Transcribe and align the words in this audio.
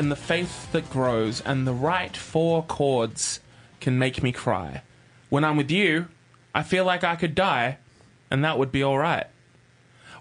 in 0.00 0.08
the 0.08 0.16
faith 0.16 0.72
that 0.72 0.88
grows, 0.88 1.42
and 1.42 1.66
the 1.66 1.74
right 1.74 2.16
four 2.16 2.62
chords 2.62 3.38
can 3.80 3.98
make 3.98 4.22
me 4.22 4.32
cry. 4.32 4.80
When 5.28 5.44
I'm 5.44 5.58
with 5.58 5.70
you, 5.70 6.08
I 6.54 6.62
feel 6.62 6.86
like 6.86 7.04
I 7.04 7.16
could 7.16 7.34
die, 7.34 7.76
and 8.30 8.42
that 8.42 8.58
would 8.58 8.72
be 8.72 8.82
alright. 8.82 9.26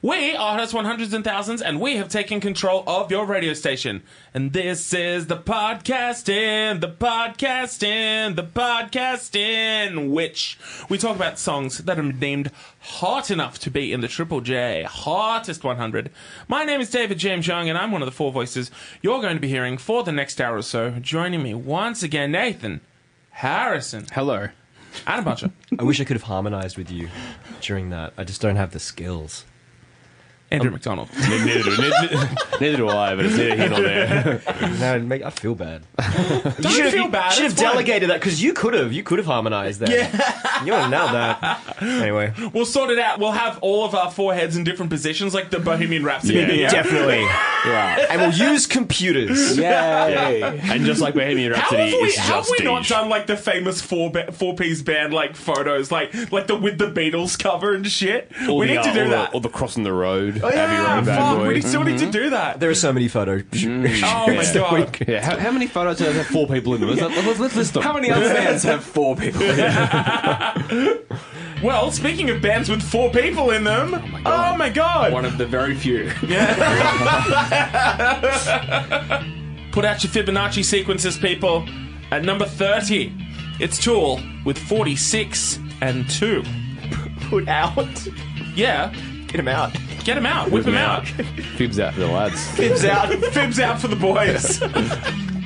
We 0.02 0.34
are 0.34 0.58
Hottest 0.58 0.74
100s 0.74 1.12
and 1.12 1.26
Thousands, 1.26 1.62
and 1.62 1.82
we 1.82 1.98
have 1.98 2.07
taken 2.07 2.40
control 2.40 2.86
of 2.88 3.12
your 3.12 3.26
radio 3.26 3.54
station. 3.54 4.02
And 4.34 4.54
this 4.54 4.94
is 4.94 5.28
the 5.28 5.36
podcasting, 5.36 6.80
the 6.80 6.88
podcasting, 6.88 8.38
the 8.38 8.43
podcasting, 8.43 10.12
which 10.12 10.57
we 10.88 10.98
talk 10.98 11.18
about 11.18 11.38
songs 11.38 11.80
that 11.80 12.00
are 12.00 12.12
deemed 12.14 12.50
hot 12.80 13.30
enough 13.30 13.60
to 13.60 13.70
be 13.70 13.92
in 13.92 14.00
the 14.00 14.07
Triple 14.07 14.40
J 14.40 14.84
Hottest 14.84 15.66
100. 15.66 16.12
My 16.48 16.64
name 16.64 16.79
is 16.79 16.90
David 16.90 17.18
James 17.18 17.46
Young, 17.46 17.68
and 17.68 17.78
I'm 17.78 17.92
one 17.92 18.02
of 18.02 18.06
the 18.06 18.14
four 18.14 18.32
voices 18.32 18.71
you're 19.02 19.21
going 19.21 19.36
to 19.36 19.42
be 19.42 19.50
hearing 19.50 19.78
for 19.78 20.06
the 20.06 20.14
next 20.14 20.40
hour 20.40 20.56
or 20.56 20.62
so. 20.62 20.92
Joining 20.92 21.43
me 21.43 21.54
once 21.54 22.04
again, 22.04 22.32
Nathan 22.32 22.79
Harrison, 23.32 24.07
Hello. 24.14 24.48
Adam 25.06 25.26
Butcher, 25.26 25.52
I 25.79 25.84
wish 25.84 26.00
I 26.00 26.06
could 26.06 26.16
have 26.16 26.24
harmonized 26.24 26.78
with 26.78 26.90
you 26.90 27.10
during 27.60 27.90
that. 27.90 28.14
I 28.18 28.24
just 28.24 28.40
don't 28.40 28.56
have 28.56 28.71
the 28.71 28.79
skills. 28.79 29.43
Andrew 30.52 30.71
McDonald. 30.71 31.10
neither, 31.20 31.62
do, 31.64 31.78
neither, 31.78 32.30
neither 32.60 32.78
do 32.78 32.90
I, 32.90 33.16
but 33.16 33.26
it's 33.26 33.38
neither 33.38 33.56
here 33.56 33.70
nor 33.70 33.82
there. 33.82 34.42
No, 34.80 34.96
it 34.96 35.04
make, 35.04 35.22
I 35.23 35.30
feel 35.30 35.54
bad. 35.54 35.84
Don't 35.98 36.64
you 36.64 36.70
should 36.70 36.86
have, 36.86 36.94
feel 36.94 37.08
bad. 37.08 37.34
should 37.34 37.46
it's 37.46 37.54
have 37.54 37.66
fine. 37.68 37.73
delegated 37.73 38.10
that 38.10 38.20
because 38.20 38.42
you 38.42 38.54
could 38.54 38.73
have. 38.73 38.92
You 38.92 39.04
could 39.04 39.20
have 39.20 39.28
harmonized 39.28 39.82
that. 39.82 39.90
Yeah. 39.90 40.64
You 40.66 40.72
would 40.72 40.82
have 40.82 40.90
nailed 40.92 41.12
that. 41.12 41.76
Anyway. 42.00 42.34
We'll 42.54 42.66
sort 42.66 42.90
it 42.90 43.00
out. 43.00 43.20
We'll 43.20 43.32
have 43.32 43.58
all 43.62 43.86
of 43.86 43.96
our 43.96 44.12
foreheads 44.12 44.58
in 44.58 44.64
different 44.66 44.92
positions, 44.92 45.34
like 45.34 45.50
the 45.50 45.60
Bohemian 45.60 46.04
Rhapsody. 46.04 46.34
Yeah. 46.36 46.46
video. 46.48 46.70
Definitely. 46.70 47.22
Yeah. 47.66 48.08
And 48.10 48.22
we'll 48.22 48.52
use 48.52 48.68
computers. 48.68 49.58
Yay. 49.58 50.42
And 50.42 50.86
just 50.86 51.02
like 51.02 51.14
Bohemian 51.14 51.54
How 51.54 51.60
Rhapsody, 51.60 51.92
have 51.92 52.02
we, 52.02 52.08
it's 52.08 52.18
how 52.18 52.36
have 52.36 52.48
just 52.48 52.60
we 52.60 52.66
not 52.66 52.86
done 52.86 53.10
like 53.10 53.28
the 53.28 53.38
famous 53.38 53.82
four 53.82 54.12
ba- 54.12 54.32
four 54.32 54.56
piece 54.56 54.82
band 54.82 55.14
like 55.14 55.36
photos, 55.36 55.92
like 55.92 56.14
like 56.32 56.48
the 56.48 56.56
with 56.56 56.78
the 56.78 56.88
Beatles 56.92 57.38
cover 57.40 57.73
and 57.73 57.88
shit? 57.88 58.32
All 58.48 58.58
we 58.58 58.68
the, 58.68 58.73
need 58.73 58.84
to 58.84 58.90
uh, 58.90 58.94
do 58.94 59.04
all 59.04 59.10
that. 59.10 59.32
The, 59.32 59.40
the 59.40 59.50
crossing 59.50 59.84
the 59.84 59.94
road, 59.94 60.39
Oh, 60.42 60.48
Abbey 60.48 60.56
yeah, 60.56 60.95
Road, 60.95 61.06
bad 61.06 61.18
fuck, 61.18 61.38
boy. 61.38 61.48
we 61.50 61.62
still 61.62 61.84
need 61.84 61.98
to 61.98 62.06
mm-hmm. 62.06 62.12
do 62.12 62.30
that. 62.32 62.59
There 62.59 62.70
are 62.70 62.76
so 62.76 62.94
many 62.94 63.08
photos. 63.08 63.44
Oh 64.02 64.28
my 64.28 64.44
god! 64.54 65.08
Yeah, 65.08 65.23
how, 65.23 65.38
how 65.38 65.52
many 65.52 65.68
photos 65.68 65.98
do 65.98 66.06
have 66.06 66.26
four 66.28 66.48
people 66.48 66.73
in 66.76 66.82
them? 66.82 66.90
Let's, 66.90 67.02
let's, 67.02 67.40
let's 67.40 67.56
list 67.56 67.73
them. 67.73 67.84
How 67.84 67.94
many 67.94 68.12
other 68.12 68.34
bands 68.34 68.64
have 68.64 68.84
four 68.84 69.16
people 69.16 69.42
in 69.42 69.56
it? 69.60 71.06
Well, 71.62 71.92
speaking 71.92 72.30
of 72.30 72.42
bands 72.42 72.70
with 72.70 72.82
four 72.82 73.10
people 73.10 73.52
in 73.52 73.66
them, 73.66 73.94
oh 74.26 74.56
my 74.56 74.70
god! 74.70 75.12
Oh, 75.12 75.14
One 75.14 75.26
of 75.26 75.38
the 75.38 75.45
very 75.45 75.76
few. 75.76 76.06
Put 79.73 79.84
out 79.84 80.02
your 80.02 80.10
Fibonacci 80.14 80.64
sequences, 80.64 81.17
people. 81.17 81.67
At 82.12 82.23
number 82.23 82.45
thirty, 82.45 83.14
it's 83.60 83.78
Tool 83.78 84.22
with 84.45 84.58
forty 84.58 84.95
six 84.95 85.60
and 85.82 86.10
two. 86.10 86.44
Put 87.30 87.50
out. 87.50 88.08
Yeah, 88.56 88.94
Get 89.30 89.40
him 89.40 89.48
out. 89.48 89.72
Get 90.03 90.17
him 90.17 90.25
out, 90.25 90.52
whip 90.52 90.66
him 90.66 90.75
out. 90.75 91.08
Fibs 91.58 91.80
out 91.80 91.94
for 91.94 92.00
the 92.02 92.08
lads. 92.08 92.50
Fibs 92.52 92.86
out. 92.86 93.09
Fibs 93.33 93.59
out 93.59 93.80
for 93.80 93.88
the 93.88 93.95
boys. 93.95 94.61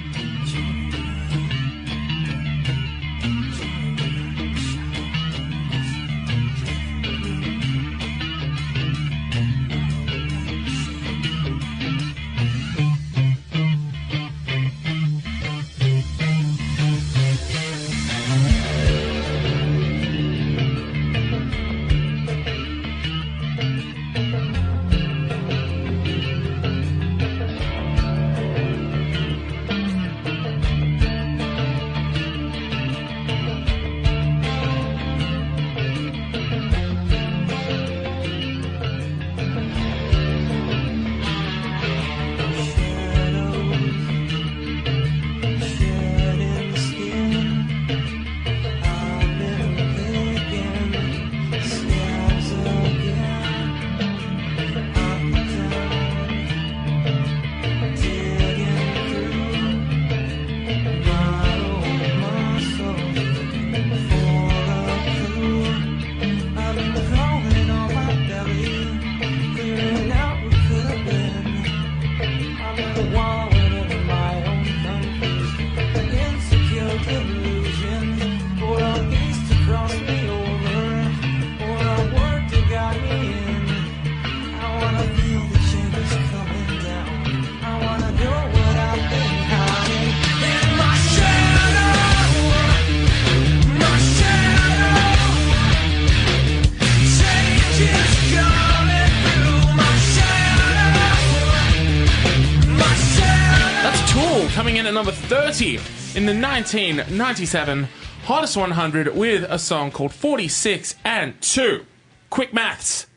at 104.94 105.06
number 105.06 105.12
30 105.12 105.76
in 106.16 106.26
the 106.26 106.34
1997 106.34 107.88
Hottest 108.26 108.56
100 108.56 109.16
with 109.16 109.44
a 109.50 109.60
song 109.60 109.92
called 109.92 110.14
46 110.14 110.96
and 111.04 111.40
2. 111.42 111.86
Quick 112.30 112.54
maths. 112.54 113.08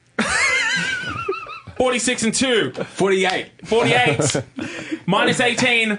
46 1.76 2.22
and 2.24 2.34
2. 2.34 2.72
48. 2.72 3.50
48 3.64 4.42
minus 5.06 5.38
18 5.38 5.92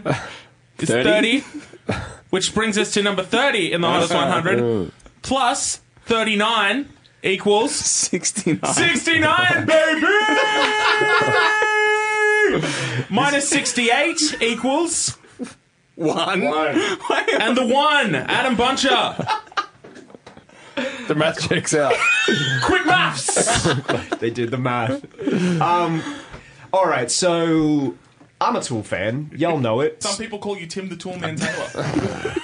is 0.80 0.90
30. 0.90 1.40
30. 1.40 1.98
which 2.32 2.54
brings 2.54 2.78
us 2.78 2.94
to 2.96 3.02
number 3.02 3.24
30 3.24 3.72
in 3.72 3.80
the 3.82 3.88
Hottest 3.88 4.14
100. 4.14 4.92
Plus 5.22 5.80
39 6.06 6.90
equals 7.24 7.74
69. 7.74 8.74
69, 8.74 9.66
baby! 9.66 10.08
Minus 13.10 13.48
68 13.50 14.42
equals. 14.42 15.18
One. 15.98 16.44
And 16.44 17.58
the 17.58 17.66
one, 17.66 18.14
Adam 18.16 18.56
Butcher. 18.56 19.16
The 21.08 21.16
math 21.16 21.50
checks 21.50 21.74
out. 21.74 21.96
Quick 22.64 22.86
maths! 22.86 23.68
They 24.20 24.30
did 24.30 24.52
the 24.52 24.58
math. 24.58 25.04
Um, 25.62 26.04
all 26.72 26.86
right, 26.86 27.10
so 27.10 27.96
I'm 28.40 28.56
a 28.56 28.62
Tool 28.62 28.84
fan. 28.84 29.32
Y'all 29.36 29.58
know 29.58 29.82
it. 29.82 30.04
Some 30.04 30.18
people 30.18 30.38
call 30.38 30.56
you 30.58 30.68
Tim 30.68 30.90
the 30.90 30.96
Toolman 30.96 31.40
Taylor. 31.40 32.36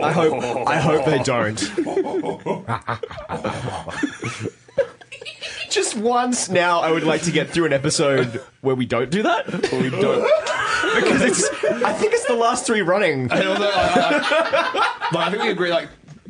I 0.02 0.12
hope. 0.12 0.68
I 0.68 0.78
hope 0.80 1.04
they 1.06 1.22
don't. 1.22 1.58
Just 5.70 5.96
once 5.96 6.48
now, 6.48 6.80
I 6.80 6.90
would 6.90 7.04
like 7.04 7.22
to 7.22 7.30
get 7.30 7.50
through 7.50 7.66
an 7.66 7.72
episode 7.72 8.42
where 8.62 8.74
we 8.74 8.86
don't 8.86 9.10
do 9.10 9.22
that. 9.22 9.46
Well, 9.70 9.82
we 9.82 9.90
don't. 9.90 10.28
Because 10.96 11.22
it's. 11.22 11.48
I 11.84 11.92
think 11.92 12.12
it's 12.12 12.26
the 12.26 12.34
last 12.34 12.66
three 12.66 12.82
running. 12.82 13.28
But 13.28 13.38
I 13.40 15.28
think 15.30 15.42
we 15.42 15.50
agree, 15.50 15.70
like, 15.70 15.88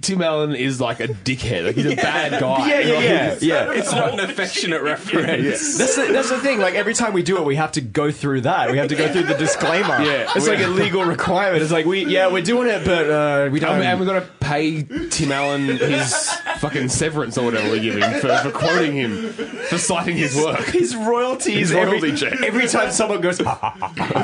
Tim 0.09 0.23
Allen 0.23 0.55
is 0.55 0.81
like 0.81 1.01
a 1.01 1.09
dickhead. 1.09 1.67
Like 1.67 1.75
he's 1.77 1.85
a 1.85 1.97
bad 1.97 2.41
guy. 2.41 2.67
Yeah, 2.67 2.81
yeah, 2.81 3.01
yeah, 3.01 3.39
yeah. 3.43 3.73
It's 3.73 3.93
not 3.93 4.15
an 4.15 4.21
affectionate 4.21 4.81
reference. 4.81 5.77
That's 5.77 5.97
the, 5.97 6.09
that's 6.13 6.31
the 6.31 6.39
thing. 6.39 6.61
Like 6.61 6.75
every 6.75 6.95
time 6.95 7.13
we 7.13 7.23
do 7.23 7.37
it, 7.37 7.45
we 7.45 7.57
have 7.57 7.73
to 7.73 7.83
go 7.83 8.11
through 8.11 8.41
that. 8.43 8.71
We 8.71 8.79
have 8.79 8.89
to 8.89 8.97
go 8.97 9.07
through 9.13 9.25
the 9.25 9.35
disclaimer. 9.35 10.03
Yeah. 10.03 10.33
it's 10.35 10.49
like 10.49 10.61
a 10.61 10.69
legal 10.69 11.05
requirement. 11.05 11.63
It's 11.63 11.71
like 11.73 11.85
we, 11.85 12.07
yeah, 12.07 12.33
we're 12.33 12.43
doing 12.43 12.69
it, 12.69 12.87
but 12.87 13.11
uh, 13.11 13.51
we 13.53 13.61
don't. 13.61 13.75
And, 13.75 13.85
and 13.85 14.01
we've 14.01 14.09
got 14.09 14.21
to 14.23 14.29
pay 14.41 14.83
Tim 15.11 15.31
Allen 15.31 15.67
his 15.67 16.31
fucking 16.59 16.89
severance 16.89 17.37
or 17.37 17.45
whatever 17.45 17.71
we 17.71 17.81
give 17.81 17.97
him 17.97 18.21
for, 18.21 18.35
for 18.39 18.51
quoting 18.51 18.95
him, 18.95 19.29
for 19.33 19.77
citing 19.77 20.17
his 20.17 20.35
work. 20.37 20.61
his 20.69 20.97
royalties 20.97 21.69
His 21.69 21.73
every, 21.73 22.01
royalty 22.01 22.17
check. 22.17 22.41
every 22.43 22.67
time 22.67 22.91
someone 22.93 23.21
goes, 23.21 23.39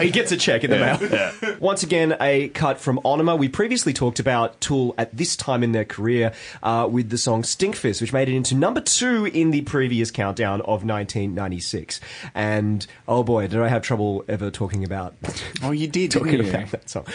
he 0.00 0.10
gets 0.10 0.32
a 0.32 0.36
check 0.38 0.64
in 0.64 0.70
the 0.70 0.78
mail. 0.78 1.56
Once 1.60 1.82
again, 1.82 2.16
a 2.22 2.48
cut 2.48 2.78
from 2.80 2.98
Ænima. 3.04 3.38
We 3.38 3.48
previously 3.50 3.92
talked 3.92 4.18
about 4.18 4.58
Tool 4.62 4.94
at 4.96 5.14
this 5.14 5.36
time 5.36 5.62
in 5.62 5.72
their 5.74 5.84
career 5.84 6.32
uh, 6.62 6.88
with 6.90 7.10
the 7.10 7.18
song 7.18 7.42
Stinkfist, 7.42 8.00
which 8.00 8.12
made 8.12 8.28
it 8.28 8.34
into 8.34 8.54
number 8.54 8.80
two 8.80 9.26
in 9.26 9.50
the 9.50 9.60
previous 9.62 10.10
countdown 10.10 10.60
of 10.62 10.84
1996. 10.84 12.00
And 12.34 12.86
oh 13.06 13.22
boy, 13.22 13.46
did 13.48 13.60
I 13.60 13.68
have 13.68 13.82
trouble 13.82 14.24
ever 14.28 14.50
talking 14.50 14.84
about 14.84 15.14
Oh, 15.62 15.70
you 15.70 15.86
did, 15.86 16.10
talking 16.10 16.32
you? 16.42 16.48
about 16.48 16.70
that 16.70 16.88
song. 16.88 17.06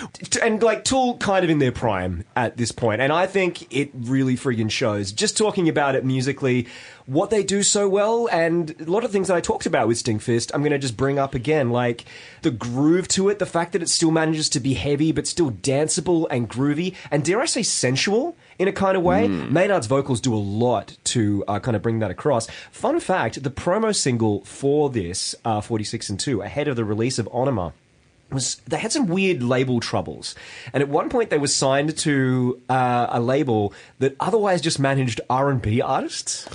And 0.42 0.62
like 0.62 0.84
Tool 0.84 1.18
kind 1.18 1.44
of 1.44 1.50
in 1.50 1.60
their 1.60 1.72
prime 1.72 2.24
at 2.36 2.58
this. 2.58 2.72
And 3.02 3.12
I 3.12 3.26
think 3.28 3.74
it 3.76 3.92
really 3.94 4.36
friggin' 4.36 4.70
shows. 4.72 5.12
Just 5.12 5.38
talking 5.38 5.68
about 5.68 5.96
it 5.96 6.06
musically, 6.06 6.68
what 7.10 7.32
they 7.32 7.44
do 7.44 7.64
so 7.64 7.90
well, 7.90 8.30
and 8.32 8.80
a 8.80 8.86
lot 8.86 9.04
of 9.04 9.12
things 9.12 9.30
that 9.30 9.36
I 9.36 9.42
talked 9.42 9.66
about 9.66 9.88
with 9.88 10.02
Stinkfist, 10.02 10.52
I'm 10.54 10.62
going 10.62 10.72
to 10.72 10.78
just 10.78 10.96
bring 10.96 11.18
up 11.18 11.34
again. 11.34 11.72
Like 11.72 12.06
the 12.44 12.52
groove 12.52 13.08
to 13.10 13.30
it, 13.30 13.40
the 13.40 13.48
fact 13.48 13.74
that 13.74 13.82
it 13.82 13.90
still 13.90 14.12
manages 14.12 14.48
to 14.50 14.60
be 14.60 14.76
heavy, 14.76 15.12
but 15.12 15.26
still 15.26 15.52
danceable 15.52 16.28
and 16.30 16.48
groovy, 16.48 16.96
and 17.10 17.26
dare 17.26 17.42
I 17.42 17.46
say 17.46 17.64
sensual 17.64 18.38
in 18.60 18.68
a 18.68 18.72
kind 18.72 18.96
of 18.96 19.02
way. 19.02 19.28
Maynard's 19.28 19.88
vocals 19.88 20.22
do 20.22 20.36
a 20.36 20.38
lot 20.38 20.98
to 21.06 21.44
uh, 21.48 21.60
kind 21.60 21.76
of 21.76 21.82
bring 21.82 21.98
that 22.00 22.12
across. 22.12 22.48
Fun 22.72 23.00
fact 23.00 23.42
the 23.42 23.50
promo 23.50 23.96
single 23.96 24.46
for 24.46 24.92
this, 24.92 25.34
uh, 25.44 25.62
46 25.62 26.10
and 26.10 26.20
2, 26.20 26.42
ahead 26.42 26.68
of 26.68 26.76
the 26.76 26.86
release 26.86 27.18
of 27.18 27.28
Ænima, 27.28 27.74
was 28.32 28.62
they 28.68 28.78
had 28.78 28.92
some 28.92 29.08
weird 29.08 29.42
label 29.42 29.80
troubles, 29.80 30.36
and 30.74 30.84
at 30.84 30.90
one 30.90 31.10
point 31.10 31.32
they 31.32 31.40
were 31.40 31.48
signed 31.48 31.98
to 31.98 32.62
uh, 32.70 33.08
a 33.10 33.20
label 33.20 33.74
that 33.98 34.16
otherwise 34.20 34.62
just 34.62 34.78
managed 34.80 35.20
R 35.28 35.50
and 35.50 35.60
B 35.60 35.82
artists. 35.82 36.48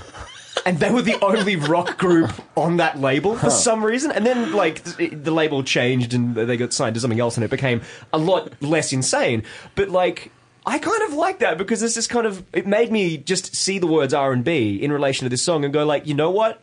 And 0.67 0.79
they 0.79 0.91
were 0.91 1.03
the 1.03 1.23
only 1.23 1.57
rock 1.57 1.99
group 1.99 2.33
on 2.57 2.79
that 2.79 2.99
label 2.99 3.37
for 3.37 3.51
some 3.51 3.85
reason. 3.85 4.11
And 4.11 4.25
then, 4.25 4.53
like, 4.53 4.83
th- 4.97 5.13
the 5.15 5.31
label 5.31 5.63
changed 5.63 6.15
and 6.15 6.35
they 6.35 6.57
got 6.57 6.73
signed 6.73 6.95
to 6.95 7.01
something 7.01 7.21
else, 7.21 7.37
and 7.37 7.45
it 7.45 7.51
became 7.51 7.83
a 8.13 8.19
lot 8.19 8.53
less 8.63 8.93
insane. 8.93 9.43
But 9.75 9.91
like, 9.91 10.31
I 10.65 10.79
kind 10.79 11.03
of 11.03 11.13
like 11.15 11.41
that 11.41 11.59
because 11.59 11.83
it's 11.83 11.95
just 11.95 12.09
kind 12.09 12.27
of 12.27 12.43
it 12.55 12.67
made 12.67 12.91
me 12.91 13.19
just 13.19 13.55
see 13.55 13.79
the 13.79 13.87
words 13.87 14.15
R 14.15 14.33
and 14.33 14.43
B 14.43 14.77
in 14.83 14.91
relation 14.91 15.27
to 15.27 15.29
this 15.29 15.43
song 15.43 15.65
and 15.65 15.73
go 15.75 15.85
like, 15.85 16.07
you 16.07 16.15
know 16.15 16.31
what? 16.31 16.61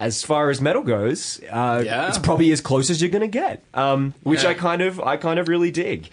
as 0.00 0.22
far 0.22 0.48
as 0.48 0.62
metal 0.62 0.82
goes, 0.82 1.38
uh, 1.50 1.82
Yeah. 1.84 2.08
it's 2.08 2.16
probably 2.18 2.50
as 2.52 2.62
close 2.62 2.88
as 2.88 3.02
you're 3.02 3.10
going 3.10 3.20
to 3.20 3.26
get, 3.28 3.62
um, 3.74 4.14
which 4.22 4.44
Yeah. 4.44 4.48
I 4.48 4.54
kind 4.54 4.80
of, 4.80 4.98
I 4.98 5.18
kind 5.18 5.38
of 5.38 5.46
really 5.46 5.70
dig. 5.70 6.08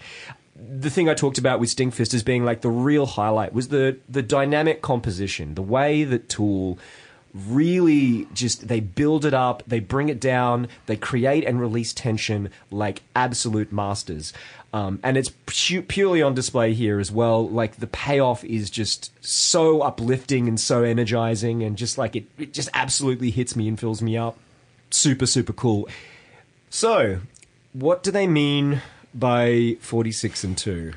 The 0.54 0.90
thing 0.90 1.08
I 1.08 1.14
talked 1.14 1.38
about 1.38 1.58
with 1.58 1.74
Stinkfist 1.74 2.12
as 2.12 2.22
being 2.22 2.44
like 2.44 2.60
the 2.60 2.68
real 2.68 3.06
highlight 3.06 3.54
was 3.54 3.68
the 3.68 3.96
the 4.06 4.20
dynamic 4.20 4.82
composition, 4.82 5.54
the 5.54 5.62
way 5.62 6.04
that 6.04 6.28
Tool 6.28 6.78
really 7.46 8.26
just 8.34 8.68
they 8.68 8.80
build 8.80 9.24
it 9.24 9.34
up, 9.34 9.62
they 9.66 9.80
bring 9.80 10.08
it 10.08 10.20
down, 10.20 10.68
they 10.86 10.96
create 10.96 11.44
and 11.44 11.60
release 11.60 11.92
tension 11.92 12.50
like 12.70 13.02
absolute 13.14 13.72
masters. 13.72 14.32
Um, 14.72 15.00
and 15.02 15.16
it's 15.16 15.30
pu- 15.46 15.82
purely 15.82 16.20
on 16.20 16.34
display 16.34 16.74
here 16.74 16.98
as 17.00 17.10
well. 17.10 17.48
Like 17.48 17.76
the 17.76 17.86
payoff 17.86 18.44
is 18.44 18.68
just 18.68 19.10
so 19.24 19.80
uplifting 19.80 20.46
and 20.46 20.60
so 20.60 20.82
energizing, 20.82 21.62
and 21.62 21.76
just 21.76 21.96
like 21.96 22.14
it, 22.16 22.26
it 22.38 22.52
just 22.52 22.68
absolutely 22.74 23.30
hits 23.30 23.56
me 23.56 23.66
and 23.68 23.80
fills 23.80 24.02
me 24.02 24.16
up. 24.16 24.38
Super, 24.90 25.24
super 25.26 25.54
cool. 25.54 25.88
So, 26.68 27.20
what 27.72 28.02
do 28.02 28.10
they 28.10 28.26
mean 28.26 28.82
by 29.14 29.78
46 29.80 30.44
and 30.44 30.58
2? 30.58 30.92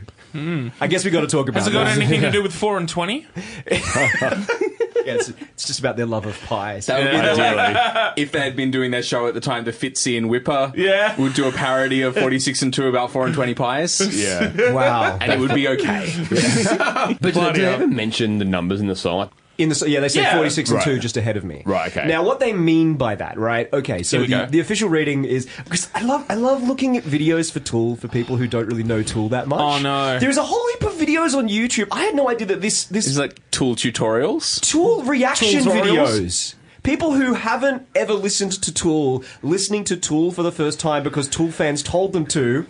I 0.79 0.87
guess 0.87 1.03
we 1.03 1.11
got 1.11 1.21
to 1.21 1.27
talk 1.27 1.49
about 1.49 1.59
it. 1.59 1.63
Has 1.63 1.67
it 1.67 1.73
got 1.73 1.85
this. 1.85 1.97
anything 1.97 2.21
to 2.21 2.31
do 2.31 2.41
with 2.43 2.53
4 2.53 2.77
and 2.77 2.87
20? 2.89 3.25
Yeah, 5.05 5.13
it's, 5.13 5.29
it's 5.29 5.65
just 5.65 5.79
about 5.79 5.97
their 5.97 6.05
love 6.05 6.25
of 6.25 6.39
pie. 6.41 6.79
So- 6.79 6.93
That 6.93 7.03
would 7.13 7.21
be 7.21 7.41
the 7.43 7.55
like, 7.55 8.13
if 8.17 8.31
they 8.31 8.39
had 8.39 8.55
been 8.55 8.71
doing 8.71 8.91
their 8.91 9.03
show 9.03 9.27
at 9.27 9.33
the 9.33 9.39
time, 9.41 9.63
the 9.65 9.71
Fitzy 9.71 10.17
and 10.17 10.29
Whipper 10.29 10.71
Yeah. 10.75 11.15
would 11.19 11.33
do 11.33 11.47
a 11.47 11.51
parody 11.51 12.01
of 12.03 12.15
46 12.15 12.61
and 12.61 12.73
2 12.73 12.87
about 12.87 13.11
4 13.11 13.25
and 13.27 13.35
20 13.35 13.53
pies. 13.55 13.99
Yeah. 14.21 14.71
wow. 14.73 15.17
And 15.19 15.31
it 15.31 15.39
would 15.39 15.53
be 15.55 15.67
okay. 15.69 16.11
But 17.21 17.33
do, 17.33 17.53
do 17.53 17.53
they 17.53 17.65
ever 17.65 17.87
mention 17.87 18.37
the 18.37 18.45
numbers 18.45 18.79
in 18.81 18.87
the 18.87 18.95
song? 18.95 19.29
Like, 19.61 19.63
In 19.63 19.69
the 19.69 19.89
yeah, 19.89 19.99
they 19.99 20.09
say 20.09 20.21
Yeah. 20.21 20.35
46 20.35 20.69
and 20.69 20.77
Right. 20.77 20.85
2 20.85 20.99
just 20.99 21.17
ahead 21.17 21.37
of 21.37 21.43
me. 21.43 21.61
Right, 21.65 21.95
okay. 21.95 22.07
Now 22.07 22.23
what 22.23 22.39
they 22.39 22.53
mean 22.53 22.95
by 22.95 23.15
that, 23.15 23.37
right? 23.37 23.71
Okay, 23.71 24.03
so 24.03 24.17
Here 24.17 24.21
we 24.27 24.33
the, 24.33 24.45
go. 24.45 24.51
the 24.51 24.59
official 24.59 24.89
reading 24.89 25.25
is 25.25 25.47
because 25.63 25.89
I 25.93 26.01
love 26.01 26.25
I 26.29 26.35
love 26.35 26.63
looking 26.67 26.97
at 26.97 27.03
videos 27.03 27.51
for 27.51 27.59
Tool 27.59 27.95
for 27.95 28.07
people 28.07 28.37
who 28.37 28.47
don't 28.47 28.65
really 28.67 28.83
know 28.83 29.03
Tool 29.03 29.29
that 29.29 29.47
much. 29.47 29.59
Oh, 29.59 29.79
no. 29.79 30.19
There's 30.19 30.37
a 30.37 30.43
whole 30.43 30.65
heap 30.73 30.83
of 30.83 30.93
videos 30.93 31.35
on 31.37 31.47
YouTube. 31.49 31.87
I 31.91 32.03
had 32.03 32.15
no 32.15 32.29
idea 32.29 32.47
that 32.47 32.61
this 32.61 32.85
this 32.85 33.07
It's 33.07 33.17
like 33.17 33.39
tool 33.51 33.75
tutorials. 33.75 34.59
Tool 34.61 35.03
reaction 35.03 35.47
tutorials? 35.63 35.83
videos. 35.83 36.55
People 36.83 37.13
who 37.13 37.33
haven't 37.35 37.85
ever 37.93 38.13
listened 38.13 38.53
to 38.53 38.73
Tool, 38.73 39.23
listening 39.43 39.83
to 39.83 39.95
Tool 39.95 40.31
for 40.31 40.41
the 40.41 40.51
first 40.51 40.79
time 40.79 41.03
because 41.03 41.27
Tool 41.27 41.51
fans 41.51 41.83
told 41.83 42.11
them 42.13 42.25
to. 42.27 42.65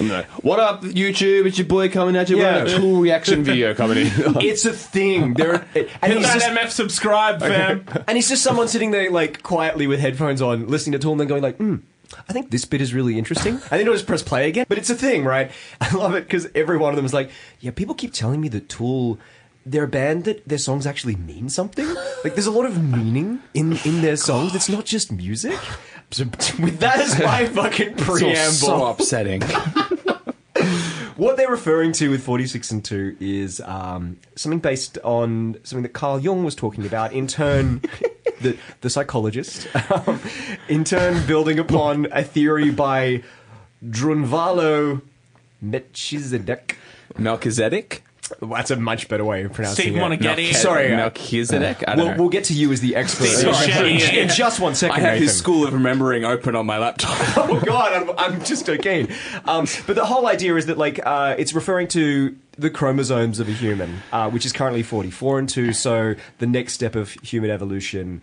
What 0.00 0.58
up, 0.58 0.82
YouTube? 0.82 1.44
It's 1.44 1.58
your 1.58 1.66
boy 1.66 1.90
coming 1.90 2.16
at 2.16 2.30
you 2.30 2.38
Yeah. 2.38 2.62
with 2.64 2.74
a 2.74 2.78
cool 2.78 3.00
reaction 3.02 3.44
video 3.44 3.74
coming 3.74 3.98
in. 3.98 4.06
It's 4.40 4.64
a 4.64 4.72
thing. 4.72 5.34
There, 5.34 5.52
and 5.74 5.74
Hit 5.74 6.16
he's 6.16 6.22
that 6.26 6.40
just, 6.40 6.46
MF 6.46 6.70
subscribe, 6.70 7.40
fam. 7.40 7.84
and 8.08 8.16
he's 8.16 8.28
just 8.28 8.42
someone 8.42 8.66
sitting 8.68 8.92
there 8.92 9.10
like 9.10 9.42
quietly 9.42 9.86
with 9.86 10.00
headphones 10.00 10.40
on, 10.40 10.68
listening 10.68 10.92
to 10.92 10.98
Tool, 10.98 11.12
and 11.12 11.20
then 11.20 11.28
going 11.28 11.42
like, 11.42 11.58
hmm. 11.58 11.76
I 12.28 12.32
think 12.32 12.50
this 12.50 12.64
bit 12.64 12.80
is 12.80 12.94
really 12.94 13.18
interesting. 13.18 13.54
And 13.70 13.78
then 13.78 13.86
I'll 13.86 13.92
just 13.92 14.06
press 14.06 14.22
play 14.22 14.48
again. 14.48 14.64
But 14.68 14.78
it's 14.78 14.90
a 14.90 14.94
thing, 14.94 15.24
right? 15.24 15.50
I 15.82 15.94
love 15.94 16.14
it 16.14 16.24
because 16.24 16.48
every 16.54 16.78
one 16.78 16.90
of 16.90 16.96
them 16.96 17.04
is 17.04 17.12
like, 17.12 17.30
yeah, 17.60 17.70
people 17.70 17.94
keep 17.94 18.14
telling 18.14 18.40
me 18.40 18.48
that 18.48 18.70
Tool, 18.70 19.18
they're 19.66 19.84
a 19.84 19.88
band 19.88 20.24
that 20.24 20.48
their 20.48 20.58
songs 20.58 20.86
actually 20.86 21.16
mean 21.16 21.50
something. 21.50 21.86
Like, 22.24 22.34
there's 22.34 22.46
a 22.46 22.50
lot 22.50 22.64
of 22.64 22.82
meaning 22.82 23.40
in, 23.52 23.76
in 23.84 24.00
their 24.00 24.16
songs. 24.16 24.54
It's 24.54 24.68
not 24.70 24.86
just 24.86 25.12
music. 25.12 25.58
That 26.10 27.00
as 27.00 27.18
my 27.18 27.46
fucking 27.54 27.94
preamble. 27.96 28.52
So 28.52 28.86
upsetting. 28.86 29.42
What 31.20 31.36
they're 31.36 31.50
referring 31.50 31.92
to 31.92 32.08
with 32.08 32.22
46 32.24 32.70
and 32.70 32.82
2 32.82 33.18
is 33.20 33.60
um, 33.66 34.16
something 34.36 34.58
based 34.58 34.96
on 35.04 35.58
something 35.64 35.82
that 35.82 35.92
Carl 35.92 36.18
Jung 36.18 36.44
was 36.44 36.54
talking 36.54 36.86
about, 36.86 37.12
in 37.12 37.26
turn, 37.26 37.82
the, 38.40 38.56
the 38.80 38.88
psychologist, 38.88 39.68
um, 39.90 40.18
in 40.66 40.82
turn 40.82 41.26
building 41.26 41.58
upon 41.58 42.06
a 42.10 42.24
theory 42.24 42.70
by 42.70 43.22
Drunvalo 43.84 45.02
Melchizedek. 45.60 46.78
Melchizedek? 47.18 48.02
That's 48.40 48.70
a 48.70 48.76
much 48.76 49.08
better 49.08 49.24
way 49.24 49.42
of 49.44 49.52
pronouncing 49.52 49.82
Steve 49.84 49.96
it. 49.96 50.00
Moneghetti. 50.00 50.52
Sorry, 50.54 50.92
uh, 50.92 50.96
Melchizedek? 50.96 51.84
I 51.88 51.94
don't 51.96 52.04
We'll, 52.04 52.14
know. 52.14 52.20
we'll 52.22 52.28
get 52.30 52.44
to 52.44 52.54
you 52.54 52.70
as 52.72 52.80
the 52.80 52.96
expert. 52.96 53.26
Steve 53.26 53.76
in- 54.10 54.14
in 54.18 54.28
just 54.28 54.60
one 54.60 54.74
second, 54.74 54.96
I 54.96 55.00
have 55.00 55.18
his 55.18 55.36
School 55.36 55.66
of 55.66 55.72
Remembering 55.72 56.24
open 56.24 56.54
on 56.54 56.66
my 56.66 56.78
laptop. 56.78 57.10
oh 57.36 57.60
god, 57.64 57.92
I'm, 57.92 58.18
I'm 58.34 58.44
just 58.44 58.68
okay. 58.68 59.06
Um, 59.46 59.66
but 59.86 59.96
the 59.96 60.04
whole 60.06 60.26
idea 60.26 60.54
is 60.56 60.66
that 60.66 60.78
like 60.78 61.00
uh, 61.04 61.34
it's 61.38 61.52
referring 61.54 61.88
to 61.88 62.36
the 62.58 62.70
chromosomes 62.70 63.40
of 63.40 63.48
a 63.48 63.52
human, 63.52 64.02
uh, 64.12 64.28
which 64.30 64.44
is 64.44 64.52
currently 64.52 64.82
44 64.82 65.38
and 65.38 65.48
2. 65.48 65.72
So 65.72 66.14
the 66.38 66.46
next 66.46 66.74
step 66.74 66.94
of 66.94 67.12
human 67.22 67.50
evolution, 67.50 68.20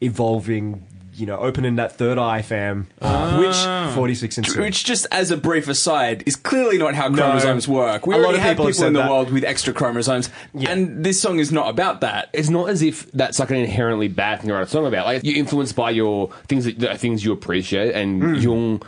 evolving, 0.00 0.86
you 1.20 1.26
know, 1.26 1.36
opening 1.36 1.76
that 1.76 1.92
third 1.92 2.18
eye, 2.18 2.42
fam. 2.42 2.86
Uh, 3.00 3.38
which 3.38 3.94
46 3.94 4.38
and 4.38 4.46
2. 4.46 4.60
Which, 4.60 4.84
just 4.84 5.06
as 5.12 5.30
a 5.30 5.36
brief 5.36 5.68
aside, 5.68 6.22
is 6.26 6.34
clearly 6.36 6.78
not 6.78 6.94
how 6.94 7.12
chromosomes 7.14 7.68
work. 7.68 8.06
We 8.06 8.14
A 8.14 8.18
lot 8.18 8.34
of 8.34 8.40
have 8.40 8.56
people 8.56 8.66
people 8.66 8.84
in 8.86 8.92
the 8.94 9.00
that. 9.02 9.10
world 9.10 9.30
with 9.30 9.44
extra 9.44 9.72
chromosomes, 9.72 10.30
and 10.54 11.04
this 11.04 11.20
song 11.20 11.38
is 11.38 11.52
not 11.52 11.68
about 11.68 12.00
that. 12.00 12.30
it's 12.32 12.48
not 12.50 12.70
as 12.70 12.82
if 12.82 13.10
that's 13.12 13.38
like 13.38 13.50
an 13.50 13.56
inherently 13.56 14.08
bad 14.08 14.40
thing 14.40 14.48
to 14.48 14.54
write 14.54 14.62
a 14.62 14.66
song 14.66 14.86
about. 14.86 15.06
Like 15.06 15.22
you're 15.24 15.36
influenced 15.36 15.76
by 15.76 15.90
your 15.90 16.30
things 16.48 16.64
that 16.64 16.78
the 16.78 16.96
things 16.96 17.24
you 17.24 17.32
appreciate, 17.32 17.94
and 17.94 18.22
Hmm. 18.22 18.34
Jung. 18.36 18.82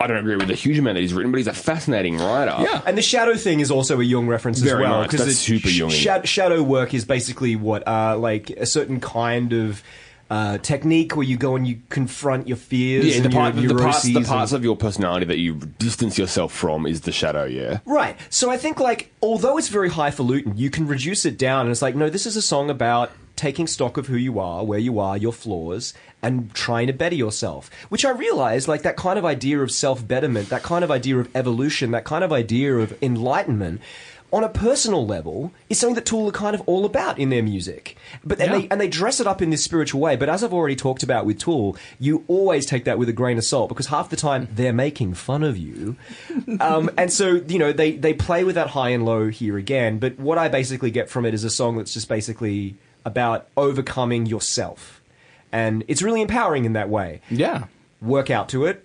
I 0.00 0.06
don't 0.06 0.18
agree 0.18 0.36
with 0.36 0.48
a 0.48 0.54
huge 0.54 0.78
amount 0.78 0.94
that 0.94 1.00
he's 1.00 1.12
written, 1.12 1.32
but 1.32 1.38
he's 1.38 1.48
a 1.48 1.52
fascinating 1.52 2.18
writer. 2.18 2.54
Yeah. 2.60 2.82
And 2.86 2.96
the 2.96 3.02
shadow 3.02 3.34
thing 3.34 3.58
is 3.58 3.68
also 3.72 4.00
a 4.00 4.04
Jung 4.04 4.28
reference 4.28 4.60
Very 4.60 4.84
as 4.84 4.88
well. 4.88 5.00
much. 5.00 5.10
That's 5.10 5.34
super 5.34 5.66
Jungian. 5.66 5.90
sha- 5.90 6.22
shadow 6.22 6.62
work 6.62 6.94
is 6.94 7.04
basically 7.04 7.56
what, 7.56 7.82
uh, 7.88 8.16
like 8.16 8.50
a 8.50 8.64
certain 8.64 9.00
kind 9.00 9.52
of 9.52 9.82
uh, 10.30 10.58
technique 10.58 11.16
where 11.16 11.24
you 11.24 11.36
go 11.36 11.56
and 11.56 11.66
you 11.66 11.80
confront 11.88 12.46
your 12.48 12.56
fears 12.56 13.06
Yeah, 13.06 13.16
and 13.16 13.24
the, 13.24 13.30
part, 13.30 13.54
your 13.54 13.72
the 13.72 13.82
parts, 13.82 14.02
the 14.02 14.22
parts 14.22 14.52
of 14.52 14.62
your 14.62 14.76
personality 14.76 15.24
that 15.26 15.38
you 15.38 15.54
distance 15.54 16.18
yourself 16.18 16.52
from 16.52 16.86
is 16.86 17.02
the 17.02 17.12
shadow. 17.12 17.44
Yeah, 17.44 17.78
Right. 17.86 18.16
So 18.28 18.50
I 18.50 18.56
think 18.58 18.78
like 18.78 19.10
although 19.22 19.56
it's 19.56 19.68
very 19.68 19.90
highfalutin, 19.90 20.56
you 20.56 20.70
can 20.70 20.86
reduce 20.86 21.24
it 21.24 21.38
down 21.38 21.62
and 21.62 21.70
it's 21.70 21.82
like, 21.82 21.94
no, 21.94 22.10
this 22.10 22.26
is 22.26 22.36
a 22.36 22.42
song 22.42 22.68
about 22.68 23.10
taking 23.36 23.66
stock 23.66 23.96
of 23.96 24.08
who 24.08 24.16
you 24.16 24.38
are, 24.38 24.64
where 24.64 24.80
you 24.80 24.98
are, 24.98 25.16
your 25.16 25.32
flaws, 25.32 25.94
and 26.22 26.52
trying 26.54 26.88
to 26.88 26.92
better 26.92 27.14
yourself. 27.14 27.70
Which 27.88 28.04
I 28.04 28.10
realize, 28.10 28.68
like 28.68 28.82
that 28.82 28.96
kind 28.96 29.18
of 29.18 29.24
idea 29.24 29.60
of 29.60 29.70
self 29.70 30.06
betterment, 30.06 30.50
that 30.50 30.62
kind 30.62 30.84
of 30.84 30.90
idea 30.90 31.18
of 31.18 31.34
evolution, 31.34 31.92
that 31.92 32.04
kind 32.04 32.24
of 32.24 32.32
idea 32.32 32.74
of 32.76 33.00
enlightenment 33.02 33.80
on 34.30 34.44
a 34.44 34.48
personal 34.48 35.06
level, 35.06 35.52
is 35.70 35.78
something 35.78 35.94
that 35.94 36.04
Tool 36.04 36.28
are 36.28 36.32
kind 36.32 36.54
of 36.54 36.60
all 36.66 36.84
about 36.84 37.18
in 37.18 37.30
their 37.30 37.42
music. 37.42 37.96
But 38.24 38.40
and 38.40 38.50
Yeah. 38.52 38.58
they 38.58 38.68
and 38.70 38.80
they 38.80 38.88
dress 38.88 39.20
it 39.20 39.26
up 39.26 39.40
in 39.40 39.50
this 39.50 39.64
spiritual 39.64 40.00
way. 40.00 40.16
But 40.16 40.28
as 40.28 40.44
I've 40.44 40.52
already 40.52 40.76
talked 40.76 41.02
about 41.02 41.24
with 41.24 41.38
Tool, 41.38 41.76
you 41.98 42.24
always 42.28 42.66
take 42.66 42.84
that 42.84 42.98
with 42.98 43.08
a 43.08 43.12
grain 43.12 43.38
of 43.38 43.44
salt 43.44 43.68
because 43.68 43.86
half 43.86 44.10
the 44.10 44.16
time 44.16 44.48
they're 44.54 44.72
making 44.72 45.14
fun 45.14 45.42
of 45.42 45.56
you, 45.56 45.96
um, 46.60 46.90
and 46.98 47.12
so 47.12 47.40
you 47.48 47.58
know 47.58 47.72
they 47.72 47.92
they 47.92 48.12
play 48.12 48.44
with 48.44 48.54
that 48.56 48.68
high 48.68 48.90
and 48.90 49.04
low 49.04 49.28
here 49.28 49.56
again. 49.56 49.98
But 49.98 50.18
what 50.18 50.38
I 50.38 50.48
basically 50.48 50.90
get 50.90 51.08
from 51.08 51.24
it 51.24 51.32
is 51.34 51.44
a 51.44 51.50
song 51.50 51.76
that's 51.78 51.94
just 51.94 52.08
basically 52.08 52.76
about 53.04 53.48
overcoming 53.56 54.26
yourself, 54.26 55.00
and 55.52 55.84
it's 55.88 56.02
really 56.02 56.20
empowering 56.20 56.64
in 56.66 56.74
that 56.74 56.88
way. 56.90 57.20
Yeah. 57.30 57.64
Work 58.02 58.30
out 58.30 58.48
to 58.50 58.66
it. 58.66 58.84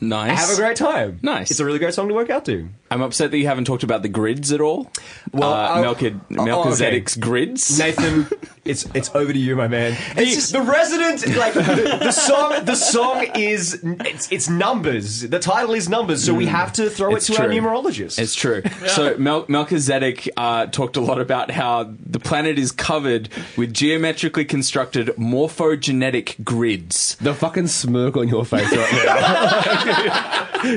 Nice. 0.00 0.38
Have 0.40 0.50
a 0.58 0.60
great 0.60 0.76
time. 0.76 1.18
Nice. 1.22 1.50
It's 1.50 1.60
a 1.60 1.64
really 1.64 1.78
great 1.78 1.92
song 1.94 2.08
to 2.08 2.14
work 2.14 2.30
out 2.30 2.44
to. 2.46 2.68
I'm 2.90 3.02
upset 3.02 3.30
that 3.30 3.38
you 3.38 3.46
haven't 3.46 3.66
talked 3.66 3.82
about 3.82 4.02
the 4.02 4.08
grids 4.08 4.50
at 4.52 4.60
all. 4.60 4.90
Well, 5.32 5.52
uh, 5.52 5.74
oh, 5.74 5.94
Melchid- 5.94 6.20
oh, 6.36 6.44
Melchizedek's 6.44 7.16
grids. 7.16 7.78
Nathan, 7.78 8.26
it's 8.64 8.86
it's 8.94 9.14
over 9.14 9.32
to 9.32 9.38
you, 9.38 9.54
my 9.56 9.68
man. 9.68 9.96
It's 10.16 10.34
just 10.34 10.52
the 10.52 10.62
resident, 10.62 11.36
like 11.36 11.52
the, 11.54 11.98
the 12.00 12.10
song. 12.12 12.64
The 12.64 12.74
song 12.74 13.26
is 13.36 13.78
it's 13.84 14.32
it's 14.32 14.48
numbers. 14.48 15.20
The 15.20 15.38
title 15.38 15.74
is 15.74 15.88
numbers, 15.88 16.24
so 16.24 16.34
we 16.34 16.46
have 16.46 16.72
to 16.74 16.90
throw 16.90 17.14
It's 17.14 17.28
it 17.30 17.34
to 17.34 17.42
our 17.42 17.48
numerologist. 17.48 18.18
It's 18.18 18.34
true. 18.34 18.62
So 18.90 19.16
Mel- 19.18 19.44
Melchizedek 19.46 20.28
uh, 20.36 20.66
talked 20.66 20.96
a 20.96 21.00
lot 21.00 21.20
about 21.20 21.50
how 21.50 21.92
the 22.00 22.18
planet 22.18 22.58
is 22.58 22.72
covered 22.72 23.28
with 23.56 23.72
geometrically 23.72 24.44
constructed 24.44 25.08
morphogenetic 25.16 26.42
grids. 26.44 27.14
The 27.16 27.34
fucking 27.34 27.68
smirk 27.68 28.16
on 28.16 28.28
your 28.28 28.44
face 28.44 28.70
right 28.74 28.92
now. 29.04 29.46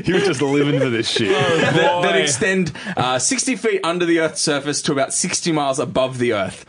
you 0.06 0.14
were 0.14 0.20
just 0.20 0.42
living 0.42 0.80
for 0.80 0.90
this 0.90 1.10
shit. 1.10 1.30
that, 1.30 2.02
that 2.04 2.16
extend 2.16 2.72
uh, 2.98 3.20
60 3.20 3.56
feet 3.56 3.82
under 3.84 4.06
the 4.06 4.20
Earth's 4.20 4.42
surface 4.42 4.82
to 4.84 4.92
about 4.92 5.14
60 5.14 5.52
miles 5.52 5.80
above 5.80 6.18
the 6.18 6.34
Earth. 6.34 6.66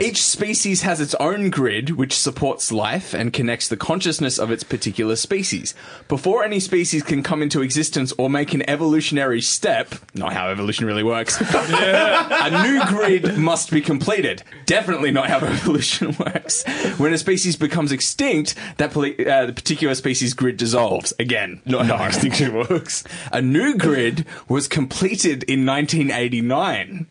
Each 0.00 0.22
species 0.22 0.82
has 0.82 1.00
its 1.00 1.16
own 1.16 1.50
grid, 1.50 1.90
which 1.90 2.16
supports 2.16 2.70
life 2.70 3.14
and 3.14 3.32
connects 3.32 3.66
the 3.66 3.76
consciousness 3.76 4.38
of 4.38 4.52
its 4.52 4.62
particular 4.62 5.16
species. 5.16 5.74
Before 6.06 6.44
any 6.44 6.60
species 6.60 7.02
can 7.02 7.24
come 7.24 7.42
into 7.42 7.62
existence 7.62 8.12
or 8.16 8.30
make 8.30 8.54
an 8.54 8.62
evolutionary 8.70 9.40
step, 9.40 9.96
not 10.14 10.32
how 10.32 10.50
evolution 10.50 10.86
really 10.86 11.02
works, 11.02 11.40
a 11.40 12.62
new 12.62 12.80
grid 12.86 13.38
must 13.38 13.72
be 13.72 13.80
completed. 13.80 14.44
Definitely 14.66 15.10
not 15.10 15.28
how 15.28 15.38
evolution 15.44 16.14
works. 16.16 16.62
When 16.98 17.12
a 17.12 17.18
species 17.18 17.56
becomes 17.56 17.90
extinct, 17.90 18.54
that 18.76 18.92
poli- 18.92 19.26
uh, 19.26 19.46
the 19.46 19.52
particular 19.52 19.96
species 19.96 20.32
grid 20.32 20.58
dissolves. 20.58 21.12
Again, 21.18 21.60
not 21.66 21.86
how 21.86 22.06
extinction 22.06 22.54
works. 22.54 23.02
A 23.32 23.42
new 23.42 23.76
grid 23.76 24.24
was 24.48 24.68
completed 24.68 25.42
in 25.42 25.66
1989. 25.66 27.06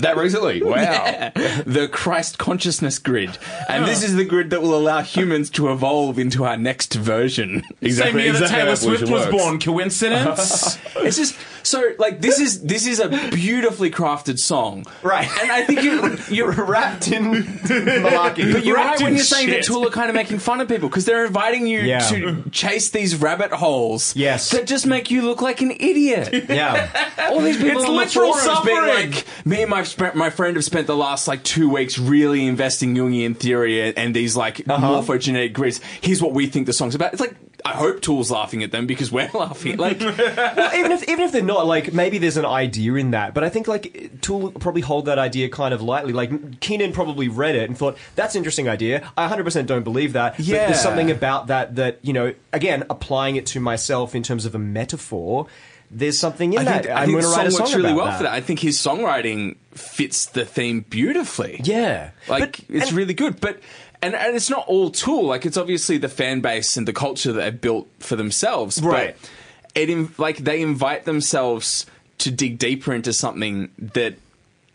That 0.00 0.16
recently? 0.16 0.62
Wow. 0.70 1.32
the 1.66 1.88
Christ 1.90 2.38
consciousness 2.38 2.98
grid. 2.98 3.36
And 3.68 3.86
this 3.86 4.02
oh. 4.02 4.06
is 4.06 4.14
the 4.14 4.24
grid 4.24 4.50
that 4.50 4.62
will 4.62 4.76
allow 4.76 5.02
humans 5.02 5.50
to 5.50 5.70
evolve 5.72 6.18
into 6.18 6.44
our 6.44 6.56
next 6.56 6.94
version. 6.94 7.64
Same 7.82 8.18
year 8.18 8.32
that 8.32 8.50
Taylor 8.50 8.76
Swift 8.76 9.10
was 9.10 9.26
born. 9.26 9.58
Coincidence? 9.58 10.78
It's 10.96 11.16
just 11.16 11.36
so 11.62 11.92
like 11.98 12.20
this 12.20 12.38
is 12.40 12.62
this 12.62 12.86
is 12.86 13.00
a 13.00 13.08
beautifully 13.30 13.90
crafted 13.90 14.38
song. 14.38 14.86
Right. 15.02 15.28
And 15.42 15.50
I 15.52 15.64
think 15.64 15.82
you 15.82 16.16
You're 16.34 16.52
wrapped 16.64 17.08
in 17.08 17.24
malarkey. 17.24 18.52
But 18.52 18.64
you're 18.64 18.76
right 18.76 18.86
Wrapped 18.90 19.02
when 19.02 19.14
you're 19.14 19.24
saying 19.24 19.50
that. 19.50 19.62
Tool 19.64 19.86
are 19.86 19.90
kind 19.90 20.08
of 20.08 20.14
making 20.14 20.38
fun 20.38 20.60
of 20.60 20.68
people 20.68 20.88
because 20.88 21.04
they're 21.04 21.24
inviting 21.26 21.66
you 21.66 21.80
Yeah. 21.80 21.98
to 22.00 22.44
chase 22.50 22.90
these 22.90 23.16
rabbit 23.16 23.52
holes. 23.52 24.14
Yes. 24.16 24.50
That 24.50 24.66
just 24.66 24.86
make 24.86 25.10
you 25.10 25.22
look 25.22 25.42
like 25.42 25.60
an 25.60 25.70
idiot. 25.72 26.46
yeah, 26.48 26.88
All 27.30 27.40
these 27.40 27.56
people 27.56 27.80
It's 27.80 27.88
on 27.88 27.94
the 27.94 27.98
literal 28.00 28.32
forums 28.34 28.64
being 28.64 28.76
suffering. 28.76 29.10
like, 29.12 29.26
me 29.46 29.62
and 29.62 29.70
my 29.70 29.82
sp- 29.84 30.14
my 30.14 30.30
friend 30.30 30.56
have 30.56 30.64
spent 30.64 30.86
the 30.86 30.96
last 30.96 31.28
like 31.28 31.42
two 31.42 31.68
weeks 31.68 31.98
really 31.98 32.46
investing 32.46 32.94
Jungian 32.94 33.36
theory 33.36 33.80
and, 33.88 33.98
and 33.98 34.14
these 34.16 34.36
like 34.36 34.68
uh-huh. 34.68 35.02
morphogenetic 35.02 35.52
grids. 35.52 35.80
Here's 36.00 36.22
what 36.22 36.32
we 36.32 36.46
think 36.46 36.66
the 36.66 36.72
song's 36.72 36.94
about. 36.94 37.12
It's 37.12 37.20
like 37.20 37.34
I 37.64 37.70
hope 37.72 38.00
Tool's 38.00 38.30
laughing 38.30 38.62
at 38.62 38.70
them 38.72 38.86
because 38.86 39.10
we're 39.12 39.30
laughing. 39.34 39.76
Like, 39.76 40.00
well, 40.00 40.74
even 40.76 40.92
if 40.92 41.02
even 41.08 41.20
if 41.20 41.32
they're 41.32 41.42
not, 41.42 41.66
like 41.66 41.92
maybe 41.92 42.18
there's 42.18 42.36
an 42.36 42.46
idea 42.46 42.94
in 42.94 43.10
that. 43.12 43.34
But 43.34 43.44
I 43.44 43.48
think 43.48 43.68
like 43.68 44.20
Tool 44.22 44.52
probably 44.52 44.82
hold 44.82 45.06
that 45.06 45.18
idea 45.18 45.48
kind 45.48 45.74
of 45.74 45.82
lightly. 45.82 46.12
Like 46.12 46.60
Keenan 46.60 46.92
probably 46.92 47.28
read 47.28 47.54
it 47.56 47.68
and 47.68 47.76
thought 47.78 47.96
that's 48.16 48.34
an 48.34 48.38
interesting 48.40 48.68
idea. 48.68 49.10
I 49.16 49.22
100 49.22 49.44
percent 49.44 49.68
don't 49.68 49.84
believe 49.84 50.14
that. 50.14 50.36
but 50.36 50.44
Yeah. 50.44 50.66
there's 50.66 50.80
something 50.80 51.10
about 51.10 51.48
that 51.48 51.76
that 51.76 51.98
you 52.02 52.12
know. 52.12 52.34
Again, 52.52 52.84
applying 52.90 53.36
it 53.36 53.46
to 53.46 53.60
myself 53.60 54.14
in 54.14 54.22
terms 54.22 54.44
of 54.44 54.54
a 54.54 54.58
metaphor. 54.58 55.46
There's 55.92 56.18
something 56.20 56.52
in 56.52 56.60
I 56.60 56.64
that. 56.64 56.82
think, 56.84 56.94
I 56.96 57.02
I'm 57.02 57.10
going 57.10 57.22
to 57.24 57.28
write 57.30 57.48
a 57.48 57.50
song 57.50 57.62
works 57.62 57.74
really 57.74 57.88
about 57.90 57.96
well 57.96 58.06
that. 58.06 58.16
for 58.18 58.22
that. 58.22 58.32
I 58.32 58.40
think 58.40 58.60
his 58.60 58.76
songwriting 58.78 59.56
fits 59.72 60.26
the 60.26 60.44
theme 60.44 60.84
beautifully. 60.88 61.60
Yeah, 61.64 62.10
Like 62.28 62.64
But- 62.68 62.76
it's 62.76 62.88
and- 62.90 62.96
really 62.96 63.14
good, 63.14 63.40
but 63.40 63.58
and, 64.02 64.14
and 64.14 64.36
it's 64.36 64.50
not 64.50 64.66
all 64.66 64.90
Tool. 64.90 65.26
Like 65.26 65.46
it's 65.46 65.56
obviously 65.56 65.98
the 65.98 66.08
fan 66.08 66.40
base 66.40 66.76
and 66.76 66.86
the 66.86 66.92
culture 66.92 67.32
that 67.32 67.40
they've 67.40 67.60
built 67.60 67.88
for 67.98 68.16
themselves. 68.16 68.80
Right. 68.82 69.16
But 69.20 69.30
it 69.74 70.18
like 70.18 70.38
they 70.38 70.62
invite 70.62 71.04
themselves 71.04 71.86
to 72.18 72.30
dig 72.30 72.58
deeper 72.58 72.92
into 72.92 73.12
something 73.12 73.70
that 73.78 74.14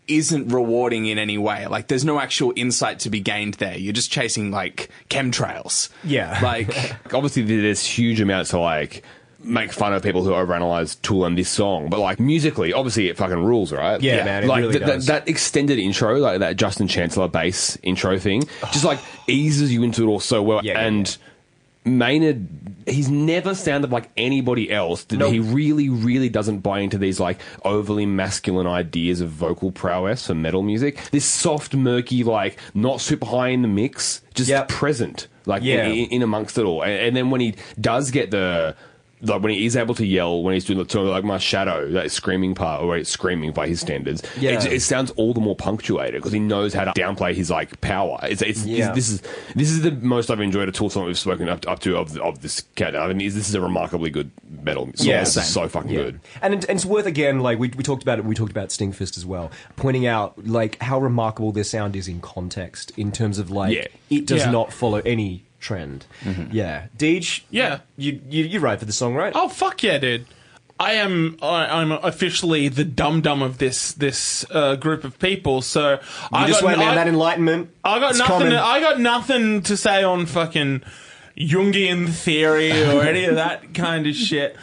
isn't 0.08 0.48
rewarding 0.48 1.06
in 1.06 1.18
any 1.18 1.38
way. 1.38 1.66
Like 1.66 1.88
there's 1.88 2.04
no 2.04 2.20
actual 2.20 2.52
insight 2.56 3.00
to 3.00 3.10
be 3.10 3.20
gained 3.20 3.54
there. 3.54 3.76
You're 3.76 3.92
just 3.92 4.10
chasing 4.10 4.50
like 4.50 4.90
chemtrails. 5.10 5.90
Yeah. 6.04 6.38
Like 6.42 6.68
Obviously, 7.14 7.42
there's 7.42 7.84
huge 7.84 8.20
amounts 8.20 8.52
of 8.52 8.60
like 8.60 9.02
make 9.46 9.72
fun 9.72 9.92
of 9.94 10.02
people 10.02 10.22
who 10.24 10.30
overanalyze 10.30 11.00
Tool 11.02 11.24
and 11.24 11.38
this 11.38 11.48
song, 11.48 11.88
but 11.88 12.00
like 12.00 12.18
musically, 12.20 12.72
obviously, 12.72 13.08
it 13.08 13.16
fucking 13.16 13.42
rules, 13.42 13.72
right? 13.72 14.00
Yeah, 14.00 14.24
man, 14.24 14.44
it 14.44 14.46
like 14.48 14.60
really 14.62 14.78
th- 14.78 14.84
th- 14.84 15.06
that 15.06 15.28
extended 15.28 15.78
intro, 15.78 16.16
like 16.18 16.40
that 16.40 16.56
Justin 16.56 16.88
Chancellor 16.88 17.28
bass 17.28 17.78
intro 17.82 18.18
thing, 18.18 18.42
just 18.72 18.84
like 18.84 18.98
eases 19.26 19.72
you 19.72 19.82
into 19.82 20.02
it 20.02 20.06
all 20.06 20.20
so 20.20 20.42
well. 20.42 20.60
Yeah, 20.64 20.72
yeah, 20.74 20.86
and 20.86 21.16
Maynard, 21.84 22.48
he's 22.86 23.08
never 23.08 23.54
sounded 23.54 23.92
like 23.92 24.10
anybody 24.16 24.72
else. 24.72 25.04
That 25.04 25.18
Nope. 25.18 25.32
He 25.32 25.38
really, 25.38 25.88
really 25.88 26.28
doesn't 26.28 26.58
buy 26.58 26.80
into 26.80 26.98
these 26.98 27.20
like 27.20 27.38
overly 27.64 28.06
masculine 28.06 28.66
ideas 28.66 29.20
of 29.20 29.28
vocal 29.30 29.70
prowess 29.70 30.26
for 30.26 30.34
metal 30.34 30.62
music. 30.62 31.00
This 31.12 31.24
soft, 31.24 31.74
murky, 31.74 32.24
like 32.24 32.58
not 32.74 33.00
super 33.00 33.26
high 33.26 33.48
in 33.50 33.62
the 33.62 33.68
mix, 33.68 34.20
just 34.34 34.50
Yep. 34.50 34.66
present, 34.68 35.28
like 35.46 35.62
Yeah. 35.62 35.86
in, 35.86 36.06
in 36.10 36.22
amongst 36.22 36.58
it 36.58 36.64
all. 36.64 36.82
And, 36.82 36.90
and 36.92 37.16
then 37.16 37.30
when 37.30 37.40
he 37.40 37.54
does 37.80 38.10
get 38.10 38.32
the 38.32 38.74
like 39.22 39.42
when 39.42 39.52
he 39.52 39.64
is 39.64 39.76
able 39.76 39.94
to 39.94 40.04
yell 40.06 40.42
when 40.42 40.52
he's 40.54 40.64
doing 40.66 40.78
the 40.78 40.88
sort 40.88 41.06
of 41.06 41.12
like 41.12 41.24
my 41.24 41.38
shadow 41.38 41.90
that 41.92 42.10
screaming 42.10 42.54
part 42.54 42.82
or 42.82 42.96
it's 42.96 43.08
screaming 43.10 43.50
by 43.52 43.66
his 43.66 43.80
standards 43.80 44.22
Yeah. 44.38 44.50
it, 44.52 44.66
it 44.72 44.80
sounds 44.82 45.10
all 45.12 45.32
the 45.32 45.40
more 45.40 45.56
punctuated 45.56 46.14
because 46.20 46.32
he 46.32 46.38
knows 46.38 46.74
how 46.74 46.84
to 46.84 46.92
downplay 46.92 47.34
his 47.34 47.48
like 47.50 47.80
power 47.80 48.18
it's, 48.24 48.42
it's, 48.42 48.66
Yeah. 48.66 48.92
this 48.92 49.08
is 49.08 49.22
this 49.54 49.70
is 49.70 49.80
the 49.82 49.90
most 49.92 50.30
I've 50.30 50.40
enjoyed 50.40 50.68
a 50.68 50.72
tool 50.72 50.90
song 50.90 51.06
we've 51.06 51.18
spoken 51.18 51.48
up, 51.48 51.66
up 51.66 51.78
to 51.80 51.96
of, 51.96 52.16
of 52.18 52.42
this 52.42 52.60
cat 52.74 52.94
I 52.94 53.06
mean 53.08 53.18
this 53.18 53.36
is 53.48 53.54
a 53.54 53.60
remarkably 53.60 54.10
good 54.10 54.30
metal 54.62 54.90
song 54.94 55.06
Yeah, 55.06 55.22
It's 55.22 55.32
same. 55.32 55.44
so 55.44 55.68
fucking 55.68 55.90
Yeah. 55.90 56.02
good 56.02 56.20
And, 56.42 56.52
it- 56.54 56.66
and 56.68 56.76
it's 56.76 56.84
worth 56.84 57.06
again, 57.06 57.40
like 57.40 57.58
we, 57.58 57.68
we 57.68 57.82
talked 57.82 58.02
about 58.02 58.18
it. 58.18 58.24
We 58.26 58.34
talked 58.34 58.50
about 58.52 58.68
Stinkfist 58.68 59.16
as 59.16 59.24
well, 59.24 59.50
pointing 59.76 60.06
out 60.06 60.46
like 60.46 60.80
how 60.82 60.98
remarkable 61.00 61.52
their 61.52 61.64
sound 61.64 61.96
is 61.96 62.06
in 62.06 62.20
context, 62.20 62.92
in 62.98 63.12
terms 63.12 63.38
of 63.38 63.50
like 63.50 63.74
Yeah. 63.74 63.86
it 64.10 64.26
does 64.26 64.42
Yeah. 64.44 64.50
not 64.50 64.72
follow 64.74 64.98
any 65.06 65.44
trend. 65.60 66.06
Yeah, 66.50 66.86
Deej. 66.96 67.42
Yeah. 67.50 67.80
you 67.96 68.20
you 68.28 68.44
you 68.44 68.60
write 68.60 68.78
for 68.78 68.84
the 68.84 68.92
song, 68.92 69.14
right? 69.14 69.32
Oh 69.34 69.48
fuck 69.48 69.82
yeah, 69.82 69.98
dude! 69.98 70.26
I 70.78 70.92
am 70.94 71.38
I, 71.40 71.66
I'm 71.80 71.92
officially 71.92 72.68
the 72.68 72.84
dum 72.84 73.22
dum 73.22 73.42
of 73.42 73.58
this 73.58 73.92
this 73.92 74.44
uh, 74.50 74.76
group 74.76 75.04
of 75.04 75.18
people. 75.18 75.62
So 75.62 75.92
you 75.92 75.98
I 76.32 76.46
just 76.46 76.60
got, 76.60 76.68
wait, 76.68 76.78
man. 76.78 76.88
I, 76.88 76.94
that 76.96 77.08
enlightenment. 77.08 77.70
I 77.82 77.98
got 77.98 78.10
it's 78.10 78.18
nothing. 78.18 78.38
coming. 78.38 78.52
To, 78.52 78.62
I 78.62 78.80
got 78.80 79.00
nothing 79.00 79.62
to 79.62 79.76
say 79.76 80.04
on 80.04 80.26
fucking 80.26 80.82
Jungian 81.36 82.08
theory 82.10 82.72
or 82.72 83.02
any 83.02 83.24
of 83.24 83.36
that 83.36 83.72
kind 83.74 84.06
of 84.06 84.14
shit. 84.14 84.56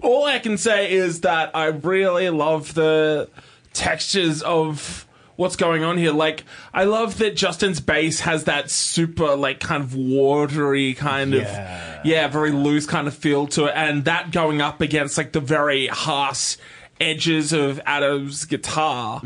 All 0.00 0.24
I 0.24 0.40
can 0.40 0.58
say 0.58 0.92
is 0.92 1.20
that 1.20 1.54
I 1.54 1.66
really 1.66 2.28
love 2.30 2.74
the 2.74 3.28
textures 3.72 4.42
of 4.42 5.06
what's 5.36 5.56
going 5.56 5.82
on 5.84 5.98
here. 5.98 6.12
Like, 6.12 6.44
I 6.72 6.84
love 6.84 7.18
that 7.18 7.36
Justin's 7.36 7.80
bass 7.80 8.20
has 8.20 8.44
that 8.44 8.70
super, 8.70 9.34
like, 9.36 9.60
kind 9.60 9.82
of 9.82 9.94
watery 9.94 10.94
kind 10.94 11.32
Yeah. 11.34 12.00
of, 12.00 12.06
yeah, 12.06 12.28
very 12.28 12.50
loose 12.52 12.86
kind 12.86 13.06
of 13.08 13.14
feel 13.14 13.46
to 13.48 13.66
it, 13.66 13.72
and 13.74 14.04
that 14.04 14.30
going 14.32 14.60
up 14.60 14.80
against 14.80 15.16
like 15.18 15.32
the 15.32 15.40
very 15.40 15.86
harsh 15.88 16.56
edges 17.00 17.52
of 17.52 17.80
Adam's 17.84 18.44
guitar. 18.44 19.20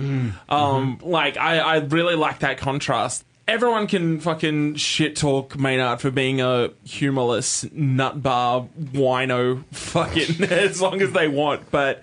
Um, 0.48 0.98
like, 1.02 1.36
I, 1.36 1.58
I 1.58 1.76
really 1.78 2.14
like 2.14 2.38
that 2.38 2.58
contrast. 2.58 3.24
Everyone 3.48 3.86
can 3.86 4.18
fucking 4.18 4.74
shit 4.74 5.14
talk 5.14 5.56
Maynard 5.56 6.00
for 6.00 6.10
being 6.10 6.40
a 6.40 6.70
humorless 6.84 7.64
nutbar 7.66 8.68
wino 8.92 9.62
fucking 9.72 10.42
as 10.50 10.80
long 10.80 11.00
as 11.00 11.12
they 11.12 11.28
want, 11.28 11.70
but 11.70 12.02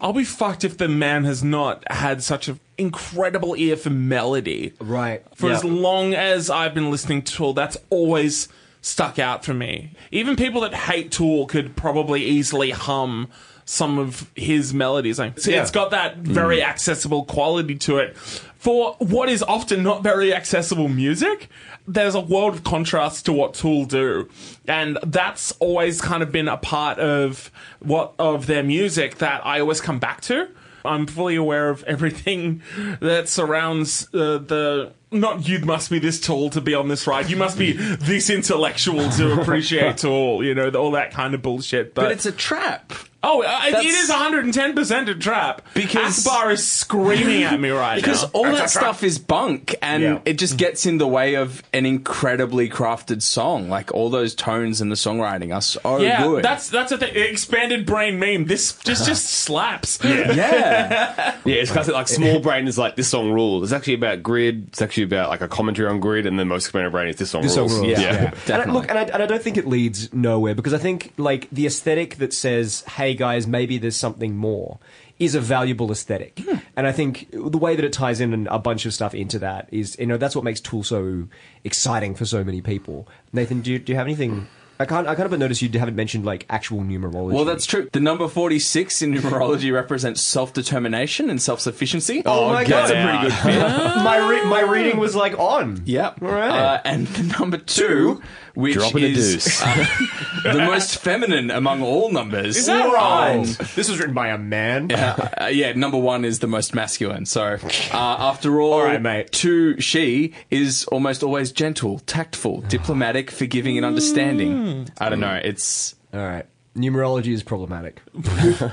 I'll 0.00 0.12
be 0.12 0.24
fucked 0.24 0.64
if 0.64 0.78
the 0.78 0.88
man 0.88 1.24
has 1.24 1.44
not 1.44 1.84
had 1.90 2.22
such 2.22 2.48
an 2.48 2.58
incredible 2.78 3.54
ear 3.56 3.76
for 3.76 3.90
melody. 3.90 4.72
Right. 4.80 5.22
For 5.34 5.50
Yeah. 5.50 5.56
as 5.56 5.64
long 5.64 6.14
as 6.14 6.48
I've 6.48 6.74
been 6.74 6.90
listening 6.90 7.22
to 7.22 7.32
Tool, 7.32 7.52
that's 7.52 7.76
always 7.90 8.48
stuck 8.80 9.18
out 9.18 9.44
for 9.44 9.52
me. 9.52 9.92
Even 10.10 10.36
people 10.36 10.62
that 10.62 10.74
hate 10.74 11.10
Tool 11.10 11.46
could 11.46 11.76
probably 11.76 12.24
easily 12.24 12.70
hum 12.70 13.28
some 13.66 13.98
of 13.98 14.28
his 14.34 14.72
melodies. 14.74 15.16
So 15.18 15.32
Yeah. 15.46 15.62
It's 15.62 15.70
got 15.70 15.90
that 15.90 16.18
very 16.18 16.58
mm. 16.58 16.64
accessible 16.64 17.24
quality 17.24 17.76
to 17.76 17.98
it. 17.98 18.16
For 18.16 18.96
what 18.98 19.28
is 19.28 19.42
often 19.42 19.82
not 19.82 20.02
very 20.02 20.34
accessible 20.34 20.88
music, 20.88 21.48
there's 21.92 22.14
a 22.14 22.20
world 22.20 22.54
of 22.54 22.64
contrast 22.64 23.26
to 23.26 23.32
what 23.32 23.54
Tool 23.54 23.84
do. 23.84 24.28
And 24.66 24.98
that's 25.02 25.52
always 25.52 26.00
kind 26.00 26.22
of 26.22 26.30
been 26.30 26.48
a 26.48 26.56
part 26.56 26.98
of 26.98 27.50
what 27.80 28.14
of 28.18 28.46
their 28.46 28.62
music 28.62 29.18
that 29.18 29.44
I 29.44 29.60
always 29.60 29.80
come 29.80 29.98
back 29.98 30.20
to. 30.22 30.48
I'm 30.84 31.06
fully 31.06 31.36
aware 31.36 31.68
of 31.68 31.82
everything 31.84 32.62
that 33.00 33.28
surrounds 33.28 34.08
uh, 34.14 34.38
the. 34.38 34.92
Not 35.12 35.48
you 35.48 35.58
must 35.60 35.90
be 35.90 35.98
this 35.98 36.20
tall 36.20 36.50
to 36.50 36.60
be 36.60 36.74
on 36.74 36.86
this 36.88 37.06
ride. 37.06 37.28
You 37.30 37.36
must 37.36 37.58
be 37.58 37.72
this 37.72 38.30
intellectual 38.30 39.10
to 39.10 39.32
appreciate 39.40 39.96
Tool. 39.98 40.44
You 40.44 40.54
know 40.54 40.70
all 40.70 40.92
that 40.92 41.10
kind 41.12 41.34
of 41.34 41.42
bullshit. 41.42 41.94
But, 41.94 42.02
But 42.02 42.12
it's 42.12 42.26
a 42.26 42.32
trap. 42.32 42.92
oh, 43.24 43.42
uh, 43.42 43.60
it 43.66 43.72
That's- 43.72 43.84
is 44.04 44.08
110 44.08 44.74
percent 44.74 45.08
a 45.08 45.14
trap. 45.16 45.62
Because- 45.74 46.24
Ackbar 46.24 46.52
is 46.52 46.66
screaming 46.66 47.42
at 47.42 47.58
me 47.60 47.70
right 47.70 47.96
Because 47.96 48.22
now. 48.22 48.30
all 48.34 48.46
It's 48.46 48.58
that 48.60 48.70
stuff 48.70 49.02
is 49.02 49.18
bunk, 49.18 49.74
and 49.82 50.02
Yeah. 50.02 50.18
it 50.24 50.34
just 50.38 50.56
gets 50.56 50.86
in 50.86 50.98
the 50.98 51.08
way 51.08 51.34
of 51.34 51.62
an 51.72 51.86
incredibly 51.86 52.68
crafted 52.70 53.20
song. 53.20 53.68
Like 53.68 53.92
all 53.92 54.10
those 54.10 54.34
tones 54.36 54.80
and 54.80 54.90
the 54.92 54.96
songwriting 54.96 55.52
are 55.54 55.60
so 55.60 56.00
Yeah, 56.00 56.22
good. 56.22 56.44
that's 56.44 56.68
that's 56.70 56.92
a 56.92 56.98
thing. 56.98 57.14
Expanded 57.16 57.84
brain 57.84 58.18
meme. 58.20 58.44
This 58.46 58.72
just 58.84 59.06
just 59.06 59.26
slaps. 59.44 59.98
yeah. 60.04 61.34
Yeah, 61.44 61.54
it's 61.56 61.72
classic. 61.72 61.94
Like 61.94 62.08
small 62.08 62.38
brain 62.40 62.68
is 62.68 62.78
like 62.78 62.96
this 62.96 63.08
song 63.08 63.32
rules. 63.32 63.64
It's 63.64 63.72
actually 63.72 63.94
about 63.94 64.22
grid. 64.22 64.68
It's 64.68 64.80
actually 64.80 64.99
about 65.02 65.30
like 65.30 65.40
a 65.40 65.48
commentary 65.48 65.88
on 65.88 66.00
grid, 66.00 66.26
and 66.26 66.38
then 66.38 66.48
most 66.48 66.64
expanded 66.64 66.92
brain 66.92 67.08
is 67.08 67.16
this 67.16 67.30
song 67.30 67.42
This 67.42 67.54
song 67.54 67.68
rules. 67.68 67.80
rules. 67.80 67.98
Yeah. 68.00 68.08
And 68.16 68.26
I, 68.26 68.30
definitely. 68.46 68.72
look, 68.72 68.88
and 68.90 68.98
I, 68.98 69.02
and 69.02 69.22
I 69.22 69.26
don't 69.26 69.42
think 69.42 69.56
it 69.56 69.66
leads 69.66 70.12
nowhere 70.12 70.54
because 70.54 70.74
I 70.74 70.78
think 70.78 71.12
like 71.16 71.48
the 71.50 71.66
aesthetic 71.66 72.16
that 72.16 72.32
says, 72.32 72.82
"Hey 72.96 73.14
guys, 73.14 73.46
maybe 73.46 73.78
there's 73.78 73.96
something 73.96 74.36
more," 74.36 74.78
is 75.18 75.34
a 75.34 75.40
valuable 75.40 75.90
aesthetic. 75.92 76.40
Hmm. 76.44 76.56
And 76.76 76.86
I 76.86 76.92
think 76.92 77.28
the 77.32 77.58
way 77.58 77.76
that 77.76 77.84
it 77.84 77.92
ties 77.92 78.20
in 78.20 78.46
a 78.50 78.58
bunch 78.58 78.86
of 78.86 78.94
stuff 78.94 79.14
into 79.14 79.38
that 79.40 79.68
is, 79.70 79.96
you 79.98 80.06
know, 80.06 80.16
that's 80.16 80.34
what 80.34 80.44
makes 80.44 80.60
Tool 80.60 80.82
so 80.82 81.28
exciting 81.64 82.14
for 82.14 82.24
so 82.24 82.42
many 82.42 82.60
people. 82.62 83.06
Nathan, 83.32 83.60
do 83.60 83.72
you, 83.72 83.78
do 83.78 83.92
you 83.92 83.98
have 83.98 84.06
anything? 84.06 84.46
I 84.80 84.86
can't. 84.86 85.06
I 85.06 85.14
kind 85.14 85.32
of 85.32 85.38
noticed 85.38 85.60
you 85.62 85.68
haven't 85.78 85.94
mentioned 85.94 86.24
like 86.24 86.46
actual 86.50 86.80
numerology. 86.80 87.32
Well, 87.34 87.44
that's 87.44 87.66
true. 87.66 87.88
The 87.92 88.00
number 88.00 88.26
46 88.28 89.02
in 89.02 89.12
numerology 89.14 89.72
represents 89.74 90.22
self 90.22 90.52
determination 90.54 91.28
and 91.30 91.40
self 91.40 91.60
sufficiency. 91.60 92.22
Oh 92.24 92.48
my 92.52 92.64
god, 92.64 92.88
That's 92.88 92.90
a 92.90 93.02
pretty 93.04 93.18
good 93.28 93.32
fit. 93.42 93.60
my 94.02 94.16
re- 94.28 94.44
my 94.46 94.62
reading 94.62 94.98
was 94.98 95.14
like 95.14 95.38
on. 95.38 95.82
Yep. 95.84 96.22
All 96.22 96.28
right. 96.28 96.48
Uh, 96.50 96.80
and 96.86 97.06
the 97.08 97.38
number 97.38 97.58
two, 97.58 98.22
which 98.54 98.74
Dropping 98.74 99.04
a 99.04 99.06
is 99.08 99.32
deuce. 99.34 99.62
uh, 99.62 99.86
the 100.44 100.64
most 100.64 100.98
feminine 100.98 101.50
among 101.50 101.82
all 101.82 102.10
numbers. 102.10 102.56
Is 102.56 102.66
that 102.66 102.86
Um. 102.86 103.44
This 103.76 103.88
was 103.90 103.98
written 103.98 104.14
by 104.14 104.28
a 104.28 104.38
man. 104.38 104.90
uh, 104.92 105.50
yeah, 105.52 105.72
number 105.74 105.98
one 105.98 106.24
is 106.24 106.38
the 106.38 106.46
most 106.46 106.74
masculine. 106.74 107.26
So, 107.26 107.58
uh, 107.92 107.96
after 108.18 108.60
all, 108.62 108.72
All 108.74 108.84
right, 108.84 109.00
mate. 109.02 109.30
two, 109.30 109.78
she 109.80 110.32
is 110.50 110.84
almost 110.86 111.22
always 111.22 111.52
gentle, 111.52 111.98
tactful, 112.06 112.62
diplomatic, 112.62 113.30
forgiving, 113.30 113.76
and 113.76 113.84
understanding. 113.84 114.69
I 114.98 115.08
don't 115.08 115.20
know. 115.20 115.40
It's, 115.42 115.94
All 116.12 116.20
right. 116.20 116.46
Numerology 116.76 117.32
is 117.32 117.42
problematic. 117.42 118.00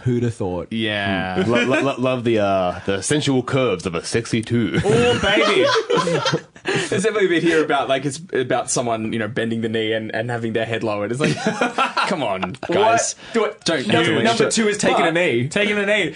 Who'd 0.03 0.23
have 0.23 0.33
thought? 0.35 0.71
yeah. 0.71 1.43
Lo- 1.47 1.63
lo- 1.65 1.81
lo- 1.81 1.95
love 1.97 2.23
the 2.23 2.39
uh, 2.39 2.79
the 2.85 3.01
sensual 3.01 3.41
curves 3.41 3.85
of 3.87 3.95
a 3.95 4.03
sexy 4.03 4.41
two. 4.41 4.79
Oh 4.85 5.19
baby. 5.21 5.65
There's 6.67 7.03
definitely 7.03 7.27
a 7.27 7.29
bit 7.29 7.43
here 7.43 7.63
about, 7.63 7.87
like, 7.87 8.03
it's 8.03 8.19
about 8.33 8.69
someone, 8.69 9.13
you 9.13 9.19
know, 9.19 9.29
bending 9.29 9.61
the 9.61 9.69
knee 9.69 9.93
and, 9.93 10.13
and 10.13 10.29
having 10.29 10.51
their 10.51 10.65
head 10.65 10.83
lowered. 10.83 11.11
It's 11.13 11.21
like, 11.21 11.33
come 12.09 12.21
on, 12.21 12.57
guys. 12.69 13.15
Do 13.31 13.45
it. 13.45 13.61
Don't 13.63 13.87
Number, 13.87 14.03
do 14.09 14.17
it. 14.19 14.23
number 14.23 14.51
two 14.51 14.67
is 14.67 14.77
taking 14.77 15.05
a 15.07 15.11
knee. 15.13 15.47
Taking 15.47 15.77
an 15.77 15.87
A. 15.89 16.07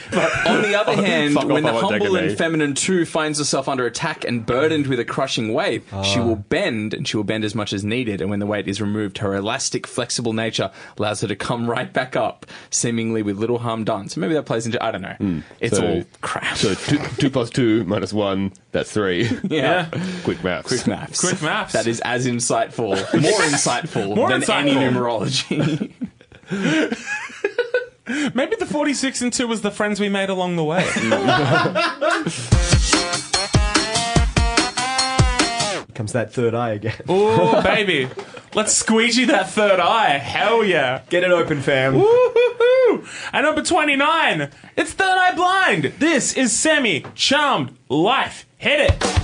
On 0.50 0.62
the 0.62 0.76
other 0.78 0.94
hand, 0.94 1.36
Fuck 1.36 1.46
off, 1.46 1.52
when 1.52 1.64
the 1.64 1.70
I 1.70 1.74
won't 1.74 1.90
take 1.92 2.02
humble 2.02 2.18
a 2.18 2.24
and 2.24 2.38
feminine 2.38 2.74
two 2.76 3.06
finds 3.06 3.40
herself 3.40 3.70
under 3.70 3.86
attack 3.86 4.26
and 4.26 4.46
burdened 4.46 4.88
with 4.88 5.00
a 5.00 5.06
crushing 5.06 5.54
weight, 5.54 5.84
she 6.04 6.20
will 6.20 6.36
bend 6.36 6.94
and 6.94 7.08
she 7.08 7.16
will 7.16 7.24
bend 7.24 7.46
as 7.46 7.56
much 7.56 7.72
as 7.72 7.86
needed. 7.86 8.20
And 8.20 8.30
when 8.30 8.40
the 8.40 8.46
weight 8.46 8.68
is 8.68 8.82
removed, 8.82 9.20
her 9.20 9.34
elastic, 9.34 9.88
flexible 9.88 10.34
nature 10.34 10.70
allows 10.98 11.22
her 11.22 11.30
to 11.30 11.36
come 11.38 11.70
right 11.72 11.92
back 11.92 12.16
up, 12.16 12.46
seemingly 12.70 13.22
with 13.24 13.38
little 13.38 13.58
harm 13.60 13.84
done. 13.84 14.10
So 14.10 14.20
maybe 14.22 14.34
that 14.36 14.44
plays 14.46 14.66
into 14.66 14.84
I 14.84 14.92
don't 14.92 15.02
know. 15.02 15.16
Hmm. 15.18 15.40
It's 15.60 15.78
So- 15.78 15.88
all 15.88 16.04
crap. 16.22 16.58
So 16.58 16.74
two, 16.74 16.98
two 17.18 17.30
plus 17.30 17.50
two 17.50 17.84
minus 17.86 18.12
one, 18.14 18.52
that's 18.72 18.92
three. 18.92 19.30
yeah. 19.44 19.90
Quick 20.24 20.44
maths. 20.44 20.68
Quick 20.68 20.88
maths. 20.88 21.20
Quick 21.22 21.42
maths. 21.42 21.74
That 21.74 21.88
is 21.88 22.00
as 22.02 22.28
insightful, 22.28 22.90
more 23.22 23.40
insightful 23.42 24.16
More 24.16 24.30
than 24.30 24.44
any 24.52 24.74
insightful. 24.74 24.92
numerology. 24.92 25.92
Maybe 28.36 28.56
the 28.58 28.66
46 28.66 29.22
and 29.22 29.32
2 29.32 29.48
was 29.48 29.62
the 29.62 29.72
friends 29.72 30.00
we 30.00 30.10
made 30.10 30.30
along 30.30 30.58
the 30.58 30.64
way. 30.66 30.84
Comes 36.02 36.14
that 36.14 36.34
third 36.34 36.56
eye 36.56 36.72
again. 36.72 37.00
oh, 37.08 37.62
baby. 37.62 38.10
Let's 38.56 38.74
squeegee 38.74 39.26
that 39.26 39.52
third 39.52 39.80
eye. 39.80 40.18
Hell 40.18 40.64
yeah. 40.64 41.04
Get 41.12 41.24
it 41.24 41.30
open, 41.30 41.62
fam. 41.62 41.94
Woo-hoo-hoo. 41.94 43.06
And 43.32 43.46
number 43.46 43.62
29, 43.62 44.50
it's 44.76 44.94
Third 44.94 45.06
Eye 45.06 45.36
Blind. 45.36 45.94
This 46.00 46.34
is 46.34 46.58
Semi 46.58 47.06
Charmed 47.14 47.78
Life. 47.88 48.48
Hit 48.58 48.80
it. 48.90 49.21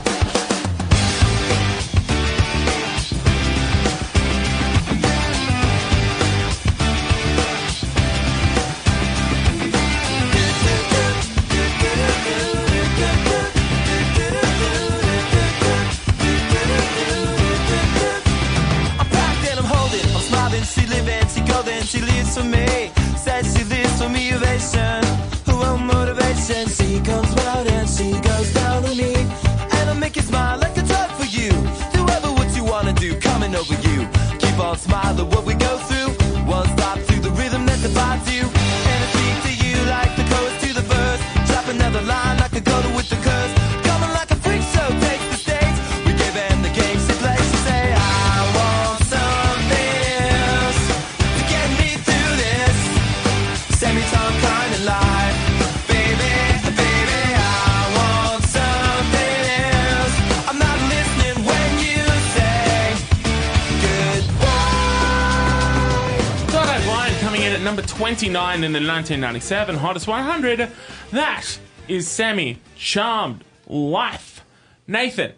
29 68.58 68.64
in 68.64 68.74
the 68.74 68.88
1997 68.92 69.76
Hottest 69.78 70.08
100. 70.08 70.72
That 71.12 71.60
is 71.88 72.08
Semi 72.08 72.58
Charmed 72.76 73.44
Life. 73.68 74.44
Nathan, 74.88 75.34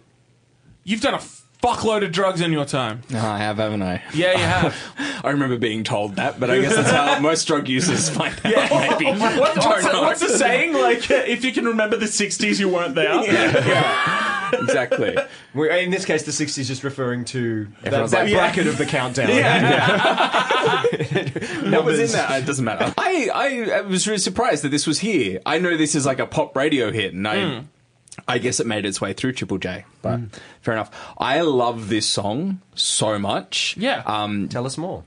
you've 0.83 1.01
done 1.01 1.15
a 1.15 1.17
fuckload 1.61 2.05
of 2.05 2.11
drugs 2.13 2.39
in 2.39 2.53
your 2.53 2.63
time. 2.65 3.01
I 3.11 3.37
have, 3.39 3.57
haven't 3.57 3.81
I? 3.83 4.01
Yeah, 4.13 4.31
you 4.31 4.37
have. 4.37 5.21
I 5.25 5.31
remember 5.31 5.57
being 5.57 5.83
told 5.83 6.15
that, 6.15 6.39
but 6.39 6.49
I 6.49 6.61
guess 6.61 6.75
that's 6.75 6.91
how 6.91 7.19
most 7.21 7.45
drug 7.45 7.67
users 7.67 8.09
find 8.09 8.33
out. 8.45 8.51
Yeah. 8.51 8.97
Maybe. 8.97 9.05
What- 9.19 9.37
what's, 9.37 9.85
what's 9.85 10.21
the 10.21 10.29
saying? 10.29 10.73
Like, 10.73 11.09
uh, 11.11 11.15
if 11.27 11.43
you 11.43 11.51
can 11.51 11.65
remember 11.65 11.97
the 11.97 12.05
60s, 12.05 12.59
you 12.59 12.69
weren't 12.69 12.95
there. 12.95 13.15
exactly. 14.61 15.17
We're, 15.53 15.67
in 15.69 15.91
this 15.91 16.05
case, 16.05 16.23
the 16.23 16.31
60s 16.31 16.65
just 16.65 16.83
referring 16.83 17.25
to 17.25 17.65
that, 17.65 17.87
Everyone's 17.87 18.11
that 18.11 18.23
like, 18.25 18.33
bracket 18.33 18.67
of 18.67 18.77
the 18.77 18.85
countdown. 18.85 19.29
What 21.71 21.85
was 21.85 21.99
in 21.99 22.11
that? 22.11 22.43
It 22.43 22.45
doesn't 22.45 22.65
matter. 22.65 22.93
I, 22.97 23.29
I, 23.33 23.71
I 23.77 23.81
was 23.81 24.07
really 24.07 24.19
surprised 24.19 24.63
that 24.63 24.69
this 24.69 24.87
was 24.87 24.99
here. 24.99 25.39
I 25.45 25.59
know 25.59 25.77
this 25.77 25.95
is 25.95 26.05
like 26.05 26.19
a 26.19 26.25
pop 26.25 26.55
radio 26.55 26.91
hit, 26.91 27.13
and 27.13 27.27
I, 27.27 27.63
I 28.27 28.37
guess 28.39 28.59
it 28.59 28.67
made 28.67 28.85
its 28.85 28.99
way 28.99 29.13
through 29.13 29.33
Triple 29.33 29.57
J. 29.57 29.85
But 30.01 30.19
fair 30.61 30.73
enough. 30.73 30.91
I 31.17 31.41
love 31.41 31.89
this 31.89 32.07
song 32.07 32.61
so 32.75 33.19
much. 33.19 33.75
Yeah. 33.77 34.03
Um, 34.05 34.49
Tell 34.49 34.65
us 34.65 34.77
more. 34.77 35.03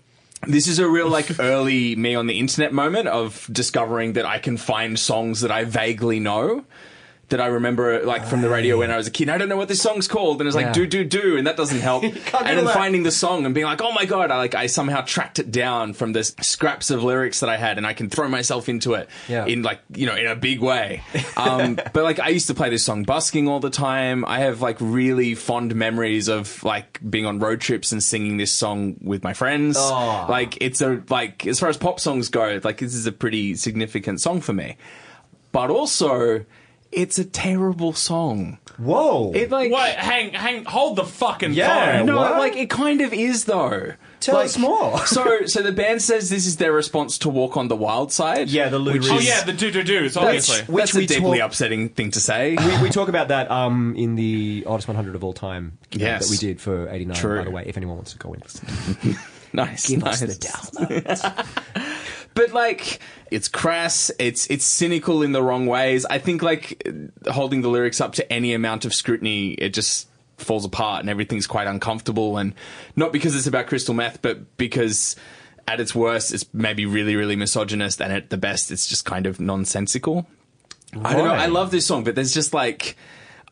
this 0.47 0.69
is 0.69 0.79
a 0.79 0.89
real 0.89 1.09
like 1.09 1.39
early 1.41 1.97
me 1.97 2.15
on 2.15 2.27
the 2.27 2.39
internet 2.39 2.73
moment 2.73 3.09
of 3.09 3.49
discovering 3.53 4.15
that 4.15 4.27
I 4.27 4.39
can 4.39 4.57
find 4.57 4.99
songs 4.99 5.41
that 5.43 5.51
I 5.51 5.65
vaguely 5.65 6.21
know 6.21 6.65
that 7.33 7.41
I 7.41 7.47
remember 7.49 8.03
like 8.05 8.25
from 8.25 8.41
the 8.41 8.49
radio 8.49 8.79
when 8.79 8.91
I 8.91 8.97
was 8.97 9.07
a 9.07 9.11
kid. 9.11 9.29
I 9.29 9.37
don't 9.37 9.49
know 9.49 9.57
what 9.57 9.69
this 9.69 9.83
song's 9.83 10.07
called, 10.09 10.41
and 10.41 10.47
it's 10.47 10.55
like 10.57 10.67
Yeah. 10.67 10.73
do 10.73 10.87
do 10.87 11.05
do, 11.05 11.37
and 11.37 11.47
that 11.47 11.57
doesn't 11.57 11.81
help. 11.81 12.05
and 12.05 12.15
then 12.15 12.65
that. 12.65 12.75
finding 12.75 13.03
the 13.03 13.11
song 13.11 13.45
and 13.45 13.55
being 13.55 13.67
like, 13.67 13.83
oh 13.83 13.93
my 13.93 14.05
god, 14.05 14.31
I 14.31 14.37
like 14.39 14.55
I 14.55 14.67
somehow 14.67 15.01
tracked 15.03 15.39
it 15.39 15.51
down 15.51 15.93
from 15.95 16.13
the 16.13 16.23
scraps 16.25 16.91
of 16.91 17.03
lyrics 17.03 17.41
that 17.41 17.49
I 17.51 17.57
had, 17.57 17.77
and 17.79 17.87
I 17.87 17.93
can 17.93 18.09
throw 18.09 18.29
myself 18.29 18.69
into 18.69 18.95
it 18.95 19.09
Yeah. 19.29 19.47
in 19.47 19.63
like 19.63 19.81
you 19.95 20.07
know 20.07 20.15
in 20.15 20.27
a 20.27 20.37
big 20.37 20.61
way. 20.61 21.03
Um, 21.37 21.75
but 21.93 22.05
like 22.05 22.21
I 22.21 22.29
used 22.29 22.47
to 22.47 22.55
play 22.55 22.71
this 22.71 22.85
song 22.85 23.03
busking 23.03 23.49
all 23.49 23.61
the 23.61 23.71
time. 23.71 24.25
I 24.25 24.39
have 24.41 24.61
like 24.63 24.77
really 24.81 25.35
fond 25.35 25.75
memories 25.75 26.29
of 26.29 26.63
like 26.63 27.01
being 27.09 27.27
on 27.27 27.39
road 27.41 27.61
trips 27.61 27.93
and 27.93 28.03
singing 28.03 28.37
this 28.37 28.53
song 28.53 28.97
with 29.03 29.25
my 29.25 29.33
friends. 29.33 29.77
Oh. 29.79 30.27
Like 30.29 30.59
it's 30.61 30.81
a 30.81 31.03
like 31.09 31.47
as 31.47 31.59
far 31.59 31.69
as 31.69 31.77
pop 31.77 31.99
songs 31.99 32.29
go, 32.29 32.61
like 32.63 32.79
this 32.79 32.95
is 32.95 33.07
a 33.07 33.13
pretty 33.13 33.55
significant 33.57 34.21
song 34.21 34.41
for 34.41 34.53
me. 34.53 34.77
But 35.53 35.71
also, 35.71 36.45
it's 36.93 37.19
a 37.19 37.25
terrible 37.25 37.93
song. 37.93 38.59
Whoa. 38.79 39.33
It 39.35 39.51
like 39.51 39.71
Wait, 39.73 39.95
hang, 39.97 40.33
hang, 40.33 40.65
hold 40.65 40.97
the 40.97 41.05
fucking 41.05 41.53
Yeah, 41.53 41.99
phone. 41.99 42.07
no, 42.07 42.17
what? 42.17 42.39
like 42.39 42.57
it 42.57 42.71
kind 42.71 43.01
of 43.01 43.13
is 43.13 43.45
though. 43.45 43.93
Tell 44.21 44.37
Like, 44.37 44.47
us 44.47 44.57
more. 44.59 44.99
so, 45.07 45.47
so 45.47 45.63
the 45.63 45.73
band 45.73 46.01
says 46.01 46.31
this 46.31 46.47
is 46.47 46.57
their 46.57 46.73
response 46.73 47.19
to 47.19 47.29
"Walk 47.29 47.57
on 47.57 47.69
the 47.69 47.77
Wild 47.77 48.13
Side." 48.13 48.49
Yeah, 48.49 48.69
the 48.69 48.79
Lou 48.79 48.93
which 48.95 49.03
Reed. 49.03 49.11
Oh 49.13 49.19
is- 49.19 49.27
yeah, 49.27 49.43
the 49.45 49.53
do 49.53 49.71
do 49.71 49.83
do's, 49.83 50.15
That's, 50.15 50.17
obviously. 50.25 50.73
Which 50.73 50.83
that's 50.85 50.95
we 50.95 51.05
a 51.05 51.07
deeply 51.07 51.39
talk- 51.39 51.49
upsetting 51.49 51.89
thing 51.91 52.13
to 52.13 52.21
say. 52.21 52.57
we, 52.57 52.83
we 52.85 52.89
talk 52.91 53.09
about 53.09 53.29
that 53.29 53.51
um, 53.51 53.95
in 53.97 54.15
the 54.15 54.63
oldest 54.67 54.89
100 54.89 55.15
of 55.17 55.25
all 55.25 55.33
time 55.33 55.79
uh, 55.85 55.99
Yes. 55.99 56.25
that 56.29 56.31
we 56.31 56.37
did 56.39 56.61
for 56.61 56.89
89, 56.89 57.17
True. 57.17 57.39
by 57.39 57.45
the 57.45 57.51
way, 57.51 57.65
if 57.67 57.77
anyone 57.77 57.97
wants 57.97 58.13
to 58.13 58.19
go 58.19 58.33
in. 58.33 58.41
listen. 58.41 59.17
nice, 59.53 59.89
Give 59.89 60.03
nice. 60.03 60.23
us 60.23 60.37
the 60.39 60.47
download. 60.47 61.47
but 62.35 62.53
like 62.53 63.01
it's 63.31 63.49
crass 63.49 64.11
it's 64.19 64.47
it's 64.49 64.65
cynical 64.65 65.23
in 65.23 65.33
the 65.33 65.43
wrong 65.43 65.67
ways. 65.67 66.05
I 66.07 66.19
think 66.19 66.43
like 66.43 66.87
holding 67.31 67.63
the 67.63 67.69
lyrics 67.69 68.01
up 68.01 68.15
to 68.15 68.33
any 68.33 68.55
amount 68.55 68.85
of 68.85 68.95
scrutiny 68.95 69.53
it 69.53 69.75
just 69.75 70.09
falls 70.39 70.65
apart 70.65 71.01
and 71.01 71.11
everything's 71.11 71.47
quite 71.47 71.67
uncomfortable. 71.67 72.37
And 72.39 72.55
not 72.97 73.13
because 73.13 73.35
it's 73.35 73.47
about 73.47 73.67
crystal 73.67 73.95
meth 73.95 74.23
but 74.23 74.57
because 74.57 75.17
at 75.69 75.81
its 75.81 75.95
worst 75.95 76.33
it's 76.33 76.45
maybe 76.53 76.87
really 76.87 77.17
really 77.17 77.37
misogynist 77.37 78.01
and 78.01 78.13
at 78.13 78.31
the 78.31 78.37
best 78.37 78.71
it's 78.71 78.87
just 78.87 79.05
kind 79.05 79.27
of 79.27 79.41
nonsensical. 79.41 80.27
I 81.05 81.15
don't 81.15 81.25
know. 81.25 81.35
I 81.35 81.47
love 81.47 81.71
this 81.71 81.87
song 81.87 82.05
but 82.05 82.15
there's 82.15 82.35
just 82.35 82.53
like 82.53 82.97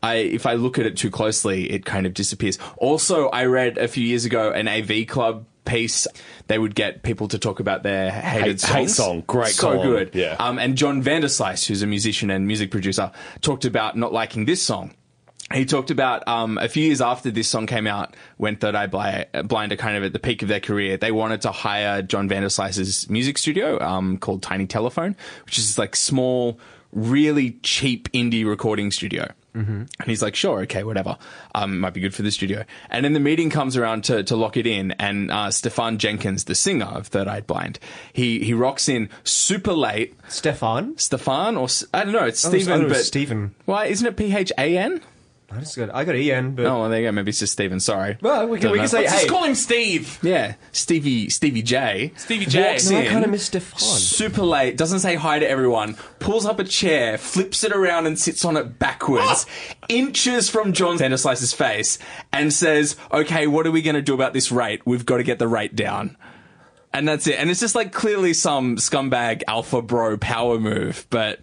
I, 0.03 0.15
if 0.15 0.45
I 0.45 0.53
look 0.53 0.79
at 0.79 0.87
it 0.87 0.97
too 0.97 1.11
closely, 1.11 1.69
it 1.71 1.85
kind 1.85 2.07
of 2.07 2.15
disappears. 2.15 2.57
Also, 2.77 3.29
I 3.29 3.45
read 3.45 3.77
a 3.77 3.87
few 3.87 4.03
years 4.03 4.25
ago 4.25 4.51
an 4.51 4.67
AV 4.67 5.05
Club 5.07 5.45
piece. 5.65 6.07
They 6.47 6.57
would 6.57 6.75
get 6.75 7.03
people 7.03 7.27
to 7.29 7.37
talk 7.39 7.59
about 7.59 7.83
their 7.83 8.11
hated 8.11 8.45
Hate- 8.47 8.59
songs. 8.61 8.73
hate 8.73 8.89
song. 8.89 9.23
Great 9.27 9.47
so 9.53 9.71
column. 9.73 9.87
good. 9.87 10.11
Yeah. 10.15 10.35
Um, 10.39 10.57
and 10.59 10.75
John 10.77 11.03
Vanderslice, 11.03 11.67
who's 11.67 11.81
a 11.81 11.87
musician 11.87 12.29
and 12.31 12.47
music 12.47 12.71
producer, 12.71 13.11
talked 13.41 13.65
about 13.65 13.95
not 13.97 14.11
liking 14.13 14.45
this 14.45 14.61
song. 14.61 14.93
He 15.53 15.65
talked 15.65 15.91
about 15.91 16.25
um, 16.29 16.57
a 16.57 16.69
few 16.69 16.85
years 16.85 17.01
after 17.01 17.29
this 17.29 17.47
song 17.49 17.67
came 17.67 17.85
out, 17.85 18.15
when 18.37 18.55
Third 18.55 18.73
Eye 18.73 18.87
Bli- 18.87 19.25
Blind 19.43 19.73
are 19.73 19.75
kind 19.75 19.97
of 19.97 20.03
at 20.05 20.13
the 20.13 20.19
peak 20.19 20.41
of 20.43 20.47
their 20.47 20.61
career, 20.61 20.95
they 20.95 21.11
wanted 21.11 21.41
to 21.41 21.51
hire 21.51 22.01
John 22.01 22.29
Vanderslice's 22.29 23.09
music 23.09 23.37
studio 23.37 23.77
um, 23.81 24.17
called 24.17 24.41
Tiny 24.41 24.65
Telephone, 24.65 25.15
which 25.45 25.57
is 25.59 25.77
like 25.77 25.97
small, 25.97 26.57
really 26.93 27.51
cheap 27.63 28.09
indie 28.13 28.45
recording 28.45 28.91
studio. 28.91 29.29
Mm-hmm. 29.55 29.83
And 29.99 30.07
he's 30.07 30.21
like, 30.21 30.35
sure, 30.35 30.61
okay, 30.61 30.83
whatever. 30.83 31.17
Um, 31.53 31.79
might 31.79 31.93
be 31.93 31.99
good 31.99 32.15
for 32.15 32.21
the 32.21 32.31
studio. 32.31 32.63
And 32.89 33.03
then 33.03 33.13
the 33.13 33.19
meeting 33.19 33.49
comes 33.49 33.75
around 33.75 34.05
to, 34.05 34.23
to 34.23 34.35
lock 34.35 34.55
it 34.55 34.65
in, 34.65 34.91
and 34.93 35.29
uh, 35.29 35.51
Stephan 35.51 35.97
Jenkins, 35.97 36.45
the 36.45 36.55
singer 36.55 36.85
of 36.85 37.07
Third 37.07 37.27
Eye 37.27 37.41
Blind, 37.41 37.79
he 38.13 38.39
he 38.43 38.53
rocks 38.53 38.87
in 38.87 39.09
super 39.23 39.73
late. 39.73 40.15
Stefan? 40.29 40.97
Stefan 40.97 41.57
or 41.57 41.67
I 41.93 42.03
don't 42.03 42.13
know, 42.13 42.25
it's 42.25 42.41
Stephen, 42.41 42.87
but 42.87 42.97
Stephen. 42.97 43.53
Why 43.65 43.85
isn't 43.85 44.07
it 44.07 44.15
P 44.15 44.33
H 44.35 44.51
A 44.57 44.77
N? 44.77 45.01
I 45.53 45.59
just 45.59 45.75
got, 45.75 45.93
I 45.93 46.05
got 46.05 46.15
Ian, 46.15 46.55
but. 46.55 46.65
Oh, 46.65 46.81
well, 46.81 46.89
there 46.89 47.01
you 47.01 47.07
go. 47.07 47.11
Maybe 47.11 47.29
it's 47.29 47.39
just 47.39 47.53
Stephen. 47.53 47.79
Sorry. 47.79 48.17
Well, 48.21 48.47
we 48.47 48.57
can, 48.57 48.63
Don't 48.63 48.71
we 48.71 48.77
know. 48.77 48.83
can 48.83 48.89
say, 48.89 48.99
Let's 49.01 49.11
hey. 49.11 49.17
just 49.19 49.29
call 49.29 49.43
him 49.43 49.55
Steve. 49.55 50.19
Yeah, 50.21 50.55
Stevie 50.71 51.29
Stevie 51.29 51.61
J. 51.61 52.13
Stevie 52.15 52.45
J. 52.45 52.71
Walks 52.71 52.89
No, 52.89 52.97
I 52.97 53.01
in, 53.01 53.09
kinda 53.09 53.27
miss 53.27 53.45
Stefan. 53.45 53.79
Super 53.79 54.43
late, 54.43 54.77
doesn't 54.77 54.99
say 54.99 55.15
hi 55.15 55.39
to 55.39 55.49
everyone, 55.49 55.95
pulls 56.19 56.45
up 56.45 56.59
a 56.59 56.63
chair, 56.63 57.17
flips 57.17 57.63
it 57.63 57.73
around 57.73 58.07
and 58.07 58.17
sits 58.17 58.45
on 58.45 58.55
it 58.55 58.79
backwards, 58.79 59.45
ah! 59.49 59.85
inches 59.89 60.49
from 60.49 60.71
John 60.73 60.97
Vanderslice's 60.97 61.53
face, 61.53 61.99
and 62.31 62.53
says, 62.53 62.95
Okay, 63.11 63.47
what 63.47 63.67
are 63.67 63.71
we 63.71 63.81
going 63.81 63.95
to 63.95 64.01
do 64.01 64.13
about 64.13 64.33
this 64.33 64.51
rate? 64.51 64.81
We've 64.85 65.05
got 65.05 65.17
to 65.17 65.23
get 65.23 65.37
the 65.39 65.47
rate 65.47 65.75
down. 65.75 66.15
And 66.93 67.07
that's 67.07 67.25
it. 67.27 67.35
And 67.39 67.49
it's 67.49 67.59
just 67.61 67.75
like 67.75 67.93
clearly 67.93 68.33
some 68.33 68.75
scumbag 68.75 69.43
alpha 69.47 69.81
bro 69.81 70.17
power 70.17 70.59
move, 70.59 71.07
but. 71.09 71.39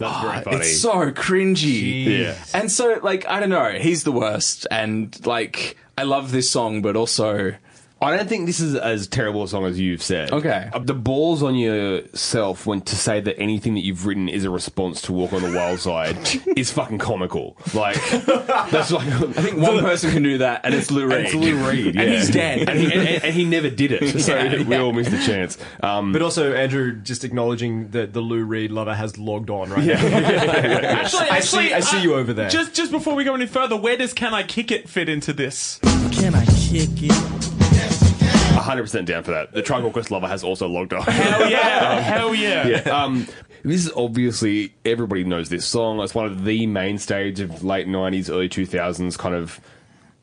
That's 0.00 0.20
very 0.20 0.38
ah, 0.38 0.40
funny. 0.40 0.56
It's 0.56 0.80
so 0.80 1.12
cringy. 1.12 2.20
Yeah. 2.20 2.34
And 2.54 2.72
so, 2.72 2.98
like, 3.02 3.26
I 3.28 3.38
don't 3.38 3.50
know, 3.50 3.70
he's 3.72 4.02
the 4.02 4.12
worst. 4.12 4.66
And, 4.70 5.14
like, 5.26 5.76
I 5.96 6.02
love 6.02 6.32
this 6.32 6.50
song, 6.50 6.82
but 6.82 6.96
also. 6.96 7.54
I 8.02 8.16
don't 8.16 8.28
think 8.28 8.46
this 8.46 8.60
is 8.60 8.74
as 8.74 9.06
terrible 9.08 9.42
a 9.42 9.48
song 9.48 9.66
as 9.66 9.78
you've 9.78 10.02
said. 10.02 10.32
Okay. 10.32 10.70
Uh, 10.72 10.78
The 10.78 10.94
balls 10.94 11.42
on 11.42 11.54
yourself 11.54 12.64
when 12.66 12.80
to 12.82 12.96
say 12.96 13.20
that 13.20 13.38
anything 13.38 13.74
that 13.74 13.80
you've 13.84 14.06
written 14.06 14.28
is 14.28 14.44
a 14.44 14.50
response 14.50 15.02
to 15.02 15.12
Walk 15.12 15.32
on 15.34 15.42
the 15.42 15.52
Wild 15.54 15.80
Side 15.80 16.16
is 16.56 16.70
fucking 16.70 16.96
comical. 16.98 17.58
Like 17.74 17.96
that's 18.10 18.90
like 18.90 19.06
I 19.06 19.42
think 19.42 19.58
One 19.58 19.80
person 19.80 20.10
can 20.12 20.22
do 20.22 20.38
that, 20.38 20.62
and 20.64 20.74
it's 20.74 20.90
Lou 20.90 21.06
Reed. 21.08 21.26
It's 21.26 21.34
Lou 21.34 21.56
Reed, 21.68 21.94
yeah. 21.94 22.00
And 22.02 22.10
he's 22.10 22.30
dead. 22.30 22.68
and 22.70 22.78
he, 22.78 22.92
and, 22.92 23.24
and 23.24 23.34
he 23.34 23.44
never 23.44 23.68
did 23.70 23.92
it. 23.92 24.00
So 24.20 24.34
Yeah, 24.36 24.62
we 24.64 24.76
all 24.76 24.92
missed 24.92 25.10
the 25.10 25.18
chance. 25.22 25.58
Um, 25.82 26.12
But 26.12 26.22
also, 26.22 26.52
Andrew 26.54 26.92
just 26.96 27.22
acknowledging 27.24 27.90
that 27.90 28.12
the 28.12 28.20
Lou 28.20 28.44
Reed 28.44 28.70
lover 28.70 28.94
has 28.94 29.18
logged 29.18 29.50
on 29.50 29.70
right 29.70 29.84
now. 29.86 29.94
Actually, 29.94 31.28
I 31.28 31.36
actually, 31.36 31.68
see- 31.68 31.74
I 31.74 31.80
see 31.80 31.98
uh, 31.98 32.02
you 32.02 32.14
over 32.14 32.32
there. 32.32 32.48
Just, 32.48 32.74
just 32.74 32.90
before 32.92 33.14
we 33.14 33.24
go 33.24 33.34
any 33.34 33.46
further, 33.46 33.76
where 33.76 33.96
does 33.96 34.12
"Can 34.14 34.32
I 34.34 34.42
Kick 34.42 34.70
It" 34.70 34.88
fit 34.88 35.08
into 35.08 35.32
this? 35.32 35.78
Can 36.12 36.34
I 36.34 36.44
kick 36.46 36.88
it? 37.02 37.69
100% 38.54 39.04
down 39.04 39.22
for 39.22 39.30
that. 39.32 39.52
The 39.52 39.62
Tribe 39.62 39.82
Called 39.82 39.92
Quest 39.92 40.10
lover 40.10 40.26
has 40.28 40.42
also 40.44 40.68
logged 40.68 40.92
on. 40.92 41.02
Hell 41.02 41.50
yeah! 41.50 42.00
Hell 42.00 42.34
yeah! 42.34 42.66
Yeah. 42.66 42.78
Um, 43.04 43.26
this 43.62 43.84
is 43.86 43.92
obviously 43.94 44.72
everybody 44.84 45.24
knows 45.24 45.48
this 45.48 45.66
song. 45.66 46.00
It's 46.00 46.14
one 46.14 46.26
of 46.26 46.44
the 46.44 46.66
mainstays 46.66 47.40
of 47.40 47.62
late 47.64 47.86
'90s, 47.86 48.30
early 48.30 48.48
2000s 48.48 49.16
kind 49.18 49.34
of 49.34 49.60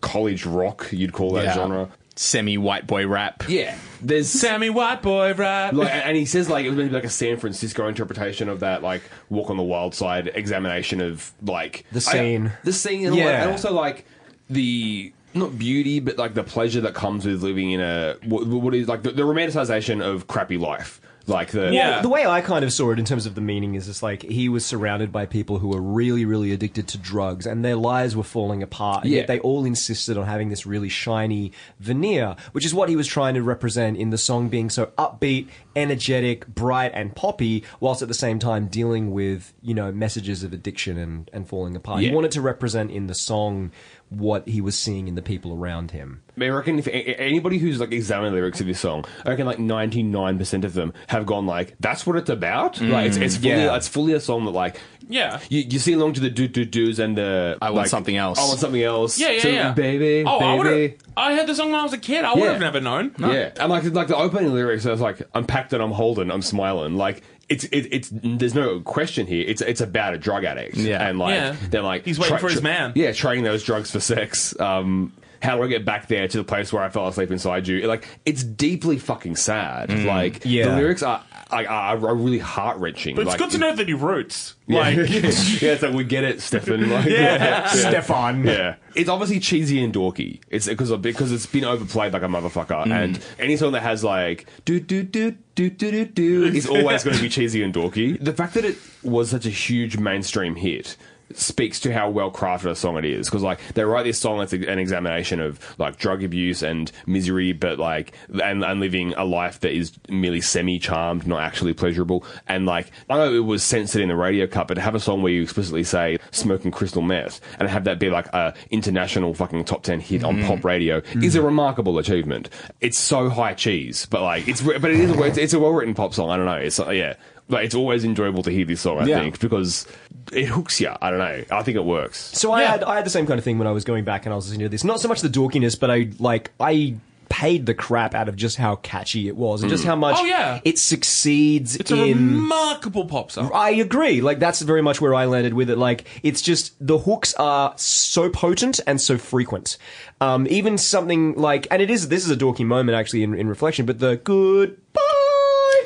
college 0.02 0.46
rock. 0.46 0.88
You'd 0.92 1.14
call 1.14 1.32
that 1.34 1.46
Yeah. 1.46 1.54
genre. 1.56 1.90
Semi 2.16 2.58
white 2.58 2.88
boy 2.88 3.06
rap. 3.08 3.44
Yeah. 3.48 3.78
There's 4.02 4.28
Sammy 4.28 4.70
White 4.72 5.04
Boy 5.04 5.34
rap. 5.36 5.74
like, 5.74 5.92
and 5.92 6.18
he 6.18 6.26
says 6.26 6.50
like 6.50 6.66
it 6.66 6.70
was 6.70 6.78
maybe 6.78 6.90
like 6.90 7.04
a 7.04 7.10
San 7.12 7.38
Francisco 7.38 7.88
interpretation 7.88 8.50
of 8.50 8.60
that 8.62 8.82
like 8.82 9.04
Walk 9.30 9.52
on 9.52 9.58
the 9.58 9.64
Wild 9.64 9.94
Side 9.94 10.32
examination 10.34 11.00
of 11.00 11.32
like 11.44 11.86
The 11.92 12.02
scene. 12.02 12.48
I- 12.48 12.52
the 12.64 12.74
scene, 12.74 13.06
and, 13.06 13.16
Yeah. 13.16 13.26
that, 13.26 13.42
and 13.44 13.52
also 13.52 13.72
like 13.72 14.06
the 14.50 15.14
not 15.40 15.58
beauty, 15.58 16.00
but 16.00 16.18
like 16.18 16.34
the 16.34 16.44
pleasure 16.44 16.82
that 16.82 16.94
comes 16.94 17.26
with 17.26 17.42
living 17.44 17.72
in 17.72 17.82
a 17.82 18.16
what, 18.26 18.46
what 18.48 18.74
is 18.76 18.88
like 18.88 19.04
the, 19.04 19.12
the 19.12 19.24
romanticization 19.24 20.04
of 20.04 20.28
crappy 20.28 20.58
life. 20.58 21.02
Like 21.30 21.52
the 21.52 21.74
Yeah. 21.74 22.02
The 22.02 22.08
way 22.08 22.26
I 22.26 22.40
kind 22.40 22.64
of 22.64 22.72
saw 22.72 22.92
it 22.92 23.00
in 23.00 23.04
terms 23.04 23.26
of 23.26 23.36
the 23.36 23.42
meaning 23.42 23.76
is 23.76 23.86
just 23.88 24.02
like 24.02 24.24
he 24.24 24.48
was 24.48 24.66
surrounded 24.66 25.12
by 25.12 25.26
people 25.26 25.60
who 25.60 25.68
were 25.68 25.82
really, 25.82 26.24
really 26.24 26.54
addicted 26.54 26.88
to 26.88 26.98
drugs 26.98 27.46
and 27.46 27.66
their 27.66 27.76
lives 27.76 28.16
were 28.16 28.24
falling 28.24 28.64
apart. 28.64 29.04
And 29.04 29.12
Yeah. 29.12 29.18
yet 29.18 29.28
they 29.28 29.40
all 29.40 29.66
insisted 29.66 30.18
on 30.18 30.26
having 30.26 30.48
this 30.48 30.66
really 30.66 30.88
shiny 30.88 31.52
veneer, 31.82 32.38
which 32.54 32.66
is 32.66 32.74
what 32.74 32.88
he 32.88 32.96
was 32.96 33.08
trying 33.08 33.34
to 33.34 33.44
represent 33.44 33.98
in 33.98 34.10
the 34.10 34.18
song 34.18 34.48
being 34.48 34.70
so 34.70 34.86
upbeat, 34.98 35.50
energetic, 35.76 36.48
bright, 36.48 36.92
and 36.94 37.14
poppy, 37.14 37.64
whilst 37.82 38.02
at 38.02 38.08
the 38.08 38.14
same 38.14 38.40
time 38.40 38.68
dealing 38.68 39.12
with, 39.12 39.54
you 39.62 39.74
know, 39.74 39.92
messages 39.92 40.44
of 40.44 40.54
addiction 40.54 40.98
and, 40.98 41.30
and 41.34 41.48
falling 41.50 41.76
apart. 41.76 42.02
He 42.02 42.10
wanted 42.10 42.32
to 42.32 42.42
represent 42.42 42.90
in 42.90 43.08
the 43.08 43.14
song 43.16 43.72
what 44.10 44.48
he 44.48 44.62
was 44.62 44.78
seeing 44.78 45.08
in 45.08 45.16
the 45.16 45.22
people 45.22 45.54
around 45.54 45.92
him. 45.92 46.22
I 46.40 46.48
reckon 46.50 46.78
if 46.80 46.88
a- 46.88 46.92
a- 47.12 47.16
anybody 47.28 47.58
who's 47.58 47.80
like 47.80 47.92
examined 47.92 48.32
the 48.34 48.38
lyrics 48.38 48.62
of 48.62 48.68
this 48.68 48.80
song, 48.80 49.04
I 49.26 49.30
reckon 49.32 49.46
like 49.46 49.60
ninety 49.60 50.04
nine 50.04 50.38
percent 50.38 50.64
of 50.66 50.74
them 50.74 50.94
have 51.08 51.26
gone 51.26 51.46
like, 51.46 51.76
"That's 51.80 52.06
what 52.06 52.16
it's 52.16 52.30
about." 52.30 52.76
Mm. 52.76 52.92
Like 52.92 53.08
it's, 53.08 53.18
it's 53.18 53.36
fully 53.38 53.50
Yeah. 53.50 53.76
it's 53.76 53.88
fully 53.88 54.14
a 54.14 54.20
song 54.20 54.46
that 54.46 54.52
like 54.52 54.80
Yeah. 55.10 55.40
you, 55.50 55.62
you 55.68 55.80
sing 55.80 55.96
along 55.96 56.14
to 56.14 56.22
the 56.22 56.30
do 56.30 56.48
do 56.48 56.64
do's 56.64 57.00
and 57.00 57.18
the 57.18 57.58
I 57.62 57.66
want 57.72 57.76
like, 57.78 57.88
something 57.88 58.16
else. 58.16 58.40
I 58.40 58.44
want 58.46 58.60
something 58.60 58.82
else. 58.84 59.20
Yeah, 59.20 59.32
yeah, 59.32 59.42
So, 59.42 59.48
yeah. 59.50 59.72
baby, 59.74 60.24
Oh, 60.28 60.38
I 60.38 60.54
would 60.56 60.64
baby. 60.66 60.94
have. 60.94 61.14
I 61.18 61.36
heard 61.36 61.48
the 61.48 61.56
song 61.56 61.72
when 61.72 61.80
I 61.80 61.84
was 61.84 61.94
a 61.94 61.98
kid. 61.98 62.24
I 62.24 62.34
would 62.34 62.44
Yeah. 62.44 62.52
have 62.52 62.60
never 62.62 62.80
known. 62.80 63.14
Yeah, 63.18 63.50
and 63.60 63.70
like 63.72 63.84
like 63.86 64.08
the 64.08 64.16
opening 64.18 64.54
lyrics, 64.54 64.86
I 64.86 64.92
was 64.92 65.02
like, 65.02 65.22
"I'm 65.34 65.46
packed 65.46 65.74
and 65.74 65.82
I'm 65.82 65.92
holding, 65.92 66.30
I'm 66.32 66.44
smiling." 66.44 66.96
Like 66.96 67.24
it's 67.50 67.64
it, 67.66 67.88
it's 67.92 68.10
there's 68.12 68.54
no 68.56 68.80
question 68.82 69.26
here. 69.28 69.44
It's 69.48 69.62
it's 69.62 69.82
about 69.82 70.14
a 70.14 70.18
drug 70.18 70.44
addict. 70.44 70.78
Yeah. 70.78 71.08
and 71.08 71.18
like 71.20 71.36
Yeah. 71.36 71.56
they're 71.70 71.82
like 71.82 72.04
He's 72.06 72.20
waiting 72.20 72.38
for 72.38 72.50
his 72.50 72.62
man. 72.62 72.92
Yeah, 72.96 73.12
trading 73.14 73.44
those 73.44 73.64
drugs 73.64 73.92
for 73.92 74.00
sex. 74.00 74.58
Um, 74.60 75.14
how 75.42 75.58
do 75.58 75.64
I 75.64 75.68
get 75.68 75.86
back 75.86 76.08
there 76.08 76.28
to 76.28 76.38
the 76.38 76.44
place 76.44 76.72
where 76.74 76.84
I 76.84 76.90
fell 76.90 77.08
asleep 77.08 77.32
inside 77.32 77.68
you? 77.68 77.82
Like 77.88 78.08
it's 78.26 78.44
deeply 78.44 78.98
fucking 78.98 79.36
sad. 79.36 79.92
Like 80.06 80.42
Yeah. 80.46 80.70
the 80.70 80.76
lyrics 80.76 81.04
are 81.04 81.24
like 81.52 81.70
are, 81.70 81.98
are 82.08 82.16
really 82.16 82.40
heart 82.40 82.78
wrenching. 82.78 83.16
But 83.16 83.22
it's 83.22 83.30
like, 83.32 83.40
good 83.40 83.52
to 83.52 83.58
know 83.58 83.76
that 83.76 83.88
he 83.88 83.94
roots. 83.94 84.56
Yeah. 84.68 84.80
Like, 84.80 84.96
yeah, 84.98 85.04
it's 85.14 85.82
like 85.82 85.94
we 85.94 86.04
get 86.04 86.24
it, 86.24 86.42
Stefan. 86.42 86.90
Like, 86.90 87.06
Yeah. 87.06 87.68
Stefan. 87.70 88.44
yeah, 88.46 88.76
it's 88.96 89.10
obviously 89.10 89.40
cheesy 89.40 89.84
and 89.84 89.94
dorky. 89.94 90.42
It's 90.50 90.68
because 90.68 90.92
because 90.98 91.32
it's 91.32 91.46
been 91.46 91.64
overplayed 91.66 92.14
like 92.14 92.24
a 92.24 92.28
motherfucker. 92.28 92.86
Mm. 92.86 92.92
And 92.92 93.20
any 93.40 93.58
song 93.58 93.72
that 93.74 93.84
has 93.84 94.04
like 94.04 94.48
do 94.66 94.80
do 94.80 95.04
do 95.04 95.32
do 95.56 95.70
do 95.70 95.92
do 95.92 96.06
do 96.06 96.44
is 96.46 96.68
always 96.68 97.04
going 97.04 97.16
to 97.16 97.22
be 97.22 97.30
cheesy 97.30 97.64
and 97.64 97.74
dorky. 97.74 98.18
The 98.24 98.34
fact 98.34 98.54
that 98.56 98.66
it 98.66 98.78
was 99.04 99.30
such 99.30 99.46
a 99.46 99.50
huge 99.52 99.98
mainstream 99.98 100.56
hit 100.56 100.98
speaks 101.34 101.80
to 101.82 101.94
how 101.94 102.10
well 102.10 102.32
crafted 102.32 102.72
a 102.72 102.76
song 102.76 102.98
it 102.98 103.06
is. 103.06 103.28
Because 103.28 103.44
like 103.44 103.60
they 103.74 103.84
write 103.84 104.04
this 104.04 104.20
song 104.20 104.42
as 104.42 104.54
an 104.54 104.80
examination 104.80 105.40
of 105.40 105.60
like 105.78 105.98
drug 105.98 106.24
abuse 106.24 106.62
and 106.64 106.92
misery 107.06 107.54
but 107.54 107.80
like 107.80 108.14
and, 108.44 108.64
and 108.64 108.80
living 108.80 109.14
a 109.16 109.26
life 109.26 109.60
that 109.62 109.72
is 109.74 109.92
merely 110.10 110.42
semi 110.42 110.80
charmed 110.80 111.28
not 111.28 111.42
actually 111.42 111.74
pleasurable. 111.74 112.24
And 112.48 112.66
like 112.66 112.92
I 113.10 113.16
know 113.18 113.34
it 113.34 113.40
was 113.46 113.64
censored 113.64 114.02
in 114.02 114.10
the 114.10 114.16
radio 114.16 114.48
cut 114.48 114.68
but 114.68 114.76
to 114.76 114.82
have 114.82 114.96
a 114.96 115.00
song 115.00 115.22
where 115.22 115.32
you 115.32 115.42
explicitly 115.42 115.84
say 115.84 116.18
smoking 116.32 116.72
crystal 116.72 117.02
meth 117.02 117.42
and 117.60 117.68
have 117.70 117.84
that 117.86 118.00
be 118.00 118.10
like 118.10 118.28
a 118.28 118.54
international 118.72 119.34
fucking 119.34 119.66
top 119.66 119.84
10 119.84 120.00
hit 120.00 120.24
on 120.24 120.44
pop 120.44 120.64
radio 120.64 121.02
is 121.16 121.36
a 121.36 121.42
remarkable 121.42 121.98
achievement. 122.00 122.50
It's 122.82 122.98
so 122.98 123.30
high 123.30 123.54
cheese 123.54 124.06
but 124.06 124.22
like 124.22 124.48
it's 124.48 124.62
but 124.62 124.86
it 124.86 125.00
is 125.00 125.12
a, 125.12 125.24
it's, 125.24 125.38
it's 125.38 125.54
a 125.54 125.60
well 125.60 125.72
written 125.72 125.94
pop 125.94 126.14
song. 126.14 126.30
I 126.30 126.38
don't 126.38 126.46
know. 126.46 126.54
It's 126.56 126.80
uh, 126.80 126.90
yeah. 126.92 127.16
Like 127.50 127.64
it's 127.66 127.76
always 127.76 128.04
enjoyable 128.04 128.44
to 128.44 128.52
hear 128.52 128.66
this 128.66 128.82
song 128.82 129.00
I 129.00 129.06
Yeah. 129.06 129.20
think 129.22 129.40
because 129.40 129.88
it 130.34 130.46
hooks 130.46 130.80
you. 130.82 130.92
I 131.02 131.10
don't 131.10 131.20
know. 131.20 131.44
I 131.52 131.64
think 131.64 131.76
it 131.78 131.86
works. 131.86 132.38
So 132.38 132.52
I 132.52 132.62
Yeah. 132.62 132.72
had 132.72 132.84
I 132.84 132.96
had 132.98 133.06
the 133.06 133.10
same 133.10 133.26
kind 133.28 133.38
of 133.38 133.44
thing 133.44 133.58
when 133.60 133.68
I 133.68 133.72
was 133.72 133.84
going 133.84 134.04
back 134.04 134.26
and 134.26 134.34
I 134.34 134.36
was 134.36 134.48
listening 134.48 134.66
to 134.66 134.70
this. 134.70 134.84
Not 134.84 135.00
so 135.00 135.08
much 135.08 135.22
the 135.22 135.30
dorkiness, 135.30 135.80
but 135.80 135.90
I 135.92 136.10
like 136.20 136.52
I 136.60 136.96
paid 137.30 137.66
the 137.66 137.74
crap 137.74 138.16
out 138.16 138.30
of 138.30 138.38
just 138.38 138.56
how 138.56 138.78
catchy 138.78 139.28
it 139.28 139.36
was 139.36 139.62
and 139.62 139.70
just 139.70 139.84
how 139.84 139.98
much 139.98 140.16
Oh, 140.18 140.24
yeah. 140.26 140.62
it 140.64 140.80
succeeds 140.80 141.76
It's 141.76 141.92
a 141.92 141.96
in 142.06 142.18
remarkable 142.36 143.04
pop 143.06 143.32
song. 143.32 143.52
I 143.54 143.72
agree. 143.72 144.22
Like 144.22 144.40
that's 144.40 144.62
very 144.62 144.82
much 144.82 145.02
where 145.02 145.14
I 145.14 145.26
landed 145.26 145.54
with 145.54 145.70
it. 145.70 145.78
Like 145.78 146.06
it's 146.24 146.42
just 146.42 146.74
the 146.80 146.98
hooks 146.98 147.34
are 147.36 147.74
so 147.76 148.30
potent 148.30 148.80
and 148.88 149.00
so 149.02 149.18
frequent. 149.18 149.78
Um, 150.22 150.48
even 150.50 150.78
something 150.78 151.36
like, 151.36 151.68
and 151.70 151.82
it 151.82 151.90
is 151.92 152.08
this 152.08 152.24
is 152.24 152.32
a 152.32 152.38
dorky 152.38 152.66
moment 152.66 152.96
actually 152.98 153.24
in, 153.24 153.34
in 153.36 153.48
reflection, 153.50 153.86
but 153.86 154.00
the 154.00 154.16
goodbye. 154.24 155.02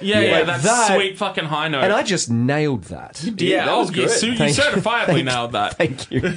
Yeah, 0.01 0.19
yeah, 0.19 0.31
Like 0.37 0.45
that, 0.47 0.61
that- 0.63 0.95
sweet 0.95 1.17
fucking 1.17 1.45
high 1.45 1.67
note. 1.67 1.83
And 1.83 1.93
I 1.93 2.03
just 2.03 2.29
nailed 2.29 2.83
that. 2.85 3.21
yeah, 3.23 3.65
that 3.65 3.73
oh, 3.73 3.79
was 3.79 3.91
good. 3.91 4.09
su- 4.09 4.31
you 4.31 4.37
Thank 4.37 4.57
you. 4.57 4.63
certifiably 4.63 5.23
nailed 5.23 5.51
that. 5.53 5.77
Thank 5.77 6.09
you. 6.11 6.21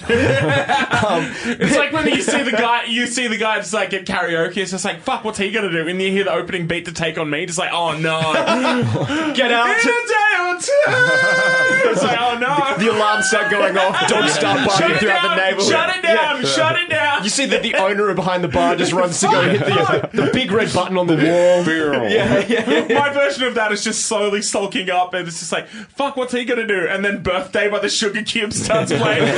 Um, 1.04 1.30
it's 1.44 1.76
like 1.76 1.92
when 1.92 2.06
you 2.08 2.22
see 2.22 2.42
the 2.42 2.52
guy, 2.52 2.84
you 2.84 3.06
see 3.06 3.26
the 3.26 3.36
guy 3.36 3.58
just 3.58 3.72
like 3.74 3.92
at 3.92 4.06
karaoke. 4.06 4.56
It's 4.58 4.70
just 4.70 4.84
like, 4.84 5.00
fuck, 5.00 5.24
what's 5.24 5.38
he 5.38 5.50
gonna 5.50 5.70
do? 5.70 5.86
And 5.86 6.00
you 6.00 6.10
hear 6.10 6.24
the 6.24 6.32
opening 6.32 6.66
beat 6.66 6.86
to 6.86 6.92
take 6.92 7.18
on 7.18 7.28
me. 7.28 7.44
Just 7.46 7.58
like, 7.58 7.72
oh 7.72 7.96
no, 7.98 8.20
Get 9.34 9.46
in 9.46 9.52
out. 9.52 9.68
a 9.68 9.82
day 9.82 10.38
or 10.38 10.54
two. 10.60 11.90
It's 11.90 12.02
like, 12.02 12.18
oh 12.20 12.38
no, 12.38 12.76
the 12.78 12.90
alarm 12.90 13.22
start 13.22 13.50
going 13.50 13.76
off. 13.76 14.08
Don't 14.08 14.28
start 14.30 14.58
shut 14.60 14.68
barking 14.68 14.96
it 14.96 14.98
throughout 15.00 15.22
the 15.22 15.28
down, 15.28 15.36
neighborhood. 15.36 15.70
shut 15.70 15.96
it 15.96 16.02
down, 16.02 16.44
shut 16.44 16.76
it 16.78 16.88
down. 16.90 17.24
You 17.24 17.30
see 17.30 17.46
that 17.46 17.62
the 17.62 17.74
owner 17.74 18.14
behind 18.14 18.44
the 18.44 18.48
bar 18.48 18.76
just 18.76 18.92
runs 18.92 19.20
to 19.20 19.26
go 19.26 19.40
oh, 19.40 19.48
hit 19.48 19.60
the, 19.60 20.22
the 20.24 20.30
big 20.32 20.50
red 20.52 20.72
button 20.72 20.96
on 20.96 21.06
the 21.06 21.16
wall. 21.16 21.64
Yeah, 22.08 22.44
yeah. 22.46 22.98
My 22.98 23.10
version 23.12 23.44
of 23.44 23.53
that 23.54 23.72
is 23.72 23.84
just 23.84 24.06
slowly 24.06 24.42
sulking 24.42 24.90
up, 24.90 25.14
and 25.14 25.26
it's 25.26 25.38
just 25.38 25.52
like, 25.52 25.66
fuck, 25.66 26.16
what's 26.16 26.32
he 26.32 26.44
gonna 26.44 26.66
do? 26.66 26.86
And 26.88 27.04
then 27.04 27.22
"Birthday" 27.22 27.68
by 27.68 27.78
the 27.78 27.88
Sugar 27.88 28.22
Cube 28.22 28.52
starts 28.52 28.92
playing. 28.92 29.24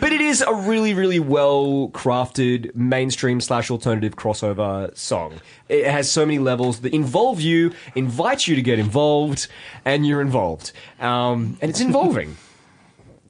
But 0.00 0.12
it 0.12 0.20
is 0.20 0.40
a 0.40 0.52
really, 0.52 0.94
really 0.94 1.20
well 1.20 1.88
crafted 1.92 2.74
mainstream 2.74 3.40
slash 3.40 3.70
alternative 3.70 4.16
crossover 4.16 4.96
song. 4.96 5.40
It 5.68 5.86
has 5.86 6.10
so 6.10 6.26
many 6.26 6.40
levels 6.40 6.80
that 6.80 6.92
involve 6.92 7.40
you, 7.40 7.72
invite 7.94 8.48
you 8.48 8.56
to 8.56 8.62
get 8.62 8.80
involved, 8.80 9.46
and 9.84 10.04
you're 10.04 10.20
involved. 10.20 10.72
Um, 10.98 11.56
and 11.60 11.70
it's 11.70 11.80
involving. 11.80 12.36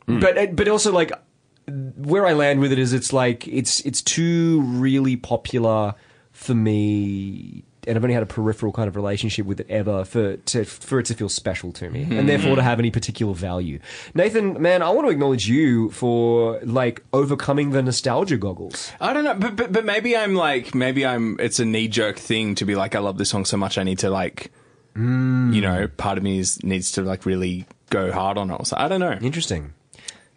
But 0.06 0.56
but 0.56 0.66
also 0.66 0.92
like 0.92 1.12
where 1.68 2.26
I 2.26 2.32
land 2.32 2.60
with 2.60 2.72
it 2.72 2.78
is 2.78 2.92
it's 2.92 3.12
like 3.12 3.46
it's 3.48 3.80
it's 3.80 4.02
too 4.02 4.62
really 4.62 5.16
popular 5.16 5.94
for 6.32 6.54
me 6.54 7.64
and 7.86 7.96
I've 7.96 8.04
only 8.04 8.14
had 8.14 8.22
a 8.22 8.26
peripheral 8.26 8.72
kind 8.72 8.86
of 8.86 8.94
relationship 8.94 9.44
with 9.44 9.60
it 9.60 9.66
ever 9.68 10.04
for 10.04 10.36
to, 10.36 10.64
for 10.64 11.00
it 11.00 11.06
to 11.06 11.14
feel 11.14 11.28
special 11.28 11.72
to 11.72 11.90
me 11.90 12.02
and 12.16 12.28
therefore 12.28 12.54
to 12.56 12.62
have 12.62 12.78
any 12.78 12.90
particular 12.90 13.34
value. 13.34 13.80
Nathan, 14.14 14.60
man, 14.62 14.82
I 14.82 14.90
want 14.90 15.06
to 15.08 15.10
acknowledge 15.10 15.48
you 15.48 15.90
for 15.90 16.60
like 16.62 17.02
overcoming 17.12 17.70
the 17.70 17.82
nostalgia 17.82 18.36
goggles. 18.36 18.92
I 19.00 19.12
don't 19.12 19.24
know, 19.24 19.34
but, 19.34 19.56
but 19.56 19.72
but 19.72 19.84
maybe 19.84 20.16
I'm 20.16 20.34
like 20.34 20.74
maybe 20.74 21.04
I'm. 21.04 21.36
It's 21.40 21.58
a 21.58 21.64
knee 21.64 21.88
jerk 21.88 22.18
thing 22.18 22.54
to 22.56 22.64
be 22.64 22.76
like 22.76 22.94
I 22.94 23.00
love 23.00 23.18
this 23.18 23.30
song 23.30 23.44
so 23.44 23.56
much 23.56 23.78
I 23.78 23.82
need 23.82 23.98
to 24.00 24.10
like, 24.10 24.52
mm. 24.94 25.52
you 25.52 25.60
know, 25.60 25.88
part 25.88 26.18
of 26.18 26.24
me 26.24 26.38
is 26.38 26.62
needs 26.62 26.92
to 26.92 27.02
like 27.02 27.26
really 27.26 27.66
go 27.90 28.12
hard 28.12 28.38
on 28.38 28.50
it. 28.50 28.66
So 28.66 28.76
I 28.78 28.86
don't 28.86 29.00
know. 29.00 29.18
Interesting. 29.20 29.74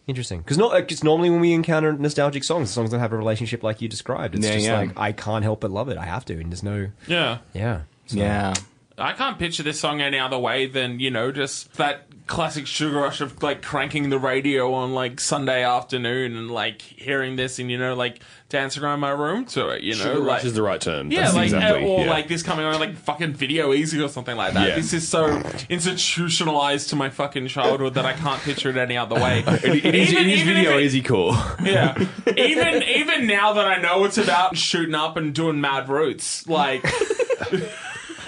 Interesting, 0.07 0.39
because 0.39 0.57
not 0.57 0.71
like, 0.71 0.91
it's 0.91 1.03
normally 1.03 1.29
when 1.31 1.39
we 1.39 1.51
encounter 1.53 1.93
nostalgic 1.93 2.43
songs, 2.43 2.69
songs 2.69 2.91
that 2.91 2.99
have 2.99 3.11
a 3.11 3.17
relationship 3.17 3.63
like 3.63 3.81
you 3.81 3.87
described. 3.87 4.35
It's 4.35 4.45
Yeah, 4.45 4.53
just 4.53 4.65
yeah. 4.67 4.77
like 4.79 4.91
I 4.99 5.11
can't 5.13 5.43
help 5.43 5.61
but 5.61 5.71
love 5.71 5.89
it. 5.89 5.97
I 5.97 6.05
have 6.05 6.23
to, 6.25 6.33
and 6.39 6.51
there's 6.51 6.61
no 6.63 6.89
yeah. 7.07 7.39
yeah. 7.53 7.81
So- 8.05 8.17
Yeah. 8.17 8.53
I 8.97 9.11
can't 9.13 9.37
picture 9.37 9.61
this 9.63 9.77
song 9.79 9.99
any 10.01 10.19
other 10.19 10.37
way 10.39 10.67
than, 10.67 10.99
you 11.01 11.11
know, 11.11 11.29
just 11.31 11.73
that 11.73 12.07
classic 12.27 12.65
sugar 12.65 12.97
rush 12.97 13.21
of 13.21 13.43
like 13.43 13.61
cranking 13.61 14.09
the 14.09 14.17
radio 14.17 14.73
on 14.73 14.93
like 14.93 15.19
Sunday 15.19 15.63
afternoon 15.63 16.35
and 16.35 16.49
like 16.51 16.81
hearing 16.81 17.35
this 17.35 17.59
and, 17.59 17.69
you 17.69 17.77
know, 17.77 17.93
like 17.93 18.19
dancing 18.49 18.83
around 18.83 18.99
my 18.99 19.11
room 19.11 19.45
to 19.45 19.69
it, 19.69 19.83
you 19.83 19.93
know? 19.95 20.03
Sugar 20.03 20.19
like, 20.19 20.27
rush 20.27 20.45
is 20.45 20.53
the 20.53 20.63
right 20.63 20.81
term. 20.81 21.11
Yeah, 21.11 21.21
That's 21.21 21.35
like 21.35 21.43
exactly, 21.45 21.83
uh, 21.83 21.87
or 21.87 22.05
yeah. 22.05 22.09
like 22.09 22.27
this 22.27 22.41
coming 22.41 22.65
on 22.65 22.79
like 22.79 22.95
fucking 22.97 23.33
Video 23.33 23.71
Ezy 23.71 24.03
or 24.03 24.07
something 24.09 24.35
like 24.35 24.53
that. 24.53 24.69
Yeah. 24.69 24.75
This 24.75 24.93
is 24.93 25.07
so 25.07 25.41
institutionalized 25.69 26.89
to 26.89 26.95
my 26.95 27.09
fucking 27.09 27.47
childhood 27.47 27.93
that 27.95 28.05
I 28.05 28.13
can't 28.13 28.41
picture 28.41 28.69
it 28.69 28.77
any 28.77 28.97
other 28.97 29.15
way. 29.15 29.43
It, 29.65 29.85
it 29.85 29.95
is, 29.95 30.11
Even- 30.11 30.27
it 30.27 30.33
is 30.33 30.41
video 30.43 30.77
it- 30.77 30.83
easy 30.83 31.01
core. 31.01 31.33
Yeah. 31.63 31.95
Even 32.37 32.83
even 32.83 33.27
now 33.27 33.53
that 33.53 33.65
I 33.67 33.79
know 33.81 34.03
it's 34.05 34.17
about 34.17 34.57
shooting 34.57 34.93
up 34.95 35.17
and 35.17 35.33
doing 35.33 35.59
mad 35.61 35.89
roots, 35.89 36.47
like 36.47 36.83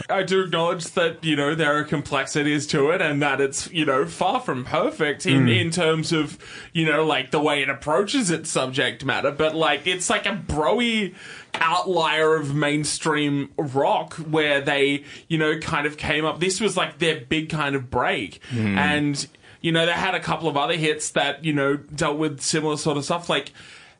I 0.10 0.24
do 0.24 0.44
acknowledge 0.44 0.86
that, 0.92 1.24
you 1.24 1.36
know, 1.36 1.54
there 1.54 1.78
are 1.78 1.84
complexities 1.84 2.66
to 2.68 2.92
it 2.92 3.02
and 3.02 3.22
that 3.22 3.42
it's, 3.42 3.70
you 3.72 3.86
know, 3.86 4.06
far 4.06 4.40
from 4.40 4.64
perfect 4.64 5.26
in, 5.26 5.50
in 5.50 5.70
terms 5.72 6.14
of, 6.14 6.38
you 6.72 6.86
know, 6.86 7.06
like 7.06 7.32
the 7.32 7.42
way 7.42 7.62
it 7.62 7.70
approaches 7.70 8.32
its 8.32 8.50
subject 8.50 9.04
matter, 9.04 9.32
but 9.32 9.54
like 9.54 9.86
it's 9.86 10.10
like 10.10 10.26
a 10.26 10.32
broy 10.48 11.14
outlier 11.56 12.36
of 12.36 12.56
mainstream 12.56 13.50
rock 13.58 14.14
where 14.14 14.62
they, 14.62 15.04
you 15.28 15.38
know, 15.38 15.60
kind 15.60 15.86
of 15.86 15.98
came 15.98 16.24
up. 16.24 16.40
This 16.40 16.62
was 16.62 16.78
like 16.78 17.00
their 17.00 17.20
big 17.20 17.50
kind 17.50 17.76
of 17.76 17.90
break. 17.90 18.40
And, 18.78 19.28
you 19.62 19.72
know, 19.72 19.86
they 19.86 19.92
had 19.92 20.16
a 20.16 20.20
couple 20.22 20.48
of 20.48 20.56
other 20.56 20.76
hits 20.76 21.10
that, 21.12 21.44
you 21.44 21.52
know, 21.52 21.76
dealt 21.76 22.18
with 22.18 22.40
similar 22.40 22.78
sort 22.78 22.98
of 22.98 23.04
stuff. 23.04 23.30
Like, 23.30 23.52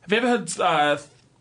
have 0.02 0.12
you 0.12 0.18
ever 0.18 0.28
heard 0.28 0.60
uh, 0.60 0.98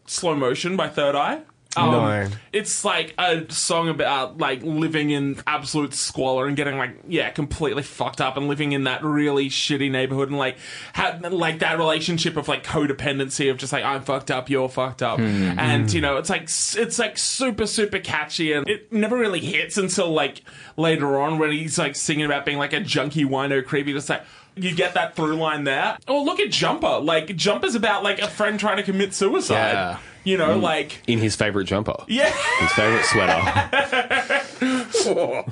Slow 0.07 0.35
Motion 0.35 0.75
by 0.75 0.89
Third 0.89 1.15
Eye? 1.15 1.41
Um, 1.75 1.91
No. 1.91 2.27
It's 2.53 2.83
like 2.83 3.13
a 3.19 3.45
song 3.51 3.89
about 3.89 4.37
like 4.39 4.63
living 4.63 5.11
in 5.11 5.39
absolute 5.45 5.93
squalor 5.93 6.47
and 6.47 6.55
getting 6.57 6.77
like 6.77 6.97
yeah 7.07 7.29
completely 7.29 7.83
fucked 7.83 8.19
up 8.21 8.37
and 8.37 8.47
living 8.47 8.71
in 8.71 8.85
that 8.85 9.03
really 9.03 9.49
shitty 9.49 9.91
neighborhood 9.91 10.29
and 10.29 10.37
like 10.39 10.57
had 10.93 11.21
like 11.31 11.59
that 11.59 11.77
relationship 11.77 12.35
of 12.37 12.47
like 12.47 12.63
codependency 12.63 13.51
of 13.51 13.57
just 13.57 13.73
like 13.73 13.83
I'm 13.83 14.01
fucked 14.01 14.31
up 14.31 14.49
you're 14.49 14.69
fucked 14.69 15.03
up. 15.03 15.19
And 15.19 15.91
you 15.93 16.01
know 16.01 16.17
it's 16.17 16.29
like 16.29 16.43
it's 16.43 16.97
like 16.99 17.17
super 17.17 17.67
super 17.67 17.99
catchy 17.99 18.53
and 18.53 18.67
it 18.67 18.91
never 18.91 19.17
really 19.17 19.41
hits 19.41 19.77
until 19.77 20.09
like 20.11 20.41
later 20.77 21.19
on 21.19 21.37
when 21.37 21.51
he's 21.51 21.77
like 21.77 21.95
singing 21.95 22.25
about 22.25 22.45
being 22.45 22.57
like 22.57 22.73
a 22.73 22.79
junkie 22.79 23.25
wino 23.25 23.63
creepy 23.63 23.93
just 23.93 24.09
like 24.09 24.23
you 24.59 24.75
get 24.75 24.93
that 24.95 25.15
through 25.15 25.35
line 25.35 25.63
there. 25.63 25.97
Oh, 26.07 26.23
look 26.23 26.39
at 26.39 26.51
Jumper. 26.51 26.99
Like, 26.99 27.35
Jumper's 27.35 27.75
about, 27.75 28.03
like, 28.03 28.19
a 28.19 28.27
friend 28.27 28.59
trying 28.59 28.77
to 28.77 28.83
commit 28.83 29.13
suicide. 29.13 29.55
Yeah. 29.55 29.97
You 30.23 30.37
know, 30.37 30.57
like, 30.57 31.01
In 31.07 31.19
his 31.19 31.35
favorite 31.37 31.65
jumper. 31.65 31.95
yeah. 32.07 32.29
His 32.59 32.71
favorite 32.73 33.05
sweater. 33.05 33.39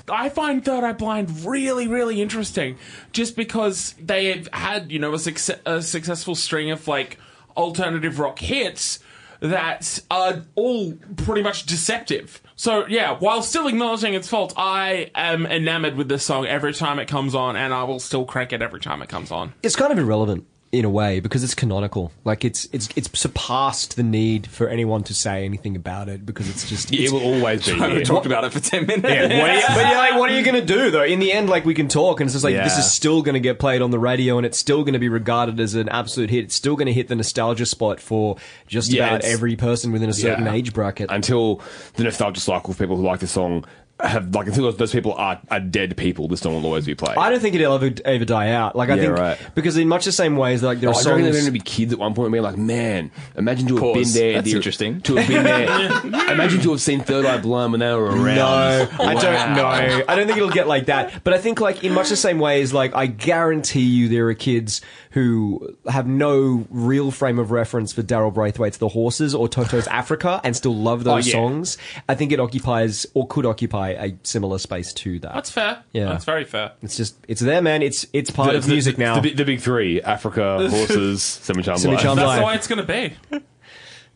I 0.10 0.30
find 0.30 0.64
Third 0.66 0.84
Eye 0.84 0.92
Blind 0.94 1.46
really, 1.46 1.88
really 1.88 2.22
interesting 2.22 2.78
just 3.14 3.36
because 3.36 3.94
they 4.02 4.36
have 4.36 4.50
had, 4.52 4.92
you 4.92 5.00
know, 5.00 5.14
a, 5.14 5.20
success- 5.20 5.60
a 5.66 5.82
successful 5.82 6.36
string 6.36 6.72
of, 6.72 6.88
like, 6.88 7.18
alternative 7.56 8.20
rock 8.20 8.40
hits 8.40 9.00
that 9.40 10.00
are 10.10 10.44
all 10.56 10.94
pretty 11.18 11.42
much 11.42 11.66
deceptive. 11.66 12.42
So, 12.56 12.86
yeah, 12.88 13.18
while 13.18 13.42
still 13.42 13.68
acknowledging 13.68 14.14
its 14.14 14.28
faults, 14.28 14.54
I 14.58 15.12
am 15.14 15.46
enamored 15.46 15.96
with 15.96 16.08
this 16.08 16.24
song 16.24 16.46
every 16.46 16.74
time 16.74 17.00
it 17.00 17.08
comes 17.08 17.36
on, 17.36 17.56
and 17.56 17.74
I 17.74 17.84
will 17.84 18.00
still 18.00 18.26
crank 18.26 18.54
it 18.54 18.62
every 18.62 18.80
time 18.80 19.02
it 19.02 19.10
comes 19.10 19.32
on. 19.32 19.54
it's 19.62 19.76
kind 19.76 19.92
of 19.92 19.98
irrelevant 19.98 20.48
in 20.80 20.86
a 20.86 20.90
way 20.90 21.20
because 21.20 21.44
it's 21.44 21.54
canonical. 21.56 22.12
Like 22.24 22.44
it's 22.46 22.68
it's 22.72 22.90
it's 22.96 23.10
surpassed 23.20 23.96
the 23.96 24.04
need 24.04 24.48
for 24.48 24.68
anyone 24.68 25.04
to 25.04 25.14
say 25.14 25.46
anything 25.46 25.76
about 25.76 26.10
it 26.10 26.26
because 26.26 26.50
it's 26.50 26.68
just 26.70 26.94
it 26.94 27.12
will 27.12 27.24
always 27.24 27.66
be 27.66 27.74
We 27.80 28.04
talked 28.04 28.26
about 28.26 28.44
it 28.44 28.54
for 28.54 28.60
ten 28.60 28.86
minutes. 28.86 29.08
Yeah, 29.08 29.24
you, 29.24 29.30
but 29.76 29.82
yeah, 29.86 29.98
like, 29.98 30.20
what 30.20 30.30
are 30.30 30.38
you 30.38 30.44
going 30.44 30.60
to 30.60 30.66
do 30.66 30.92
though? 30.92 31.04
In 31.04 31.20
the 31.20 31.32
end, 31.32 31.50
like 31.50 31.66
we 31.66 31.74
can 31.74 31.88
talk, 31.88 32.20
and 32.20 32.28
it's 32.28 32.34
just 32.34 32.44
like 32.44 32.56
this 32.56 32.78
is 32.78 32.92
still 32.92 33.22
going 33.22 33.34
to 33.34 33.40
get 33.40 33.60
played 33.60 33.82
on 33.82 33.92
the 33.92 34.00
radio, 34.00 34.38
and 34.38 34.46
it's 34.46 34.58
still 34.58 34.84
going 34.84 34.94
to 34.94 35.00
be 35.00 35.10
regarded 35.10 35.60
as 35.60 35.76
an 35.76 35.90
absolute 35.90 36.30
hit. 36.30 36.46
It's 36.46 36.56
still 36.56 36.76
going 36.76 36.88
to 36.88 36.94
hit 36.94 37.08
the 37.08 37.16
nostalgia 37.16 37.66
spot 37.66 38.00
for 38.00 38.38
just 38.68 38.92
Yeah, 38.92 39.08
about 39.08 39.22
every 39.24 39.56
person 39.56 39.92
within 39.92 40.10
a 40.10 40.14
certain 40.14 40.46
Yeah. 40.46 40.54
age 40.54 40.74
bracket. 40.74 41.10
Until 41.12 41.62
the 41.96 42.04
nostalgia 42.04 42.42
cycle 42.42 42.72
of 42.72 42.78
people 42.80 42.98
who 42.98 43.04
like 43.04 43.20
the 43.20 43.28
song 43.28 43.66
have 44.02 44.36
like 44.36 44.48
until 44.48 44.64
those, 44.66 44.76
those 44.78 44.92
people 44.92 45.14
are, 45.14 45.40
are 45.50 45.60
dead 45.62 45.96
people, 45.96 46.28
this 46.28 46.42
song 46.42 46.54
will 46.54 46.66
always 46.66 46.86
be 46.86 46.96
played. 46.96 47.18
I 47.18 47.30
don't 47.30 47.40
think 47.40 47.56
it'll 47.56 47.76
ever 47.76 47.92
ever 48.04 48.26
die 48.26 48.52
out. 48.52 48.76
Like 48.76 48.90
I 48.90 48.96
Yeah, 48.96 49.02
think 49.04 49.18
right. 49.18 49.38
because 49.56 49.78
in 49.78 49.88
much 49.88 50.04
the 50.04 50.12
same 50.12 50.36
ways, 50.36 50.62
like 50.62 50.82
there 50.82 50.90
Oh, 50.90 50.94
are 50.94 50.96
I 50.96 50.98
reckon 50.98 51.24
there's 51.24 51.36
songs. 51.38 51.46
going 51.46 51.46
to 51.46 51.52
be 51.52 51.60
kids 51.60 51.94
at 51.94 52.00
one 52.00 52.14
point 52.14 52.32
being 52.34 52.44
like, 52.44 52.58
"Man, 52.58 53.10
imagine 53.38 53.68
to 53.70 53.76
have 53.78 53.94
been 53.94 54.12
there. 54.12 54.34
That's 54.34 54.46
the- 54.52 54.56
interesting. 54.58 55.00
To 55.02 55.16
have 55.16 55.28
been 55.30 55.44
there. 55.46 55.64
imagine 56.34 56.60
to 56.62 56.72
have 56.72 56.82
seen 56.82 57.00
Third 57.00 57.26
Eye 57.26 57.38
Blind 57.38 57.72
when 57.72 57.80
they 57.80 57.94
were 57.94 58.06
around. 58.08 58.36
No, 58.36 58.88
I 59.00 59.14
don't 59.14 59.56
know. 59.56 59.66
I 60.10 60.16
don't 60.16 60.28
think 60.28 60.38
it'll 60.38 60.50
get 60.50 60.68
like 60.68 60.88
that. 60.88 61.24
But 61.24 61.34
I 61.34 61.38
think, 61.38 61.62
like 61.62 61.86
in 61.86 61.94
much 61.94 62.10
the 62.10 62.18
same 62.18 62.40
way 62.40 62.62
as, 62.62 62.74
like 62.74 62.94
I 62.96 63.06
guarantee 63.08 63.80
you, 63.82 64.10
there 64.10 64.28
are 64.28 64.34
kids 64.34 64.82
who 65.16 65.76
have 65.88 66.06
no 66.06 66.68
real 66.70 67.10
frame 67.10 67.40
of 67.40 67.50
reference 67.50 67.94
for 67.94 68.04
Daryl 68.04 68.34
Braithwaite's 68.34 68.78
The 68.78 68.90
Horses 68.90 69.34
or 69.34 69.48
Toto's 69.48 69.88
Africa 70.02 70.42
and 70.44 70.54
still 70.56 70.76
love 70.76 71.04
those 71.06 71.26
Oh, 71.26 71.30
yeah. 71.30 71.34
songs. 71.34 71.78
I 72.10 72.16
think 72.16 72.34
it 72.34 72.40
occupies 72.42 73.06
or 73.14 73.26
could 73.26 73.46
occupy 73.46 73.92
a 73.92 74.18
similar 74.24 74.58
space 74.60 74.92
to 74.94 75.18
that. 75.20 75.34
That's 75.34 75.50
fair. 75.50 75.82
Yeah. 75.94 76.10
That's 76.10 76.26
very 76.26 76.44
fair. 76.44 76.74
it's 76.82 76.98
just 76.98 77.16
it's 77.30 77.40
there, 77.42 77.62
man. 77.62 77.82
It's 77.82 78.06
it's 78.14 78.30
part 78.30 78.52
The- 78.52 78.58
of 78.58 78.66
the- 78.66 78.72
music 78.74 78.98
the, 78.98 79.04
now. 79.04 79.16
The, 79.16 79.22
big- 79.22 79.38
the 79.38 79.46
big 79.46 79.62
three: 79.62 80.02
Africa, 80.02 80.70
horses, 80.70 81.24
semi 81.24 81.64
charmed 81.64 81.80
Semi 81.82 81.94
life. 81.96 82.04
charmed 82.04 82.20
That's 82.20 82.28
life. 82.28 82.40
the 82.40 82.46
way 82.46 82.56
it's 82.56 82.68
going 82.68 82.86
to 82.86 83.12
be. 83.32 83.42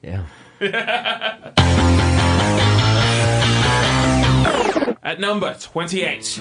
yeah. 0.03 0.25
At 5.01 5.19
number 5.19 5.55
28, 5.59 6.39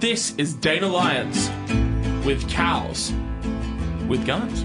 this 0.00 0.34
is 0.36 0.54
Dana 0.54 0.88
Lyons 0.88 1.48
with 2.26 2.48
cows 2.48 3.12
with 4.08 4.24
guns. 4.26 4.64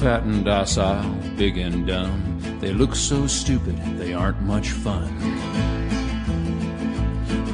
Fat 0.00 0.22
and 0.22 0.44
docile, 0.44 1.10
big 1.36 1.58
and 1.58 1.86
dumb. 1.86 2.40
They 2.60 2.72
look 2.72 2.94
so 2.94 3.26
stupid, 3.26 3.76
they 3.98 4.14
aren't 4.14 4.40
much 4.42 4.70
fun. 4.70 5.08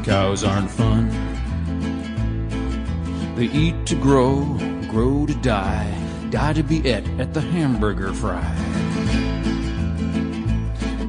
Cows 0.04 0.44
aren't 0.44 0.70
fun. 0.70 1.11
They 3.35 3.46
eat 3.46 3.87
to 3.87 3.96
grow, 3.96 4.44
grow 4.88 5.26
to 5.26 5.35
die, 5.42 5.92
die 6.30 6.52
to 6.52 6.62
be 6.62 6.88
et 6.88 7.04
at 7.18 7.35
the 7.35 7.40
hamburger 7.40 8.12
fry. 8.12 8.54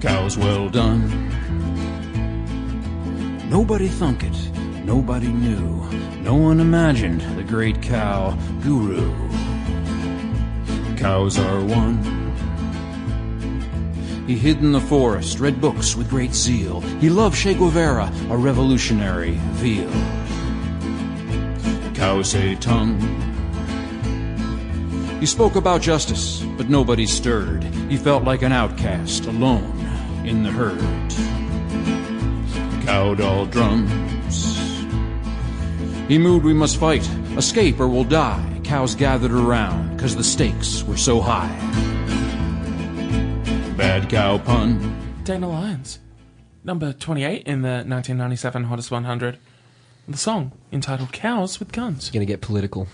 Cows 0.01 0.37
well 0.37 0.69
done. 0.69 1.27
Nobody 3.49 3.87
thunk 3.87 4.23
it, 4.23 4.51
nobody 4.87 5.27
knew, 5.27 5.83
no 6.21 6.33
one 6.33 6.61
imagined 6.61 7.19
the 7.37 7.43
great 7.43 7.81
cow 7.81 8.31
guru. 8.61 9.11
Cows 10.95 11.37
are 11.37 11.61
one. 11.61 11.97
He 14.25 14.37
hid 14.37 14.59
in 14.59 14.71
the 14.71 14.79
forest, 14.79 15.41
read 15.41 15.59
books 15.59 15.93
with 15.97 16.09
great 16.09 16.33
zeal. 16.33 16.79
He 17.01 17.09
loved 17.09 17.35
Che 17.37 17.53
Guevara, 17.53 18.09
a 18.29 18.37
revolutionary 18.37 19.37
veal. 19.59 19.91
Cows 21.93 22.31
say 22.31 22.55
tongue. 22.55 22.97
He 25.19 25.25
spoke 25.25 25.57
about 25.57 25.81
justice, 25.81 26.43
but 26.57 26.69
nobody 26.69 27.05
stirred. 27.05 27.65
He 27.89 27.97
felt 27.97 28.23
like 28.23 28.41
an 28.41 28.53
outcast, 28.53 29.25
alone 29.25 29.85
in 30.25 30.43
the 30.43 30.51
herd. 30.51 30.79
Cow 32.85 33.15
doll 33.15 33.45
drums. 33.47 34.16
He 36.07 36.17
moved, 36.17 36.45
we 36.45 36.53
must 36.53 36.77
fight, 36.77 37.07
escape 37.35 37.79
or 37.79 37.87
we'll 37.87 38.03
die. 38.05 38.61
Cows 38.63 38.95
gathered 38.95 39.31
around, 39.31 39.99
cause 39.99 40.15
the 40.15 40.23
stakes 40.23 40.83
were 40.83 40.97
so 40.97 41.19
high. 41.19 41.49
Bad 43.75 44.09
cow 44.09 44.37
pun. 44.37 44.95
Dana 45.23 45.49
Lyons, 45.49 45.99
number 46.63 46.93
28 46.93 47.43
in 47.45 47.61
the 47.61 47.69
1997 47.85 48.63
Hottest 48.65 48.89
100. 48.91 49.37
The 50.07 50.17
song 50.17 50.53
entitled 50.71 51.11
Cows 51.11 51.59
with 51.59 51.73
Guns. 51.73 52.07
You're 52.07 52.13
Gonna 52.21 52.25
get 52.25 52.39
political. 52.41 52.87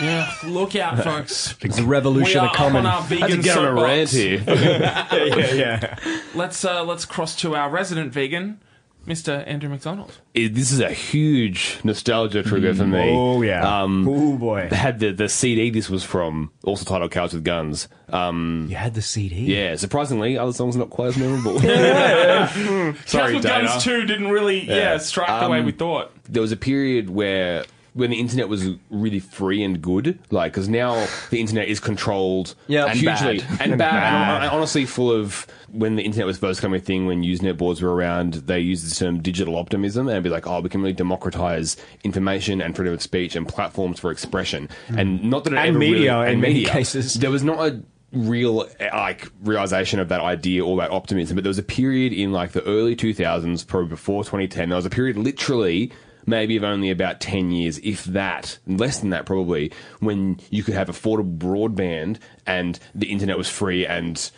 Yeah, 0.00 0.32
look 0.46 0.76
out, 0.76 1.02
folks. 1.04 1.54
The 1.54 1.82
revolution 1.82 2.40
we 2.42 2.46
are 2.46 2.50
are 2.50 2.50
up 2.50 2.54
coming. 2.56 2.76
on 2.78 2.86
our 2.86 3.02
Had 3.02 3.08
to 3.08 3.26
vegan 3.26 3.40
get 3.40 3.58
on 3.58 3.64
a 3.64 3.82
rant 3.82 4.08
soapbox. 4.08 4.12
here. 4.12 4.44
yeah, 5.26 5.54
yeah. 5.54 5.96
Let's 6.36 6.64
uh, 6.64 6.84
let's 6.84 7.04
cross 7.04 7.34
to 7.36 7.56
our 7.56 7.68
resident 7.68 8.12
vegan, 8.12 8.60
Mr. 9.06 9.42
Andrew 9.46 9.68
McDonald. 9.70 10.18
It- 10.34 10.54
this 10.54 10.70
is 10.70 10.80
a 10.80 10.90
huge 10.90 11.78
nostalgia 11.82 12.42
trigger 12.42 12.74
for 12.74 12.86
me. 12.86 13.10
Oh 13.12 13.42
yeah. 13.42 13.82
Um, 13.82 14.06
oh 14.08 14.36
boy. 14.36 14.68
had 14.70 14.98
the, 15.00 15.12
the 15.12 15.28
CD 15.28 15.70
this 15.70 15.88
was 15.90 16.04
from, 16.04 16.52
also 16.64 16.84
titled 16.84 17.10
Cows 17.10 17.32
with 17.32 17.42
Guns. 17.44 17.88
Um, 18.10 18.66
You 18.68 18.76
had 18.76 18.94
the 18.94 19.02
CD. 19.02 19.36
yeah, 19.54 19.74
surprisingly, 19.76 20.36
other 20.38 20.52
songs 20.52 20.76
are 20.76 20.80
not 20.80 20.90
quite 20.90 21.08
as 21.08 21.16
memorable. 21.16 21.58
Cows 21.60 23.32
with 23.32 23.42
Dana. 23.42 23.64
Guns 23.66 23.82
2 23.84 24.04
didn't 24.06 24.28
really, 24.28 24.68
yeah, 24.68 24.98
strike 24.98 25.40
the 25.42 25.48
way 25.48 25.60
Um, 25.60 25.66
we 25.66 25.72
thought. 25.72 26.12
there 26.28 26.42
was 26.42 26.52
a 26.52 26.56
period 26.56 27.10
where 27.10 27.64
when 27.94 28.10
the 28.10 28.16
internet 28.20 28.48
was 28.48 28.68
really 28.90 29.18
free 29.20 29.62
and 29.62 29.82
good, 29.82 30.18
like 30.30 30.52
because 30.52 30.68
now 30.68 31.06
the 31.30 31.40
internet 31.40 31.68
is 31.68 31.80
controlled 31.80 32.54
Yeah, 32.68 32.86
and 32.86 32.98
hugely. 32.98 33.38
bad 33.40 33.50
and, 33.60 33.70
And 33.72 33.78
bad, 33.78 33.90
bad. 33.90 34.42
and 34.42 34.50
honestly 34.52 34.84
full 34.86 35.10
of 35.10 35.46
when 35.72 35.96
the 35.96 36.02
internet 36.02 36.26
was 36.26 36.38
first 36.38 36.60
coming 36.60 36.80
a 36.80 36.82
thing 36.82 37.06
when 37.06 37.22
Usenet 37.22 37.56
boards 37.56 37.80
were 37.82 37.94
around, 37.94 38.34
they 38.34 38.58
used 38.60 38.90
the 38.90 38.94
term 38.94 39.20
digital 39.22 39.56
optimism 39.56 40.08
and 40.08 40.22
be 40.24 40.30
like, 40.30 40.46
oh, 40.46 40.60
we 40.60 40.68
can 40.68 40.80
really 40.82 40.92
democratize 40.92 41.76
information 42.04 42.60
and 42.60 42.74
freedom 42.76 42.94
of 42.94 43.02
speech 43.02 43.36
and 43.36 43.46
platforms 43.48 43.98
for 44.00 44.10
expression, 44.10 44.68
hmm. 44.88 44.98
and 44.98 45.24
not 45.24 45.44
that 45.44 45.52
it 45.52 45.58
And 45.58 45.68
ever 45.70 45.78
media 45.78 46.14
really, 46.18 46.26
in 46.26 46.32
and 46.32 46.40
many 46.40 46.54
media. 46.54 46.70
cases. 46.70 47.14
There 47.14 47.30
was 47.30 47.44
not 47.44 47.58
a 47.66 47.82
real 48.12 48.68
like 48.92 49.28
realization 49.44 50.00
of 50.00 50.08
that 50.08 50.20
idea 50.20 50.64
or 50.66 50.76
that 50.78 50.90
optimism 50.90 51.36
but 51.36 51.44
there 51.44 51.48
was 51.50 51.58
a 51.58 51.62
period 51.62 52.12
in 52.12 52.32
like 52.32 52.50
the 52.50 52.62
early 52.64 52.96
2000s 52.96 53.64
probably 53.64 53.88
before 53.88 54.24
2010 54.24 54.68
there 54.68 54.74
was 54.74 54.84
a 54.84 54.90
period 54.90 55.16
literally 55.16 55.92
maybe 56.26 56.56
of 56.56 56.64
only 56.64 56.90
about 56.90 57.20
10 57.20 57.50
years 57.50 57.78
if 57.78 58.04
that 58.04 58.58
less 58.66 59.00
than 59.00 59.10
that 59.10 59.26
probably 59.26 59.72
when 60.00 60.38
you 60.50 60.62
could 60.62 60.74
have 60.74 60.88
affordable 60.88 61.38
broadband 61.38 62.18
and 62.46 62.78
the 62.94 63.10
internet 63.10 63.38
was 63.38 63.48
free 63.48 63.86
and 63.86 64.30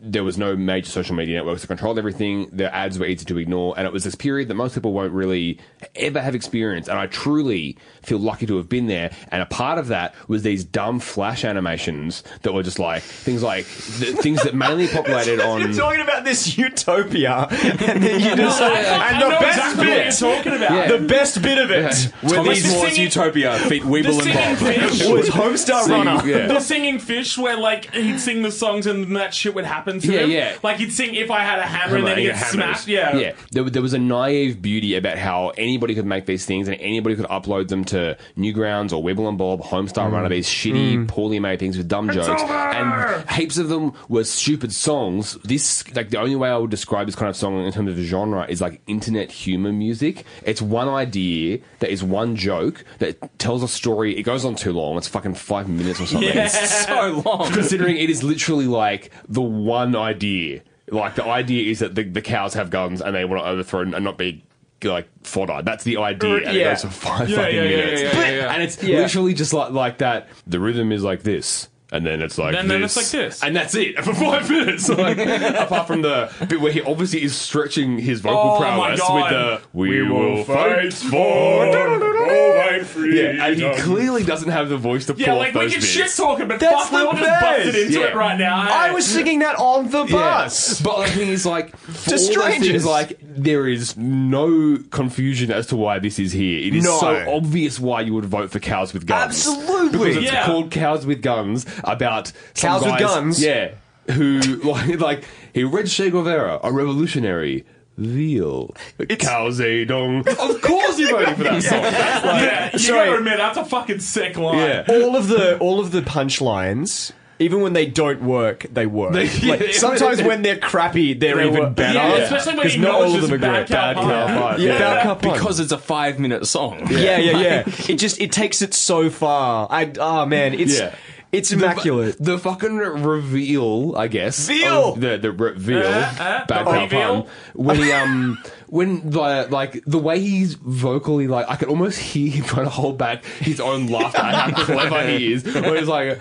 there 0.00 0.22
was 0.22 0.38
no 0.38 0.54
major 0.54 0.88
social 0.88 1.16
media 1.16 1.36
networks 1.36 1.62
that 1.62 1.66
controlled 1.66 1.98
everything. 1.98 2.48
The 2.52 2.72
ads 2.72 2.98
were 3.00 3.06
easy 3.06 3.24
to 3.24 3.38
ignore, 3.38 3.74
and 3.76 3.84
it 3.86 3.92
was 3.92 4.04
this 4.04 4.14
period 4.14 4.46
that 4.48 4.54
most 4.54 4.74
people 4.74 4.92
won't 4.92 5.12
really 5.12 5.58
ever 5.96 6.20
have 6.20 6.36
experienced. 6.36 6.88
And 6.88 6.96
I 6.98 7.06
truly 7.08 7.76
feel 8.02 8.18
lucky 8.18 8.46
to 8.46 8.56
have 8.58 8.68
been 8.68 8.86
there. 8.86 9.10
And 9.32 9.42
a 9.42 9.46
part 9.46 9.76
of 9.78 9.88
that 9.88 10.14
was 10.28 10.44
these 10.44 10.62
dumb 10.64 11.00
flash 11.00 11.44
animations 11.44 12.22
that 12.42 12.52
were 12.52 12.62
just 12.62 12.78
like 12.78 13.02
things 13.02 13.42
like 13.42 13.66
the, 13.66 14.16
things 14.22 14.40
that 14.44 14.54
mainly 14.54 14.86
populated 14.86 15.40
on. 15.40 15.62
You're 15.62 15.72
talking 15.72 16.00
about 16.00 16.24
this 16.24 16.56
utopia, 16.56 17.48
and 17.50 17.78
then 18.02 18.20
you 18.20 18.36
just 18.36 18.62
and 18.62 19.02
I 19.02 19.20
the 19.24 19.30
best 19.40 19.58
exactly 19.58 19.84
bit, 19.84 19.96
what 20.06 20.20
you're 20.22 20.34
talking 20.36 20.52
about. 20.64 20.88
the 21.00 21.08
best 21.08 21.42
bit 21.42 21.58
of 21.58 21.70
it 21.72 22.12
Tommy 22.22 22.32
the 22.32 22.44
Moore's 22.44 22.62
singing- 22.62 23.02
Utopia, 23.02 23.58
feat 23.60 23.82
The 23.82 23.88
Weebl 23.88 24.06
and 24.12 24.22
singing 24.22 24.34
Bob. 24.34 24.58
fish. 24.58 25.06
was 25.08 25.28
Homestar 25.28 25.82
See, 25.82 25.90
Runner. 25.92 26.20
yeah. 26.24 26.46
The 26.46 26.60
singing 26.60 26.98
fish, 27.00 27.36
where 27.36 27.56
like 27.56 27.92
he'd 27.92 28.20
sing 28.20 28.42
the 28.42 28.52
songs 28.52 28.86
and 28.86 29.02
then 29.04 29.12
that 29.14 29.34
shit 29.34 29.54
would 29.54 29.64
happen 29.64 29.87
to 30.00 30.12
Yeah, 30.12 30.20
him. 30.20 30.30
yeah. 30.30 30.56
Like 30.62 30.76
he'd 30.78 30.92
sing 30.92 31.14
"If 31.14 31.30
I 31.30 31.40
Had 31.40 31.58
a 31.58 31.62
Hammer" 31.62 31.96
and 31.96 32.06
then 32.06 32.18
he'd 32.18 32.26
get 32.26 32.36
smashed. 32.46 32.88
Yeah, 32.88 33.16
yeah. 33.16 33.32
There, 33.50 33.64
there 33.64 33.82
was 33.82 33.94
a 33.94 33.98
naive 33.98 34.60
beauty 34.62 34.94
about 34.96 35.18
how 35.18 35.50
anybody 35.56 35.94
could 35.94 36.06
make 36.06 36.26
these 36.26 36.44
things 36.46 36.68
and 36.68 36.76
anybody 36.80 37.16
could 37.16 37.26
upload 37.26 37.68
them 37.68 37.84
to 37.86 38.16
Newgrounds 38.36 38.92
or 38.92 39.02
Weebl 39.02 39.28
and 39.28 39.38
Bob, 39.38 39.62
Homestar 39.62 40.08
mm. 40.08 40.12
Runner, 40.12 40.28
these 40.28 40.48
shitty, 40.48 40.96
mm. 40.96 41.08
poorly 41.08 41.38
made 41.40 41.58
things 41.58 41.76
with 41.76 41.88
dumb 41.88 42.10
jokes, 42.10 42.42
over! 42.42 42.52
and 42.52 43.30
heaps 43.30 43.58
of 43.58 43.68
them 43.68 43.92
were 44.08 44.24
stupid 44.24 44.72
songs. 44.72 45.34
This, 45.44 45.84
like, 45.94 46.10
the 46.10 46.18
only 46.18 46.36
way 46.36 46.50
I 46.50 46.56
would 46.56 46.70
describe 46.70 47.06
this 47.06 47.14
kind 47.14 47.30
of 47.30 47.36
song 47.36 47.64
in 47.64 47.72
terms 47.72 47.90
of 47.90 47.96
genre 47.98 48.46
is 48.48 48.60
like 48.60 48.80
internet 48.86 49.30
humor 49.30 49.72
music. 49.72 50.24
It's 50.44 50.60
one 50.62 50.88
idea 50.88 51.60
that 51.80 51.90
is 51.90 52.02
one 52.02 52.36
joke 52.36 52.84
that 52.98 53.38
tells 53.38 53.62
a 53.62 53.68
story. 53.68 54.16
It 54.16 54.22
goes 54.22 54.44
on 54.44 54.54
too 54.54 54.72
long. 54.72 54.96
It's 54.96 55.08
fucking 55.08 55.34
five 55.34 55.68
minutes 55.68 56.00
or 56.00 56.06
something. 56.06 56.18
Yeah. 56.28 56.44
It's 56.46 56.86
so 56.86 57.22
long. 57.24 57.50
considering 57.52 57.96
it 57.96 58.10
is 58.10 58.22
literally 58.22 58.66
like 58.66 59.10
the 59.28 59.40
one 59.40 59.77
idea. 59.96 60.62
Like 60.90 61.14
the 61.16 61.24
idea 61.24 61.70
is 61.70 61.80
that 61.80 61.94
the, 61.94 62.02
the 62.04 62.22
cows 62.22 62.54
have 62.54 62.70
guns 62.70 63.00
and 63.02 63.14
they 63.14 63.24
want 63.24 63.42
to 63.42 63.48
overthrow 63.48 63.82
and 63.82 64.04
not 64.04 64.16
be 64.18 64.42
like 64.82 65.08
fodder. 65.22 65.60
That's 65.62 65.84
the 65.84 65.98
idea. 65.98 66.36
And 66.36 66.46
it 66.46 66.54
Yeah. 66.54 66.70
goes 66.70 66.82
for 66.82 66.88
five 66.90 67.28
Yeah, 67.28 67.36
fucking 67.36 67.54
yeah, 67.56 67.62
minutes. 67.62 68.02
And 68.14 68.62
it's 68.62 68.82
literally 68.82 69.34
just 69.34 69.52
like 69.52 69.72
like 69.72 69.98
that. 69.98 70.28
The 70.46 70.60
rhythm 70.60 70.92
is 70.92 71.02
like 71.02 71.22
this. 71.22 71.68
And 71.90 72.04
then 72.04 72.20
it's 72.20 72.36
like 72.36 72.52
Then- 72.54 72.68
this. 72.68 72.74
then 72.74 72.82
it's 72.84 72.96
like 72.96 73.06
this. 73.22 73.42
And 73.42 73.56
that's 73.56 73.74
it 73.74 73.96
for 74.04 74.12
five 74.14 74.48
minutes. 74.50 74.88
Like, 74.98 75.18
apart 75.18 75.86
from 75.86 76.02
the 76.02 76.30
bit 76.48 76.60
where 76.60 76.72
he 76.72 76.82
obviously 76.82 77.22
is 77.22 77.34
stretching 77.34 77.98
his 77.98 78.20
vocal 78.20 78.56
Oh, 78.56 78.58
prowess 78.58 79.00
with 79.00 79.28
the 79.30 79.60
We 79.72 80.02
will 80.02 80.44
fight 80.44 80.92
for 80.92 81.66
Yeah, 83.08 83.46
and 83.46 83.56
he 83.56 83.72
clearly 83.82 84.22
doesn't 84.24 84.50
have 84.50 84.68
the 84.68 84.76
voice 84.76 85.06
to 85.06 85.14
pull 85.14 85.22
Yeah, 85.22 85.32
off 85.32 85.38
like 85.38 85.54
we 85.54 85.60
those 85.62 85.72
can 85.72 85.80
bits. 85.80 85.92
shit 85.92 86.10
talk 86.16 86.38
him, 86.40 86.48
but 86.48 86.60
That's 86.60 86.88
fuck, 86.88 86.92
we'll 86.92 87.12
the 87.12 87.18
just 87.20 87.40
bust 87.40 87.60
it 87.60 87.64
best. 87.72 87.78
into 87.78 88.00
Yeah. 88.00 88.06
it 88.08 88.14
right 88.14 88.38
now. 88.38 88.66
I 88.68 88.90
was 88.92 89.06
singing 89.06 89.38
that 89.40 89.56
on 89.56 89.90
the 89.90 90.04
bus. 90.04 90.80
But 90.80 91.06
the 91.06 91.12
thing 91.12 91.28
is, 91.28 91.46
like, 91.46 91.72
To 92.04 92.18
strangers. 92.18 92.68
things, 92.68 92.86
like, 92.86 93.18
there 93.22 93.66
is 93.66 93.96
no 93.96 94.78
confusion 94.90 95.50
as 95.50 95.66
to 95.68 95.76
why 95.76 95.98
this 95.98 96.18
is 96.18 96.32
here. 96.32 96.58
It 96.66 96.74
is 96.74 96.84
No. 96.84 96.98
so 96.98 97.24
obvious 97.34 97.78
why 97.78 98.02
you 98.02 98.14
would 98.14 98.24
vote 98.26 98.50
for 98.50 98.58
cows 98.58 98.92
with 98.92 99.06
guns. 99.06 99.46
Absolutely. 99.46 99.88
because 99.98 100.16
it's 100.16 100.32
Yeah. 100.32 100.44
called 100.44 100.70
cows 100.70 101.06
with 101.06 101.22
guns 101.22 101.64
about 101.84 102.32
some 102.54 102.80
Cows 102.80 102.84
with 102.84 102.98
Guns? 102.98 103.42
Yeah. 103.44 103.72
who 104.12 104.40
like 104.64 104.98
like 105.00 105.24
he 105.52 105.64
read 105.64 105.86
Che 105.88 106.10
Guevara, 106.10 106.60
a 106.62 106.72
revolutionary. 106.72 107.64
Veal, 107.96 108.76
Cao 109.00 109.50
Zedong. 109.50 110.24
Of 110.28 110.62
course, 110.62 111.00
you're 111.00 111.10
voting 111.10 111.34
for 111.34 111.42
that 111.42 111.62
song. 111.64 111.82
yeah, 111.82 112.70
you 112.72 112.78
sorry. 112.78 113.06
gotta 113.06 113.18
admit, 113.18 113.38
that's 113.38 113.58
a 113.58 113.64
fucking 113.64 113.98
sick 113.98 114.36
line. 114.38 114.56
Yeah. 114.58 114.84
all 114.88 115.16
of 115.16 115.26
the 115.26 115.58
all 115.58 115.80
of 115.80 115.90
the 115.90 116.02
punchlines. 116.02 117.10
Even 117.40 117.60
when 117.60 117.72
they 117.72 117.86
don't 117.86 118.22
work, 118.22 118.66
they 118.72 118.86
work. 118.86 119.12
They- 119.12 119.28
like, 119.48 119.60
yeah, 119.60 119.72
sometimes 119.72 120.18
they- 120.18 120.26
when 120.26 120.42
they're 120.42 120.58
crappy, 120.58 121.14
they're 121.14 121.36
They 121.36 121.46
even 121.48 121.60
work. 121.60 121.74
better. 121.76 121.94
Yeah, 121.94 122.16
especially 122.18 122.54
when 122.54 122.62
'Cause 122.62 122.72
he 122.74 122.80
not 122.80 122.94
all 122.94 123.02
of 123.02 123.06
acknowledges 123.24 123.30
them 123.30 123.34
are 123.36 123.38
Bad 123.42 123.66
great. 123.66 123.76
Cow 123.76 123.94
Pun. 123.94 124.38
Pun. 124.42 124.60
Yeah, 124.60 124.78
Bad 124.78 125.02
Cow 125.04 125.14
Pun. 125.14 125.32
because 125.34 125.60
it's 125.60 125.72
a 125.72 125.78
five 125.78 126.18
minute 126.20 126.46
song. 126.46 126.86
yeah, 126.90 127.18
yeah, 127.18 127.40
yeah. 127.40 127.62
It 127.88 127.94
just 127.96 128.20
it 128.20 128.30
takes 128.32 128.60
it 128.62 128.74
so 128.74 129.10
far. 129.10 129.66
I 129.70 129.90
oh 129.98 130.24
man, 130.26 130.54
it's 130.54 130.78
Yeah. 130.78 130.94
It's 131.32 131.52
immaculate. 131.52 132.16
The 132.18 132.38
fucking 132.38 132.76
reveal, 132.76 133.94
I 133.96 134.08
guess. 134.08 134.46
Veal! 134.46 134.94
The 134.94 135.18
the 135.18 135.32
reveal. 135.32 135.86
Uh, 135.86 136.14
uh, 136.18 136.46
bad 136.46 136.66
the 136.66 136.70
cow 136.70 136.82
reveal. 136.82 137.22
pun. 137.24 137.32
When 137.54 137.76
he 137.76 137.92
um 137.92 138.38
when 138.68 139.10
the 139.10 139.48
like 139.50 139.82
the 139.86 139.98
way 139.98 140.20
he's 140.20 140.54
vocally 140.54 141.28
like 141.28 141.46
I 141.48 141.56
can 141.56 141.68
almost 141.68 141.98
hear 141.98 142.30
him 142.30 142.44
trying 142.44 142.66
to 142.66 142.70
hold 142.70 142.98
back 142.98 143.24
his 143.24 143.60
own 143.60 143.88
laughter 143.88 144.18
at 144.22 144.52
how 144.52 144.64
clever 144.64 145.06
he 145.06 145.32
is. 145.32 145.44
When 145.44 145.76
he's 145.76 145.88
like 145.88 146.20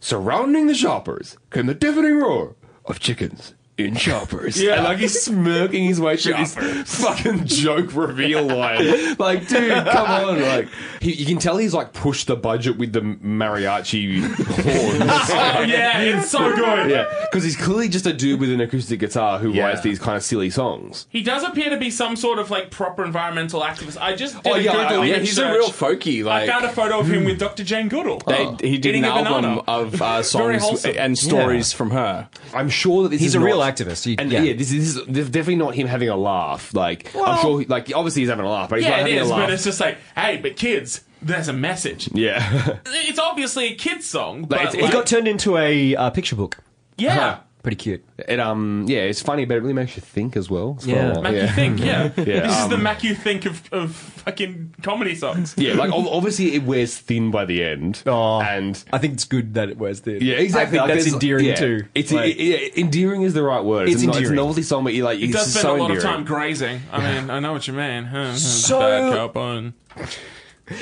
surrounding 0.00 0.66
the 0.66 0.74
shoppers 0.74 1.36
came 1.50 1.66
the 1.66 1.74
deafening 1.74 2.18
roar 2.18 2.54
of 2.84 3.00
chickens. 3.00 3.54
In 3.78 3.94
shoppers, 3.94 4.58
Yeah. 4.62 4.76
and 4.76 4.84
like 4.84 4.96
he's 4.96 5.20
smirking 5.20 5.84
his 5.84 6.00
way 6.00 6.16
through 6.16 6.32
this 6.32 6.54
fucking 6.98 7.44
joke 7.44 7.94
reveal 7.94 8.42
line. 8.46 9.16
Like, 9.18 9.48
dude, 9.48 9.86
come 9.86 10.10
on! 10.10 10.40
Like, 10.40 10.68
he, 11.02 11.12
you 11.12 11.26
can 11.26 11.36
tell 11.38 11.58
he's 11.58 11.74
like 11.74 11.92
pushed 11.92 12.26
the 12.28 12.36
budget 12.36 12.78
with 12.78 12.92
the 12.94 13.00
mariachi 13.00 14.20
horns. 14.22 15.20
Oh, 15.58 15.62
yeah, 15.62 16.00
it's 16.00 16.30
so 16.30 16.38
good. 16.56 16.90
Yeah, 16.90 17.04
because 17.30 17.44
he's 17.44 17.56
clearly 17.56 17.88
just 17.90 18.06
a 18.06 18.12
dude 18.14 18.40
with 18.40 18.50
an 18.50 18.60
acoustic 18.62 19.00
guitar 19.00 19.38
who 19.38 19.52
Yeah. 19.52 19.66
writes 19.66 19.82
these 19.82 19.98
kind 19.98 20.16
of 20.16 20.22
silly 20.22 20.48
songs. 20.50 21.06
He 21.10 21.22
does 21.22 21.42
appear 21.44 21.68
to 21.70 21.76
be 21.76 21.90
some 21.90 22.16
sort 22.16 22.38
of 22.38 22.50
like 22.50 22.70
proper 22.70 23.04
environmental 23.04 23.60
activist. 23.60 23.98
I 24.00 24.14
just 24.16 24.42
did 24.42 24.50
Oh, 24.52 24.54
a 24.56 24.60
yeah, 24.60 24.72
Google 24.72 25.02
I- 25.02 25.04
Yeah, 25.06 25.14
image 25.16 25.28
he's 25.28 25.32
a 25.38 25.42
search. 25.42 25.52
real 25.54 25.68
folky. 25.68 26.24
Like 26.24 26.48
I 26.48 26.52
found 26.52 26.64
a 26.64 26.70
photo 26.72 26.98
of 27.00 27.08
him 27.10 27.24
with 27.24 27.38
Dr. 27.38 27.62
Jane 27.64 27.88
Goodall. 27.88 28.22
They, 28.26 28.44
he 28.68 28.78
did 28.78 28.90
Eating 28.90 29.04
an 29.04 29.10
a 29.10 29.14
banana. 29.22 29.48
album 29.48 29.64
of 29.66 30.00
uh, 30.00 30.06
Very 30.22 30.24
songs 30.24 30.62
wholesome. 30.62 30.94
and 30.98 31.18
stories 31.18 31.72
from 31.72 31.90
her. 31.90 32.28
I'm 32.54 32.70
sure 32.70 33.02
that 33.04 33.10
this 33.10 33.20
He's 33.20 33.30
is 33.30 33.34
a 33.34 33.40
real 33.40 33.58
not- 33.58 33.65
activist. 33.72 34.04
He- 34.04 34.16
and 34.18 34.30
yeah. 34.32 34.42
yeah, 34.42 34.52
this, 34.54 34.72
is, 34.72 34.94
this 35.06 35.24
is 35.24 35.30
definitely 35.30 35.56
not 35.56 35.74
him 35.74 35.86
having 35.86 36.08
a 36.08 36.16
laugh. 36.16 36.72
Like, 36.74 37.14
I'm 37.16 37.40
sure, 37.40 37.60
he, 37.60 37.66
like, 37.66 37.90
obviously 37.94 38.22
he's 38.22 38.28
having 38.28 38.44
a 38.44 38.50
laugh, 38.50 38.68
but 38.70 38.76
he's 38.78 38.84
yeah, 38.84 38.90
not 38.90 38.98
it 39.00 39.02
having 39.02 39.16
is, 39.18 39.28
a 39.30 39.32
laugh. 39.32 39.46
but 39.46 39.52
it's 39.52 39.64
just 39.64 39.80
like, 39.80 39.98
hey, 40.14 40.38
but 40.38 40.56
kids, 40.56 41.02
there's 41.22 41.48
a 41.48 41.52
message. 41.52 42.08
yeah, 42.14 42.78
It's 42.86 43.18
obviously 43.18 43.72
a 43.72 43.74
kid's 43.74 44.06
song, 44.06 44.44
but 44.44 44.60
it's- 44.60 44.74
It 44.74 44.92
got 44.92 45.06
turned 45.06 45.28
into 45.28 45.56
a 45.58 45.94
uh, 45.96 46.10
picture 46.10 46.36
book. 46.36 46.58
yeah. 46.96 47.40
Pretty 47.66 47.74
cute. 47.82 48.04
it 48.28 48.38
um, 48.38 48.84
yeah, 48.86 49.00
it's 49.00 49.20
funny, 49.20 49.44
but 49.44 49.56
it 49.56 49.60
really 49.60 49.72
makes 49.74 49.96
you 49.96 50.00
think 50.00 50.36
as 50.36 50.48
well. 50.48 50.74
It's 50.76 50.86
Yeah. 50.86 51.14
fun. 51.14 51.24
Mac 51.24 51.34
you 51.34 51.48
think, 51.48 51.80
yeah. 51.80 52.12
Yeah, 52.16 52.46
this 52.46 52.58
is 52.60 52.68
the 52.68 52.76
um, 52.76 52.82
Mac 52.84 53.02
you 53.02 53.12
think 53.16 53.44
of, 53.44 53.60
of 53.72 53.92
fucking 53.92 54.76
comedy 54.82 55.16
songs. 55.16 55.52
Yeah, 55.58 55.74
like 55.74 55.90
ob- 55.90 56.06
obviously 56.06 56.54
it 56.54 56.62
wears 56.62 56.96
thin 56.96 57.32
by 57.32 57.44
the 57.44 57.64
end, 57.64 58.04
Oh, 58.06 58.40
and 58.40 58.80
I 58.92 58.98
think 58.98 59.14
it's 59.14 59.24
good 59.24 59.54
that 59.54 59.68
it 59.68 59.78
wears 59.78 60.02
this. 60.02 60.22
Yeah, 60.22 60.36
exactly. 60.36 60.78
I 60.78 60.82
Like, 60.82 60.90
that's 60.94 61.04
there's- 61.06 61.14
endearing 61.14 61.46
yeah. 61.46 61.54
too. 61.56 61.86
It's 61.92 62.12
Like- 62.12 62.36
it- 62.36 62.40
yeah, 62.76 62.80
endearing 62.80 63.22
is 63.22 63.34
the 63.34 63.42
right 63.42 63.64
word. 63.64 63.88
It's 63.88 64.04
a, 64.04 64.06
no- 64.06 64.12
It's 64.12 64.30
a 64.30 64.34
novelty 64.34 64.62
song, 64.62 64.84
but 64.84 64.94
you 64.94 65.02
like 65.02 65.18
It 65.18 65.24
it's 65.24 65.32
does 65.32 65.46
just 65.46 65.58
spend 65.58 65.62
so 65.64 65.76
a 65.76 65.82
lot 65.82 65.90
of 65.90 66.00
time 66.00 66.22
grazing. 66.24 66.82
I 66.92 66.98
mean, 67.20 67.30
I 67.30 67.40
know 67.40 67.52
what 67.52 67.66
you 67.66 67.72
mean. 67.74 68.08
So- 68.36 68.78
Bad 68.78 69.12
cow 69.12 69.26
pun. 69.26 69.74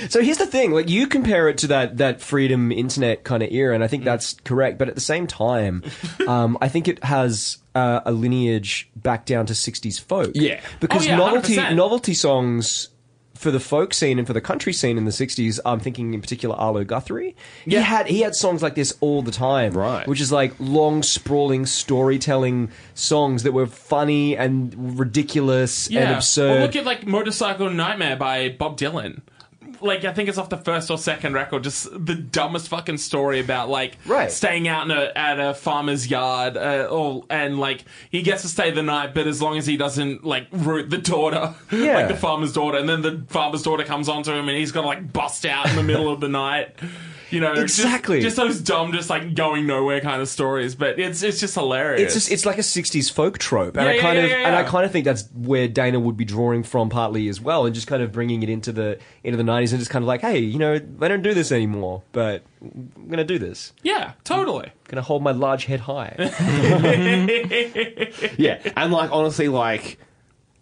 So 0.08 0.22
here's 0.22 0.38
the 0.38 0.46
thing: 0.46 0.72
like 0.72 0.88
you 0.88 1.06
compare 1.06 1.48
it 1.48 1.58
to 1.58 1.66
that 1.68 1.98
that 1.98 2.20
freedom 2.20 2.72
internet 2.72 3.24
kind 3.24 3.42
of 3.42 3.50
era, 3.52 3.74
and 3.74 3.84
I 3.84 3.86
think 3.88 4.02
Mm. 4.02 4.06
that's 4.06 4.34
correct. 4.44 4.78
But 4.78 4.88
at 4.88 4.94
the 4.94 5.00
same 5.00 5.26
time, 5.26 5.82
um, 6.28 6.56
I 6.60 6.68
think 6.68 6.88
it 6.88 7.02
has 7.04 7.58
uh, 7.74 8.00
a 8.06 8.12
lineage 8.12 8.88
back 8.96 9.26
down 9.26 9.46
to 9.46 9.52
'60s 9.52 10.00
folk. 10.00 10.30
Yeah. 10.34 10.60
because 10.80 11.02
Oh, 11.06 11.08
yeah, 11.10 11.16
novelty 11.16 11.56
100%. 11.56 11.74
novelty 11.76 12.14
songs. 12.14 12.88
For 13.36 13.50
the 13.50 13.60
folk 13.60 13.92
scene 13.92 14.18
and 14.18 14.26
for 14.26 14.32
the 14.32 14.40
country 14.40 14.72
scene 14.72 14.96
in 14.96 15.04
the 15.04 15.10
'60s, 15.10 15.58
I'm 15.66 15.80
thinking 15.80 16.14
in 16.14 16.20
particular 16.22 16.54
Arlo 16.56 16.82
Guthrie. 16.84 17.34
Yeah. 17.66 17.80
He 17.80 17.84
had 17.84 18.06
he 18.06 18.20
had 18.20 18.34
songs 18.34 18.62
like 18.62 18.74
this 18.76 18.96
all 19.00 19.20
the 19.22 19.32
time, 19.32 19.72
Right. 19.76 20.06
Which 20.06 20.20
is 20.20 20.30
like 20.32 20.54
long, 20.60 21.02
sprawling 21.02 21.66
storytelling 21.66 22.70
songs 22.94 23.42
that 23.42 23.52
were 23.52 23.66
funny 23.66 24.34
and 24.36 24.98
ridiculous 24.98 25.88
and 25.88 26.12
absurd. 26.14 26.50
Well, 26.52 26.60
look 26.60 26.76
at 26.76 26.84
like 26.86 27.06
Motorcycle 27.06 27.68
Nightmare 27.70 28.16
by 28.16 28.48
Bob 28.50 28.78
Dylan. 28.78 29.20
Like 29.84 30.04
I 30.04 30.12
think 30.12 30.28
it's 30.28 30.38
off 30.38 30.48
the 30.48 30.56
first 30.56 30.90
or 30.90 30.98
second 30.98 31.34
record. 31.34 31.62
Just 31.62 31.88
the 31.92 32.14
dumbest 32.14 32.68
fucking 32.68 32.98
story 32.98 33.38
about 33.40 33.68
like 33.68 33.98
Right. 34.06 34.32
staying 34.32 34.66
out 34.66 34.84
in 34.84 34.90
a, 34.90 35.12
at 35.14 35.38
a 35.38 35.52
farmer's 35.54 36.10
yard, 36.10 36.56
uh, 36.56 36.88
or 36.90 37.24
and 37.30 37.58
like 37.60 37.84
he 38.10 38.22
gets 38.22 38.42
to 38.42 38.48
stay 38.48 38.70
the 38.70 38.82
night, 38.82 39.14
but 39.14 39.26
as 39.26 39.42
long 39.42 39.58
as 39.58 39.66
he 39.66 39.76
doesn't 39.76 40.24
like 40.24 40.46
root 40.52 40.90
the 40.90 40.98
daughter, 40.98 41.54
Yeah. 41.70 41.94
like 41.94 42.08
the 42.08 42.16
farmer's 42.16 42.52
daughter, 42.52 42.78
and 42.78 42.88
then 42.88 43.02
the 43.02 43.24
farmer's 43.28 43.62
daughter 43.62 43.84
comes 43.84 44.08
onto 44.08 44.32
him 44.32 44.48
and 44.48 44.56
he's 44.56 44.72
got 44.72 44.80
to 44.82 44.86
like 44.86 45.12
bust 45.12 45.44
out 45.46 45.68
in 45.68 45.76
the 45.76 45.82
middle 45.82 46.10
of 46.10 46.20
the 46.20 46.28
night. 46.28 46.74
You 47.30 47.40
know, 47.40 47.52
Exactly. 47.54 48.20
Just, 48.20 48.36
those 48.36 48.60
dumb, 48.60 48.92
just 48.92 49.10
like 49.10 49.34
going 49.34 49.66
nowhere 49.66 50.00
kind 50.00 50.20
of 50.20 50.28
stories, 50.28 50.74
but 50.74 50.98
it's 50.98 51.22
it's 51.22 51.40
just 51.40 51.54
hilarious. 51.54 52.02
It's 52.02 52.14
just 52.14 52.32
it's 52.32 52.46
like 52.46 52.58
a 52.58 52.62
'60s 52.62 53.12
folk 53.12 53.38
trope, 53.38 53.76
and 53.76 53.86
Yeah, 53.86 53.92
I 53.92 53.98
kind 53.98 54.18
yeah, 54.18 54.24
of 54.24 54.30
yeah, 54.30 54.46
and 54.46 54.56
I 54.56 54.62
kind 54.64 54.84
of 54.84 54.92
think 54.92 55.04
that's 55.04 55.28
where 55.34 55.68
Dana 55.68 56.00
would 56.00 56.16
be 56.16 56.24
drawing 56.24 56.62
from 56.62 56.88
partly 56.90 57.28
as 57.28 57.40
well, 57.40 57.66
and 57.66 57.74
just 57.74 57.86
kind 57.86 58.02
of 58.02 58.12
bringing 58.12 58.42
it 58.42 58.48
into 58.48 58.72
the 58.72 58.98
into 59.22 59.36
the 59.36 59.42
'90s 59.42 59.70
and 59.70 59.78
just 59.78 59.90
kind 59.90 60.02
of 60.02 60.06
like, 60.06 60.20
hey, 60.20 60.38
you 60.38 60.58
know, 60.58 60.78
they 60.78 61.08
don't 61.08 61.22
do 61.22 61.34
this 61.34 61.52
anymore, 61.52 62.02
but 62.12 62.42
I'm 62.62 63.08
gonna 63.08 63.24
do 63.24 63.38
this. 63.38 63.72
yeah, 63.82 64.12
totally. 64.24 64.66
I'm 64.66 64.72
gonna 64.86 65.02
hold 65.02 65.22
my 65.22 65.32
large 65.32 65.64
head 65.64 65.80
high. 65.80 66.14
Yeah, 68.38 68.60
and 68.76 68.92
like 68.92 69.10
honestly, 69.12 69.48
like 69.48 69.98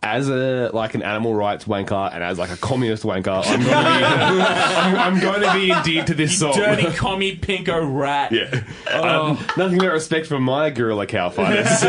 as 0.03 0.29
a 0.29 0.71
like 0.73 0.95
an 0.95 1.03
animal 1.03 1.33
rights 1.33 1.67
wanker 1.67 2.13
and 2.13 2.25
as 2.25 2.39
like 2.39 2.51
a 2.51 2.57
communist 2.57 3.05
wanker, 3.05 3.29
I'm 3.47 3.61
going 3.61 3.61
to 3.61 3.67
be 3.71 4.05
I'm, 4.05 4.97
I'm 4.97 5.21
going 5.21 5.43
to 5.43 5.53
be 5.53 5.71
endeared 5.71 6.09
to 6.09 6.15
this 6.15 6.37
song. 6.39 6.55
Dirty 6.55 6.91
commie 6.97 7.37
pinko 7.37 7.97
rat. 7.99 8.33
Yeah, 8.33 8.65
um, 8.93 9.39
nothing 9.57 9.79
but 9.79 9.93
respect 9.93 10.27
for 10.27 10.41
my 10.41 10.71
guerrilla 10.71 11.07
cow 11.07 11.31
fighters. 11.37 11.67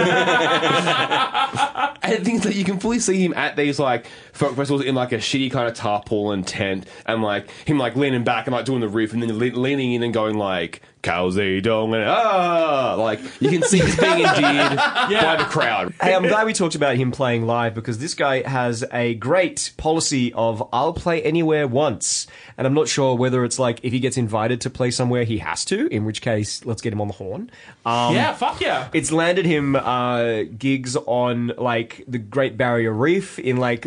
and 2.04 2.24
things 2.24 2.44
that 2.44 2.56
you 2.56 2.64
can 2.64 2.80
fully 2.80 3.00
see 3.00 3.24
him 3.24 3.34
at 3.34 3.56
these 3.56 3.80
like 3.80 4.06
folk 4.34 4.56
festivals 4.56 4.84
in 4.84 4.94
like 4.96 5.12
a 5.14 5.18
shitty 5.18 5.52
kind 5.52 5.68
of 5.68 5.74
tarpaulin 5.76 6.44
tent, 6.44 6.86
and 7.06 7.24
like 7.24 7.50
him 7.66 7.78
like 7.78 7.96
leaning 7.96 8.24
back 8.24 8.48
and 8.48 8.54
like 8.54 8.66
doing 8.66 8.82
the 8.82 8.90
riff, 8.90 9.14
and 9.14 9.22
then 9.22 9.38
le- 9.38 9.58
leaning 9.58 9.94
in 9.94 10.04
and 10.04 10.14
going 10.14 10.38
like 10.38 10.82
"Cow 11.02 11.30
Dong" 11.30 11.94
and 11.94 12.04
ah, 12.04 12.96
like 12.98 13.20
you 13.40 13.50
can 13.50 13.64
see 13.64 13.80
he's 13.80 13.98
being 14.00 14.20
endeared 14.26 14.76
by 14.78 15.36
the 15.38 15.46
crowd. 15.50 15.94
hey, 16.02 16.14
I'm 16.14 16.24
glad 16.24 16.46
we 16.46 16.54
talked 16.54 16.76
about 16.76 16.96
him 16.98 17.12
playing 17.12 17.46
live 17.46 17.74
because 17.74 18.00
this 18.00 18.14
guy 18.14 18.48
has 18.48 18.84
a 18.92 19.14
great 19.16 19.72
policy 19.78 20.34
of 20.34 20.68
I'll 20.74 20.94
play 20.94 21.22
anywhere 21.24 21.68
once, 21.68 22.28
and 22.58 22.66
I'm 22.68 22.74
not 22.74 22.88
sure 22.88 23.16
whether 23.16 23.44
it's 23.46 23.60
like 23.60 23.80
if 23.84 23.94
he 23.94 24.00
gets 24.00 24.18
invited 24.18 24.62
to 24.62 24.70
play 24.70 24.92
somewhere 24.92 25.24
he 25.24 25.38
has 25.40 25.64
to, 25.66 25.88
in 25.88 26.06
which 26.06 26.22
case 26.22 26.66
let's 26.66 26.82
get 26.82 26.92
him 26.94 27.02
on 27.02 27.08
the 27.08 27.14
horn. 27.14 27.52
Um, 27.86 28.16
Yeah, 28.16 28.34
fuck 28.34 28.62
yeah. 28.62 28.90
It's 28.94 29.12
landed 29.12 29.46
him 29.46 29.76
uh, 29.76 30.44
gigs 30.58 30.96
on 30.96 31.52
like 31.58 32.04
the 32.08 32.18
Great 32.18 32.58
Barrier 32.58 32.92
Reef 32.94 33.38
in 33.40 33.58
like 33.58 33.86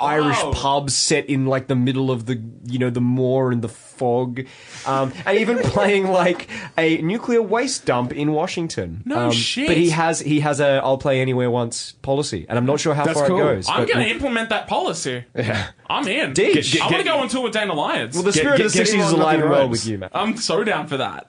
Irish 0.00 0.42
Wow. 0.42 0.52
pubs 0.52 0.94
set 0.94 1.26
in 1.26 1.46
like 1.46 1.66
the 1.68 1.74
middle 1.76 2.10
of 2.10 2.26
the 2.26 2.40
you 2.64 2.78
know 2.78 2.90
the 2.90 3.00
moor 3.00 3.50
and 3.52 3.62
the 3.62 3.68
fog, 3.68 4.46
um, 4.86 5.12
and 5.24 5.38
even 5.38 5.58
playing 5.62 6.08
like 6.08 6.48
a 6.76 6.98
nuclear 6.98 7.40
waste 7.42 7.86
dump 7.86 8.12
in 8.12 8.32
Washington. 8.32 9.02
No 9.04 9.26
um, 9.26 9.32
shit. 9.32 9.66
But 9.68 9.76
he 9.76 9.90
has 9.90 10.20
he 10.20 10.40
has 10.40 10.60
a 10.60 10.80
I'll 10.84 10.98
play 10.98 11.20
anywhere 11.20 11.50
once 11.50 11.92
policy, 12.02 12.46
and 12.48 12.58
I'm 12.58 12.66
not 12.66 12.80
sure 12.80 12.94
how 12.94 13.04
That's 13.04 13.18
far 13.18 13.28
cool. 13.28 13.38
it 13.38 13.54
goes. 13.54 13.68
I'm 13.68 13.80
but- 13.86 13.88
going 13.94 14.04
to 14.06 14.10
implement 14.10 14.50
that 14.50 14.68
policy. 14.68 15.24
Yeah. 15.34 15.68
I'm 15.88 16.06
in. 16.08 16.32
Deej. 16.34 16.54
Get- 16.54 16.64
get- 16.72 16.82
I 16.82 16.86
want 16.86 16.96
to 16.98 17.04
go 17.04 17.18
on 17.18 17.28
tour 17.28 17.42
with 17.44 17.52
Dana 17.52 17.72
Lyons. 17.74 18.14
well, 18.14 18.22
the 18.24 18.32
Get- 18.32 18.40
spirit 18.40 18.56
get- 18.58 18.66
of 18.66 18.72
the 18.72 18.78
get 18.78 18.86
60s 18.88 19.00
is 19.06 19.12
alive 19.12 19.40
and 19.40 19.50
well 19.50 19.68
with 19.68 19.86
you, 19.86 19.98
man. 19.98 20.10
I'm 20.12 20.36
so 20.36 20.64
down 20.64 20.86
for 20.88 20.96
that. 20.98 21.28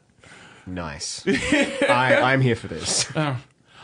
Nice. 0.66 1.24
I, 1.28 2.16
I'm 2.22 2.42
here 2.42 2.56
for 2.58 2.68
this. 2.68 3.06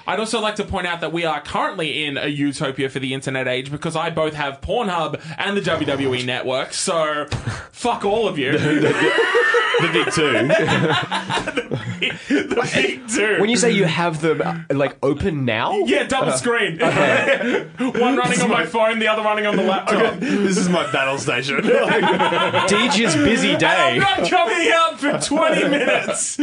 I'd 0.06 0.20
also 0.20 0.40
like 0.42 0.56
to 0.56 0.64
point 0.66 0.88
out 0.88 1.02
that 1.02 1.12
we 1.14 1.26
are 1.26 1.40
currently 1.42 2.06
in 2.06 2.18
a 2.18 2.28
utopia 2.28 2.90
for 2.90 3.00
the 3.00 3.14
internet 3.14 3.48
age 3.48 3.72
because 3.72 3.96
I 3.96 4.10
both 4.10 4.34
have 4.34 4.60
Pornhub 4.62 5.22
and 5.38 5.56
the 5.56 5.62
WWE 5.62 6.26
network, 6.26 6.74
so 6.74 7.26
fuck 7.72 8.04
all 8.06 8.28
of 8.28 8.38
you. 8.38 8.52
The 8.54 9.90
big 9.92 10.14
two. 10.14 10.32
the 12.30 12.70
big 12.74 13.08
two. 13.08 13.38
When 13.42 13.50
you 13.50 13.58
say 13.58 13.72
you 13.72 13.86
have 13.86 14.22
them 14.22 14.42
uh, 14.42 14.60
like 14.70 14.98
open 15.02 15.46
now, 15.46 15.80
yeah, 15.80 16.04
double 16.04 16.32
screen. 16.34 16.78
One 16.80 18.16
running 18.16 18.42
on 18.42 18.50
my 18.50 18.66
phone, 18.68 19.00
the 19.00 19.08
other 19.08 19.24
running 19.24 19.48
on 19.48 19.56
the 19.56 19.64
laptop. 19.64 20.20
this 20.20 20.58
is 20.58 20.70
my 20.70 20.92
battle 20.92 21.18
station. 21.18 21.58
DJ's 21.62 23.16
busy 23.16 23.58
day 23.58 23.66
I'm 23.66 23.94
day. 23.94 24.00
not 24.00 24.30
coming 24.30 24.72
out 24.72 25.00
for 25.00 25.18
20 25.20 25.70
minutes. 25.70 26.38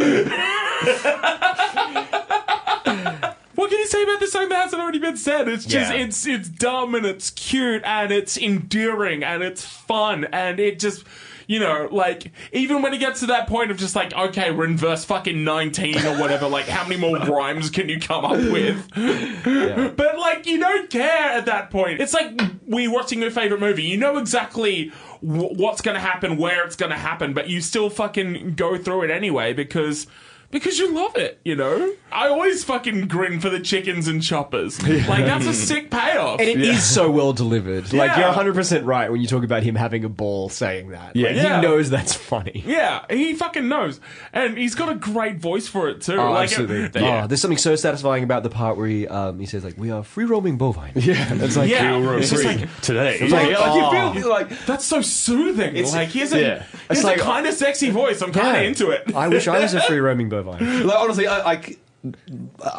What 3.60 3.70
can 3.70 3.78
you 3.78 3.86
say 3.86 4.02
about 4.02 4.18
this 4.20 4.32
song 4.32 4.48
that 4.48 4.62
hasn't 4.62 4.82
already 4.82 4.98
been 4.98 5.16
said? 5.16 5.46
It's 5.48 5.64
just 5.64 5.92
Yeah. 5.92 5.98
it's 6.00 6.26
it's 6.26 6.48
dumb 6.48 6.94
and 6.94 7.06
it's 7.06 7.30
cute 7.30 7.82
and 7.84 8.10
it's 8.10 8.36
endearing 8.36 9.22
and 9.22 9.42
it's 9.42 9.64
fun 9.64 10.24
and 10.32 10.58
it 10.58 10.78
just 10.80 11.04
You 11.46 11.58
know, 11.58 11.88
like 11.90 12.30
even 12.52 12.80
when 12.80 12.94
it 12.94 12.98
gets 12.98 13.18
to 13.20 13.26
that 13.26 13.48
point 13.48 13.72
of 13.72 13.76
just 13.76 13.96
like, 13.96 14.12
okay, 14.14 14.52
we're 14.52 14.66
in 14.66 14.76
verse 14.76 15.04
fucking 15.04 15.42
nineteen 15.42 15.98
or 16.06 16.16
whatever. 16.20 16.46
Like, 16.48 16.66
how 16.66 16.84
many 16.86 17.00
more 17.00 17.16
rhymes 17.36 17.70
can 17.70 17.88
you 17.88 17.98
come 17.98 18.24
up 18.24 18.36
with? 18.38 18.76
But 19.96 20.16
like, 20.18 20.46
you 20.46 20.58
don't 20.60 20.88
care 20.90 21.30
at 21.38 21.46
that 21.46 21.70
point. 21.70 22.00
It's 22.00 22.14
like 22.14 22.40
we're 22.66 22.92
watching 22.92 23.20
your 23.20 23.32
favorite 23.32 23.60
movie. 23.60 23.82
You 23.82 23.96
know 23.96 24.16
exactly 24.18 24.92
w- 25.26 25.54
what's 25.56 25.80
going 25.80 25.96
to 25.96 26.00
happen, 26.00 26.36
where 26.36 26.64
it's 26.64 26.76
going 26.76 26.90
to 26.92 26.96
happen, 26.98 27.32
but 27.34 27.48
you 27.48 27.60
still 27.60 27.90
fucking 27.90 28.54
go 28.54 28.78
through 28.78 29.02
it 29.02 29.10
anyway 29.10 29.52
because. 29.52 30.06
Because 30.50 30.78
you 30.80 30.92
love 30.92 31.16
it, 31.16 31.40
you 31.44 31.54
know? 31.54 31.92
I 32.10 32.26
always 32.26 32.64
fucking 32.64 33.06
grin 33.06 33.38
for 33.38 33.50
the 33.50 33.60
chickens 33.60 34.08
and 34.08 34.20
choppers. 34.22 34.80
Like, 35.10 35.24
that's 35.24 35.46
a 35.46 35.54
sick 35.54 35.90
payoff. 35.90 36.40
And 36.40 36.48
it 36.48 36.60
is 36.60 36.82
so 36.82 37.10
well 37.10 37.32
delivered. 37.32 37.92
Like 37.92 38.10
Yeah. 38.16 38.34
you're 38.34 38.52
100% 38.52 38.84
right 38.84 39.10
when 39.10 39.20
you 39.20 39.26
talk 39.28 39.44
about 39.44 39.62
him 39.62 39.74
having 39.76 40.04
a 40.04 40.08
ball 40.08 40.48
saying 40.48 40.88
that. 40.90 41.14
Yeah. 41.14 41.28
Like, 41.28 41.36
Yeah. 41.36 41.56
he 41.60 41.62
knows 41.66 41.90
that's 41.90 42.14
funny. 42.14 42.62
Yeah, 42.66 43.04
he 43.08 43.34
fucking 43.34 43.68
knows. 43.68 44.00
And 44.32 44.58
he's 44.58 44.74
got 44.74 44.88
a 44.88 44.94
great 44.96 45.36
voice 45.38 45.68
for 45.68 45.88
it, 45.88 46.00
too. 46.02 46.16
Oh, 46.16 46.32
like, 46.32 46.50
absolutely. 46.50 47.00
Yeah. 47.00 47.24
Oh, 47.24 47.26
there's 47.28 47.40
something 47.40 47.58
so 47.58 47.76
satisfying 47.76 48.24
about 48.24 48.42
the 48.42 48.50
part 48.50 48.76
where 48.76 48.88
he 48.88 49.06
um, 49.06 49.38
he 49.38 49.46
says 49.46 49.62
like, 49.64 49.78
"We 49.78 49.90
are 49.90 50.02
free 50.02 50.24
roaming 50.24 50.58
bovine." 50.58 50.92
Yeah, 50.96 51.32
it's 51.34 51.56
like 51.56 51.70
Yeah. 51.70 51.98
We're 51.98 52.18
It's 52.18 52.30
just 52.30 52.42
free 52.42 52.56
like- 52.56 52.80
today. 52.80 53.20
like, 53.28 53.50
Yeah, 53.50 53.56
oh. 53.60 54.12
you 54.12 54.20
feel 54.20 54.30
like 54.30 54.48
That's 54.66 54.84
so 54.84 55.00
soothing. 55.00 55.74
like, 55.92 56.08
he 56.08 56.20
has 56.20 56.32
a, 56.32 56.40
yeah. 56.40 56.58
he 56.62 56.76
It's 56.90 57.00
has 57.00 57.04
like- 57.04 57.18
a 57.18 57.22
kind 57.22 57.46
of 57.46 57.54
sexy 57.54 57.90
voice. 57.90 58.20
I'm 58.22 58.32
kind 58.32 58.56
of 58.56 58.62
Yeah. 58.62 58.68
into 58.68 58.90
it. 58.90 59.14
I 59.14 59.28
wish 59.28 59.46
I 59.48 59.60
was 59.60 59.74
a 59.74 59.80
free 59.82 59.98
roaming 60.00 60.28
bovine. 60.42 60.86
Like 60.86 60.98
honestly, 60.98 61.26
I, 61.26 61.52
I 61.52 61.76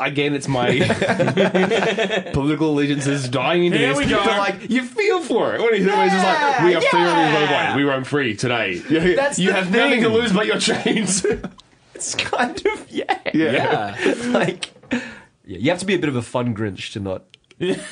again, 0.07 0.33
it's 0.33 0.47
my 0.47 0.65
political 2.33 2.71
allegiances 2.71 3.29
dying 3.29 3.65
into 3.65 3.77
Here 3.77 3.89
this. 3.89 3.97
we 3.97 4.05
go. 4.07 4.17
But 4.23 4.37
like, 4.37 4.69
you 4.69 4.83
feel 4.83 5.21
for 5.21 5.53
it 5.53 5.61
when 5.61 5.75
he's 5.75 5.87
always 5.87 6.11
just 6.11 6.23
like, 6.25 6.63
"We 6.63 6.75
are 6.75 6.81
free 6.81 7.01
roaming 7.03 7.33
bovine. 7.33 7.75
We 7.77 7.83
roam 7.83 8.03
free 8.03 8.35
today. 8.35 8.79
That's 9.15 9.37
you 9.37 9.49
the 9.49 9.53
have 9.53 9.71
nothing 9.71 10.01
to 10.01 10.09
lose 10.09 10.33
but 10.33 10.45
your 10.47 10.59
chains." 10.59 11.25
It's 11.93 12.15
kind 12.15 12.65
of 12.65 12.91
yeah. 12.91 13.19
Yeah. 13.33 13.95
like 14.29 14.71
yeah, 15.45 15.57
you 15.59 15.69
have 15.69 15.79
to 15.79 15.85
be 15.85 15.93
a 15.93 15.99
bit 15.99 16.09
of 16.09 16.15
a 16.15 16.21
fun 16.23 16.55
Grinch 16.55 16.91
to 16.93 16.99
not 16.99 17.25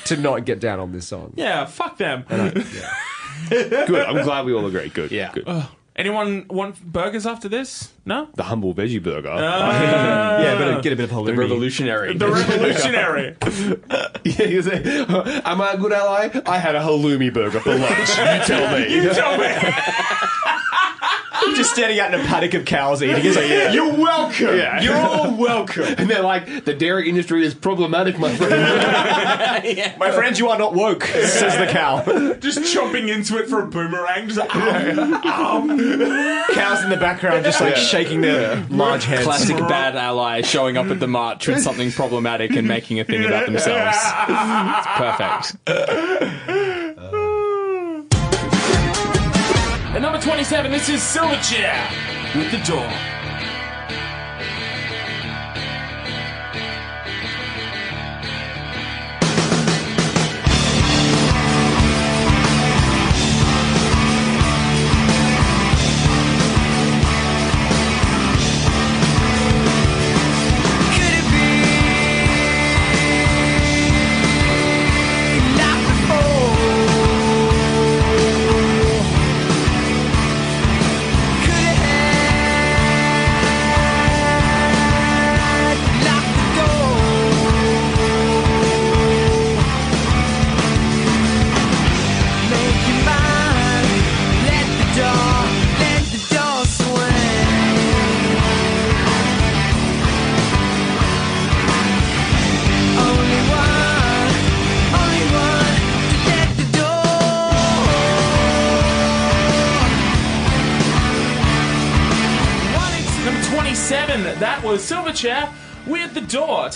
to 0.06 0.16
not 0.16 0.44
get 0.44 0.58
down 0.58 0.80
on 0.80 0.90
this 0.90 1.06
song. 1.06 1.32
Yeah, 1.36 1.64
fuck 1.66 1.96
them. 1.98 2.24
Good. 2.28 3.94
I'm 4.06 4.24
glad 4.24 4.46
we 4.46 4.52
all 4.52 4.66
agree. 4.66 4.88
Good. 4.88 5.12
Yeah. 5.12 5.30
Good. 5.32 5.46
Anyone 6.00 6.46
want 6.48 6.82
burgers 6.82 7.26
after 7.26 7.46
this? 7.46 7.92
No? 8.06 8.28
the 8.34 8.44
humble 8.44 8.74
veggie 8.74 9.02
burger. 9.02 9.28
Ah. 9.30 10.40
yeah, 10.42 10.56
better 10.56 10.80
get 10.80 10.94
a 10.94 10.96
bit 10.96 11.04
of 11.04 11.10
halloumi. 11.10 11.26
The 11.26 11.34
revolutionary. 11.34 12.16
The 12.16 12.28
revolutionary. 12.40 13.36
yeah, 14.24 14.46
you 14.46 14.62
say, 14.62 14.82
"Am 15.44 15.60
I 15.60 15.72
a 15.74 15.76
good 15.76 15.92
ally? 15.92 16.30
I 16.46 16.56
had 16.56 16.74
a 16.74 16.80
halloumi 16.80 17.30
burger 17.30 17.60
for 17.60 17.74
lunch. 17.74 18.08
You 18.16 18.46
tell 18.46 18.78
me." 18.78 18.94
you 18.94 19.10
tell 19.12 19.36
me. 19.36 20.56
Just 21.56 21.72
standing 21.74 21.98
out 22.00 22.12
in 22.12 22.20
a 22.20 22.24
paddock 22.24 22.54
of 22.54 22.64
cows 22.64 23.02
eating. 23.02 23.24
It's 23.24 23.36
like, 23.36 23.48
yeah. 23.48 23.72
You're 23.72 23.92
welcome. 23.94 24.56
Yeah. 24.56 24.80
You're 24.80 24.96
all 24.96 25.34
welcome. 25.36 25.94
And 25.98 26.08
they're 26.10 26.22
like, 26.22 26.64
the 26.64 26.74
dairy 26.74 27.08
industry 27.08 27.44
is 27.44 27.54
problematic, 27.54 28.18
my 28.18 28.34
friend. 28.34 28.50
My 29.98 30.10
friend, 30.10 30.38
you 30.38 30.48
are 30.48 30.58
not 30.58 30.74
woke, 30.74 31.04
says 31.04 31.56
the 31.56 31.66
cow. 31.66 32.02
Just 32.40 32.60
chomping 32.74 33.08
into 33.08 33.38
it 33.38 33.48
for 33.48 33.62
a 33.62 33.66
boomerang. 33.66 34.28
Just 34.28 34.38
like, 34.38 34.50
um, 34.54 35.68
Cows 36.52 36.82
in 36.84 36.90
the 36.90 36.96
background 36.98 37.44
just 37.44 37.60
like 37.60 37.76
shaking 37.76 38.20
their 38.20 38.64
large 38.70 39.04
heads. 39.04 39.24
Classic 39.24 39.56
bad 39.56 39.96
ally 39.96 40.42
showing 40.42 40.76
up 40.76 40.86
at 40.86 41.00
the 41.00 41.06
march 41.08 41.46
with 41.46 41.62
something 41.62 41.90
problematic 41.92 42.52
and 42.52 42.66
making 42.66 43.00
a 43.00 43.04
thing 43.04 43.24
about 43.24 43.46
themselves. 43.46 43.96
It's 44.28 44.86
perfect. 45.66 46.89
Number 50.00 50.18
27, 50.18 50.70
this 50.70 50.88
is 50.88 51.02
Silverchair 51.02 51.76
with 52.34 52.50
the 52.50 52.56
door. 52.66 52.88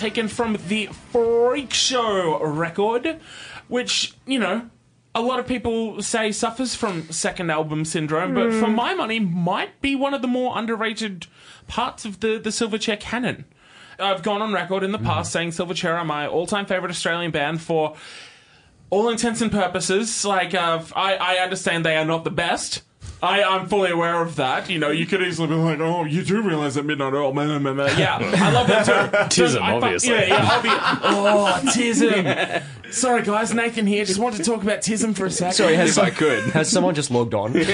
Taken 0.05 0.29
from 0.29 0.59
the 0.69 0.85
Freak 1.13 1.73
Show 1.73 2.39
record, 2.45 3.19
which, 3.69 4.13
you 4.27 4.39
know, 4.39 4.69
a 5.15 5.23
lot 5.23 5.39
of 5.39 5.47
people 5.47 6.03
say 6.03 6.31
suffers 6.31 6.75
from 6.75 7.11
second 7.11 7.49
album 7.49 7.87
syndrome, 7.87 8.35
but 8.35 8.53
for 8.53 8.69
my 8.69 8.93
money, 8.93 9.19
might 9.19 9.81
be 9.81 9.97
one 9.97 10.13
of 10.13 10.21
the 10.21 10.29
more 10.29 10.59
underrated 10.59 11.27
parts 11.69 12.05
of 12.05 12.21
the, 12.21 12.37
the 12.37 12.51
Silverchair 12.51 13.01
canon. 13.01 13.47
I've 13.99 14.23
gone 14.23 14.43
on 14.43 14.53
record 14.53 14.83
in 14.83 14.93
the 14.93 14.99
past 14.99 15.33
saying 15.33 15.53
Silverchair 15.53 15.95
are 15.95 16.05
my 16.05 16.27
all 16.27 16.47
time 16.47 16.67
favourite 16.67 16.91
Australian 16.91 17.31
band 17.31 17.63
for 17.63 17.97
all 18.91 19.09
intents 19.09 19.41
and 19.41 19.51
purposes. 19.51 20.23
Like, 20.23 20.53
uh, 20.53 20.83
I, 20.95 21.15
I 21.17 21.35
understand 21.37 21.87
they 21.87 21.97
are 21.97 22.05
not 22.05 22.25
the 22.25 22.31
best. 22.31 22.83
I, 23.25 23.43
I'm 23.43 23.67
fully 23.69 23.91
aware 23.91 24.21
of 24.21 24.37
that. 24.37 24.69
You 24.71 24.79
know, 24.79 24.91
you 24.91 25.07
could 25.07 25.23
easily 25.23 25.49
be 25.49 25.55
like, 25.55 25.81
oh, 25.81 26.05
you 26.05 26.23
do 26.23 26.43
realize 26.43 26.75
that 26.75 26.85
Midnight 26.85 27.15
Oil, 27.15 27.33
man, 27.33 27.63
man, 27.63 27.77
man. 27.77 27.99
yeah, 27.99 28.19
I 28.21 28.51
love 28.53 28.67
them 28.67 28.85
too. 28.85 28.93
Tism, 29.43 29.61
I 29.61 29.71
fu- 29.71 29.77
obviously. 29.85 30.11
Yeah, 30.13 30.25
yeah, 30.27 30.49
I'll 30.51 30.63
be, 30.63 30.69
oh, 30.71 31.61
Tism. 31.73 32.63
Sorry, 32.93 33.23
guys, 33.23 33.53
Nathan 33.53 33.87
here. 33.87 34.05
Just 34.05 34.21
wanted 34.21 34.37
to 34.39 34.45
talk 34.45 34.63
about 34.63 34.81
Tism 34.81 35.17
for 35.17 35.27
a 35.27 35.31
second. 35.31 35.55
Sorry, 35.55 35.75
has, 35.75 35.97
If 35.99 36.05
I 36.05 36.11
could. 36.11 36.45
has 36.53 36.71
someone 36.71 36.95
just 36.95 37.11
logged 37.11 37.35
on? 37.35 37.53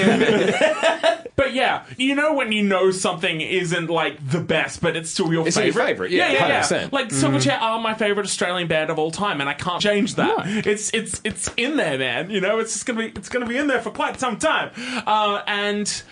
But 1.33 1.53
yeah, 1.55 1.85
you 1.97 2.13
know 2.13 2.33
when 2.35 2.51
you 2.51 2.61
know 2.61 2.91
something 2.91 3.41
isn't 3.41 3.89
like 3.89 4.29
the 4.29 4.39
best, 4.39 4.79
but 4.79 4.95
it's 4.95 5.09
still 5.09 5.33
your 5.33 5.47
It's 5.47 5.55
still 5.55 5.65
your 5.65 5.73
favorite. 5.73 5.87
favourite, 5.87 6.11
yeah, 6.11 6.31
yeah, 6.31 6.47
yeah. 6.49 6.61
100%. 6.61 6.91
Like 6.91 7.07
Silverchair 7.09 7.59
are 7.59 7.79
my 7.79 7.95
favorite 7.95 8.25
Australian 8.25 8.67
band 8.67 8.91
of 8.91 8.99
all 8.99 9.09
time, 9.09 9.41
and 9.41 9.49
I 9.49 9.53
can't 9.55 9.81
change 9.81 10.15
that. 10.15 10.45
It's 10.67 10.93
it's 10.93 11.19
it's 11.23 11.49
in 11.57 11.77
there, 11.77 11.97
man. 11.97 12.29
You 12.29 12.41
know, 12.41 12.59
it's 12.59 12.73
just 12.73 12.85
gonna 12.85 12.99
be 12.99 13.05
it's 13.07 13.29
gonna 13.29 13.47
be 13.47 13.57
in 13.57 13.65
there 13.65 13.81
for 13.81 13.89
quite 13.89 14.19
some 14.19 14.37
time. 14.37 14.71
Uh, 15.07 15.40
and 15.47 16.03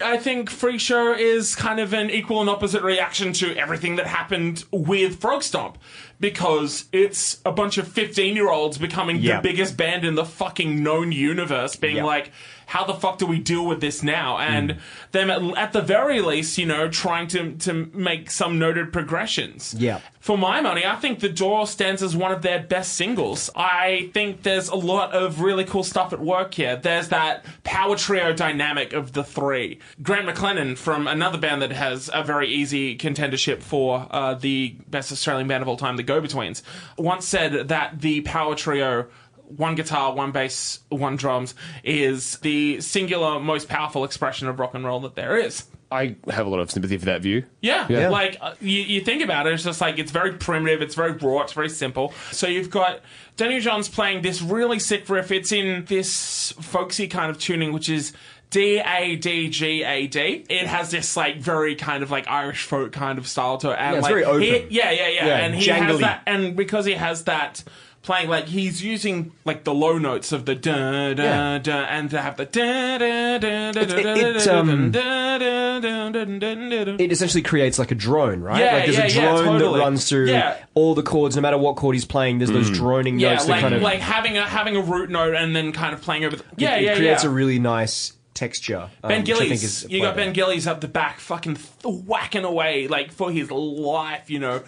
I 0.00 0.16
think 0.16 0.50
Freak 0.50 0.80
Show 0.80 1.12
is 1.12 1.54
kind 1.54 1.78
of 1.78 1.92
an 1.92 2.10
equal 2.10 2.40
and 2.40 2.50
opposite 2.50 2.82
reaction 2.82 3.32
to 3.34 3.56
everything 3.56 3.96
that 3.96 4.06
happened 4.06 4.64
with 4.72 5.20
Frogstomp. 5.20 5.74
Because 6.18 6.84
it's 6.92 7.40
a 7.44 7.50
bunch 7.52 7.78
of 7.78 7.88
15 7.88 8.34
year 8.36 8.48
olds 8.50 8.78
becoming 8.78 9.16
Yeah. 9.16 9.36
the 9.36 9.42
biggest 9.42 9.76
band 9.76 10.04
in 10.04 10.14
the 10.14 10.24
fucking 10.24 10.82
known 10.82 11.10
universe, 11.12 11.74
being 11.76 11.96
Yeah. 11.96 12.04
like, 12.04 12.30
how 12.72 12.84
the 12.84 12.94
fuck 12.94 13.18
do 13.18 13.26
we 13.26 13.38
deal 13.38 13.66
with 13.66 13.82
this 13.82 14.02
now? 14.02 14.38
And 14.38 14.78
them 15.10 15.28
at, 15.30 15.42
at 15.58 15.72
the 15.74 15.82
very 15.82 16.22
least, 16.22 16.56
you 16.56 16.64
know, 16.64 16.88
trying 16.88 17.26
to 17.28 17.52
to 17.56 17.72
make 17.92 18.30
some 18.30 18.58
noted 18.58 18.94
progressions. 18.94 19.74
Yeah. 19.78 20.00
For 20.20 20.38
my 20.38 20.62
money, 20.62 20.86
I 20.86 20.96
think 20.96 21.20
The 21.20 21.28
Door 21.28 21.66
stands 21.66 22.02
as 22.02 22.16
one 22.16 22.32
of 22.32 22.40
their 22.40 22.62
best 22.62 22.94
singles. 22.94 23.50
I 23.54 24.08
think 24.14 24.42
there's 24.42 24.68
a 24.68 24.76
lot 24.76 25.12
of 25.12 25.40
really 25.42 25.64
cool 25.64 25.82
stuff 25.82 26.14
at 26.14 26.20
work 26.20 26.54
here. 26.54 26.76
There's 26.76 27.08
that 27.08 27.44
power 27.62 27.94
trio 27.94 28.32
dynamic 28.32 28.94
of 28.94 29.12
the 29.12 29.24
three. 29.24 29.78
Grant 30.00 30.26
McLennan 30.26 30.78
from 30.78 31.06
another 31.06 31.38
band 31.38 31.60
that 31.60 31.72
has 31.72 32.08
a 32.14 32.22
very 32.22 32.48
easy 32.48 32.96
contendership 32.96 33.62
for 33.62 34.06
uh, 34.10 34.34
the 34.34 34.76
best 34.88 35.12
Australian 35.12 35.46
band 35.46 35.60
of 35.62 35.68
all 35.68 35.76
time, 35.76 35.96
the 35.96 36.02
Go 36.02 36.22
Betweens, 36.22 36.62
once 36.96 37.26
said 37.26 37.68
that 37.68 38.00
the 38.00 38.22
power 38.22 38.54
trio 38.54 39.08
one 39.56 39.74
guitar, 39.74 40.14
one 40.14 40.32
bass, 40.32 40.80
one 40.88 41.16
drums 41.16 41.54
is 41.84 42.38
the 42.38 42.80
singular 42.80 43.40
most 43.40 43.68
powerful 43.68 44.04
expression 44.04 44.48
of 44.48 44.58
rock 44.58 44.74
and 44.74 44.84
roll 44.84 45.00
that 45.00 45.14
there 45.14 45.36
is. 45.36 45.64
I 45.90 46.16
have 46.30 46.46
a 46.46 46.48
lot 46.48 46.60
of 46.60 46.70
sympathy 46.70 46.96
for 46.96 47.04
that 47.04 47.20
view. 47.20 47.44
Yeah, 47.60 47.86
Yeah. 47.90 48.08
like 48.08 48.38
uh, 48.40 48.54
you, 48.62 48.80
you 48.80 49.00
think 49.02 49.22
about 49.22 49.46
it, 49.46 49.52
it's 49.52 49.62
just 49.64 49.80
like 49.80 49.98
it's 49.98 50.10
very 50.10 50.32
primitive, 50.32 50.80
it's 50.80 50.94
very 50.94 51.12
raw, 51.12 51.42
it's 51.42 51.52
very 51.52 51.68
simple. 51.68 52.14
So 52.30 52.46
you've 52.46 52.70
got 52.70 53.00
Daniel 53.36 53.60
Johns 53.60 53.90
playing 53.90 54.22
this 54.22 54.40
really 54.40 54.78
sick 54.78 55.06
riff. 55.10 55.30
It's 55.30 55.52
in 55.52 55.84
this 55.84 56.52
folksy 56.60 57.08
kind 57.08 57.30
of 57.30 57.38
tuning, 57.38 57.74
which 57.74 57.90
is 57.90 58.14
D 58.48 58.78
A 58.80 59.16
D 59.16 59.50
G 59.50 59.82
A 59.84 60.06
D. 60.06 60.46
It 60.48 60.66
has 60.66 60.90
this 60.90 61.14
like 61.14 61.36
very 61.36 61.74
kind 61.74 62.02
of 62.02 62.10
like 62.10 62.26
Irish 62.26 62.64
folk 62.64 62.92
kind 62.92 63.18
of 63.18 63.28
style 63.28 63.58
to 63.58 63.72
it. 63.72 63.76
And 63.78 63.92
Yeah, 63.92 63.98
it's 63.98 64.02
like, 64.04 64.12
very 64.12 64.24
open. 64.24 64.40
he- 64.42 64.66
yeah, 64.70 64.90
yeah, 64.92 65.08
yeah, 65.08 65.26
Yeah, 65.26 65.36
and 65.44 65.54
he 65.54 65.66
has 65.68 65.98
that, 66.00 66.22
and 66.26 66.56
because 66.56 66.86
he 66.86 66.92
has 66.94 67.24
that 67.24 67.62
playing, 68.02 68.28
like 68.28 68.46
he's 68.48 68.82
using 68.82 69.32
like 69.44 69.64
the 69.64 69.72
low 69.74 69.96
notes 69.98 70.32
of 70.32 70.44
the 70.44 70.54
da 70.54 71.14
da 71.14 71.22
Yeah. 71.22 71.58
da, 71.58 71.72
and 71.84 72.10
to 72.10 72.20
have 72.20 72.36
the 72.36 72.44
da 72.44 72.98
da 72.98 73.38
da 73.38 73.70
da 73.72 73.84
da 73.86 74.02
da 74.02 74.14
it, 74.14 74.44
da 74.44 74.58
um, 74.58 74.90
da 74.90 75.38
da 75.38 75.78
da 75.80 76.10
da 76.10 76.24
da 76.24 76.54
da 76.54 76.84
da. 76.84 76.96
It 76.98 77.12
essentially 77.12 77.42
creates 77.42 77.78
like 77.78 77.90
a 77.90 77.94
drone, 77.94 78.40
right? 78.40 78.60
Yeah, 78.60 78.72
like 78.74 78.84
there's 78.84 78.96
yeah, 78.98 79.04
a 79.04 79.08
yeah, 79.08 79.32
drone 79.36 79.44
totally. 79.58 79.78
that 79.78 79.84
runs 79.84 80.08
through 80.08 80.26
Yeah. 80.26 80.56
all 80.74 80.94
the 80.94 81.02
chords, 81.02 81.36
no 81.36 81.42
matter 81.42 81.58
what 81.58 81.76
chord 81.76 81.94
he's 81.94 82.04
playing. 82.04 82.38
There's 82.38 82.50
those 82.50 82.70
droning 82.70 83.18
Yeah, 83.18 83.34
notes 83.34 83.48
like 83.48 83.60
that 83.60 83.62
kind 83.62 83.74
of 83.74 83.82
like 83.82 84.00
having 84.00 84.36
a 84.36 84.46
having 84.46 84.76
a 84.76 84.80
root 84.82 85.10
note 85.10 85.34
and 85.34 85.54
then 85.54 85.72
kind 85.72 85.94
of 85.94 86.02
playing 86.02 86.24
over. 86.24 86.36
The, 86.36 86.44
yeah, 86.56 86.76
it 86.76 86.82
yeah, 86.84 86.96
creates 86.96 87.24
yeah. 87.24 87.30
a 87.30 87.32
really 87.32 87.58
nice 87.58 88.12
texture. 88.34 88.88
um, 89.02 89.08
Ben 89.08 89.20
which 89.22 89.30
I 89.30 89.34
think 89.38 89.48
Gillies, 89.50 89.62
is 89.84 89.90
you 89.90 90.00
got 90.00 90.16
Ben 90.16 90.32
Gillies 90.32 90.66
up 90.66 90.80
the 90.80 90.88
back, 90.88 91.20
fucking 91.20 91.56
th- 91.56 92.02
whacking 92.06 92.44
away 92.44 92.88
like 92.88 93.12
for 93.12 93.30
his 93.30 93.50
life, 93.50 94.30
you 94.30 94.38
know, 94.38 94.62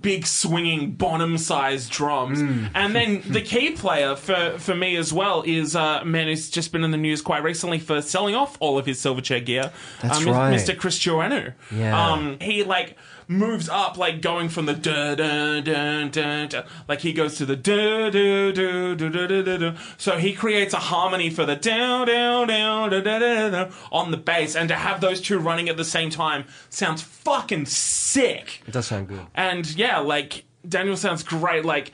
big 0.00 0.26
swinging 0.26 0.92
Bonham-sized 0.92 1.90
drums, 1.90 2.40
Hmm. 2.40 2.66
and 2.74 2.94
then 2.94 3.22
the 3.28 3.40
key 3.40 3.72
player 3.72 4.16
for 4.16 4.58
for 4.58 4.74
me 4.74 4.96
as 4.96 5.12
well 5.12 5.42
is 5.46 5.74
uh, 5.74 6.04
man 6.04 6.26
who's 6.28 6.50
just 6.50 6.72
been 6.72 6.84
in 6.84 6.90
the 6.90 6.96
news 6.98 7.22
quite 7.22 7.42
recently 7.42 7.78
for 7.78 8.02
selling 8.02 8.34
off 8.34 8.56
all 8.60 8.78
of 8.78 8.86
his 8.86 8.98
Silverchair 8.98 9.44
gear. 9.44 9.72
That's 10.02 10.18
um, 10.18 10.26
right. 10.26 10.54
Mr. 10.54 10.76
Chris 10.76 10.98
Joannou. 10.98 11.54
Yeah. 11.74 12.10
Um, 12.12 12.38
he 12.40 12.64
like 12.64 12.96
moves 13.28 13.68
up, 13.68 13.98
like 13.98 14.22
going 14.22 14.48
from 14.48 14.66
the 14.66 14.74
da 14.74 15.14
da 15.14 15.60
da 15.60 16.08
da 16.08 16.46
da, 16.46 16.62
like 16.88 17.00
he 17.00 17.12
goes 17.12 17.36
to 17.36 17.46
the 17.46 17.56
da 17.56 18.10
da 18.10 18.52
da 18.52 18.94
da 18.94 19.08
da 19.08 19.42
da 19.42 19.56
da. 19.56 19.78
So 19.96 20.18
he 20.18 20.32
creates 20.32 20.74
a 20.74 20.78
harmony 20.78 21.30
for 21.30 21.44
the 21.44 21.56
da 21.56 22.04
da 22.04 22.44
da 22.44 22.88
da 22.88 23.50
da 23.50 23.70
on 23.90 24.10
the 24.10 24.16
bass, 24.16 24.54
and 24.54 24.68
to 24.68 24.74
have 24.74 25.00
those 25.00 25.20
two 25.20 25.38
running 25.38 25.68
at 25.68 25.76
the 25.76 25.84
same 25.84 26.10
time 26.10 26.44
sounds 26.70 27.02
fucking 27.02 27.66
sick. 27.66 28.62
It 28.66 28.72
does 28.72 28.86
sound 28.86 29.08
good. 29.08 29.26
And 29.34 29.68
yeah, 29.76 29.98
like 29.98 30.44
Daniel 30.68 30.96
sounds 30.96 31.22
great. 31.22 31.64
Like 31.64 31.92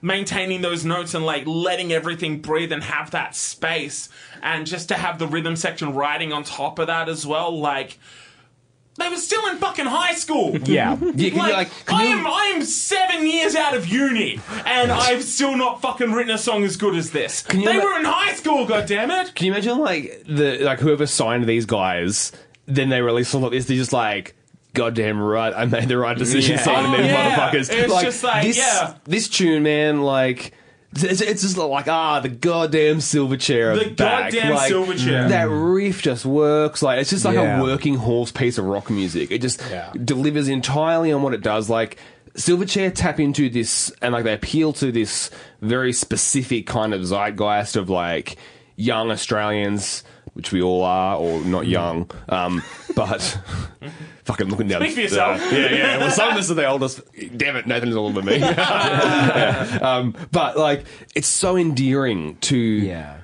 maintaining 0.00 0.60
those 0.60 0.84
notes 0.84 1.14
and 1.14 1.26
like 1.26 1.44
letting 1.46 1.92
everything 1.92 2.40
breathe 2.40 2.72
and 2.72 2.84
have 2.84 3.10
that 3.12 3.34
space, 3.34 4.08
and 4.42 4.66
just 4.66 4.88
to 4.88 4.94
have 4.94 5.18
the 5.18 5.26
rhythm 5.26 5.56
section 5.56 5.94
riding 5.94 6.32
on 6.32 6.44
top 6.44 6.78
of 6.78 6.86
that 6.88 7.08
as 7.08 7.26
well. 7.26 7.58
Like 7.58 7.98
they 8.98 9.08
were 9.08 9.16
still 9.16 9.46
in 9.48 9.56
fucking 9.58 9.86
high 9.86 10.14
school. 10.14 10.56
Yeah. 10.68 10.96
Yeah, 11.14 11.34
Like, 11.38 11.52
like, 11.54 11.92
I 11.92 12.04
am 12.04 12.26
I 12.26 12.52
am 12.54 12.62
seven 12.62 13.26
years 13.26 13.54
out 13.56 13.74
of 13.74 13.86
uni 13.86 14.40
and 14.66 14.90
I've 14.92 15.22
still 15.24 15.56
not 15.56 15.80
fucking 15.80 16.12
written 16.12 16.34
a 16.34 16.38
song 16.38 16.64
as 16.64 16.76
good 16.76 16.94
as 16.94 17.10
this. 17.12 17.42
they 17.42 17.62
ima- 17.62 17.82
were 17.84 17.98
in 17.98 18.04
high 18.04 18.34
school, 18.34 18.66
goddammit! 18.66 19.34
Can 19.34 19.46
you 19.46 19.52
imagine 19.52 19.78
like 19.78 20.22
the 20.26 20.58
like 20.58 20.80
whoever 20.80 21.06
signed 21.06 21.46
these 21.46 21.64
guys, 21.66 22.32
then 22.66 22.88
they 22.90 23.00
release 23.00 23.28
something 23.28 23.44
like 23.44 23.52
this, 23.52 23.66
they're 23.66 23.76
just 23.76 23.92
like, 23.92 24.34
Goddamn 24.74 25.18
right, 25.20 25.52
I 25.56 25.64
made 25.64 25.88
the 25.88 25.96
right 25.98 26.16
decision 26.16 26.56
Yeah. 26.56 26.62
signing 26.62 26.92
Oh, 26.92 26.96
these 26.98 27.06
yeah. 27.06 27.36
motherfuckers. 27.36 27.70
It's 27.72 28.02
just 28.02 28.22
like, 28.22 28.42
this, 28.46 28.58
yeah. 28.58 28.94
this 29.04 29.28
tune, 29.28 29.62
man, 29.62 30.02
like 30.02 30.52
it's, 30.92 31.20
it's 31.20 31.42
just 31.42 31.56
like 31.56 31.88
ah, 31.88 32.20
the 32.20 32.28
goddamn 32.28 32.98
Silverchair. 32.98 33.78
The 33.78 33.90
back. 33.90 34.32
goddamn 34.32 34.54
like, 34.54 34.72
Silverchair. 34.72 35.28
That 35.28 35.48
riff 35.48 36.02
just 36.02 36.24
works. 36.24 36.82
Like 36.82 37.00
it's 37.00 37.10
just 37.10 37.24
like 37.24 37.34
Yeah. 37.34 37.60
a 37.60 37.62
working 37.62 37.94
horse 37.96 38.32
piece 38.32 38.58
of 38.58 38.64
rock 38.64 38.90
music. 38.90 39.30
It 39.30 39.40
just 39.42 39.62
Yeah. 39.70 39.92
delivers 40.04 40.48
entirely 40.48 41.12
on 41.12 41.22
what 41.22 41.34
it 41.34 41.42
does. 41.42 41.68
Like 41.70 41.98
Silverchair 42.34 42.92
tap 42.94 43.18
into 43.20 43.48
this 43.50 43.90
and 44.00 44.12
like 44.12 44.24
they 44.24 44.32
appeal 44.34 44.72
to 44.74 44.92
this 44.92 45.30
very 45.60 45.92
specific 45.92 46.66
kind 46.66 46.94
of 46.94 47.00
zeitgeist 47.04 47.76
of 47.76 47.90
like 47.90 48.36
young 48.76 49.10
Australians, 49.10 50.04
which 50.34 50.52
we 50.52 50.62
all 50.62 50.84
are, 50.84 51.16
or 51.16 51.40
not 51.40 51.66
young, 51.66 52.08
um, 52.28 52.62
but 52.94 53.38
fucking 54.28 54.48
looking 54.48 54.68
down. 54.68 54.82
Speak 54.82 54.94
for 54.94 55.00
yourself. 55.00 55.40
uh, 55.40 55.56
yeah, 55.56 55.72
yeah. 55.74 55.98
Well, 55.98 56.10
some 56.10 56.30
of 56.30 56.36
us 56.36 56.50
are 56.50 56.54
the 56.54 56.68
oldest. 56.68 57.00
Damn 57.36 57.56
it, 57.56 57.66
Nathan 57.66 57.88
is 57.88 57.96
older 57.96 58.20
than 58.20 58.26
me. 58.26 58.38
Yeah. 58.38 59.78
Um, 59.82 60.14
but 60.30 60.56
like, 60.56 60.84
it's 61.14 61.28
so 61.28 61.56
endearing 61.56 62.36
to 62.42 62.56
Yeah. 62.56 63.16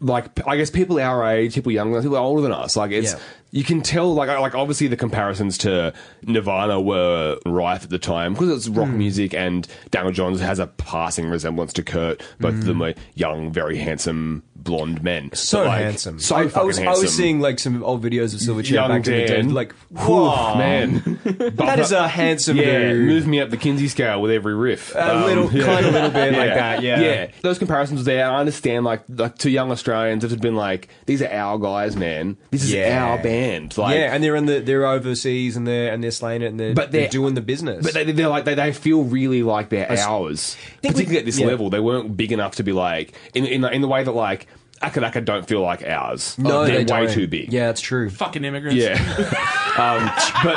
like 0.00 0.46
I 0.46 0.56
guess 0.56 0.70
people 0.70 0.98
our 1.00 1.26
age, 1.26 1.54
people 1.54 1.72
younger, 1.72 2.00
people 2.02 2.16
older 2.16 2.42
than 2.42 2.52
us. 2.52 2.76
Like 2.76 2.90
it's 2.90 3.12
Yeah. 3.14 3.18
you 3.52 3.64
can 3.64 3.80
tell 3.82 4.14
like 4.14 4.28
like 4.28 4.54
obviously 4.54 4.86
the 4.88 4.96
comparisons 4.96 5.58
to 5.58 5.92
Nirvana 6.24 6.80
were 6.80 7.38
rife 7.46 7.84
at 7.84 7.90
the 7.90 7.98
time 7.98 8.32
because 8.34 8.50
it's 8.50 8.66
Hmm. 8.66 8.74
rock 8.78 8.88
music 8.90 9.34
and 9.34 9.66
Daniel 9.90 10.12
Johns 10.12 10.40
has 10.40 10.58
a 10.58 10.66
passing 10.66 11.26
resemblance 11.28 11.72
to 11.74 11.82
Kurt. 11.82 12.22
Both 12.38 12.54
of 12.54 12.64
them 12.64 12.82
are 12.82 12.94
young, 13.14 13.52
very 13.52 13.78
handsome 13.78 14.42
blonde 14.62 15.02
men. 15.02 15.30
So 15.34 15.64
like, 15.64 15.80
handsome. 15.82 16.18
So 16.18 16.36
I, 16.36 16.42
I 16.54 16.62
was, 16.62 16.78
I 16.78 16.90
was 16.90 17.14
seeing 17.14 17.40
like 17.40 17.58
some 17.58 17.82
old 17.82 18.02
videos 18.02 18.34
of 18.34 18.40
Silverchair 18.40 18.70
young 18.72 18.88
back 18.88 19.06
in 19.06 19.12
the 19.12 19.26
day. 19.26 19.42
Like, 19.42 19.72
whoa, 19.90 20.54
man, 20.56 21.20
that 21.24 21.78
is 21.78 21.92
a 21.92 22.06
handsome 22.08 22.56
yeah, 22.56 22.90
dude. 22.90 23.06
move 23.06 23.26
me 23.26 23.40
up 23.40 23.50
the 23.50 23.56
Kinsey 23.56 23.88
scale 23.88 24.20
with 24.20 24.30
every 24.30 24.54
riff. 24.54 24.92
A 24.94 25.24
little, 25.26 25.44
um, 25.44 25.50
kind 25.60 25.86
of 25.86 25.92
little 25.92 26.10
bit 26.10 26.32
like 26.32 26.54
that. 26.54 26.82
Yeah. 26.82 27.00
yeah. 27.00 27.30
Those 27.42 27.58
comparisons 27.58 28.04
there, 28.04 28.30
I 28.30 28.38
understand. 28.38 28.84
Like, 28.84 29.02
like 29.08 29.38
to 29.38 29.50
young 29.50 29.70
Australians, 29.70 30.24
it 30.24 30.30
had 30.30 30.40
been 30.40 30.56
like, 30.56 30.88
these 31.06 31.22
are 31.22 31.30
our 31.30 31.58
guys, 31.58 31.96
man. 31.96 32.36
This 32.50 32.62
is 32.64 32.72
Yeah. 32.72 33.04
our 33.04 33.22
band. 33.22 33.76
Like, 33.76 33.94
yeah, 33.96 34.14
and 34.14 34.22
they're 34.22 34.36
in 34.36 34.46
the 34.46 34.60
they're 34.60 34.86
overseas 34.86 35.56
and 35.56 35.66
they're 35.66 35.92
and 35.92 36.02
they're 36.04 36.10
slaying 36.10 36.42
it 36.42 36.46
and 36.46 36.60
they're, 36.60 36.74
But 36.74 36.92
they're, 36.92 37.02
they're- 37.02 37.10
doing 37.10 37.34
the 37.34 37.40
business. 37.40 37.84
But 37.84 37.94
they, 37.94 38.12
they're 38.12 38.28
like 38.28 38.44
they, 38.44 38.54
they 38.54 38.72
feel 38.72 39.04
really 39.04 39.42
like 39.42 39.68
they're 39.70 39.90
ours, 39.90 40.54
think 40.54 40.82
we- 40.82 40.88
particularly 40.90 41.18
at 41.18 41.24
this 41.24 41.38
yeah. 41.38 41.46
level. 41.46 41.70
They 41.70 41.80
weren't 41.80 42.16
big 42.16 42.32
enough 42.32 42.56
to 42.56 42.62
be 42.62 42.72
like 42.72 43.12
in 43.34 43.46
in 43.46 43.64
in 43.64 43.80
the 43.82 43.88
way 43.88 44.02
that 44.04 44.12
like 44.12 44.46
Acca 44.80 45.02
Dacca 45.02 45.24
don't 45.24 45.46
feel 45.46 45.60
like 45.60 45.82
ours. 45.82 46.38
no, 46.38 46.64
they're 46.64 46.84
they 46.84 46.92
way 46.92 47.04
don't. 47.06 47.10
too 47.10 47.28
big. 47.28 47.52
Yeah, 47.52 47.68
it's 47.70 47.80
true. 47.82 48.08
Fucking 48.08 48.44
immigrants. 48.44 48.76
Yeah. 48.82 48.94
um, 49.78 50.10
but 50.44 50.56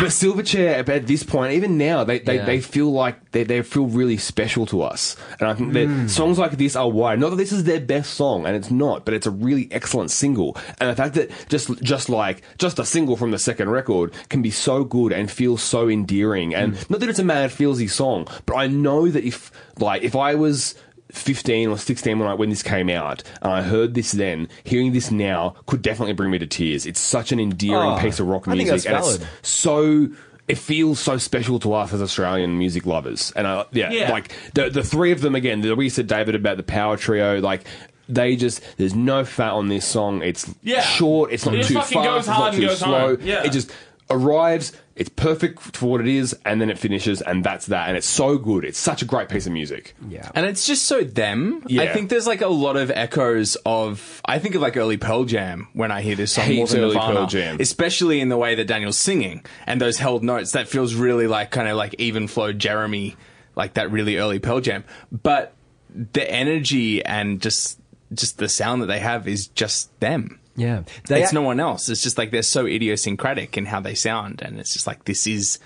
but 0.00 0.08
Silverchair 0.10 0.88
at 0.88 1.06
this 1.06 1.22
point, 1.22 1.52
even 1.52 1.78
now, 1.78 2.02
they, 2.04 2.18
they, 2.18 2.36
Yeah. 2.36 2.44
they 2.44 2.60
feel 2.60 2.90
like 2.92 3.30
they, 3.30 3.44
they 3.44 3.62
feel 3.62 3.86
really 3.86 4.16
special 4.16 4.66
to 4.66 4.82
us. 4.82 5.16
And 5.38 5.48
I 5.48 5.54
think 5.54 5.72
that 5.74 5.86
Hmm. 5.86 6.06
songs 6.08 6.38
like 6.38 6.56
this 6.58 6.74
are 6.74 6.88
why. 6.90 7.14
Not 7.16 7.30
that 7.30 7.36
this 7.36 7.52
is 7.52 7.64
their 7.64 7.80
best 7.80 8.14
song, 8.14 8.46
and 8.46 8.56
it's 8.56 8.70
not, 8.70 9.04
but 9.04 9.14
it's 9.14 9.26
a 9.26 9.30
really 9.30 9.68
excellent 9.70 10.10
single. 10.10 10.56
And 10.80 10.90
the 10.90 10.96
fact 10.96 11.14
that 11.14 11.30
just 11.48 11.70
just 11.82 12.08
like 12.08 12.42
just 12.58 12.78
a 12.78 12.84
single 12.84 13.16
from 13.16 13.30
the 13.30 13.38
second 13.38 13.70
record 13.70 14.12
can 14.28 14.42
be 14.42 14.50
so 14.50 14.84
good 14.84 15.12
and 15.12 15.30
feel 15.30 15.56
so 15.56 15.88
endearing. 15.88 16.54
And 16.54 16.76
Hmm. 16.76 16.82
not 16.92 17.00
that 17.00 17.08
it's 17.08 17.18
a 17.20 17.24
mad 17.24 17.50
feelsy 17.50 17.88
song, 17.90 18.26
but 18.44 18.54
I 18.56 18.66
know 18.68 19.08
that 19.08 19.24
if 19.24 19.50
like 19.78 20.02
if 20.02 20.16
I 20.16 20.34
was 20.34 20.74
15 21.12 21.68
or 21.68 21.78
16 21.78 22.18
when 22.18 22.28
I, 22.28 22.34
when 22.34 22.50
this 22.50 22.62
came 22.62 22.88
out 22.90 23.22
and 23.40 23.52
I 23.52 23.62
heard 23.62 23.94
this 23.94 24.12
then 24.12 24.48
hearing 24.64 24.92
this 24.92 25.10
now 25.10 25.54
could 25.66 25.80
definitely 25.82 26.14
bring 26.14 26.30
me 26.30 26.38
to 26.38 26.46
tears 26.46 26.84
it's 26.86 27.00
such 27.00 27.30
an 27.32 27.38
endearing 27.40 27.92
Oh, 27.92 27.98
piece 28.00 28.18
of 28.20 28.26
rock 28.26 28.46
music 28.46 28.86
and 28.86 28.96
it's 29.04 29.24
so 29.42 30.08
it 30.48 30.58
feels 30.58 30.98
so 31.00 31.16
special 31.16 31.58
to 31.60 31.72
us 31.74 31.92
as 31.92 32.02
Australian 32.02 32.58
music 32.58 32.86
lovers 32.86 33.32
and 33.36 33.46
I, 33.46 33.64
yeah, 33.72 33.90
Yeah. 33.90 34.10
like 34.10 34.32
the 34.54 34.68
the 34.68 34.82
three 34.82 35.12
of 35.12 35.20
them 35.20 35.34
again 35.34 35.60
the 35.60 35.74
we 35.76 35.88
said 35.88 36.06
David 36.08 36.34
about 36.34 36.56
the 36.56 36.62
power 36.64 36.96
trio 36.96 37.40
like 37.40 37.64
they 38.08 38.36
just 38.36 38.60
there's 38.76 38.94
no 38.94 39.24
fat 39.24 39.52
on 39.52 39.68
this 39.68 39.84
song 39.84 40.22
it's 40.22 40.52
Yeah. 40.62 40.80
short 40.82 41.32
it's 41.32 41.46
not 41.46 41.54
It 41.54 41.66
too 41.66 41.74
fast 41.74 41.92
goes 41.92 42.18
it's 42.18 42.26
not 42.28 42.36
hard 42.36 42.54
and 42.54 42.62
too 42.62 42.74
slow. 42.74 43.16
Yeah. 43.22 43.44
it 43.44 43.50
just 43.52 43.70
arrives 44.08 44.72
it's 44.94 45.08
perfect 45.10 45.60
for 45.60 45.86
what 45.90 46.00
it 46.00 46.06
is 46.06 46.34
and 46.44 46.60
then 46.60 46.70
it 46.70 46.78
finishes 46.78 47.20
and 47.20 47.42
that's 47.42 47.66
that 47.66 47.88
and 47.88 47.96
it's 47.96 48.06
so 48.06 48.38
good 48.38 48.64
it's 48.64 48.78
such 48.78 49.02
a 49.02 49.04
great 49.04 49.28
piece 49.28 49.46
of 49.46 49.52
music 49.52 49.94
Yeah. 50.08 50.30
And 50.34 50.46
it's 50.46 50.64
just 50.66 50.84
so 50.84 51.02
them. 51.02 51.64
Yeah. 51.66 51.82
I 51.82 51.88
think 51.92 52.08
there's 52.08 52.26
like 52.26 52.40
a 52.40 52.48
lot 52.48 52.76
of 52.76 52.90
echoes 52.90 53.56
of. 53.66 54.20
I 54.24 54.38
think 54.38 54.54
of 54.54 54.62
like 54.62 54.76
early 54.76 54.96
Pearl 54.96 55.24
Jam 55.24 55.68
when 55.72 55.90
I 55.90 56.02
hear 56.02 56.14
this 56.14 56.32
song 56.32 56.46
more 56.46 56.54
Heaps 56.54 56.72
than 56.72 56.82
early 56.82 56.94
Nirvana, 56.94 57.14
Pearl 57.16 57.26
Jam. 57.26 57.56
especially 57.60 58.20
in 58.20 58.28
the 58.28 58.36
way 58.36 58.54
that 58.54 58.66
Daniel's 58.66 58.96
singing 58.98 59.44
and 59.66 59.80
those 59.80 59.98
held 59.98 60.22
notes. 60.22 60.52
That 60.52 60.68
feels 60.68 60.94
really 60.94 61.26
like 61.26 61.50
kind 61.50 61.68
of 61.68 61.76
like 61.76 61.94
even 61.98 62.28
flow 62.28 62.52
Jeremy, 62.52 63.16
like 63.56 63.74
that 63.74 63.90
really 63.90 64.16
early 64.18 64.38
Pearl 64.38 64.60
Jam. 64.60 64.84
But 65.10 65.52
the 65.90 66.30
energy 66.30 67.04
and 67.04 67.40
just 67.42 67.80
just 68.14 68.38
the 68.38 68.48
sound 68.48 68.82
that 68.82 68.86
they 68.86 69.00
have 69.00 69.26
is 69.26 69.48
just 69.48 69.98
them. 70.00 70.38
Yeah. 70.56 70.82
They 71.08 71.20
it's 71.22 71.28
ac- 71.30 71.34
no 71.34 71.42
one 71.42 71.60
else. 71.60 71.88
It's 71.88 72.02
just 72.02 72.18
like 72.18 72.30
they're 72.30 72.42
so 72.42 72.66
idiosyncratic 72.66 73.56
in 73.56 73.66
how 73.66 73.80
they 73.80 73.94
sound, 73.94 74.42
and 74.42 74.58
it's 74.58 74.72
just 74.72 74.86
like 74.86 75.04
this 75.04 75.26
is 75.26 75.58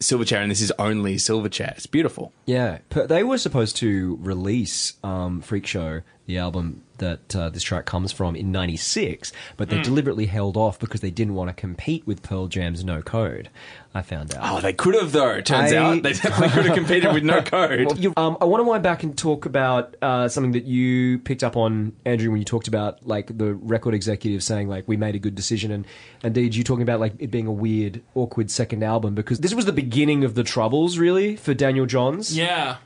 Silverchair, 0.00 0.42
and 0.42 0.50
this 0.50 0.60
is 0.60 0.72
only 0.78 1.16
Silverchair. 1.16 1.72
It's 1.76 1.86
beautiful. 1.86 2.32
Yeah, 2.46 2.78
but 2.90 3.08
they 3.08 3.22
were 3.24 3.38
supposed 3.38 3.76
to 3.78 4.16
release 4.20 4.94
um, 5.02 5.40
Freak 5.40 5.66
Show, 5.66 6.02
the 6.28 6.38
album 6.38 6.82
that 6.98 7.34
uh, 7.34 7.48
this 7.48 7.62
track 7.62 7.86
comes 7.86 8.12
from, 8.12 8.36
in 8.36 8.50
'96, 8.52 9.32
but 9.56 9.68
they 9.70 9.80
deliberately 9.82 10.26
held 10.26 10.56
off 10.56 10.78
because 10.80 11.00
they 11.00 11.12
didn't 11.12 11.34
want 11.34 11.48
to 11.48 11.54
compete 11.54 12.04
with 12.06 12.22
Pearl 12.24 12.48
Jam's 12.48 12.84
No 12.84 13.02
Code. 13.02 13.50
I 13.94 14.02
found 14.02 14.34
out. 14.34 14.40
Oh, 14.42 14.60
they 14.60 14.72
could 14.74 14.94
have 14.94 15.12
though. 15.12 15.40
Turns 15.40 15.72
I- 15.72 15.76
out 15.76 16.02
they 16.02 16.12
definitely 16.12 16.48
could 16.50 16.66
have 16.66 16.74
competed 16.74 17.12
with 17.14 17.22
no 17.22 17.40
code. 17.54 17.86
Well, 17.86 18.12
um, 18.16 18.36
I 18.40 18.44
want 18.44 18.60
to 18.60 18.64
wind 18.64 18.82
back 18.82 19.02
and 19.02 19.16
talk 19.16 19.46
about 19.46 19.96
uh, 20.02 20.28
something 20.28 20.52
that 20.52 20.64
you 20.64 21.18
picked 21.20 21.42
up 21.42 21.56
on, 21.56 21.94
Andrew, 22.04 22.30
when 22.30 22.38
you 22.40 22.44
talked 22.44 22.68
about 22.68 23.06
like 23.06 23.36
the 23.38 23.54
record 23.54 23.94
executive 23.94 24.42
saying 24.42 24.68
like 24.68 24.86
we 24.86 24.96
made 24.96 25.14
a 25.14 25.18
good 25.18 25.34
decision, 25.34 25.70
and 25.70 25.86
indeed 26.22 26.54
you 26.54 26.64
talking 26.64 26.82
about 26.82 27.00
like 27.00 27.14
it 27.18 27.30
being 27.30 27.46
a 27.46 27.52
weird, 27.52 28.02
awkward 28.14 28.50
second 28.50 28.82
album 28.82 29.14
because 29.14 29.38
this 29.38 29.54
was 29.54 29.64
the 29.64 29.72
beginning 29.72 30.24
of 30.24 30.34
the 30.34 30.44
troubles, 30.44 30.98
really, 30.98 31.36
for 31.36 31.54
Daniel 31.54 31.86
Johns. 31.86 32.36
Yeah. 32.36 32.76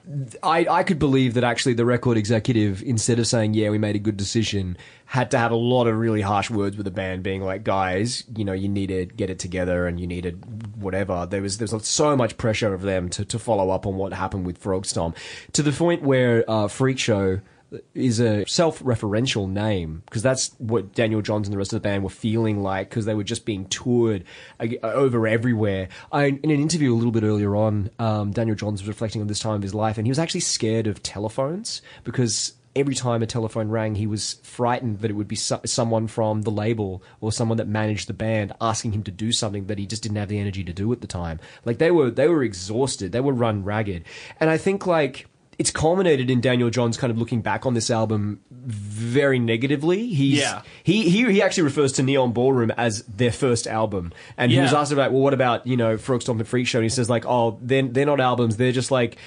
I, 0.43 0.67
I 0.71 0.83
could 0.85 0.99
believe 0.99 1.35
that 1.35 1.45
actually 1.45 1.75
the 1.75 1.85
record 1.87 2.17
executive, 2.17 2.83
instead 2.83 3.19
of 3.19 3.27
saying, 3.33 3.55
"Yeah, 3.55 3.71
we 3.71 3.79
made 3.79 3.97
a 3.97 3.99
good 3.99 4.17
decision," 4.17 4.77
had 5.07 5.31
to 5.33 5.39
have 5.39 5.51
a 5.51 5.57
lot 5.57 5.87
of 5.89 5.99
really 5.99 6.21
harsh 6.21 6.51
words 6.51 6.77
with 6.77 6.85
the 6.85 6.93
band, 6.93 7.25
being 7.25 7.43
like, 7.43 7.65
"Guys, 7.65 8.25
you 8.37 8.45
know, 8.45 8.53
you 8.53 8.69
need 8.69 8.89
to 8.89 9.07
get 9.07 9.29
it 9.31 9.41
together, 9.41 9.87
and 9.89 9.99
you 9.99 10.07
need 10.07 10.23
to 10.23 10.31
whatever." 10.79 11.27
There 11.29 11.43
was 11.43 11.59
there's 11.59 11.75
so 11.87 12.17
much 12.17 12.37
pressure 12.37 12.73
of 12.73 12.83
them 12.83 13.09
to 13.11 13.25
to 13.25 13.39
follow 13.39 13.71
up 13.71 13.87
on 13.87 13.97
what 13.97 14.13
happened 14.13 14.47
with 14.47 14.63
Frogstomp 14.63 15.17
to 15.53 15.63
the 15.63 15.73
point 15.73 16.03
where 16.03 16.49
uh, 16.49 16.69
Freak 16.69 16.99
Show 16.99 17.41
is 17.95 18.21
a 18.21 18.45
self-referential 18.47 19.49
name 19.49 20.03
because 20.05 20.23
that's 20.23 20.55
what 20.59 20.95
Daniel 20.95 21.23
Johns 21.23 21.47
and 21.47 21.53
the 21.53 21.59
rest 21.59 21.73
of 21.73 21.77
the 21.77 21.89
band 21.89 22.03
were 22.03 22.11
feeling 22.11 22.63
like 22.63 22.91
because 22.91 23.05
they 23.05 23.15
were 23.15 23.25
just 23.25 23.45
being 23.45 23.67
toured 23.67 24.25
over 24.83 25.27
everywhere. 25.27 25.89
I, 26.11 26.27
in 26.27 26.51
an 26.51 26.61
interview 26.61 26.93
a 26.93 26.97
little 26.97 27.13
bit 27.13 27.23
earlier 27.23 27.57
on, 27.57 27.91
um, 27.99 28.33
Daniel 28.33 28.57
Johns 28.57 28.83
was 28.83 28.89
reflecting 28.89 29.21
on 29.21 29.27
this 29.27 29.41
time 29.41 29.57
of 29.57 29.63
his 29.63 29.75
life 29.75 29.99
and 29.99 30.07
he 30.07 30.11
was 30.11 30.19
actually 30.19 30.41
scared 30.41 30.87
of 30.87 31.03
telephones 31.03 31.83
because 32.05 32.55
every 32.75 32.95
time 32.95 33.23
a 33.23 33.27
telephone 33.27 33.69
rang, 33.69 33.95
he 33.97 34.07
was 34.07 34.35
frightened 34.43 35.01
that 35.01 35.11
it 35.11 35.15
would 35.15 35.29
be 35.29 35.37
so- 35.37 35.61
someone 35.65 36.07
from 36.07 36.43
the 36.43 36.51
label 36.51 37.03
or 37.21 37.31
someone 37.33 37.59
that 37.59 37.69
managed 37.69 38.09
the 38.09 38.15
band 38.15 38.53
asking 38.61 38.93
him 38.93 39.03
to 39.03 39.11
do 39.11 39.33
something 39.33 39.67
that 39.67 39.79
he 39.79 39.87
just 39.87 40.03
didn't 40.03 40.17
have 40.17 40.29
the 40.29 40.39
energy 40.39 40.65
to 40.65 40.73
do 40.73 40.91
at 40.93 41.01
the 41.01 41.07
time. 41.07 41.39
Like 41.65 41.79
they 41.79 41.91
were, 41.91 42.11
they 42.11 42.29
were 42.29 42.43
exhausted. 42.43 43.13
They 43.13 43.21
were 43.21 43.33
run 43.35 43.65
ragged. 43.65 44.05
And 44.41 44.49
I 44.49 44.57
think 44.57 44.87
like, 44.87 45.27
it's 45.59 45.71
culminated 45.71 46.31
in 46.31 46.41
Daniel 46.41 46.71
Johns 46.71 46.97
kind 46.97 47.11
of 47.11 47.19
looking 47.19 47.43
back 47.43 47.67
on 47.67 47.75
this 47.75 47.91
album 47.91 48.41
very 48.51 49.39
negatively. 49.39 50.09
He's, 50.09 50.39
Yeah. 50.39 50.63
He, 50.83 51.09
he 51.11 51.31
he 51.31 51.43
actually 51.43 51.65
refers 51.65 51.93
to 51.93 52.03
Neon 52.03 52.33
Ballroom 52.33 52.71
as 52.73 53.03
their 53.03 53.31
first 53.31 53.67
album, 53.67 54.13
and 54.39 54.51
he 54.51 54.59
was 54.59 54.73
asked 54.73 54.93
about, 54.93 55.13
well, 55.13 55.21
what 55.21 55.35
about 55.35 55.67
you 55.67 55.77
know 55.77 55.97
Frogstomp 55.99 56.39
and 56.39 56.49
Freak 56.49 56.67
Show? 56.67 56.79
And 56.79 56.85
he 56.85 56.89
says 56.89 57.11
like, 57.11 57.27
oh, 57.27 57.59
they're 57.61 57.83
they're 57.83 58.07
not 58.07 58.19
albums, 58.19 58.57
they're 58.57 58.73
just 58.73 58.91
like 58.91 59.19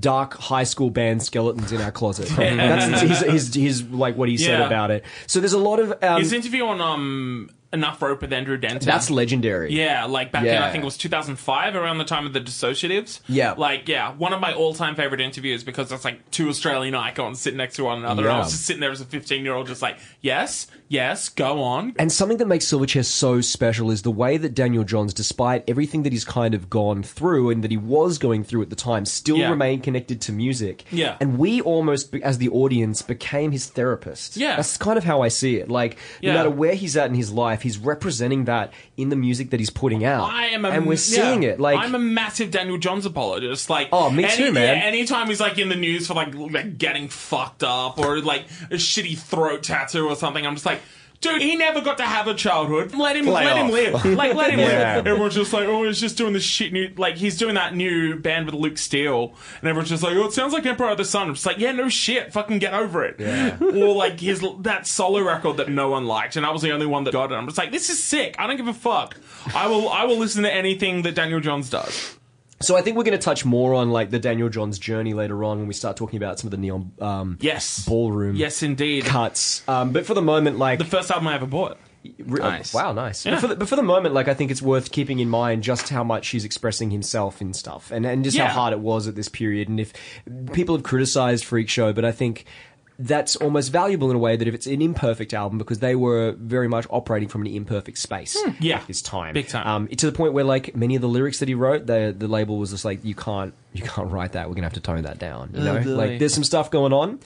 dark 0.00 0.34
high 0.34 0.64
school 0.64 0.90
band 0.90 1.22
skeletons 1.22 1.72
in 1.72 1.80
our 1.80 1.90
closet. 1.92 2.28
That's 2.36 3.00
his, 3.00 3.20
his, 3.20 3.54
his 3.54 3.82
like 3.90 4.16
what 4.16 4.28
he 4.28 4.36
said 4.36 4.58
Yeah. 4.60 4.66
about 4.66 4.90
it. 4.90 5.04
So 5.26 5.40
there's 5.40 5.52
a 5.52 5.58
lot 5.58 5.78
of 5.80 5.94
um, 6.02 6.20
His 6.20 6.32
interview 6.32 6.64
on 6.64 6.80
um 6.80 7.50
Enough 7.72 8.00
Rope 8.00 8.22
with 8.22 8.32
Andrew 8.32 8.56
Denton. 8.56 8.86
that's 8.86 9.10
legendary. 9.10 9.72
Yeah, 9.74 10.06
like 10.06 10.32
back 10.32 10.44
in 10.46 10.56
I 10.56 10.70
think 10.70 10.82
it 10.82 10.84
was 10.86 10.96
2005, 10.96 11.74
around 11.76 11.98
the 11.98 12.04
time 12.04 12.24
of 12.26 12.32
the 12.32 12.40
Dissociatives. 12.40 13.20
Yeah. 13.28 13.52
like 13.58 13.88
yeah, 13.88 14.12
one 14.14 14.32
of 14.32 14.40
my 14.40 14.54
all-time 14.54 14.94
favorite 14.94 15.20
interviews 15.20 15.64
because 15.64 15.90
that's 15.90 16.04
like 16.04 16.30
two 16.30 16.48
Australian 16.48 16.94
icons 16.94 17.40
sitting 17.40 17.58
next 17.58 17.76
to 17.76 17.84
one 17.84 17.98
another. 17.98 18.22
And 18.22 18.32
I 18.32 18.38
was 18.38 18.52
just 18.52 18.64
sitting 18.64 18.80
there 18.80 18.90
as 18.90 19.00
a 19.00 19.04
15 19.04 19.44
year 19.44 19.54
old, 19.54 19.66
just 19.66 19.82
like 19.82 19.98
yes, 20.22 20.66
yes, 20.88 21.28
go 21.28 21.62
on. 21.62 21.94
And 21.98 22.10
something 22.10 22.38
that 22.38 22.46
makes 22.48 22.64
Silverchair 22.66 23.04
so 23.04 23.40
special 23.42 23.90
is 23.90 24.00
the 24.02 24.10
way 24.10 24.38
that 24.38 24.54
Daniel 24.54 24.84
Johns, 24.84 25.12
despite 25.12 25.64
everything 25.68 26.04
that 26.04 26.12
he's 26.12 26.24
kind 26.24 26.54
of 26.54 26.70
gone 26.70 27.02
through 27.02 27.50
and 27.50 27.62
that 27.64 27.70
he 27.70 27.76
was 27.76 28.16
going 28.16 28.44
through 28.44 28.62
at 28.62 28.70
the 28.70 28.76
time, 28.76 29.04
still 29.04 29.36
Yeah. 29.36 29.50
remained 29.50 29.82
connected 29.82 30.22
to 30.22 30.32
music. 30.32 30.84
Yeah. 30.90 31.16
And 31.20 31.38
we 31.38 31.60
almost, 31.60 32.14
as 32.22 32.38
the 32.38 32.48
audience, 32.48 33.02
became 33.02 33.52
his 33.52 33.66
therapist. 33.66 34.36
Yeah. 34.38 34.56
That's 34.56 34.76
kind 34.78 34.96
of 34.96 35.04
how 35.04 35.20
I 35.20 35.28
see 35.28 35.56
it. 35.56 35.68
Like, 35.68 35.96
no 36.22 36.28
Yeah. 36.28 36.34
matter 36.34 36.50
where 36.50 36.74
he's 36.74 36.96
at 36.96 37.08
in 37.10 37.14
his 37.14 37.30
life, 37.30 37.57
he's 37.62 37.78
representing 37.78 38.44
that 38.44 38.72
in 38.96 39.08
the 39.08 39.16
music 39.16 39.50
that 39.50 39.60
he's 39.60 39.70
putting 39.70 40.04
out. 40.04 40.30
I 40.30 40.46
am, 40.46 40.64
a, 40.64 40.70
and 40.70 40.86
we're 40.86 40.96
seeing 40.96 41.42
yeah, 41.42 41.50
it. 41.50 41.60
Like, 41.60 41.78
I'm 41.78 41.94
a 41.94 41.98
massive 41.98 42.50
Daniel 42.50 42.78
Johns 42.78 43.06
apologist. 43.06 43.68
Like, 43.70 43.88
Oh, 43.92 44.10
me 44.10 44.28
too, 44.28 44.52
man. 44.52 44.78
Yeah, 44.78 44.84
anytime 44.84 45.28
he's 45.28 45.40
like 45.40 45.58
in 45.58 45.68
the 45.68 45.76
news 45.76 46.06
for 46.06 46.14
like, 46.14 46.34
like 46.34 46.78
getting 46.78 47.08
fucked 47.08 47.62
up 47.62 47.98
or 47.98 48.20
like 48.20 48.44
a 48.70 48.74
shitty 48.74 49.18
throat 49.18 49.62
tattoo 49.62 50.06
or 50.06 50.16
something, 50.16 50.46
I'm 50.46 50.54
just 50.54 50.66
like. 50.66 50.80
Dude, 51.20 51.42
he 51.42 51.56
never 51.56 51.80
got 51.80 51.96
to 51.98 52.04
have 52.04 52.28
a 52.28 52.34
childhood. 52.34 52.94
Let 52.94 53.16
him, 53.16 53.24
Play 53.24 53.44
let 53.44 53.56
him 53.56 53.70
live. 53.72 54.04
Like, 54.04 54.34
let 54.36 54.52
him 54.52 54.60
Yeah. 54.60 54.96
live. 54.96 55.06
Everyone's 55.08 55.34
just 55.34 55.52
like, 55.52 55.66
oh, 55.66 55.82
he's 55.84 55.98
just 56.00 56.16
doing 56.16 56.32
this 56.32 56.44
shit 56.44 56.72
new. 56.72 56.92
Like, 56.96 57.16
he's 57.16 57.36
doing 57.36 57.56
that 57.56 57.74
new 57.74 58.16
band 58.20 58.46
with 58.46 58.54
Luke 58.54 58.78
Steele, 58.78 59.34
and 59.60 59.68
everyone's 59.68 59.88
just 59.88 60.02
like, 60.04 60.14
oh, 60.14 60.26
it 60.26 60.32
sounds 60.32 60.52
like 60.52 60.64
Empire 60.64 60.90
of 60.92 60.98
the 60.98 61.04
Sun. 61.04 61.28
I'm 61.28 61.34
just 61.34 61.44
like, 61.46 61.58
yeah, 61.58 61.72
no 61.72 61.88
shit, 61.88 62.32
fucking 62.32 62.60
get 62.60 62.72
over 62.72 63.04
it. 63.04 63.20
or 63.60 63.94
like 63.96 64.20
his 64.20 64.44
that 64.60 64.86
solo 64.86 65.20
record 65.20 65.56
that 65.56 65.68
no 65.68 65.88
one 65.90 66.06
liked, 66.06 66.36
and 66.36 66.46
I 66.46 66.50
was 66.50 66.62
the 66.62 66.70
only 66.72 66.86
one 66.86 67.02
that 67.04 67.12
got 67.12 67.32
it. 67.32 67.34
I'm 67.34 67.46
just 67.46 67.58
like, 67.58 67.72
this 67.72 67.90
is 67.90 68.02
sick. 68.02 68.36
I 68.38 68.46
don't 68.46 68.56
give 68.56 68.68
a 68.68 68.74
fuck. 68.74 69.16
I 69.54 69.66
will, 69.66 69.88
I 69.88 70.04
will 70.04 70.18
listen 70.18 70.44
to 70.44 70.52
anything 70.54 71.02
that 71.02 71.14
Daniel 71.16 71.40
Johns 71.40 71.68
does. 71.70 72.17
So 72.60 72.76
I 72.76 72.82
think 72.82 72.96
we're 72.96 73.04
going 73.04 73.18
to 73.18 73.24
touch 73.24 73.44
more 73.44 73.74
on 73.74 73.90
like 73.90 74.10
the 74.10 74.18
Daniel 74.18 74.48
Johns 74.48 74.78
journey 74.78 75.14
later 75.14 75.44
on 75.44 75.58
when 75.58 75.68
we 75.68 75.74
start 75.74 75.96
talking 75.96 76.16
about 76.16 76.38
some 76.38 76.48
of 76.48 76.50
the 76.52 76.56
neon 76.56 76.92
um, 77.00 77.38
Yes, 77.40 77.86
ballroom 77.86 78.36
Yes, 78.36 78.62
indeed. 78.62 79.04
cuts. 79.04 79.62
Um, 79.68 79.92
but 79.92 80.06
for 80.06 80.14
the 80.14 80.22
moment, 80.22 80.58
like 80.58 80.78
The 80.78 80.84
first 80.84 81.10
album 81.10 81.28
I 81.28 81.34
ever 81.34 81.46
bought. 81.46 81.78
Re- 82.24 82.40
Nice. 82.40 82.72
Wow, 82.72 82.92
nice. 82.92 83.26
Yeah. 83.26 83.32
But, 83.32 83.40
for 83.40 83.46
the, 83.48 83.56
but 83.56 83.68
for 83.68 83.76
the 83.76 83.82
moment, 83.82 84.14
like 84.14 84.28
I 84.28 84.34
think 84.34 84.50
it's 84.50 84.62
worth 84.62 84.92
keeping 84.92 85.18
in 85.18 85.28
mind 85.28 85.62
just 85.62 85.88
how 85.88 86.04
much 86.04 86.28
he's 86.28 86.44
expressing 86.44 86.90
himself 86.90 87.42
in 87.42 87.52
stuff, 87.52 87.90
and 87.90 88.06
and 88.06 88.22
just 88.24 88.36
Yeah. 88.36 88.46
how 88.48 88.54
hard 88.60 88.72
it 88.72 88.78
was 88.80 89.08
at 89.08 89.14
this 89.16 89.28
period. 89.28 89.68
And 89.68 89.78
if 89.80 89.92
people 90.52 90.76
have 90.76 90.84
criticized 90.84 91.44
Freak 91.44 91.68
Show, 91.68 91.92
but 91.92 92.04
I 92.04 92.12
think 92.12 92.44
that's 93.00 93.36
almost 93.36 93.70
valuable 93.70 94.10
in 94.10 94.16
a 94.16 94.18
way 94.18 94.36
that 94.36 94.48
if 94.48 94.54
it's 94.54 94.66
an 94.66 94.82
imperfect 94.82 95.32
album 95.32 95.56
because 95.56 95.78
they 95.78 95.94
were 95.94 96.32
very 96.32 96.66
much 96.66 96.84
operating 96.90 97.28
from 97.28 97.42
an 97.42 97.46
imperfect 97.46 97.96
space 97.96 98.36
yeah. 98.60 98.78
at 98.78 98.86
this 98.88 99.00
time 99.00 99.34
Big 99.34 99.46
time. 99.46 99.66
um, 99.66 99.88
to 99.88 100.06
the 100.06 100.12
point 100.12 100.32
where 100.32 100.42
like 100.44 100.74
many 100.74 100.96
of 100.96 101.02
the 101.02 101.08
lyrics 101.08 101.38
that 101.38 101.48
he 101.48 101.54
wrote 101.54 101.86
the 101.86 102.14
the 102.16 102.26
label 102.26 102.58
was 102.58 102.70
just 102.70 102.84
like 102.84 103.04
you 103.04 103.14
can't 103.14 103.54
you 103.72 103.82
can't 103.82 104.10
write 104.10 104.32
that 104.32 104.48
we're 104.48 104.54
gonna 104.56 104.66
have 104.66 104.72
to 104.72 104.80
tone 104.80 105.02
that 105.02 105.18
down 105.18 105.50
you 105.54 105.62
know 105.62 105.76
really? 105.76 105.94
like 105.94 106.18
there's 106.18 106.34
some 106.34 106.42
stuff 106.42 106.70
going 106.72 106.92
on 106.92 107.20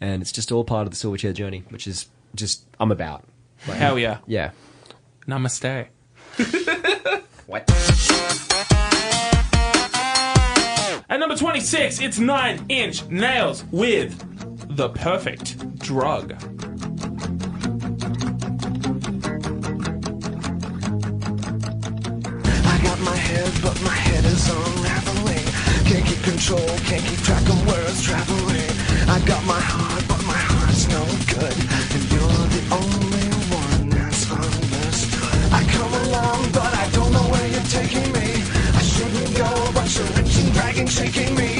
and 0.00 0.20
it's 0.20 0.32
just 0.32 0.50
all 0.50 0.64
part 0.64 0.86
of 0.86 0.90
the 0.92 0.96
Silverchair 0.96 1.32
journey 1.32 1.62
which 1.68 1.86
is 1.86 2.08
just 2.34 2.64
I'm 2.80 2.90
about 2.90 3.24
like, 3.68 3.78
Hell 3.78 3.98
yeah. 3.98 4.18
yeah 4.26 4.50
Namaste. 5.28 5.86
what 7.46 7.70
At 11.08 11.20
number 11.20 11.36
26, 11.36 12.00
it's 12.00 12.18
Nine 12.18 12.64
Inch 12.68 13.06
Nails 13.06 13.64
with 13.70 14.33
The 14.76 14.88
Perfect 14.88 15.78
Drug. 15.78 16.32
I 16.32 16.36
got 22.82 22.98
my 22.98 23.14
head, 23.14 23.52
but 23.62 23.80
my 23.82 23.94
head 23.94 24.24
is 24.24 24.50
unraveling. 24.50 25.46
Can't 25.86 26.04
keep 26.04 26.20
control, 26.24 26.66
can't 26.90 27.04
keep 27.04 27.20
track 27.20 27.48
of 27.48 27.64
where 27.68 27.86
it's 27.86 28.02
traveling. 28.02 28.74
I 29.08 29.20
got 29.24 29.44
my 29.46 29.60
heart, 29.60 30.02
but 30.08 30.26
my 30.26 30.34
heart's 30.34 30.88
no 30.88 31.04
good. 31.38 31.54
And 31.94 32.02
you're 32.10 32.46
the 32.50 32.62
only 32.74 33.30
one 33.54 33.90
that's 33.90 34.28
understood. 34.28 35.52
I 35.52 35.62
come 35.70 35.94
along, 36.02 36.50
but 36.50 36.74
I 36.74 36.90
don't 36.90 37.12
know 37.12 37.30
where 37.30 37.46
you're 37.46 37.70
taking 37.70 38.10
me. 38.10 38.42
I 38.74 38.82
shouldn't 38.82 39.36
go, 39.36 39.70
but 39.72 39.86
you're 39.94 40.10
reaching, 40.18 40.50
dragging, 40.50 40.88
shaking 40.88 41.36
me. 41.36 41.53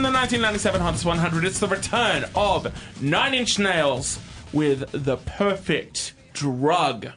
In 0.00 0.12
the 0.12 0.18
1997 0.18 0.80
Hottest 0.80 1.04
100, 1.04 1.44
it's 1.44 1.58
the 1.58 1.68
return 1.68 2.24
of 2.34 2.72
Nine 3.02 3.34
Inch 3.34 3.58
Nails 3.58 4.18
with 4.50 4.90
The 4.92 5.18
Perfect 5.18 6.14
Drug. 6.32 7.08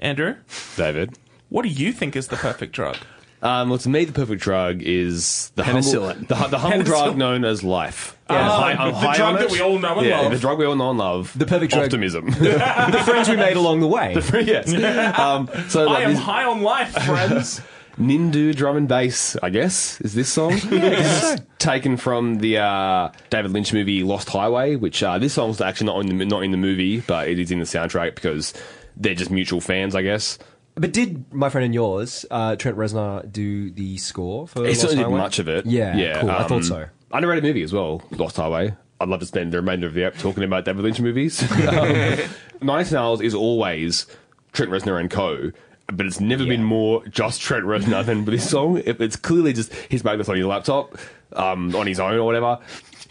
Andrew, 0.00 0.34
David. 0.76 1.16
what 1.48 1.62
do 1.62 1.68
you 1.68 1.92
think 1.92 2.16
is 2.16 2.26
the 2.26 2.34
perfect 2.34 2.72
drug? 2.72 2.96
Um, 3.40 3.68
well, 3.68 3.78
to 3.78 3.88
me, 3.88 4.04
the 4.04 4.12
perfect 4.12 4.42
drug 4.42 4.82
is 4.82 5.52
the 5.54 5.62
Penicillin. 5.62 6.26
humble, 6.28 6.36
the, 6.36 6.46
the 6.48 6.58
humble 6.58 6.78
Penicillin. 6.78 6.84
drug 6.86 7.16
known 7.16 7.44
as 7.44 7.62
life. 7.62 8.18
I'm 8.28 8.36
high- 8.50 8.72
I'm 8.72 8.92
the 8.92 8.98
high 8.98 9.16
drug 9.16 9.28
on 9.28 9.34
that 9.34 9.44
it. 9.44 9.52
we 9.52 9.60
all 9.60 9.78
know 9.78 9.98
and 9.98 10.06
yeah, 10.06 10.20
love. 10.20 10.32
The 10.32 10.38
drug 10.38 10.58
we 10.58 10.64
all 10.66 10.74
know 10.74 10.90
and 10.90 10.98
love. 10.98 11.38
The 11.38 11.46
perfect 11.46 11.72
drug. 11.72 11.84
Optimism. 11.84 12.26
the 12.30 13.02
friends 13.04 13.28
we 13.28 13.36
made 13.36 13.56
along 13.56 13.78
the 13.78 13.86
way 13.86 14.14
yes. 14.32 14.72
Um, 15.18 15.48
so 15.68 15.82
I 15.82 15.84
like, 15.84 16.04
am 16.04 16.10
this 16.14 16.20
high 16.20 16.44
on 16.44 16.62
life, 16.62 16.92
friends. 17.04 17.60
Nindu 18.02 18.54
drum 18.54 18.76
and 18.76 18.88
bass, 18.88 19.36
I 19.42 19.50
guess, 19.50 20.00
is 20.00 20.14
this 20.14 20.28
song. 20.28 20.50
this 20.64 21.22
is 21.22 21.40
taken 21.58 21.96
from 21.96 22.36
the 22.36 22.58
uh, 22.58 23.12
David 23.30 23.52
Lynch 23.52 23.72
movie 23.72 24.02
Lost 24.02 24.28
Highway, 24.28 24.76
which 24.76 25.02
uh, 25.02 25.18
this 25.18 25.34
song's 25.34 25.60
actually 25.60 25.86
not 25.86 26.00
in 26.00 26.18
the 26.18 26.24
not 26.24 26.42
in 26.42 26.50
the 26.50 26.56
movie, 26.56 27.00
but 27.00 27.28
it 27.28 27.38
is 27.38 27.50
in 27.50 27.58
the 27.58 27.64
soundtrack 27.64 28.14
because 28.14 28.54
they're 28.96 29.14
just 29.14 29.30
mutual 29.30 29.60
fans, 29.60 29.94
I 29.94 30.02
guess. 30.02 30.38
But 30.74 30.92
did 30.92 31.32
my 31.32 31.48
friend 31.48 31.66
and 31.66 31.74
yours, 31.74 32.24
uh, 32.30 32.56
Trent 32.56 32.76
Reznor, 32.76 33.30
do 33.30 33.70
the 33.70 33.98
score 33.98 34.48
for 34.48 34.62
He 34.62 34.68
Lost 34.68 34.80
certainly 34.80 35.04
did 35.04 35.10
much 35.10 35.38
of 35.38 35.48
it. 35.48 35.66
Yeah, 35.66 35.96
yeah. 35.96 36.20
cool. 36.20 36.30
I 36.30 36.38
um, 36.38 36.48
thought 36.48 36.64
so. 36.64 36.86
Underrated 37.12 37.44
movie 37.44 37.62
as 37.62 37.72
well, 37.72 38.02
Lost 38.10 38.36
Highway. 38.36 38.74
I'd 39.00 39.08
love 39.08 39.20
to 39.20 39.26
spend 39.26 39.52
the 39.52 39.58
remainder 39.58 39.86
of 39.86 39.94
the 39.94 40.04
app 40.04 40.16
talking 40.16 40.44
about 40.44 40.64
David 40.64 40.84
Lynch 40.84 41.00
movies. 41.00 41.42
um, 41.68 42.18
Nine 42.62 42.80
Inch 42.80 42.92
Nails 42.92 43.20
is 43.20 43.34
always 43.34 44.06
Trent 44.52 44.70
Reznor 44.70 44.98
and 44.98 45.10
co. 45.10 45.50
but 45.96 46.06
it's 46.06 46.20
never 46.20 46.44
been 46.44 46.64
more 46.64 47.06
just 47.08 47.40
Trent 47.40 47.64
Reznor 47.64 48.04
than 48.04 48.24
with 48.24 48.34
this 48.34 48.48
song. 48.48 48.78
It, 48.78 49.00
it's 49.00 49.16
clearly 49.16 49.52
just 49.52 49.72
he's 49.88 50.04
made 50.04 50.18
this 50.18 50.28
on 50.28 50.36
his 50.36 50.46
laptop, 50.46 50.96
um, 51.34 51.74
on 51.74 51.86
his 51.86 52.00
own 52.00 52.14
or 52.14 52.24
whatever. 52.24 52.58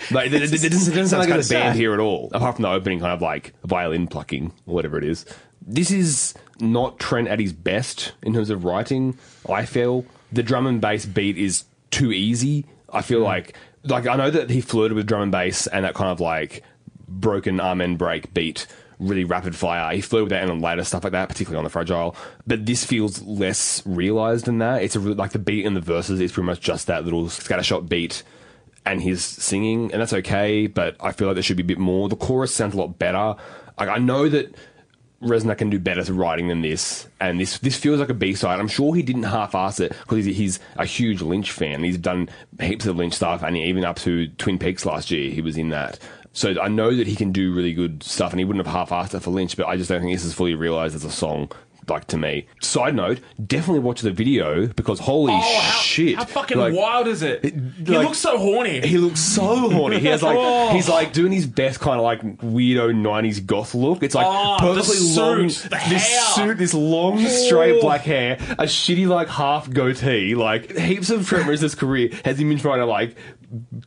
Like, 0.09 0.27
it, 0.27 0.33
it, 0.33 0.41
it 0.41 0.71
doesn't, 0.71 0.95
doesn't 0.95 1.07
sound 1.07 1.29
like 1.29 1.45
a 1.45 1.47
band 1.47 1.77
here 1.77 1.93
at 1.93 1.99
all, 1.99 2.29
apart 2.33 2.55
from 2.55 2.63
the 2.63 2.69
opening 2.69 2.99
kind 2.99 3.13
of 3.13 3.21
like 3.21 3.53
violin 3.63 4.07
plucking 4.07 4.51
or 4.65 4.73
whatever 4.73 4.97
it 4.97 5.03
is. 5.03 5.25
This 5.61 5.91
is 5.91 6.33
not 6.59 6.99
Trent 6.99 7.27
at 7.27 7.39
his 7.39 7.53
best 7.53 8.13
in 8.23 8.33
terms 8.33 8.49
of 8.49 8.65
writing. 8.65 9.17
I 9.47 9.65
feel 9.65 10.05
the 10.31 10.43
drum 10.43 10.65
and 10.65 10.81
bass 10.81 11.05
beat 11.05 11.37
is 11.37 11.65
too 11.91 12.11
easy. 12.11 12.65
I 12.91 13.01
feel 13.01 13.19
like 13.19 13.55
like 13.83 14.07
I 14.07 14.15
know 14.15 14.29
that 14.29 14.49
he 14.49 14.61
flirted 14.61 14.95
with 14.95 15.07
drum 15.07 15.23
and 15.23 15.31
bass 15.31 15.67
and 15.67 15.85
that 15.85 15.93
kind 15.93 16.09
of 16.09 16.19
like 16.19 16.63
broken 17.07 17.59
amen 17.59 17.97
break 17.97 18.33
beat 18.33 18.67
really 19.01 19.23
rapid 19.23 19.55
fire. 19.55 19.93
He 19.93 20.01
flirted 20.01 20.25
with 20.25 20.29
that 20.31 20.43
and 20.43 20.51
on 20.51 20.61
later 20.61 20.83
stuff 20.83 21.03
like 21.03 21.13
that, 21.13 21.29
particularly 21.29 21.57
on 21.57 21.63
the 21.63 21.69
fragile. 21.69 22.15
But 22.47 22.65
this 22.65 22.85
feels 22.85 23.21
less 23.23 23.81
realized 23.85 24.45
than 24.45 24.59
that. 24.59 24.83
It's 24.83 24.95
a 24.95 24.99
like 24.99 25.31
the 25.31 25.39
beat 25.39 25.65
in 25.65 25.73
the 25.73 25.81
verses 25.81 26.21
is 26.21 26.31
pretty 26.31 26.45
much 26.45 26.61
just 26.61 26.87
that 26.87 27.03
little 27.03 27.25
scattershot 27.25 27.89
beat 27.89 28.23
and 28.85 29.01
he's 29.01 29.23
singing, 29.23 29.91
and 29.91 30.01
that's 30.01 30.13
okay. 30.13 30.67
But 30.67 30.95
I 30.99 31.11
feel 31.11 31.27
like 31.27 31.35
there 31.35 31.43
should 31.43 31.57
be 31.57 31.63
a 31.63 31.65
bit 31.65 31.77
more. 31.77 32.09
The 32.09 32.15
chorus 32.15 32.53
sounds 32.53 32.73
a 32.73 32.77
lot 32.77 32.97
better. 32.97 33.35
Like 33.79 33.89
I 33.89 33.97
know 33.97 34.29
that 34.29 34.55
Reznor 35.21 35.57
can 35.57 35.69
do 35.69 35.79
better 35.79 36.03
to 36.03 36.13
writing 36.13 36.47
than 36.47 36.61
this, 36.61 37.07
and 37.19 37.39
this 37.39 37.59
this 37.59 37.75
feels 37.75 37.99
like 37.99 38.09
a 38.09 38.15
B 38.15 38.33
side. 38.33 38.59
I'm 38.59 38.67
sure 38.67 38.95
he 38.95 39.03
didn't 39.03 39.23
half-ass 39.23 39.79
it 39.79 39.89
because 39.91 40.25
he's, 40.25 40.37
he's 40.37 40.59
a 40.77 40.85
huge 40.85 41.21
Lynch 41.21 41.51
fan. 41.51 41.83
He's 41.83 41.97
done 41.97 42.29
heaps 42.59 42.87
of 42.87 42.97
Lynch 42.97 43.13
stuff, 43.13 43.43
and 43.43 43.55
even 43.55 43.85
up 43.85 43.97
to 43.99 44.27
Twin 44.29 44.57
Peaks 44.57 44.85
last 44.85 45.11
year, 45.11 45.31
he 45.31 45.41
was 45.41 45.57
in 45.57 45.69
that. 45.69 45.99
So 46.33 46.55
I 46.61 46.67
know 46.69 46.95
that 46.95 47.07
he 47.07 47.15
can 47.15 47.31
do 47.31 47.53
really 47.53 47.73
good 47.73 48.03
stuff, 48.03 48.31
and 48.31 48.39
he 48.39 48.45
wouldn't 48.45 48.65
have 48.65 48.73
half-assed 48.89 49.13
it 49.15 49.19
for 49.21 49.31
Lynch. 49.31 49.57
But 49.57 49.67
I 49.67 49.75
just 49.77 49.89
don't 49.89 50.01
think 50.01 50.13
this 50.13 50.23
is 50.25 50.33
fully 50.33 50.55
realized 50.55 50.95
as 50.95 51.03
a 51.03 51.11
song. 51.11 51.51
Like 51.89 52.05
to 52.07 52.17
me. 52.17 52.45
Side 52.61 52.95
note: 52.95 53.19
definitely 53.47 53.79
watch 53.79 54.01
the 54.01 54.11
video 54.11 54.67
because 54.67 54.99
holy 54.99 55.33
Oh, 55.33 55.59
how, 55.61 55.79
shit! 55.79 56.15
How 56.15 56.23
fucking 56.23 56.57
Like, 56.57 56.73
wild 56.73 57.07
is 57.07 57.21
it? 57.23 57.43
he 57.43 57.51
like- 57.51 58.05
looks 58.05 58.19
so 58.19 58.37
horny. 58.37 58.79
he 58.87 58.97
looks 58.99 59.19
so 59.19 59.69
horny. 59.69 59.99
He 59.99 60.05
has 60.07 60.21
like 60.23 60.37
Oh. 60.39 60.69
he's 60.73 60.87
like 60.87 61.11
doing 61.11 61.33
his 61.33 61.47
best 61.47 61.79
kind 61.81 61.97
of 61.97 62.03
like 62.03 62.21
weirdo 62.37 62.93
'90s 62.93 63.45
goth 63.45 63.73
look. 63.73 64.03
It's 64.03 64.13
like 64.15 64.27
Oh, 64.29 64.57
perfectly 64.59 64.99
long, 65.17 65.47
this 65.47 65.63
hair. 65.65 66.21
suit, 66.35 66.57
this 66.59 66.73
long 66.75 67.19
straight 67.27 67.77
Oh. 67.79 67.81
black 67.81 68.01
hair, 68.01 68.37
a 68.51 68.65
shitty 68.65 69.07
like 69.07 69.27
half 69.27 69.69
goatee. 69.69 70.35
Like 70.35 70.77
heaps 70.77 71.09
of 71.09 71.27
Trent 71.27 71.45
Reznor's 71.49 71.75
career 71.75 72.11
has 72.23 72.39
him 72.39 72.47
been 72.49 72.59
trying 72.59 72.79
to 72.79 72.85
like 72.85 73.17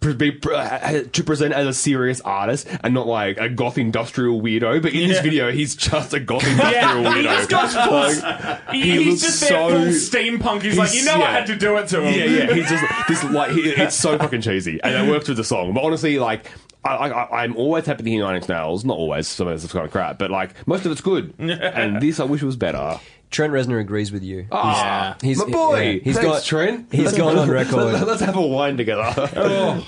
be, 0.01 0.41
uh, 0.53 1.03
to 1.13 1.25
present 1.25 1.55
as 1.55 1.67
a 1.67 1.73
serious 1.73 2.21
artist 2.21 2.69
and 2.83 2.95
not 2.95 3.07
like 3.07 3.39
a 3.39 3.49
goth 3.49 3.79
industrial 3.79 4.41
weirdo. 4.41 4.83
But 4.83 4.93
in 4.93 5.09
this 5.09 5.21
video, 5.21 5.51
he's 5.51 5.75
just 5.75 6.13
a 6.13 6.21
goth 6.21 6.47
industrial 6.47 7.03
yeah, 7.03 7.15
weirdo. 7.15 7.49
just 7.49 7.77
full. 7.77 7.95
Like, 7.95 8.71
he, 8.71 8.81
he 8.83 9.05
he's 9.05 9.07
looks 9.07 9.21
just 9.23 9.49
there 9.49 9.71
full 9.71 9.93
so- 9.93 10.19
steampunk. 10.19 10.63
He's, 10.63 10.77
like, 10.77 10.95
you 10.95 11.05
know, 11.05 11.23
I 11.23 11.31
had 11.33 11.47
to 11.47 11.57
do 11.57 11.77
it 11.77 11.89
to 11.89 12.03
him. 12.03 12.15
Yeah, 12.15 12.47
yeah. 12.47 12.55
He's 12.55 12.69
just 12.69 12.85
this 13.09 13.25
like 13.25 13.53
he, 13.53 13.61
it's 13.71 13.97
so 13.97 14.19
fucking 14.19 14.43
cheesy, 14.43 14.81
and 14.83 14.95
it 14.95 15.11
works 15.11 15.29
with 15.29 15.37
the 15.37 15.45
song. 15.45 15.75
But 15.75 15.85
honestly, 15.85 16.19
like. 16.19 16.51
I, 16.87 17.09
I, 17.09 17.43
I'm 17.45 17.57
always 17.57 17.87
happy 17.87 18.03
to 18.03 18.11
hear 18.11 18.23
Nine 18.23 18.37
Inch 18.37 18.47
Nails. 18.47 18.85
Not 18.85 18.99
always. 18.99 19.27
Some 19.27 19.49
of 19.49 19.55
it's 19.55 19.73
kind 19.73 19.87
of 19.87 19.91
crap, 19.91 20.19
but 20.19 20.31
like 20.31 20.69
most 20.69 20.85
of 20.85 20.93
it's 20.93 21.01
good. 21.01 21.33
and 21.39 21.99
this, 21.99 22.21
I 22.21 22.25
wish 22.25 22.43
was 22.43 22.57
better. 22.57 23.01
Trent 23.35 23.53
Reznor 23.53 23.81
agrees 23.81 24.13
with 24.13 24.23
you. 24.23 24.47
Ah, 24.53 25.17
He's- 25.21 25.39
my 25.39 25.47
boy. 25.51 25.81
yeah, 25.81 25.93
he's 26.05 26.15
Thanks, 26.17 26.31
got- 26.31 26.45
Trent. 26.45 26.87
he's 26.93 27.07
Let's- 27.07 27.19
gone 27.19 27.37
on 27.37 27.51
record. 27.51 27.75
Let's, 27.93 28.07
let's 28.07 28.21
have 28.21 28.37
a 28.37 28.41
wine 28.47 28.77
together. 28.77 29.13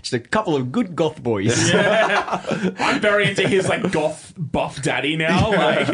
Just 0.00 0.12
a 0.12 0.20
couple 0.20 0.54
of 0.54 0.70
good 0.70 0.94
goth 0.94 1.20
boys. 1.20 1.70
I'm 1.74 3.00
very 3.00 3.30
into 3.30 3.48
his 3.48 3.68
like 3.68 3.90
goth 3.90 4.32
buff 4.38 4.80
daddy 4.80 5.16
now. 5.16 5.50
Like, 5.50 5.88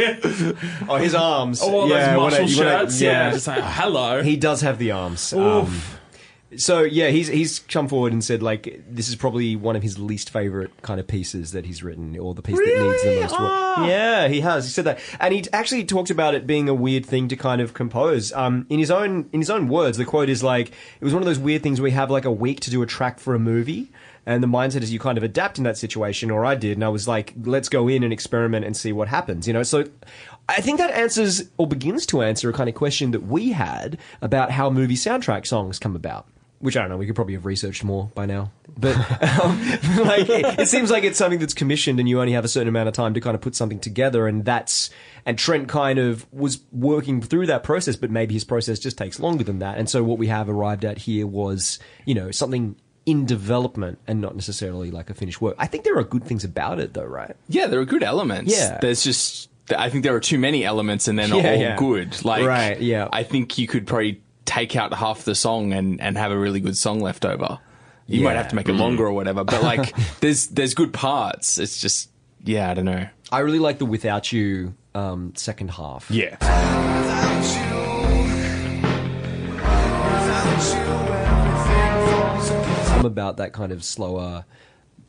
oh, 0.89 0.97
his 1.01 1.15
arms. 1.15 1.63
all 1.63 1.89
yeah, 1.89 1.95
those 1.99 2.09
when 2.09 2.11
I- 2.11 2.17
muscle 2.17 2.65
when 2.65 2.69
I- 2.75 2.81
shirts. 2.83 3.01
yeah, 3.01 3.31
just 3.31 3.47
like, 3.47 3.65
hello. 3.65 4.23
He 4.23 4.37
does 4.37 4.61
have 4.61 4.79
the 4.79 4.91
arms. 4.91 5.33
Um, 5.33 5.81
so 6.57 6.83
yeah, 6.83 7.09
he's 7.09 7.29
he's 7.29 7.59
come 7.61 7.89
forward 7.89 8.13
and 8.13 8.23
said 8.25 8.43
like 8.43 8.83
this 8.89 9.09
is 9.09 9.17
probably 9.17 9.57
one 9.57 9.77
of 9.77 9.83
his 9.83 9.99
least 9.99 10.31
favorite 10.31 10.71
kind 10.83 10.99
of 11.01 11.07
pieces 11.07 11.53
that 11.53 11.67
he's 11.67 11.83
written, 11.83 12.19
or 12.19 12.35
the 12.35 12.43
piece 12.43 12.57
that 12.59 12.65
needs 12.65 13.03
the 13.03 13.09
Really? 13.09 13.21
most 13.21 13.33
work. 13.33 13.51
Ah. 13.53 13.87
Yeah, 13.87 14.29
he 14.29 14.41
has. 14.41 14.65
He 14.65 14.71
said 14.71 14.85
that, 14.85 14.99
and 15.21 15.33
he 15.35 15.45
actually 15.53 15.85
talked 15.85 16.11
about 16.11 16.35
it 16.35 16.47
being 16.47 16.69
a 16.69 16.75
weird 16.75 17.05
thing 17.07 17.29
to 17.29 17.37
kind 17.37 17.61
of 17.61 17.75
compose. 17.75 18.33
Um, 18.33 18.67
in 18.71 18.79
his 18.79 18.91
own 18.91 19.29
in 19.33 19.41
his 19.41 19.51
own 19.51 19.69
words, 19.69 19.99
the 19.99 20.05
quote 20.05 20.29
is 20.29 20.43
like 20.43 20.69
it 20.69 21.05
was 21.05 21.13
one 21.13 21.23
of 21.23 21.27
those 21.27 21.39
weird 21.39 21.63
things 21.63 21.81
where 21.81 21.85
we 21.85 21.91
have 21.93 22.11
like 22.11 22.25
a 22.25 22.33
week 22.33 22.61
to 22.61 22.71
do 22.71 22.83
a 22.83 22.87
track 22.87 23.19
for 23.21 23.35
a 23.35 23.39
movie. 23.39 23.91
And 24.29 24.43
the 24.43 24.49
mindset 24.49 24.83
is 24.83 24.93
you 24.93 24.99
kind 24.99 25.17
of 25.17 25.23
adapt 25.23 25.57
in 25.57 25.63
that 25.63 25.79
situation, 25.79 26.33
or 26.33 26.45
I 26.45 26.57
did, 26.57 26.77
and 26.77 26.83
I 26.85 26.89
was 26.89 27.07
like, 27.07 27.33
let's 27.45 27.69
go 27.69 27.87
in 27.87 28.03
and 28.03 28.13
experiment 28.13 28.65
and 28.65 28.77
see 28.77 28.91
what 28.91 29.07
happens, 29.07 29.47
you 29.47 29.53
know? 29.53 29.63
So 29.63 29.85
I 30.49 30.61
think 30.61 30.79
that 30.79 30.91
answers, 30.91 31.45
or 31.59 31.69
begins 31.69 32.07
to 32.07 32.23
answer, 32.23 32.51
a 32.51 32.53
kind 32.53 32.69
of 32.69 32.75
question 32.75 33.13
that 33.13 33.23
we 33.23 33.53
had 33.53 33.99
about 34.21 34.51
how 34.51 34.69
movie 34.69 34.97
soundtrack 34.97 35.47
songs 35.47 35.79
come 35.79 35.95
about. 35.95 36.27
Which 36.59 36.77
I 36.77 36.81
don't 36.81 36.91
know, 36.91 36.97
we 36.97 37.07
could 37.07 37.15
probably 37.15 37.35
have 37.35 37.45
researched 37.45 37.85
more 37.85 38.11
by 38.15 38.25
now. 38.27 38.51
But 38.79 38.97
um, 39.41 39.61
like, 40.05 40.29
it, 40.29 40.61
it 40.61 40.69
seems 40.69 40.91
like 40.91 41.05
it's 41.05 41.19
something 41.19 41.39
that's 41.39 41.55
commissioned, 41.55 42.01
and 42.01 42.09
you 42.09 42.21
only 42.21 42.33
have 42.33 42.45
a 42.45 42.49
certain 42.49 42.69
amount 42.69 42.89
of 42.89 42.95
time 42.95 43.15
to 43.15 43.21
kind 43.21 43.35
of 43.35 43.41
put 43.41 43.55
something 43.55 43.79
together, 43.79 44.27
and 44.27 44.45
that's 44.45 44.91
and 45.27 45.37
Trent 45.37 45.69
kind 45.69 45.99
of 45.99 46.25
was 46.33 46.61
working 46.73 47.21
through 47.21 47.47
that 47.47 47.65
process, 47.65 47.97
but 47.97 48.11
maybe 48.11 48.33
his 48.33 48.45
process 48.45 48.79
just 48.79 48.97
takes 48.97 49.19
longer 49.19 49.43
than 49.43 49.59
that. 49.59 49.77
And 49.77 49.91
so 49.91 50.05
what 50.05 50.19
we 50.19 50.29
have 50.29 50.49
arrived 50.49 50.85
at 50.85 50.99
here 50.99 51.27
was, 51.27 51.81
you 52.05 52.15
know, 52.15 52.31
something 52.31 52.77
in 53.07 53.27
development 53.27 53.99
and 54.07 54.21
not 54.21 54.35
necessarily 54.37 54.91
like 54.93 55.11
a 55.11 55.15
finished 55.15 55.41
work. 55.41 55.57
I 55.59 55.67
think 55.67 55.85
there 55.85 55.97
are 55.99 56.05
good 56.05 56.25
things 56.25 56.45
about 56.45 56.79
it, 56.79 56.95
though, 56.95 57.05
right? 57.05 57.37
Yeah, 57.49 57.67
there 57.67 57.81
are 57.81 57.85
good 57.85 58.05
elements. 58.05 58.57
Yeah. 58.57 58.79
There's 58.81 59.03
just, 59.03 59.49
I 59.77 59.91
think 59.91 60.05
there 60.05 60.15
are 60.15 60.21
too 60.21 60.39
many 60.39 60.65
elements 60.65 61.09
and 61.09 61.19
they're 61.19 61.29
not 61.29 61.43
Yeah, 61.43 61.51
all 61.51 61.57
yeah. 61.61 61.77
good. 61.77 62.25
Like, 62.25 62.45
Right, 62.45 62.81
yeah. 62.81 63.09
I 63.13 63.25
think 63.25 63.59
you 63.59 63.67
could 63.67 63.87
probably 63.87 64.23
take 64.47 64.75
out 64.77 64.95
half 64.95 65.25
the 65.25 65.35
song 65.35 65.73
and, 65.73 66.01
and 66.01 66.17
have 66.17 66.33
a 66.33 66.39
really 66.39 66.61
good 66.61 66.77
song 66.77 67.01
left 67.01 67.25
over. 67.25 67.59
You 68.07 68.23
might 68.23 68.37
have 68.37 68.49
to 68.49 68.55
make 68.55 68.69
it 68.69 68.75
longer 68.75 69.05
or 69.05 69.13
whatever, 69.13 69.43
but 69.43 69.63
like, 69.63 69.95
there's, 70.21 70.47
there's 70.47 70.75
good 70.75 70.93
parts. 70.93 71.59
It's 71.59 71.81
just, 71.81 72.09
yeah, 72.45 72.71
I 72.71 72.75
don't 72.75 72.85
know. 72.85 73.09
I 73.33 73.41
really 73.41 73.59
like 73.59 73.79
the 73.79 73.87
"Without 73.87 74.33
You" 74.33 74.75
um, 74.95 75.33
second 75.35 75.73
half. 75.73 76.09
yeah. 76.11 76.37
I'm 82.97 83.05
about 83.05 83.37
that 83.39 83.53
kind 83.53 83.73
of 83.73 83.85
slower, 83.85 84.45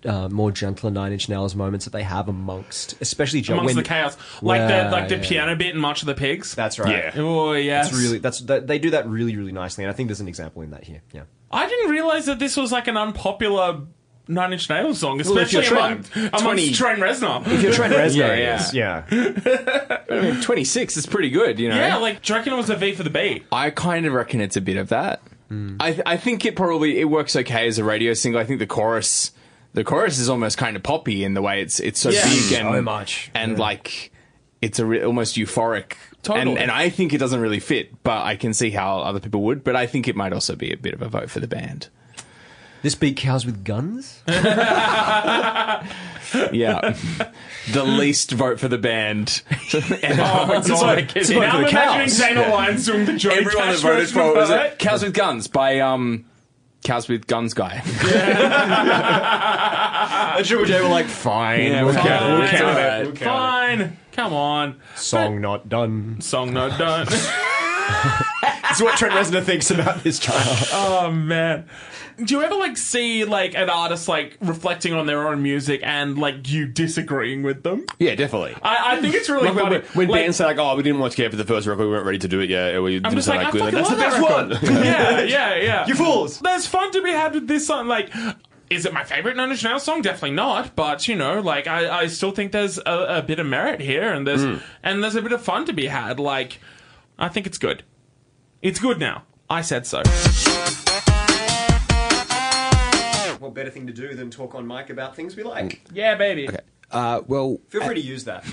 uh, 0.07 0.29
more 0.29 0.51
gentler 0.51 0.89
Nine 0.89 1.11
Inch 1.13 1.29
Nails 1.29 1.53
moments 1.55 1.85
that 1.85 1.91
they 1.91 2.03
have 2.03 2.27
amongst, 2.29 2.99
especially 3.01 3.41
jo- 3.41 3.53
amongst 3.53 3.75
when- 3.75 3.83
the 3.83 3.87
chaos, 3.87 4.17
like 4.41 4.59
Yeah, 4.59 4.85
the 4.85 4.91
like 4.91 5.09
the 5.09 5.17
yeah. 5.17 5.27
piano 5.27 5.55
bit 5.55 5.75
in 5.75 5.79
March 5.81 6.01
of 6.01 6.05
the 6.07 6.15
Pigs. 6.15 6.55
That's 6.55 6.79
right. 6.79 7.13
Yeah. 7.15 7.21
oh 7.21 7.53
yes, 7.53 7.89
That's 7.91 8.01
really 8.01 8.17
that's 8.19 8.39
that, 8.41 8.67
they 8.67 8.79
do 8.79 8.89
that 8.91 9.07
really 9.07 9.35
really 9.35 9.51
nicely, 9.51 9.83
and 9.83 9.91
I 9.91 9.93
think 9.93 10.07
there's 10.09 10.21
an 10.21 10.27
example 10.27 10.61
in 10.63 10.71
that 10.71 10.83
here. 10.85 11.01
Yeah. 11.13 11.23
I 11.51 11.67
didn't 11.67 11.91
realize 11.91 12.25
that 12.25 12.39
this 12.39 12.57
was 12.57 12.71
like 12.71 12.87
an 12.87 12.97
unpopular 12.97 13.81
Nine 14.29 14.51
Inch 14.51 14.69
Nails 14.69 14.99
song, 14.99 15.19
Well, 15.23 15.37
especially 15.37 15.67
among, 15.67 16.03
Trent- 16.03 16.15
amongst 16.33 16.43
20 16.43 16.71
Trent 16.73 16.99
Reznor. 16.99 17.47
If 17.47 17.61
you're 17.63 17.71
Trent 17.71 17.93
Reznor, 17.93 18.15
Yeah, 18.17 18.35
yeah. 18.35 18.55
is, 18.59 18.73
yeah. 18.73 19.05
I 20.09 20.21
mean, 20.21 20.41
26 20.41 20.97
is 20.97 21.05
pretty 21.05 21.29
good, 21.29 21.59
you 21.59 21.69
know? 21.69 21.75
yeah, 21.77 21.95
like 21.97 22.21
do 22.21 22.33
you 22.33 22.37
reckon 22.37 22.51
it 22.53 22.57
was 22.57 22.69
a 22.69 22.75
V 22.75 22.93
for 22.93 23.03
the 23.03 23.09
beat? 23.09 23.45
I 23.53 23.69
kind 23.69 24.05
of 24.05 24.11
reckon 24.13 24.41
it's 24.41 24.57
a 24.57 24.61
bit 24.61 24.75
of 24.77 24.89
that. 24.89 25.21
I, 25.49 26.01
I 26.05 26.17
think 26.17 26.45
it 26.45 26.57
probably 26.57 26.99
it 26.99 27.05
works 27.05 27.33
okay 27.37 27.67
as 27.67 27.77
a 27.77 27.83
radio 27.85 28.13
single. 28.13 28.41
I 28.41 28.43
think 28.43 28.59
the 28.59 28.67
chorus, 28.67 29.31
the 29.77 29.83
chorus 29.83 30.17
is 30.17 30.27
almost 30.27 30.57
kind 30.57 30.75
of 30.75 30.81
poppy 30.81 31.23
in 31.23 31.35
the 31.35 31.41
way 31.41 31.61
it's 31.61 31.79
it's 31.79 31.99
so 31.99 32.09
Yeah. 32.09 32.23
big 32.25 32.51
and 32.53 32.73
So 32.75 32.81
much. 32.81 33.29
and 33.35 33.59
like 33.59 34.11
it's 34.61 34.79
a 34.79 34.85
re- 34.85 35.03
almost 35.03 35.35
euphoric. 35.35 35.93
Totally. 36.23 36.49
And, 36.53 36.57
and 36.59 36.71
I 36.71 36.89
think 36.89 37.13
it 37.13 37.19
doesn't 37.19 37.39
really 37.39 37.59
fit, 37.59 38.01
but 38.03 38.23
I 38.25 38.35
can 38.35 38.53
see 38.55 38.71
how 38.71 38.99
other 39.01 39.19
people 39.19 39.43
would. 39.43 39.63
But 39.63 39.75
I 39.75 39.85
think 39.85 40.07
it 40.07 40.15
might 40.15 40.33
also 40.33 40.55
be 40.55 40.71
a 40.73 40.77
bit 40.77 40.93
of 40.95 41.01
a 41.03 41.07
vote 41.07 41.29
for 41.29 41.39
the 41.39 41.47
band. 41.47 41.89
This 42.81 42.95
beat 42.95 43.17
cows 43.17 43.45
with 43.45 43.63
guns. 43.63 44.21
Yeah, 46.51 46.97
the 47.71 47.83
least 47.85 48.31
vote 48.31 48.59
for 48.59 48.67
the 48.67 48.77
band. 48.77 49.41
Oh 49.73 50.45
my 50.47 50.57
It's 50.57 50.67
god! 50.67 50.81
like- 50.81 51.15
it's 51.15 51.29
now 51.29 51.39
I'm 51.41 51.61
imagining 51.65 51.69
cows. 51.69 52.17
Dana 52.17 52.49
Lyons 52.49 52.85
doing 52.85 53.05
the 53.05 53.13
Johnny 53.13 53.35
Everyone 53.37 53.67
that 53.67 53.73
Cash 53.75 53.81
voted 53.81 54.09
for 54.09 54.21
of 54.21 54.27
it 54.29 54.35
was 54.35 54.49
it 54.49 54.79
Cows 54.79 55.03
with 55.03 55.13
Guns 55.13 55.47
by 55.47 55.79
um, 55.79 56.25
Cows 56.87 57.07
with 57.09 57.27
Guns 57.27 57.53
guy. 57.53 57.81
I'm 60.37 60.43
sure 60.45 60.65
they 60.65 60.81
were 60.81 60.87
like, 60.87 61.07
fine, 61.07 61.63
Yeah, 61.63 61.83
we'll 61.83 61.93
fine. 61.93 62.03
count 62.03 62.23
it. 62.23 62.27
We'll 62.29 62.47
Fine. 62.47 62.57
count 62.59 62.79
it. 62.79 63.05
We'll 63.07 63.15
count 63.15 63.39
Fine, 63.39 63.97
come 64.13 64.33
on. 64.33 64.69
it. 64.69 64.75
Song 64.97 65.41
not 65.41 65.67
done. 65.67 66.21
Song 66.21 66.53
not 66.53 66.79
done. 66.79 67.07
That's 68.41 68.81
what 68.81 68.97
Trent 68.97 69.13
Reznor 69.13 69.43
thinks 69.43 69.71
about 69.71 70.03
this 70.03 70.19
child. 70.19 70.67
oh 70.73 71.11
man. 71.11 71.65
Do 72.23 72.33
you 72.33 72.41
ever 72.41 72.55
like 72.55 72.77
see 72.77 73.25
like 73.25 73.53
an 73.55 73.69
artist 73.69 74.07
like 74.07 74.37
reflecting 74.41 74.93
on 74.93 75.05
their 75.05 75.27
own 75.27 75.43
music 75.43 75.81
and 75.83 76.17
like 76.17 76.49
you 76.49 76.65
disagreeing 76.65 77.43
with 77.43 77.61
them? 77.63 77.85
Yeah, 77.99 78.15
definitely. 78.15 78.55
I, 78.61 78.93
I 78.95 79.01
think 79.01 79.13
it's 79.13 79.29
really 79.29 79.49
Like 79.49 79.55
when, 79.55 79.63
funny. 79.65 79.85
when, 79.93 80.07
Like, 80.09 80.21
bands 80.23 80.37
say 80.37 80.45
like, 80.45 80.57
"Oh, 80.57 80.75
we 80.75 80.81
didn't 80.83 80.99
watch 80.99 81.15
Care 81.15 81.29
for 81.29 81.35
the 81.35 81.45
first 81.45 81.67
record. 81.67 81.83
We 81.85 81.89
weren't 81.91 82.05
ready 82.07 82.17
to 82.19 82.27
do 82.27 82.39
it 82.39 82.49
yet." 82.49 82.81
We 82.81 82.95
I'm 82.97 83.03
didn't 83.03 83.15
just 83.15 83.27
sound 83.27 83.39
like, 83.39 83.47
I 83.47 83.51
good." 83.51 83.59
fucking 83.59 83.75
That's 83.75 83.89
love 83.89 83.99
the 83.99 84.03
best 84.03 84.61
that 84.61 84.73
one. 84.73 84.83
yeah, 84.83 85.21
yeah, 85.21 85.55
yeah. 85.55 85.87
You 85.87 85.93
fools. 85.95 86.39
There's 86.39 86.65
fun 86.65 86.91
to 86.91 87.01
be 87.03 87.11
had 87.11 87.35
with 87.35 87.47
this 87.47 87.67
song. 87.67 87.87
Like, 87.87 88.09
Is 88.71 88.87
it 88.87 88.93
my 88.93 89.03
favorite 89.03 89.37
Nine 89.37 89.51
Inch 89.51 89.63
Nails 89.63 89.83
song? 89.83 90.01
Definitely 90.01 90.31
not. 90.31 90.75
But 90.75 91.07
you 91.07 91.15
know, 91.15 91.39
like 91.39 91.67
I, 91.67 92.01
I 92.01 92.07
still 92.07 92.31
think 92.31 92.51
there's 92.51 92.79
a, 92.79 93.05
a 93.19 93.21
bit 93.21 93.37
of 93.39 93.45
merit 93.45 93.79
here, 93.79 94.11
and 94.11 94.25
there's 94.25 94.43
mm. 94.43 94.59
and 94.81 95.03
there's 95.03 95.15
a 95.15 95.21
bit 95.21 95.33
of 95.33 95.41
fun 95.43 95.65
to 95.65 95.73
be 95.73 95.85
had. 95.85 96.19
Like, 96.19 96.59
I 97.19 97.29
think 97.29 97.47
it's 97.47 97.57
good. 97.57 97.83
It's 98.61 98.79
good 98.79 98.99
now. 98.99 99.23
I 99.49 99.61
said 99.61 99.87
so. 99.87 100.03
What 103.39 103.53
better 103.53 103.69
thing 103.69 103.87
to 103.87 103.93
do 103.93 104.13
than 104.15 104.29
talk 104.29 104.55
on 104.55 104.67
mic 104.67 104.89
about 104.89 105.15
things 105.15 105.35
we 105.35 105.43
like? 105.43 105.81
Yeah, 105.91 106.15
baby. 106.15 106.49
Uh, 106.89 107.21
well, 107.27 107.59
Feel 107.69 107.83
free 107.83 107.95
to 107.95 108.01
use 108.01 108.23
that. 108.23 108.45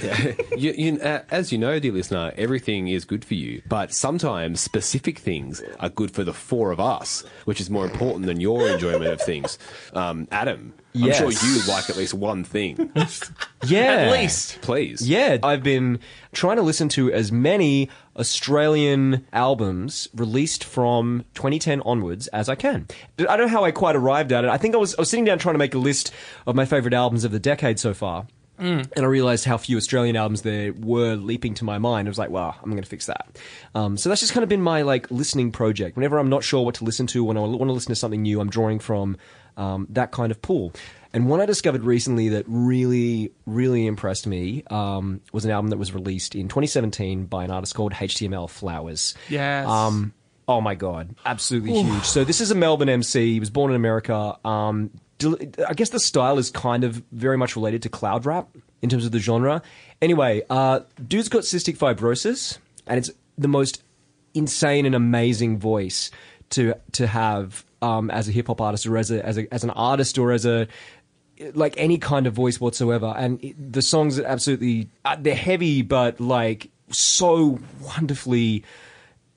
you, 0.59 0.73
you, 0.73 1.01
uh, 1.01 1.23
as 1.31 1.53
you 1.53 1.59
know, 1.59 1.79
dear 1.79 1.93
listener, 1.93 2.33
everything 2.37 2.89
is 2.89 3.05
good 3.05 3.25
for 3.25 3.35
you. 3.35 3.63
But 3.69 3.93
sometimes 3.93 4.61
specific 4.61 5.19
things 5.19 5.63
are 5.79 5.89
good 5.89 6.11
for 6.11 6.25
the 6.25 6.33
four 6.35 6.71
of 6.73 6.81
us, 6.81 7.25
which 7.45 7.61
is 7.61 7.71
more 7.71 7.85
important 7.85 8.27
than 8.27 8.41
your 8.41 8.69
enjoyment 8.69 9.11
of 9.13 9.21
things. 9.21 9.59
Um, 9.93 10.27
Adam, 10.31 10.75
Yes. 10.97 11.21
I'm 11.21 11.33
sure 11.33 11.49
you 11.49 11.63
like 11.67 11.91
at 11.91 11.97
least 11.97 12.15
one 12.15 12.45
thing. 12.45 12.91
Yeah. 13.67 13.81
At 13.81 14.13
least. 14.13 14.61
Please. 14.61 15.09
Yeah, 15.09 15.39
I've 15.43 15.63
been 15.63 15.99
trying 16.33 16.57
to 16.57 16.63
listen 16.63 16.91
to 16.91 17.11
as 17.11 17.33
many 17.33 17.89
Australian 18.17 19.27
albums 19.33 20.09
released 20.15 20.65
from 20.65 21.25
2010 21.35 21.81
onwards 21.83 22.27
as 22.29 22.49
I 22.49 22.55
can. 22.55 22.87
I 23.19 23.37
don't 23.37 23.47
know 23.47 23.49
how 23.49 23.65
I 23.65 23.71
quite 23.71 23.97
arrived 23.97 24.33
at 24.33 24.45
it. 24.45 24.51
I 24.51 24.57
think 24.57 24.75
I 24.75 24.79
was, 24.79 24.95
I 24.97 25.01
was 25.01 25.11
sitting 25.11 25.25
down 25.25 25.39
trying 25.39 25.55
to 25.55 25.59
make 25.59 25.75
a 25.75 25.79
list 25.79 26.13
of 26.47 26.55
my 26.55 26.65
favorite 26.65 26.95
albums 26.95 27.25
of 27.25 27.33
the 27.33 27.41
decade 27.41 27.79
so 27.79 27.95
far. 27.95 28.27
And 28.97 29.05
I 29.05 29.05
realized 29.07 29.47
how 29.47 29.57
few 29.59 29.77
Australian 29.77 30.15
albums 30.15 30.43
there 30.43 30.73
were 30.73 31.17
leaping 31.17 31.55
to 31.55 31.65
my 31.65 31.79
mind. 31.79 32.07
I 32.07 32.11
was 32.11 32.19
like, 32.19 32.31
wow, 32.31 32.55
I'm 32.63 32.71
going 32.71 32.83
to 32.83 32.89
fix 32.89 33.07
that. 33.07 33.37
Um, 33.75 33.97
so 33.97 34.09
that's 34.09 34.21
just 34.21 34.33
kind 34.33 34.45
of 34.45 34.49
been 34.49 34.63
my 34.63 34.83
like 34.83 35.11
listening 35.11 35.51
project. 35.51 35.97
Whenever 35.97 36.19
I'm 36.19 36.29
not 36.29 36.45
sure 36.45 36.65
what 36.65 36.77
to 36.77 36.85
listen 36.85 37.09
to, 37.09 37.25
when 37.25 37.37
I 37.37 37.41
want 37.41 37.69
to 37.69 37.73
listen 37.73 37.91
to 37.91 37.97
something 37.97 38.23
new, 38.23 38.41
I'm 38.41 38.49
drawing 38.51 38.79
from 38.79 39.17
um, 39.57 39.87
that 39.91 40.11
kind 40.11 40.31
of 40.31 40.41
pool. 40.43 40.73
And 41.13 41.29
one 41.29 41.41
I 41.41 41.47
discovered 41.47 41.85
recently 41.85 42.31
that 42.31 42.45
really, 42.49 43.33
really 43.47 43.87
impressed 43.87 44.27
me 44.27 44.65
um, 44.69 45.21
was 45.33 45.45
an 45.45 45.53
album 45.53 45.71
that 45.71 45.77
was 45.77 45.95
released 45.95 46.35
in 46.35 46.49
2017 46.49 47.27
by 47.27 47.45
an 47.45 47.51
artist 47.53 47.75
called 47.75 47.93
HTML 47.93 48.51
Flowers. 48.51 49.15
Yes. 49.29 49.69
Um, 49.69 50.13
oh 50.49 50.61
my 50.61 50.75
god, 50.75 51.15
absolutely 51.25 51.83
huge. 51.83 52.05
So 52.05 52.25
this 52.25 52.41
is 52.41 52.51
a 52.51 52.57
Melbourne 52.57 52.89
MC. 52.89 53.35
He 53.35 53.41
was 53.41 53.51
born 53.51 53.71
in 53.71 53.77
America. 53.77 54.37
Um, 54.45 54.91
I 55.69 55.75
guess 55.75 55.91
the 55.91 56.01
style 56.01 56.39
is 56.39 56.51
kind 56.51 56.83
of 56.83 57.03
very 57.13 57.39
much 57.39 57.55
related 57.55 57.83
to 57.83 57.89
cloud 57.89 58.27
rap 58.27 58.49
in 58.83 58.91
terms 58.91 59.07
of 59.07 59.13
the 59.13 59.21
genre. 59.21 59.63
Anyway, 60.03 60.43
uh, 60.51 60.81
dude's 61.07 61.29
got 61.29 61.45
cystic 61.45 61.79
fibrosis, 61.79 62.59
and 62.87 62.99
it's 62.99 63.11
the 63.39 63.49
most 63.49 63.83
insane 64.35 64.85
and 64.85 64.95
amazing 64.97 65.59
voice 65.59 66.11
to 66.51 66.75
to 66.93 67.07
have 67.07 67.65
um, 67.85 68.11
as 68.11 68.29
a 68.29 68.33
hip 68.33 68.47
hop 68.47 68.61
artist 68.61 68.87
or 68.87 68.97
as 68.97 69.11
a, 69.11 69.25
as 69.25 69.37
a 69.37 69.53
as 69.53 69.63
an 69.63 69.71
artist 69.71 70.19
or 70.19 70.33
as 70.33 70.47
a 70.47 70.67
like 71.53 71.75
any 71.77 71.99
kind 71.99 72.27
of 72.27 72.33
voice 72.33 72.61
whatsoever. 72.61 73.13
And 73.17 73.43
it, 73.45 73.73
the 73.73 73.83
songs 73.83 74.19
are 74.19 74.25
absolutely 74.25 74.89
uh, 75.05 75.17
they're 75.21 75.35
heavy, 75.35 75.83
but 75.83 76.21
like 76.21 76.71
so 76.91 77.59
wonderfully 77.83 78.65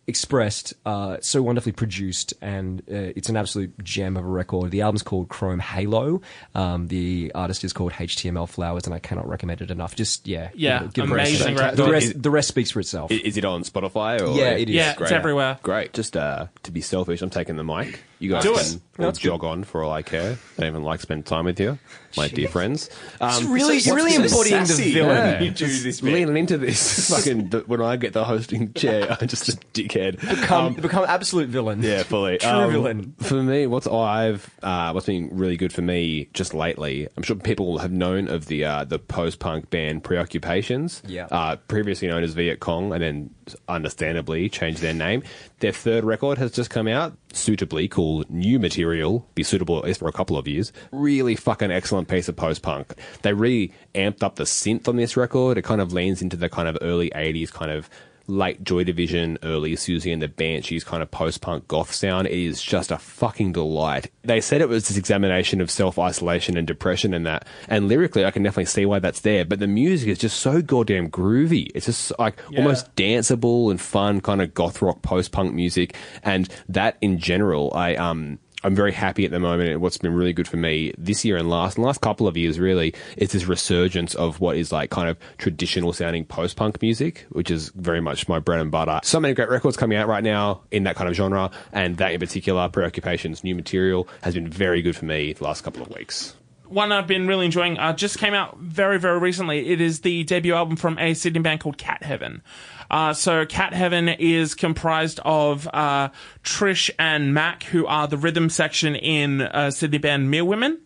expressed, 0.07 0.73
uh, 0.85 1.17
so 1.19 1.41
wonderfully 1.41 1.73
produced, 1.73 2.33
and 2.41 2.79
uh, 2.89 3.11
it's 3.15 3.27
an 3.29 3.35
absolute 3.35 3.77
gem 3.83 4.15
of 4.15 4.23
a 4.23 4.27
record. 4.27 4.71
The 4.71 4.81
album's 4.81 5.03
called 5.03 5.27
Chrome 5.27 5.59
Halo. 5.59 6.21
Um, 6.55 6.87
the 6.87 7.31
artist 7.35 7.63
is 7.63 7.73
called 7.73 7.91
HTML 7.91 8.47
Flowers, 8.47 8.85
and 8.85 8.93
I 8.93 8.99
cannot 8.99 9.27
recommend 9.27 9.61
it 9.61 9.69
enough. 9.69 9.95
Just 9.95 10.27
yeah, 10.27 10.49
Yeah, 10.55 10.87
give 10.93 11.05
it 11.05 11.11
a 11.11 11.13
amazing 11.13 11.55
rest. 11.55 11.77
The 11.77 11.91
rest, 11.91 12.23
the 12.23 12.29
rest 12.31 12.47
speaks 12.47 12.71
for 12.71 12.79
itself. 12.79 13.11
Is 13.11 13.37
it 13.37 13.45
on 13.45 13.63
Spotify? 13.63 14.21
Or 14.21 14.37
Yeah, 14.37 14.51
it 14.51 14.69
is. 14.69 14.75
Yeah, 14.75 14.95
it's 14.99 15.11
everywhere. 15.11 15.59
Great. 15.61 15.93
Just 15.93 16.15
uh, 16.15 16.47
to 16.63 16.71
be 16.71 16.81
selfish, 16.81 17.21
I'm 17.21 17.29
taking 17.29 17.57
the 17.57 17.63
mic. 17.63 17.99
You 18.19 18.31
guys 18.31 18.43
Do 18.43 18.55
can 18.55 18.81
it. 18.99 19.05
all 19.05 19.11
jog 19.11 19.43
on 19.43 19.63
for 19.63 19.83
all 19.83 19.91
I 19.91 20.01
care. 20.01 20.31
I 20.57 20.61
don't 20.61 20.67
even 20.67 20.83
like 20.83 21.01
spend 21.01 21.25
time 21.25 21.45
with 21.45 21.59
you, 21.59 21.77
my 22.15 22.27
dear 22.27 22.47
friends. 22.47 22.89
Um, 23.19 23.51
really, 23.51 23.77
you're 23.77 23.95
really 23.95 24.15
embodying 24.15 24.63
the 24.63 24.91
villain. 24.93 25.17
Yeah. 25.17 25.39
You 25.41 25.51
do 25.51 25.67
this 25.67 26.01
bit. 26.01 26.13
leaning 26.13 26.37
into 26.37 26.57
this 26.57 27.09
fucking 27.15 27.49
the, 27.49 27.59
when 27.61 27.81
I 27.81 27.97
get 27.97 28.13
the 28.13 28.23
hosting 28.23 28.73
chair, 28.73 29.17
I'm 29.21 29.27
just 29.27 29.49
a 29.49 29.53
dickhead. 29.73 30.19
Become, 30.21 30.75
become 30.75 31.05
absolute 31.07 31.49
villain. 31.49 31.81
Yeah, 31.83 32.03
fully. 32.03 32.37
True 32.37 32.49
Um, 32.49 32.71
villain. 32.71 33.15
For 33.19 33.41
me, 33.41 33.67
what's 33.67 33.87
I've 33.87 34.49
uh, 34.63 34.91
what's 34.91 35.05
been 35.07 35.29
really 35.31 35.57
good 35.57 35.73
for 35.73 35.81
me 35.81 36.29
just 36.33 36.53
lately. 36.53 37.07
I'm 37.17 37.23
sure 37.23 37.35
people 37.35 37.79
have 37.79 37.91
known 37.91 38.27
of 38.27 38.45
the 38.45 38.65
uh, 38.65 38.83
the 38.85 38.99
post 38.99 39.39
punk 39.39 39.69
band 39.69 40.03
Preoccupations. 40.03 41.01
Yeah. 41.07 41.27
Uh, 41.31 41.55
previously 41.67 42.07
known 42.07 42.23
as 42.23 42.33
Viet 42.33 42.59
Cong, 42.59 42.93
and 42.93 43.01
then 43.01 43.29
understandably 43.67 44.49
changed 44.49 44.81
their 44.81 44.93
name. 44.93 45.23
Their 45.59 45.71
third 45.71 46.03
record 46.03 46.37
has 46.37 46.51
just 46.51 46.69
come 46.69 46.87
out, 46.87 47.17
suitably 47.33 47.87
called 47.87 48.29
New 48.29 48.59
Material. 48.59 49.27
Be 49.33 49.41
suitable 49.41 49.79
at 49.79 49.85
least 49.85 49.99
for 49.99 50.07
a 50.07 50.11
couple 50.11 50.37
of 50.37 50.47
years. 50.47 50.71
Really 50.91 51.35
fucking 51.35 51.71
excellent 51.71 52.07
piece 52.07 52.27
of 52.27 52.35
post 52.35 52.61
punk. 52.61 52.93
They 53.23 53.33
really 53.33 53.73
amped 53.95 54.21
up 54.21 54.35
the 54.35 54.43
synth 54.43 54.87
on 54.87 54.97
this 54.97 55.17
record. 55.17 55.57
It 55.57 55.63
kind 55.63 55.81
of 55.81 55.93
leans 55.93 56.21
into 56.21 56.37
the 56.37 56.47
kind 56.47 56.67
of 56.67 56.77
early 56.81 57.09
'80s 57.09 57.51
kind 57.51 57.71
of 57.71 57.89
late 58.27 58.63
Joy 58.63 58.83
Division, 58.83 59.37
early 59.43 59.73
Siouxsie 59.73 60.11
and 60.11 60.21
the 60.21 60.27
Banshees 60.27 60.83
kind 60.83 61.01
of 61.01 61.09
post 61.09 61.41
punk 61.41 61.67
goth 61.67 61.93
sound. 61.93 62.27
It 62.27 62.33
is 62.33 62.61
just 62.61 62.91
a 62.91 62.97
fucking 62.97 63.53
delight. 63.53 64.11
They 64.23 64.41
said 64.41 64.61
it 64.61 64.69
was 64.69 64.87
this 64.87 64.97
examination 64.97 65.61
of 65.61 65.71
self 65.71 65.97
isolation 65.97 66.57
and 66.57 66.67
depression 66.67 67.13
and 67.13 67.25
that. 67.25 67.47
And 67.67 67.87
lyrically, 67.87 68.25
I 68.25 68.31
can 68.31 68.43
definitely 68.43 68.65
see 68.65 68.85
why 68.85 68.99
that's 68.99 69.21
there. 69.21 69.45
But 69.45 69.59
the 69.59 69.67
music 69.67 70.09
is 70.09 70.19
just 70.19 70.39
so 70.39 70.61
goddamn 70.61 71.09
groovy. 71.09 71.69
It's 71.73 71.85
just 71.85 72.11
like 72.19 72.39
almost 72.55 72.93
danceable 72.95 73.71
and 73.71 73.79
fun 73.79 74.21
kind 74.21 74.41
of 74.41 74.53
goth 74.53 74.81
rock 74.81 75.01
post 75.01 75.31
punk 75.31 75.53
music. 75.53 75.95
And 76.23 76.49
that 76.69 76.97
in 77.01 77.19
general, 77.19 77.71
I, 77.73 77.95
um, 77.95 78.39
I'm 78.67 78.75
very 78.75 78.91
happy 78.91 79.23
at 79.23 79.31
the 79.31 79.39
moment. 79.39 79.71
and 79.71 79.81
What's 79.81 79.97
been 79.97 80.13
really 80.13 80.33
good 80.33 80.47
for 80.47 80.57
me 80.57 80.93
this 80.97 81.23
year 81.23 81.37
and 81.37 81.49
last, 81.49 81.77
and 81.77 81.85
last 81.85 82.01
couple 82.01 82.27
of 82.27 82.35
years, 82.35 82.59
really, 82.59 82.93
is 83.15 83.31
this 83.31 83.45
resurgence 83.45 84.13
of 84.15 84.41
what 84.41 84.57
is 84.57 84.73
like 84.73 84.89
kind 84.89 85.07
of 85.07 85.17
traditional 85.37 85.93
sounding 85.93 86.25
post 86.25 86.57
punk 86.57 86.81
music, 86.81 87.25
which 87.29 87.49
is 87.49 87.69
very 87.69 88.01
much 88.01 88.27
my 88.27 88.39
bread 88.39 88.59
and 88.59 88.69
butter. 88.69 88.99
So 89.03 89.21
many 89.21 89.33
great 89.33 89.47
records 89.47 89.77
coming 89.77 89.97
out 89.97 90.09
right 90.09 90.23
now 90.23 90.63
in 90.69 90.83
that 90.83 90.97
kind 90.97 91.09
of 91.09 91.15
genre, 91.15 91.49
and 91.71 91.95
that 91.97 92.11
in 92.11 92.19
particular, 92.19 92.67
Preoccupations, 92.67 93.41
new 93.41 93.55
material, 93.55 94.05
has 94.21 94.33
been 94.33 94.49
very 94.49 94.81
good 94.81 94.97
for 94.97 95.05
me 95.05 95.31
the 95.31 95.45
last 95.45 95.63
couple 95.63 95.81
of 95.81 95.87
weeks. 95.95 96.35
one 96.65 96.91
I've 96.91 97.07
been 97.07 97.25
really 97.27 97.45
enjoying 97.45 97.77
uh, 97.77 97.93
just 97.93 98.17
came 98.17 98.33
out 98.33 98.57
very, 98.57 98.99
very 98.99 99.17
recently. 99.19 99.69
It 99.69 99.79
is 99.79 100.01
the 100.01 100.25
debut 100.25 100.53
album 100.53 100.75
from 100.75 100.99
a 100.99 101.13
Sydney 101.13 101.39
band 101.39 101.61
called 101.61 101.77
Cat 101.77 102.03
Heaven. 102.03 102.41
Uh, 102.89 103.13
so 103.13 103.45
Cat 103.45 103.73
Heaven 103.73 104.09
is 104.09 104.55
comprised 104.55 105.19
of 105.25 105.67
uh, 105.73 106.09
Trish 106.43 106.89
and 106.97 107.33
Mac, 107.33 107.63
who 107.63 107.85
are 107.85 108.07
the 108.07 108.17
rhythm 108.17 108.49
section 108.49 108.95
in 108.95 109.41
uh, 109.41 109.71
Sydney 109.71 109.97
band 109.97 110.31
Mere 110.31 110.45
Women. 110.45 110.79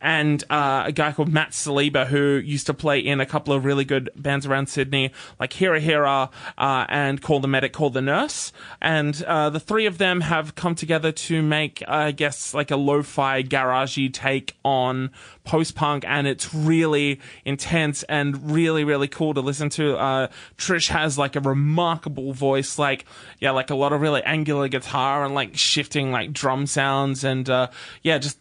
And 0.00 0.44
uh, 0.48 0.84
a 0.86 0.92
guy 0.92 1.12
called 1.12 1.28
Matt 1.28 1.50
Saliba, 1.50 2.06
who 2.06 2.36
used 2.36 2.66
to 2.66 2.74
play 2.74 3.00
in 3.00 3.20
a 3.20 3.26
couple 3.26 3.52
of 3.52 3.64
really 3.64 3.84
good 3.84 4.10
bands 4.16 4.46
around 4.46 4.68
Sydney, 4.68 5.12
like 5.40 5.52
Hira 5.52 5.80
Hira 5.80 6.30
uh, 6.56 6.86
and 6.88 7.20
Call 7.20 7.40
the 7.40 7.48
Medic, 7.48 7.72
Call 7.72 7.90
the 7.90 8.02
Nurse. 8.02 8.52
And 8.80 9.20
uh, 9.24 9.50
the 9.50 9.60
three 9.60 9.86
of 9.86 9.98
them 9.98 10.20
have 10.20 10.54
come 10.54 10.74
together 10.74 11.10
to 11.12 11.42
make, 11.42 11.82
I 11.88 12.12
guess, 12.12 12.54
like 12.54 12.70
a 12.70 12.76
lo-fi, 12.76 13.42
garagey 13.42 14.12
take 14.12 14.56
on 14.64 15.10
post-punk, 15.44 16.04
and 16.06 16.26
it's 16.26 16.54
really 16.54 17.20
intense 17.44 18.02
and 18.04 18.52
really, 18.52 18.84
really 18.84 19.08
cool 19.08 19.34
to 19.34 19.40
listen 19.40 19.70
to. 19.70 19.96
Uh, 19.96 20.28
Trish 20.58 20.88
has 20.88 21.18
like 21.18 21.36
a 21.36 21.40
remarkable 21.40 22.32
voice, 22.32 22.78
like 22.78 23.04
yeah, 23.40 23.50
like 23.50 23.70
a 23.70 23.74
lot 23.74 23.92
of 23.92 24.00
really 24.00 24.22
angular 24.24 24.68
guitar 24.68 25.24
and 25.24 25.34
like 25.34 25.56
shifting 25.56 26.12
like 26.12 26.32
drum 26.32 26.66
sounds, 26.66 27.24
and 27.24 27.48
uh, 27.48 27.68
yeah, 28.02 28.18
just 28.18 28.38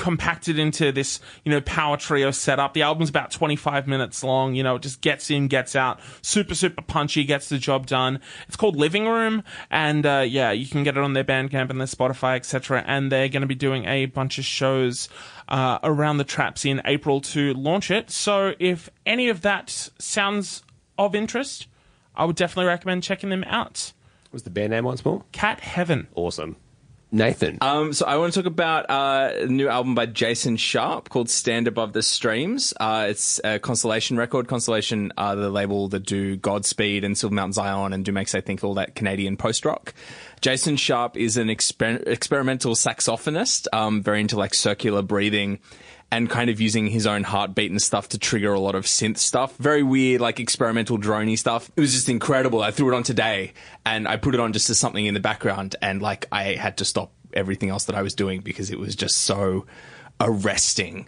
compacted 0.00 0.58
into 0.58 0.90
this, 0.90 1.20
you 1.44 1.52
know, 1.52 1.60
power 1.60 1.94
trio 1.98 2.30
setup. 2.30 2.72
The 2.72 2.80
album's 2.80 3.10
about 3.10 3.30
25 3.30 3.86
minutes 3.86 4.24
long, 4.24 4.54
you 4.54 4.62
know, 4.62 4.76
it 4.76 4.82
just 4.82 5.02
gets 5.02 5.30
in, 5.30 5.46
gets 5.46 5.76
out, 5.76 6.00
super, 6.22 6.54
super 6.54 6.80
punchy, 6.80 7.22
gets 7.22 7.50
the 7.50 7.58
job 7.58 7.86
done. 7.86 8.18
It's 8.48 8.56
called 8.56 8.76
Living 8.76 9.06
Room, 9.06 9.44
and 9.70 10.06
uh, 10.06 10.24
yeah, 10.26 10.52
you 10.52 10.66
can 10.66 10.84
get 10.84 10.96
it 10.96 11.02
on 11.02 11.12
their 11.12 11.22
Bandcamp 11.22 11.68
and 11.68 11.78
their 11.78 11.86
Spotify, 11.86 12.36
etc. 12.36 12.82
And 12.86 13.12
they're 13.12 13.28
going 13.28 13.42
to 13.42 13.46
be 13.46 13.54
doing 13.54 13.84
a 13.84 14.06
bunch 14.06 14.38
of 14.38 14.46
shows 14.46 15.10
uh, 15.48 15.78
around 15.82 16.16
the 16.16 16.24
traps 16.24 16.64
in 16.64 16.80
April 16.86 17.20
to 17.20 17.52
launch 17.52 17.90
it. 17.90 18.10
So 18.10 18.54
if 18.58 18.88
any 19.04 19.28
of 19.28 19.42
that 19.42 19.90
sounds 19.98 20.62
of 20.96 21.14
interest, 21.14 21.66
I 22.16 22.24
would 22.24 22.36
definitely 22.36 22.68
recommend 22.68 23.02
checking 23.02 23.28
them 23.28 23.44
out. 23.44 23.92
What's 24.30 24.44
the 24.44 24.50
band 24.50 24.70
name 24.70 24.84
once 24.84 25.04
more? 25.04 25.24
Cat 25.32 25.60
Heaven. 25.60 26.08
Awesome. 26.14 26.56
Nathan. 27.12 27.58
Um, 27.60 27.92
so 27.92 28.06
I 28.06 28.16
want 28.16 28.32
to 28.32 28.40
talk 28.40 28.46
about 28.46 28.88
uh, 28.88 29.30
a 29.42 29.46
new 29.46 29.68
album 29.68 29.94
by 29.94 30.06
Jason 30.06 30.56
Sharp 30.56 31.08
called 31.08 31.28
"Stand 31.28 31.66
Above 31.66 31.92
the 31.92 32.02
Streams." 32.02 32.72
Uh, 32.78 33.06
it's 33.08 33.40
a 33.42 33.58
Constellation 33.58 34.16
record. 34.16 34.48
Constellation 34.48 35.12
are 35.18 35.34
the 35.34 35.50
label 35.50 35.88
that 35.88 36.06
do 36.06 36.36
Godspeed 36.36 37.04
and 37.04 37.18
Silver 37.18 37.34
Mountain 37.34 37.54
Zion 37.54 37.92
and 37.92 38.04
do 38.04 38.12
makes 38.12 38.34
I 38.34 38.40
think 38.40 38.62
all 38.62 38.74
that 38.74 38.94
Canadian 38.94 39.36
post 39.36 39.64
rock. 39.64 39.94
Jason 40.40 40.76
Sharp 40.76 41.16
is 41.16 41.36
an 41.36 41.48
exper- 41.48 42.06
experimental 42.06 42.74
saxophonist, 42.74 43.66
um, 43.72 44.02
very 44.02 44.20
into 44.20 44.36
like 44.36 44.54
circular 44.54 45.02
breathing 45.02 45.58
and 46.12 46.28
kind 46.28 46.50
of 46.50 46.60
using 46.60 46.88
his 46.88 47.06
own 47.06 47.22
heartbeat 47.22 47.70
and 47.70 47.80
stuff 47.80 48.08
to 48.08 48.18
trigger 48.18 48.52
a 48.52 48.60
lot 48.60 48.74
of 48.74 48.84
synth 48.84 49.18
stuff. 49.18 49.56
Very 49.58 49.82
weird, 49.82 50.20
like 50.20 50.40
experimental 50.40 50.98
droney 50.98 51.38
stuff. 51.38 51.70
It 51.76 51.80
was 51.80 51.92
just 51.92 52.08
incredible. 52.08 52.62
I 52.62 52.72
threw 52.72 52.92
it 52.92 52.96
on 52.96 53.02
today 53.04 53.52
and 53.86 54.08
I 54.08 54.16
put 54.16 54.34
it 54.34 54.40
on 54.40 54.52
just 54.52 54.68
as 54.70 54.78
something 54.78 55.06
in 55.06 55.14
the 55.14 55.20
background 55.20 55.76
and 55.80 56.02
like 56.02 56.26
I 56.32 56.54
had 56.54 56.78
to 56.78 56.84
stop 56.84 57.12
everything 57.32 57.68
else 57.68 57.84
that 57.84 57.94
I 57.94 58.02
was 58.02 58.14
doing 58.14 58.40
because 58.40 58.70
it 58.70 58.78
was 58.78 58.96
just 58.96 59.18
so 59.18 59.66
arresting. 60.20 61.06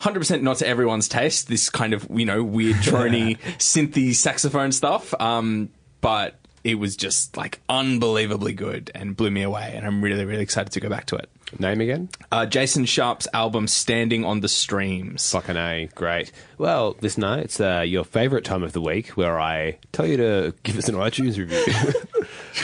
100% 0.00 0.42
not 0.42 0.56
to 0.56 0.66
everyone's 0.66 1.08
taste, 1.08 1.48
this 1.48 1.70
kind 1.70 1.92
of, 1.92 2.06
you 2.10 2.24
know, 2.24 2.42
weird 2.42 2.76
drony 2.82 3.38
synthy 3.58 4.14
saxophone 4.14 4.72
stuff. 4.72 5.14
Um, 5.20 5.70
but 6.00 6.36
it 6.64 6.74
was 6.74 6.96
just 6.96 7.36
like 7.36 7.60
unbelievably 7.68 8.54
good 8.54 8.90
and 8.94 9.16
blew 9.16 9.30
me 9.30 9.42
away. 9.42 9.72
And 9.74 9.86
I'm 9.86 10.02
really, 10.02 10.24
really 10.24 10.42
excited 10.42 10.72
to 10.72 10.80
go 10.80 10.88
back 10.88 11.06
to 11.06 11.16
it. 11.16 11.30
Name 11.58 11.80
again? 11.80 12.08
Uh, 12.30 12.46
Jason 12.46 12.84
Sharp's 12.84 13.26
album 13.34 13.66
Standing 13.66 14.24
on 14.24 14.40
the 14.40 14.48
Streams. 14.48 15.30
Fucking 15.30 15.56
A. 15.56 15.88
Great. 15.94 16.30
Well, 16.58 16.96
listener, 17.00 17.38
it's 17.38 17.60
uh, 17.60 17.80
your 17.86 18.04
favourite 18.04 18.44
time 18.44 18.62
of 18.62 18.72
the 18.72 18.80
week 18.80 19.08
where 19.10 19.40
I 19.40 19.78
tell 19.92 20.06
you 20.06 20.16
to 20.18 20.54
give 20.62 20.78
us 20.78 20.88
an 20.88 20.94
iTunes 20.94 21.38
review. 21.38 21.58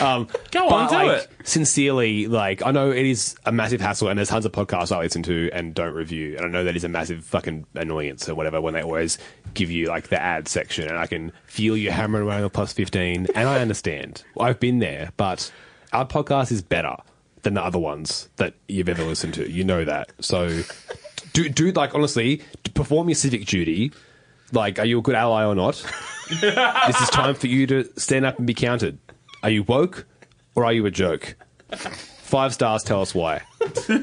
um, 0.04 0.28
Go 0.52 0.68
but, 0.68 0.74
on, 0.74 0.88
do 0.88 0.94
like, 0.94 1.22
it. 1.22 1.30
Sincerely, 1.44 2.28
like, 2.28 2.64
I 2.64 2.70
know 2.70 2.90
it 2.90 3.04
is 3.04 3.36
a 3.44 3.52
massive 3.52 3.80
hassle 3.80 4.08
and 4.08 4.18
there's 4.18 4.28
tons 4.28 4.44
of 4.44 4.52
podcasts 4.52 4.94
I 4.94 5.00
listen 5.00 5.22
to 5.24 5.50
and 5.52 5.74
don't 5.74 5.94
review. 5.94 6.36
And 6.36 6.46
I 6.46 6.48
know 6.48 6.64
that 6.64 6.76
is 6.76 6.84
a 6.84 6.88
massive 6.88 7.24
fucking 7.24 7.66
annoyance 7.74 8.28
or 8.28 8.34
whatever 8.34 8.60
when 8.60 8.74
they 8.74 8.82
always 8.82 9.18
give 9.54 9.70
you, 9.70 9.88
like, 9.88 10.08
the 10.08 10.20
ad 10.20 10.46
section. 10.48 10.88
And 10.88 10.98
I 10.98 11.06
can 11.06 11.32
feel 11.46 11.76
you 11.76 11.90
hammering 11.90 12.24
away 12.24 12.36
on 12.36 12.42
the 12.42 12.50
plus 12.50 12.72
15. 12.72 13.28
And 13.34 13.48
I 13.48 13.60
understand. 13.60 14.22
I've 14.38 14.60
been 14.60 14.78
there, 14.78 15.12
but 15.16 15.50
our 15.92 16.06
podcast 16.06 16.52
is 16.52 16.62
better 16.62 16.96
than 17.46 17.54
the 17.54 17.62
other 17.62 17.78
ones 17.78 18.28
that 18.38 18.54
you've 18.66 18.88
ever 18.88 19.04
listened 19.04 19.32
to. 19.34 19.48
You 19.48 19.62
know 19.62 19.84
that. 19.84 20.10
So 20.18 20.62
do 21.32 21.48
do 21.48 21.70
like 21.70 21.94
honestly 21.94 22.42
perform 22.74 23.08
your 23.08 23.14
civic 23.14 23.46
duty. 23.46 23.92
Like, 24.50 24.80
are 24.80 24.84
you 24.84 24.98
a 24.98 25.02
good 25.02 25.14
ally 25.14 25.44
or 25.44 25.54
not? 25.54 25.74
this 26.40 27.00
is 27.00 27.08
time 27.10 27.36
for 27.36 27.46
you 27.46 27.68
to 27.68 27.88
stand 28.00 28.24
up 28.24 28.38
and 28.38 28.48
be 28.48 28.54
counted. 28.54 28.98
Are 29.44 29.50
you 29.50 29.62
woke 29.62 30.06
or 30.56 30.64
are 30.64 30.72
you 30.72 30.86
a 30.86 30.90
joke? 30.90 31.36
Five 31.70 32.52
stars. 32.52 32.82
Tell 32.82 33.00
us 33.00 33.14
why. 33.14 33.42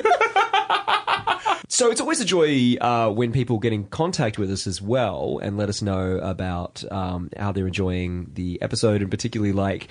So 1.69 1.89
it's 1.89 1.99
always 1.99 2.21
a 2.21 2.25
joy 2.25 2.75
uh, 2.79 3.09
when 3.09 3.31
people 3.31 3.57
get 3.57 3.73
in 3.73 3.85
contact 3.85 4.37
with 4.37 4.51
us 4.51 4.67
as 4.67 4.79
well 4.79 5.39
and 5.41 5.57
let 5.57 5.69
us 5.69 5.81
know 5.81 6.19
about 6.19 6.83
um, 6.91 7.31
how 7.35 7.51
they're 7.51 7.65
enjoying 7.65 8.29
the 8.35 8.61
episode, 8.61 9.01
and 9.01 9.09
particularly 9.09 9.53
like. 9.53 9.89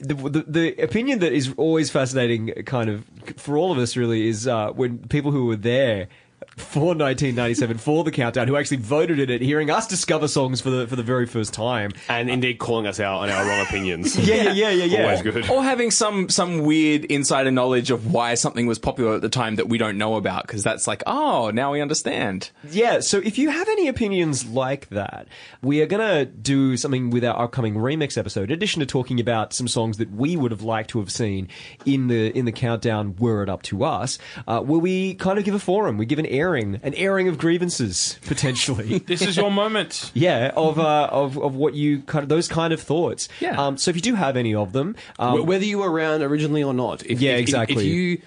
The, 0.00 0.44
the, 0.46 0.82
opinion 0.82 1.18
that 1.18 1.32
is 1.32 1.52
always 1.58 1.90
fascinating, 1.90 2.48
kind 2.64 2.88
of 2.88 3.04
for 3.36 3.58
all 3.58 3.70
of 3.70 3.78
us, 3.78 3.96
really, 3.96 4.28
is 4.28 4.46
uh, 4.46 4.70
when 4.70 4.98
people 5.08 5.30
who 5.30 5.44
were 5.44 5.56
there 5.56 6.08
for 6.56 6.94
1997 6.94 7.78
for 7.78 8.04
the 8.04 8.10
countdown, 8.10 8.48
who 8.48 8.56
actually 8.56 8.76
voted 8.78 9.18
in 9.18 9.30
it, 9.30 9.40
hearing 9.40 9.70
us 9.70 9.86
discover 9.86 10.28
songs 10.28 10.60
for 10.60 10.70
the 10.70 10.86
for 10.86 10.96
the 10.96 11.02
very 11.02 11.26
first 11.26 11.52
time. 11.54 11.92
And 12.08 12.30
indeed, 12.30 12.58
calling 12.58 12.86
us 12.86 13.00
out 13.00 13.20
on 13.20 13.30
our 13.30 13.46
wrong 13.46 13.60
opinions. 13.62 14.16
Yeah, 14.16 14.34
yeah, 14.42 14.52
yeah, 14.52 14.70
yeah, 14.70 14.84
yeah. 14.84 15.02
Always 15.04 15.22
good. 15.22 15.50
Or 15.50 15.62
having 15.62 15.90
some 15.90 16.28
some 16.28 16.58
weird 16.62 17.04
insider 17.06 17.50
knowledge 17.50 17.90
of 17.90 18.12
why 18.12 18.34
something 18.34 18.66
was 18.66 18.78
popular 18.78 19.14
at 19.14 19.22
the 19.22 19.28
time 19.28 19.56
that 19.56 19.68
we 19.68 19.78
don't 19.78 19.98
know 19.98 20.16
about, 20.16 20.46
because 20.46 20.62
that's 20.62 20.86
like, 20.86 21.02
oh, 21.06 21.50
now 21.50 21.72
we 21.72 21.80
understand. 21.80 22.50
Yeah, 22.70 23.00
so 23.00 23.18
if 23.18 23.38
you 23.38 23.50
have 23.50 23.68
any 23.68 23.88
opinions 23.88 24.46
like 24.46 24.88
that, 24.90 25.26
we 25.62 25.80
are 25.82 25.86
going 25.86 26.06
to 26.06 26.24
do 26.26 26.76
something 26.76 27.10
with 27.10 27.24
our 27.24 27.44
upcoming 27.44 27.74
remix 27.74 28.18
episode. 28.18 28.50
In 28.50 28.52
addition 28.52 28.80
to 28.80 28.86
talking 28.86 29.20
about 29.20 29.52
some 29.52 29.68
songs 29.68 29.96
that 29.98 30.10
we 30.10 30.36
would 30.36 30.50
have 30.50 30.62
liked 30.62 30.90
to 30.90 30.98
have 31.00 31.10
seen 31.10 31.48
in 31.86 32.08
the 32.08 32.36
in 32.36 32.44
the 32.44 32.52
countdown, 32.52 33.16
were 33.16 33.42
it 33.42 33.48
up 33.48 33.62
to 33.62 33.84
us, 33.84 34.18
uh, 34.46 34.60
where 34.60 34.80
we 34.80 35.14
kind 35.14 35.38
of 35.38 35.44
give 35.44 35.54
a 35.54 35.58
forum, 35.58 35.96
we 35.96 36.06
give 36.06 36.18
an 36.18 36.26
airing, 36.40 36.80
an 36.82 36.94
airing 36.94 37.28
of 37.28 37.36
grievances 37.38 38.18
potentially. 38.26 38.98
This 39.10 39.22
is 39.22 39.36
your 39.36 39.50
moment. 39.50 40.10
Yeah, 40.14 40.52
of 40.56 40.78
uh, 40.78 41.08
of 41.10 41.36
of 41.38 41.54
what 41.54 41.74
you 41.74 42.00
kind 42.02 42.22
of 42.22 42.28
those 42.28 42.48
kind 42.48 42.72
of 42.72 42.80
thoughts. 42.80 43.28
Yeah. 43.40 43.60
Um, 43.60 43.76
so 43.76 43.90
if 43.90 43.96
you 43.96 44.02
do 44.02 44.14
have 44.14 44.36
any 44.36 44.54
of 44.54 44.72
them, 44.72 44.94
um, 45.18 45.46
Whether 45.46 45.64
you 45.64 45.78
were 45.78 45.90
around 45.90 46.22
originally 46.22 46.62
or 46.62 46.74
not. 46.74 47.04
If, 47.06 47.20
Yeah, 47.20 47.32
if- 47.32 47.36
if- 47.38 47.42
exactly. 47.48 47.86
If, 47.86 47.94
you 47.94 48.22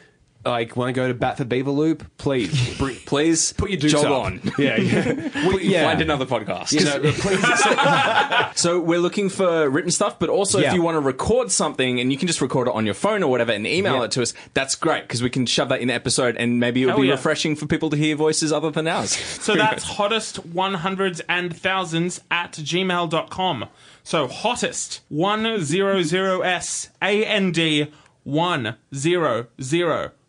like 0.45 0.75
want 0.75 0.89
to 0.89 0.93
go 0.93 1.07
to 1.07 1.13
bat 1.13 1.37
for 1.37 1.45
Beaver 1.45 1.71
Loop, 1.71 2.03
please 2.17 2.77
bring, 2.77 2.95
Please 3.05 3.53
put 3.53 3.69
your 3.69 3.79
dukes 3.79 3.93
jog 3.93 4.05
up. 4.05 4.11
on. 4.25 4.41
Yeah, 4.57 4.77
yeah. 4.77 5.47
We- 5.47 5.63
yeah. 5.67 5.85
Find 5.87 6.01
another 6.01 6.25
podcast. 6.25 6.71
You 6.73 6.83
know, 6.85 6.99
please. 7.13 8.59
So 8.59 8.79
we're 8.79 8.99
looking 8.99 9.29
for 9.29 9.69
written 9.69 9.91
stuff, 9.91 10.19
but 10.19 10.29
also 10.29 10.59
Yeah. 10.59 10.69
if 10.69 10.73
you 10.73 10.81
want 10.81 10.95
to 10.95 10.99
record 11.01 11.51
something 11.51 11.99
and 11.99 12.11
you 12.11 12.17
can 12.17 12.27
just 12.27 12.41
record 12.41 12.67
it 12.67 12.73
on 12.73 12.85
your 12.85 12.93
phone 12.95 13.23
or 13.23 13.29
whatever 13.31 13.51
and 13.51 13.65
email 13.67 13.95
Yeah. 13.97 14.03
it 14.03 14.11
to 14.11 14.21
us, 14.21 14.33
that's 14.53 14.75
great 14.75 15.03
because 15.03 15.21
we 15.23 15.29
can 15.29 15.45
shove 15.45 15.69
that 15.69 15.79
in 15.81 15.87
the 15.89 15.93
episode 15.93 16.35
and 16.37 16.59
maybe 16.59 16.81
it'll 16.83 16.93
Hell 16.95 17.01
be 17.01 17.09
refreshing 17.11 17.55
for 17.55 17.65
people 17.65 17.89
to 17.89 17.97
hear 17.97 18.15
voices 18.15 18.51
other 18.51 18.69
than 18.71 18.87
ours. 18.87 19.11
So 19.15 19.55
that's 19.55 19.83
hottest 19.83 20.47
100s 20.53 21.21
and 21.29 21.55
thousands 21.55 22.21
at 22.31 22.53
gmail.com. 22.53 23.65
So 24.03 24.27
hottest 24.27 25.01
100s 25.11 26.89
A 27.01 27.25
N 27.25 27.51
D 27.51 27.87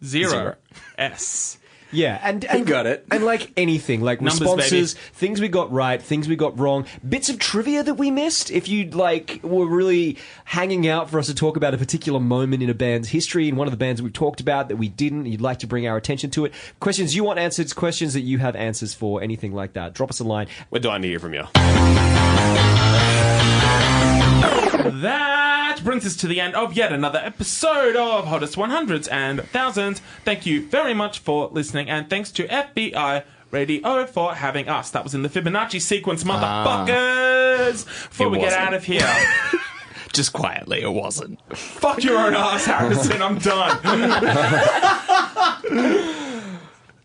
1000 0.04 0.56
S. 0.98 1.58
Yeah, 1.94 2.18
and, 2.22 2.44
and 2.44 2.66
got 2.66 2.86
it. 2.86 3.06
And 3.10 3.24
like 3.24 3.52
anything, 3.56 4.00
like 4.00 4.20
Numbers, 4.20 4.40
responses, 4.40 4.94
baby. 4.94 5.06
things 5.14 5.40
we 5.40 5.48
got 5.48 5.72
right, 5.72 6.02
things 6.02 6.26
we 6.28 6.36
got 6.36 6.58
wrong, 6.58 6.86
bits 7.08 7.28
of 7.28 7.38
trivia 7.38 7.82
that 7.84 7.94
we 7.94 8.10
missed. 8.10 8.50
If 8.50 8.68
you 8.68 8.90
like 8.90 9.40
were 9.42 9.66
really 9.66 10.18
hanging 10.44 10.88
out 10.88 11.08
for 11.08 11.18
us 11.18 11.26
to 11.26 11.34
talk 11.34 11.56
about 11.56 11.72
a 11.72 11.78
particular 11.78 12.18
moment 12.18 12.62
in 12.62 12.70
a 12.70 12.74
band's 12.74 13.08
history, 13.10 13.48
in 13.48 13.56
one 13.56 13.66
of 13.68 13.70
the 13.70 13.76
bands 13.76 14.02
we've 14.02 14.12
talked 14.12 14.40
about 14.40 14.68
that 14.68 14.76
we 14.76 14.88
didn't, 14.88 15.26
you'd 15.26 15.40
like 15.40 15.60
to 15.60 15.66
bring 15.66 15.86
our 15.86 15.96
attention 15.96 16.30
to 16.30 16.44
it. 16.46 16.52
Questions 16.80 17.14
you 17.14 17.22
want 17.22 17.38
answered, 17.38 17.72
questions 17.74 18.14
that 18.14 18.22
you 18.22 18.38
have 18.38 18.56
answers 18.56 18.92
for, 18.92 19.22
anything 19.22 19.54
like 19.54 19.74
that. 19.74 19.94
Drop 19.94 20.10
us 20.10 20.18
a 20.20 20.24
line. 20.24 20.48
We're 20.70 20.80
dying 20.80 21.02
to 21.02 21.08
hear 21.08 21.20
from 21.20 21.34
you. 21.34 21.44
That 24.84 25.53
brings 25.84 26.06
us 26.06 26.16
to 26.16 26.26
the 26.26 26.40
end 26.40 26.54
of 26.54 26.72
yet 26.72 26.92
another 26.92 27.18
episode 27.22 27.94
of 27.94 28.26
Hottest 28.26 28.56
100s 28.56 29.06
and 29.12 29.42
Thousands. 29.50 30.00
Thank 30.24 30.46
you 30.46 30.66
very 30.66 30.94
much 30.94 31.18
for 31.18 31.48
listening, 31.52 31.90
and 31.90 32.08
thanks 32.08 32.32
to 32.32 32.48
FBI 32.48 33.22
Radio 33.50 34.06
for 34.06 34.34
having 34.34 34.66
us. 34.68 34.90
That 34.90 35.04
was 35.04 35.14
in 35.14 35.22
the 35.22 35.28
Fibonacci 35.28 35.80
sequence, 35.82 36.24
ah. 36.26 36.86
motherfuckers! 36.88 37.84
Before 38.08 38.30
we 38.30 38.38
get 38.38 38.46
wasn't. 38.46 38.62
out 38.62 38.74
of 38.74 38.84
here, 38.84 39.26
Just 40.14 40.32
quietly, 40.32 40.80
it 40.80 40.92
wasn't. 40.92 41.38
fuck 41.54 42.02
your 42.02 42.16
own 42.18 42.34
ass, 42.36 42.64
Harrison. 42.64 43.20
I'm 43.20 43.38
done. 43.38 43.76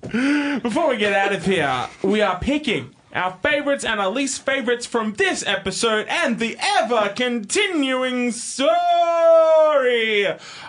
Before 0.62 0.90
we 0.90 0.98
get 0.98 1.12
out 1.14 1.34
of 1.34 1.46
here, 1.46 1.88
we 2.02 2.22
are 2.22 2.40
picking 2.40 2.96
our 3.14 3.38
favorites 3.42 3.84
and 3.84 4.00
our 4.00 4.10
least 4.12 4.46
favorites 4.46 4.86
from 4.86 5.14
this 5.14 5.44
episode 5.48 6.06
and 6.08 6.40
the 6.40 6.58
ever 6.78 7.12
continuing 7.16 8.32
story 8.32 8.70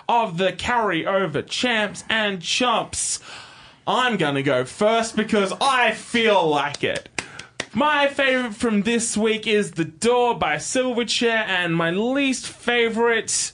of 0.09 0.37
the 0.37 0.51
carryover 0.51 1.45
champs 1.45 2.03
and 2.09 2.41
chumps. 2.41 3.19
I'm 3.85 4.17
gonna 4.17 4.43
go 4.43 4.65
first 4.65 5.15
because 5.15 5.53
I 5.61 5.91
feel 5.91 6.47
like 6.47 6.83
it. 6.83 7.09
My 7.73 8.07
favorite 8.07 8.55
from 8.55 8.81
this 8.81 9.15
week 9.15 9.47
is 9.47 9.71
The 9.71 9.85
Door 9.85 10.39
by 10.39 10.55
Silverchair, 10.57 11.45
and 11.47 11.73
my 11.75 11.89
least 11.89 12.47
favorite. 12.47 13.53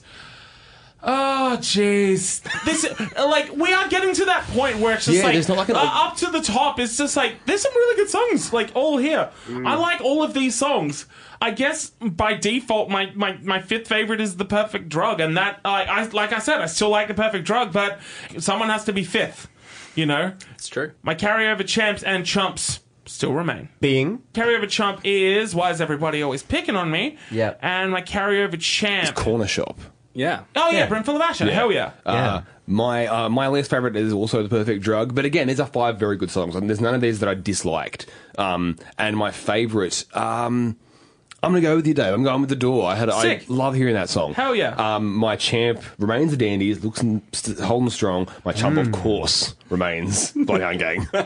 Oh 1.00 1.56
jeez, 1.60 2.42
this 2.64 2.84
like 3.16 3.52
we 3.54 3.72
are 3.72 3.88
getting 3.88 4.12
to 4.14 4.24
that 4.24 4.44
point 4.48 4.78
where 4.78 4.94
it's 4.94 5.04
just 5.04 5.16
Yeah, 5.18 5.24
like, 5.24 5.34
there's 5.34 5.48
not 5.48 5.56
like 5.58 5.68
an- 5.68 5.76
uh, 5.76 5.80
up 5.84 6.16
to 6.16 6.26
the 6.26 6.40
top. 6.40 6.80
It's 6.80 6.96
just 6.96 7.16
like 7.16 7.36
there's 7.46 7.62
some 7.62 7.72
really 7.72 7.96
good 7.96 8.10
songs 8.10 8.52
like 8.52 8.70
all 8.74 8.98
here. 8.98 9.30
I 9.48 9.76
like 9.76 10.00
all 10.00 10.22
of 10.24 10.34
these 10.34 10.54
songs. 10.56 11.06
I 11.40 11.52
guess 11.52 11.90
by 12.00 12.34
default, 12.34 12.90
my, 12.90 13.12
my, 13.14 13.38
my 13.44 13.60
fifth 13.62 13.86
favorite 13.86 14.20
is 14.20 14.38
the 14.38 14.44
Perfect 14.44 14.88
Drug, 14.88 15.20
and 15.20 15.36
that 15.36 15.60
I, 15.64 15.84
I 15.84 16.02
like 16.08 16.32
I 16.32 16.40
said, 16.40 16.60
I 16.60 16.66
still 16.66 16.88
like 16.90 17.06
the 17.06 17.14
Perfect 17.14 17.44
Drug, 17.44 17.72
but 17.72 18.00
someone 18.38 18.68
has 18.70 18.84
to 18.86 18.92
be 18.92 19.04
fifth. 19.04 19.46
You 19.94 20.06
know, 20.06 20.32
It's 20.54 20.66
true. 20.68 20.92
my 21.02 21.14
carryover 21.14 21.64
champs 21.66 22.02
and 22.02 22.26
chumps 22.26 22.80
still 23.06 23.32
remain. 23.32 23.68
Being 23.80 24.22
Carryover 24.34 24.68
chump 24.68 25.00
is 25.04 25.54
why 25.54 25.70
is 25.70 25.80
everybody 25.80 26.22
always 26.22 26.42
picking 26.42 26.74
on 26.76 26.90
me? 26.90 27.18
Yeah. 27.30 27.54
And 27.62 27.90
my 27.92 28.02
carryover 28.02 28.60
champ. 28.60 29.16
Cornershop. 29.16 29.76
Yeah. 30.14 30.42
Oh 30.56 30.70
yeah, 30.70 30.78
Yeah. 30.78 30.86
Brimful 30.88 31.18
Hell 31.18 31.70
yeah. 31.72 31.92
Uh, 32.04 32.42
my 32.66 33.06
uh, 33.06 33.28
my 33.28 33.48
least 33.48 33.70
favorite 33.70 33.96
is 33.96 34.12
also 34.12 34.42
the 34.42 34.48
Perfect 34.48 34.82
Drug, 34.82 35.14
but 35.14 35.24
again, 35.24 35.46
these 35.48 35.60
are 35.60 35.66
five 35.66 35.98
very 35.98 36.16
good 36.16 36.30
songs, 36.30 36.54
and 36.54 36.68
there's 36.68 36.80
none 36.80 36.94
of 36.94 37.00
these 37.00 37.20
that 37.20 37.28
I 37.28 37.34
disliked. 37.34 38.06
Um, 38.36 38.76
and 38.98 39.16
my 39.16 39.30
favorite, 39.30 40.04
um, 40.14 40.76
I'm 41.42 41.52
gonna 41.52 41.60
go 41.60 41.76
with 41.76 41.86
you, 41.86 41.94
Dave. 41.94 42.12
I'm 42.12 42.24
going 42.24 42.40
with 42.40 42.50
the 42.50 42.56
Door. 42.56 42.88
I 42.90 42.94
had 42.96 43.12
Sick. 43.12 43.44
I 43.48 43.52
love 43.52 43.74
hearing 43.74 43.94
that 43.94 44.08
song. 44.08 44.34
Hell 44.34 44.54
yeah. 44.56 44.74
Um, 44.96 45.14
my 45.14 45.36
champ 45.36 45.82
remains 45.98 46.30
the 46.32 46.36
Dandies, 46.36 46.82
looks 46.84 47.00
and 47.00 47.22
st- 47.32 47.58
holding 47.60 47.90
strong. 47.90 48.28
My 48.44 48.52
chump, 48.52 48.76
Mm. 48.76 48.86
of 48.86 48.92
course, 48.92 49.54
remains 49.70 50.32
by 50.36 50.44
Bloodhound 50.44 50.78
Gang. 50.80 51.06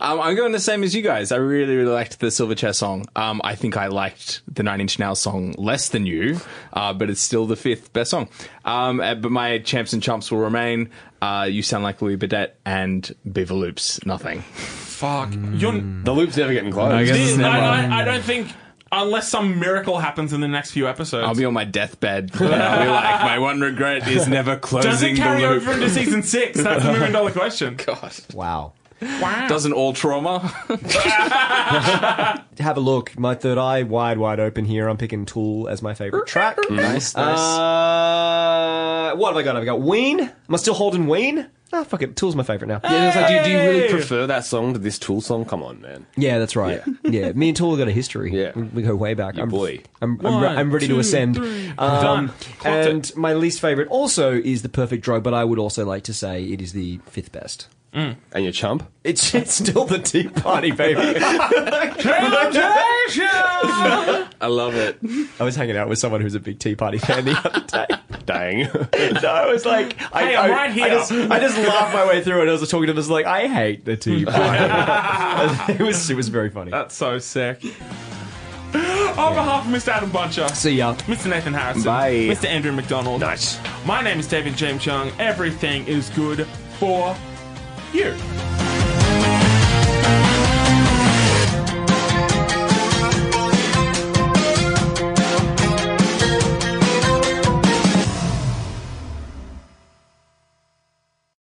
Um, 0.00 0.20
I'm 0.20 0.36
going 0.36 0.52
the 0.52 0.60
same 0.60 0.82
as 0.82 0.94
you 0.94 1.02
guys. 1.02 1.32
I 1.32 1.36
really, 1.36 1.76
really 1.76 1.92
liked 1.92 2.20
the 2.20 2.28
Silverchair 2.28 2.74
song. 2.74 3.06
Um, 3.16 3.40
I 3.44 3.54
think 3.54 3.76
I 3.76 3.86
liked 3.88 4.42
the 4.52 4.62
Nine 4.62 4.80
Inch 4.80 4.98
Nails 4.98 5.20
song 5.20 5.54
less 5.58 5.88
than 5.88 6.06
you, 6.06 6.40
uh, 6.72 6.92
but 6.92 7.10
it's 7.10 7.20
still 7.20 7.46
the 7.46 7.56
fifth 7.56 7.92
best 7.92 8.10
song. 8.10 8.28
Um, 8.64 9.00
uh, 9.00 9.14
but 9.14 9.30
my 9.30 9.58
champs 9.58 9.92
and 9.92 10.02
chumps 10.02 10.30
will 10.30 10.38
remain. 10.38 10.90
Uh, 11.22 11.48
you 11.50 11.62
sound 11.62 11.84
like 11.84 12.02
Louis 12.02 12.16
Bidette 12.16 12.52
and 12.64 13.14
Beaver 13.30 13.54
Loops. 13.54 14.04
Nothing. 14.04 14.40
Fuck. 14.40 15.32
You're. 15.32 15.72
the 15.72 16.12
loop's 16.12 16.36
never 16.36 16.52
getting 16.52 16.70
close. 16.72 16.92
I 16.92 17.04
guess 17.04 17.16
This- 17.16 17.28
it's 17.30 17.38
never- 17.38 17.56
I, 17.56 17.86
I, 17.86 18.02
I 18.02 18.04
don't 18.04 18.22
think 18.24 18.48
Unless 18.96 19.28
some 19.28 19.58
miracle 19.58 19.98
happens 19.98 20.32
in 20.32 20.40
the 20.40 20.46
next 20.48 20.70
few 20.70 20.86
episodes. 20.86 21.26
I'll 21.26 21.34
be 21.34 21.44
on 21.44 21.52
my 21.52 21.64
deathbed. 21.64 22.30
and 22.40 22.54
I'll 22.54 22.82
be 22.84 22.88
like, 22.88 23.20
my 23.22 23.38
one 23.40 23.60
regret 23.60 24.06
is 24.08 24.28
never 24.28 24.56
closing. 24.56 24.90
Does 24.90 25.00
closing 25.00 25.16
it 25.16 25.18
carry 25.18 25.42
loop. 25.42 25.62
over 25.62 25.72
into 25.72 25.90
season 25.90 26.22
six? 26.22 26.62
That's 26.62 26.84
a 26.84 26.92
million 26.92 27.12
dollar 27.12 27.32
question. 27.32 27.74
God. 27.84 28.12
Wow. 28.32 28.74
Wow. 29.02 29.48
Doesn't 29.48 29.72
all 29.72 29.92
trauma? 29.92 30.38
Have 32.58 32.76
a 32.76 32.80
look. 32.80 33.18
My 33.18 33.34
third 33.34 33.58
eye 33.58 33.82
wide, 33.82 34.18
wide 34.18 34.40
open 34.40 34.64
here. 34.64 34.88
I'm 34.88 34.96
picking 34.96 35.26
Tool 35.26 35.68
as 35.68 35.82
my 35.82 35.94
favorite 35.94 36.26
track. 36.26 36.56
nice, 36.70 37.14
nice. 37.14 37.38
Uh, 37.38 39.14
what 39.16 39.28
have 39.28 39.36
I 39.36 39.42
got? 39.42 39.56
I've 39.56 39.62
I 39.62 39.66
got 39.66 39.80
Ween? 39.80 40.20
Am 40.20 40.30
I 40.50 40.56
still 40.56 40.74
holding 40.74 41.06
Ween? 41.06 41.46
Ah, 41.72 41.82
fuck 41.82 42.02
it. 42.02 42.14
Tool's 42.14 42.36
my 42.36 42.44
favorite 42.44 42.68
now. 42.68 42.80
Yeah, 42.84 43.08
it's 43.08 43.16
like, 43.16 43.26
do, 43.28 43.34
you- 43.34 43.42
do 43.42 43.50
you 43.50 43.58
really 43.58 43.88
prefer 43.90 44.26
that 44.28 44.44
song 44.44 44.74
to 44.74 44.78
this 44.78 44.96
Tool 44.98 45.20
song? 45.20 45.44
Come 45.44 45.62
on, 45.62 45.80
man. 45.80 46.06
Yeah, 46.16 46.38
that's 46.38 46.54
right. 46.54 46.80
Yeah, 47.02 47.32
me 47.32 47.48
and 47.48 47.56
Tool 47.56 47.70
have 47.70 47.78
got 47.80 47.88
a 47.88 47.92
history. 47.92 48.30
Yeah. 48.32 48.52
we, 48.54 48.62
we 48.62 48.82
go 48.82 48.94
way 48.94 49.14
back. 49.14 49.34
Your 49.34 49.42
I'm, 49.44 49.48
boy. 49.50 49.80
I'm, 50.00 50.12
I'm, 50.24 50.36
re- 50.40 50.46
One, 50.46 50.56
I'm 50.58 50.70
ready 50.72 50.86
to 50.86 50.94
two, 50.94 51.00
ascend. 51.00 51.34
three. 51.34 51.68
Um, 51.76 52.28
Clocked 52.28 52.66
and 52.66 53.04
it. 53.06 53.16
my 53.16 53.34
least 53.34 53.60
favorite 53.60 53.88
also 53.88 54.32
is 54.34 54.62
the 54.62 54.68
Perfect 54.68 55.02
Drug, 55.04 55.24
but 55.24 55.34
I 55.34 55.42
would 55.44 55.58
also 55.58 55.84
like 55.84 56.04
to 56.04 56.14
say 56.14 56.44
it 56.44 56.62
is 56.62 56.72
the 56.74 57.00
fifth 57.06 57.32
best. 57.32 57.66
And 57.94 58.16
your 58.42 58.52
chump? 58.52 58.90
It's, 59.04 59.34
it's 59.36 59.54
still 59.54 59.84
the 59.84 59.98
Tea 60.00 60.28
Party, 60.28 60.72
baby. 60.72 61.00
I 64.40 64.46
love 64.48 64.74
it. 64.74 64.98
I 65.40 65.44
was 65.44 65.54
hanging 65.56 65.76
out 65.76 65.88
with 65.88 65.98
someone 65.98 66.20
who's 66.20 66.34
a 66.34 66.40
big 66.40 66.58
Tea 66.58 66.74
Party 66.74 66.98
fan 66.98 67.24
the 67.24 67.32
other 67.32 67.60
day. 67.60 67.86
Dang. 68.26 68.68
No, 69.22 69.28
I 69.28 69.46
was 69.46 69.64
like, 69.64 69.96
I, 70.12 70.24
Hey, 70.26 70.36
I'm 70.36 70.50
I, 70.50 70.54
right 70.54 70.72
here. 70.72 70.84
I 70.86 70.88
just, 70.88 71.12
I 71.12 71.38
just 71.38 71.56
laughed 71.58 71.94
my 71.94 72.06
way 72.06 72.22
through 72.24 72.42
it. 72.42 72.48
I 72.48 72.52
was 72.52 72.68
talking 72.68 72.86
to 72.88 72.92
this 72.92 73.08
like, 73.08 73.26
I 73.26 73.46
hate 73.46 73.84
the 73.84 73.96
Tea 73.96 74.24
Party. 74.24 75.72
it 75.74 75.80
was, 75.80 76.10
it 76.10 76.16
was 76.16 76.28
very 76.28 76.50
funny. 76.50 76.70
That's 76.70 76.94
so 76.94 77.18
sick. 77.18 77.62
On 78.74 79.32
behalf 79.34 79.64
of 79.66 79.72
Mr. 79.72 79.88
Adam 79.88 80.10
Butcher, 80.10 80.48
See 80.48 80.72
ya. 80.76 80.94
Mr. 81.06 81.30
Nathan 81.30 81.54
Harrison, 81.54 81.84
Bye. 81.84 82.12
Mr. 82.14 82.46
Andrew 82.46 82.72
McDonald. 82.72 83.20
nice. 83.20 83.58
My 83.86 84.02
name 84.02 84.18
is 84.18 84.26
David 84.26 84.56
James 84.56 84.84
Young. 84.84 85.12
Everything 85.20 85.86
is 85.86 86.10
good 86.10 86.44
for 86.80 87.14
here. 87.94 88.63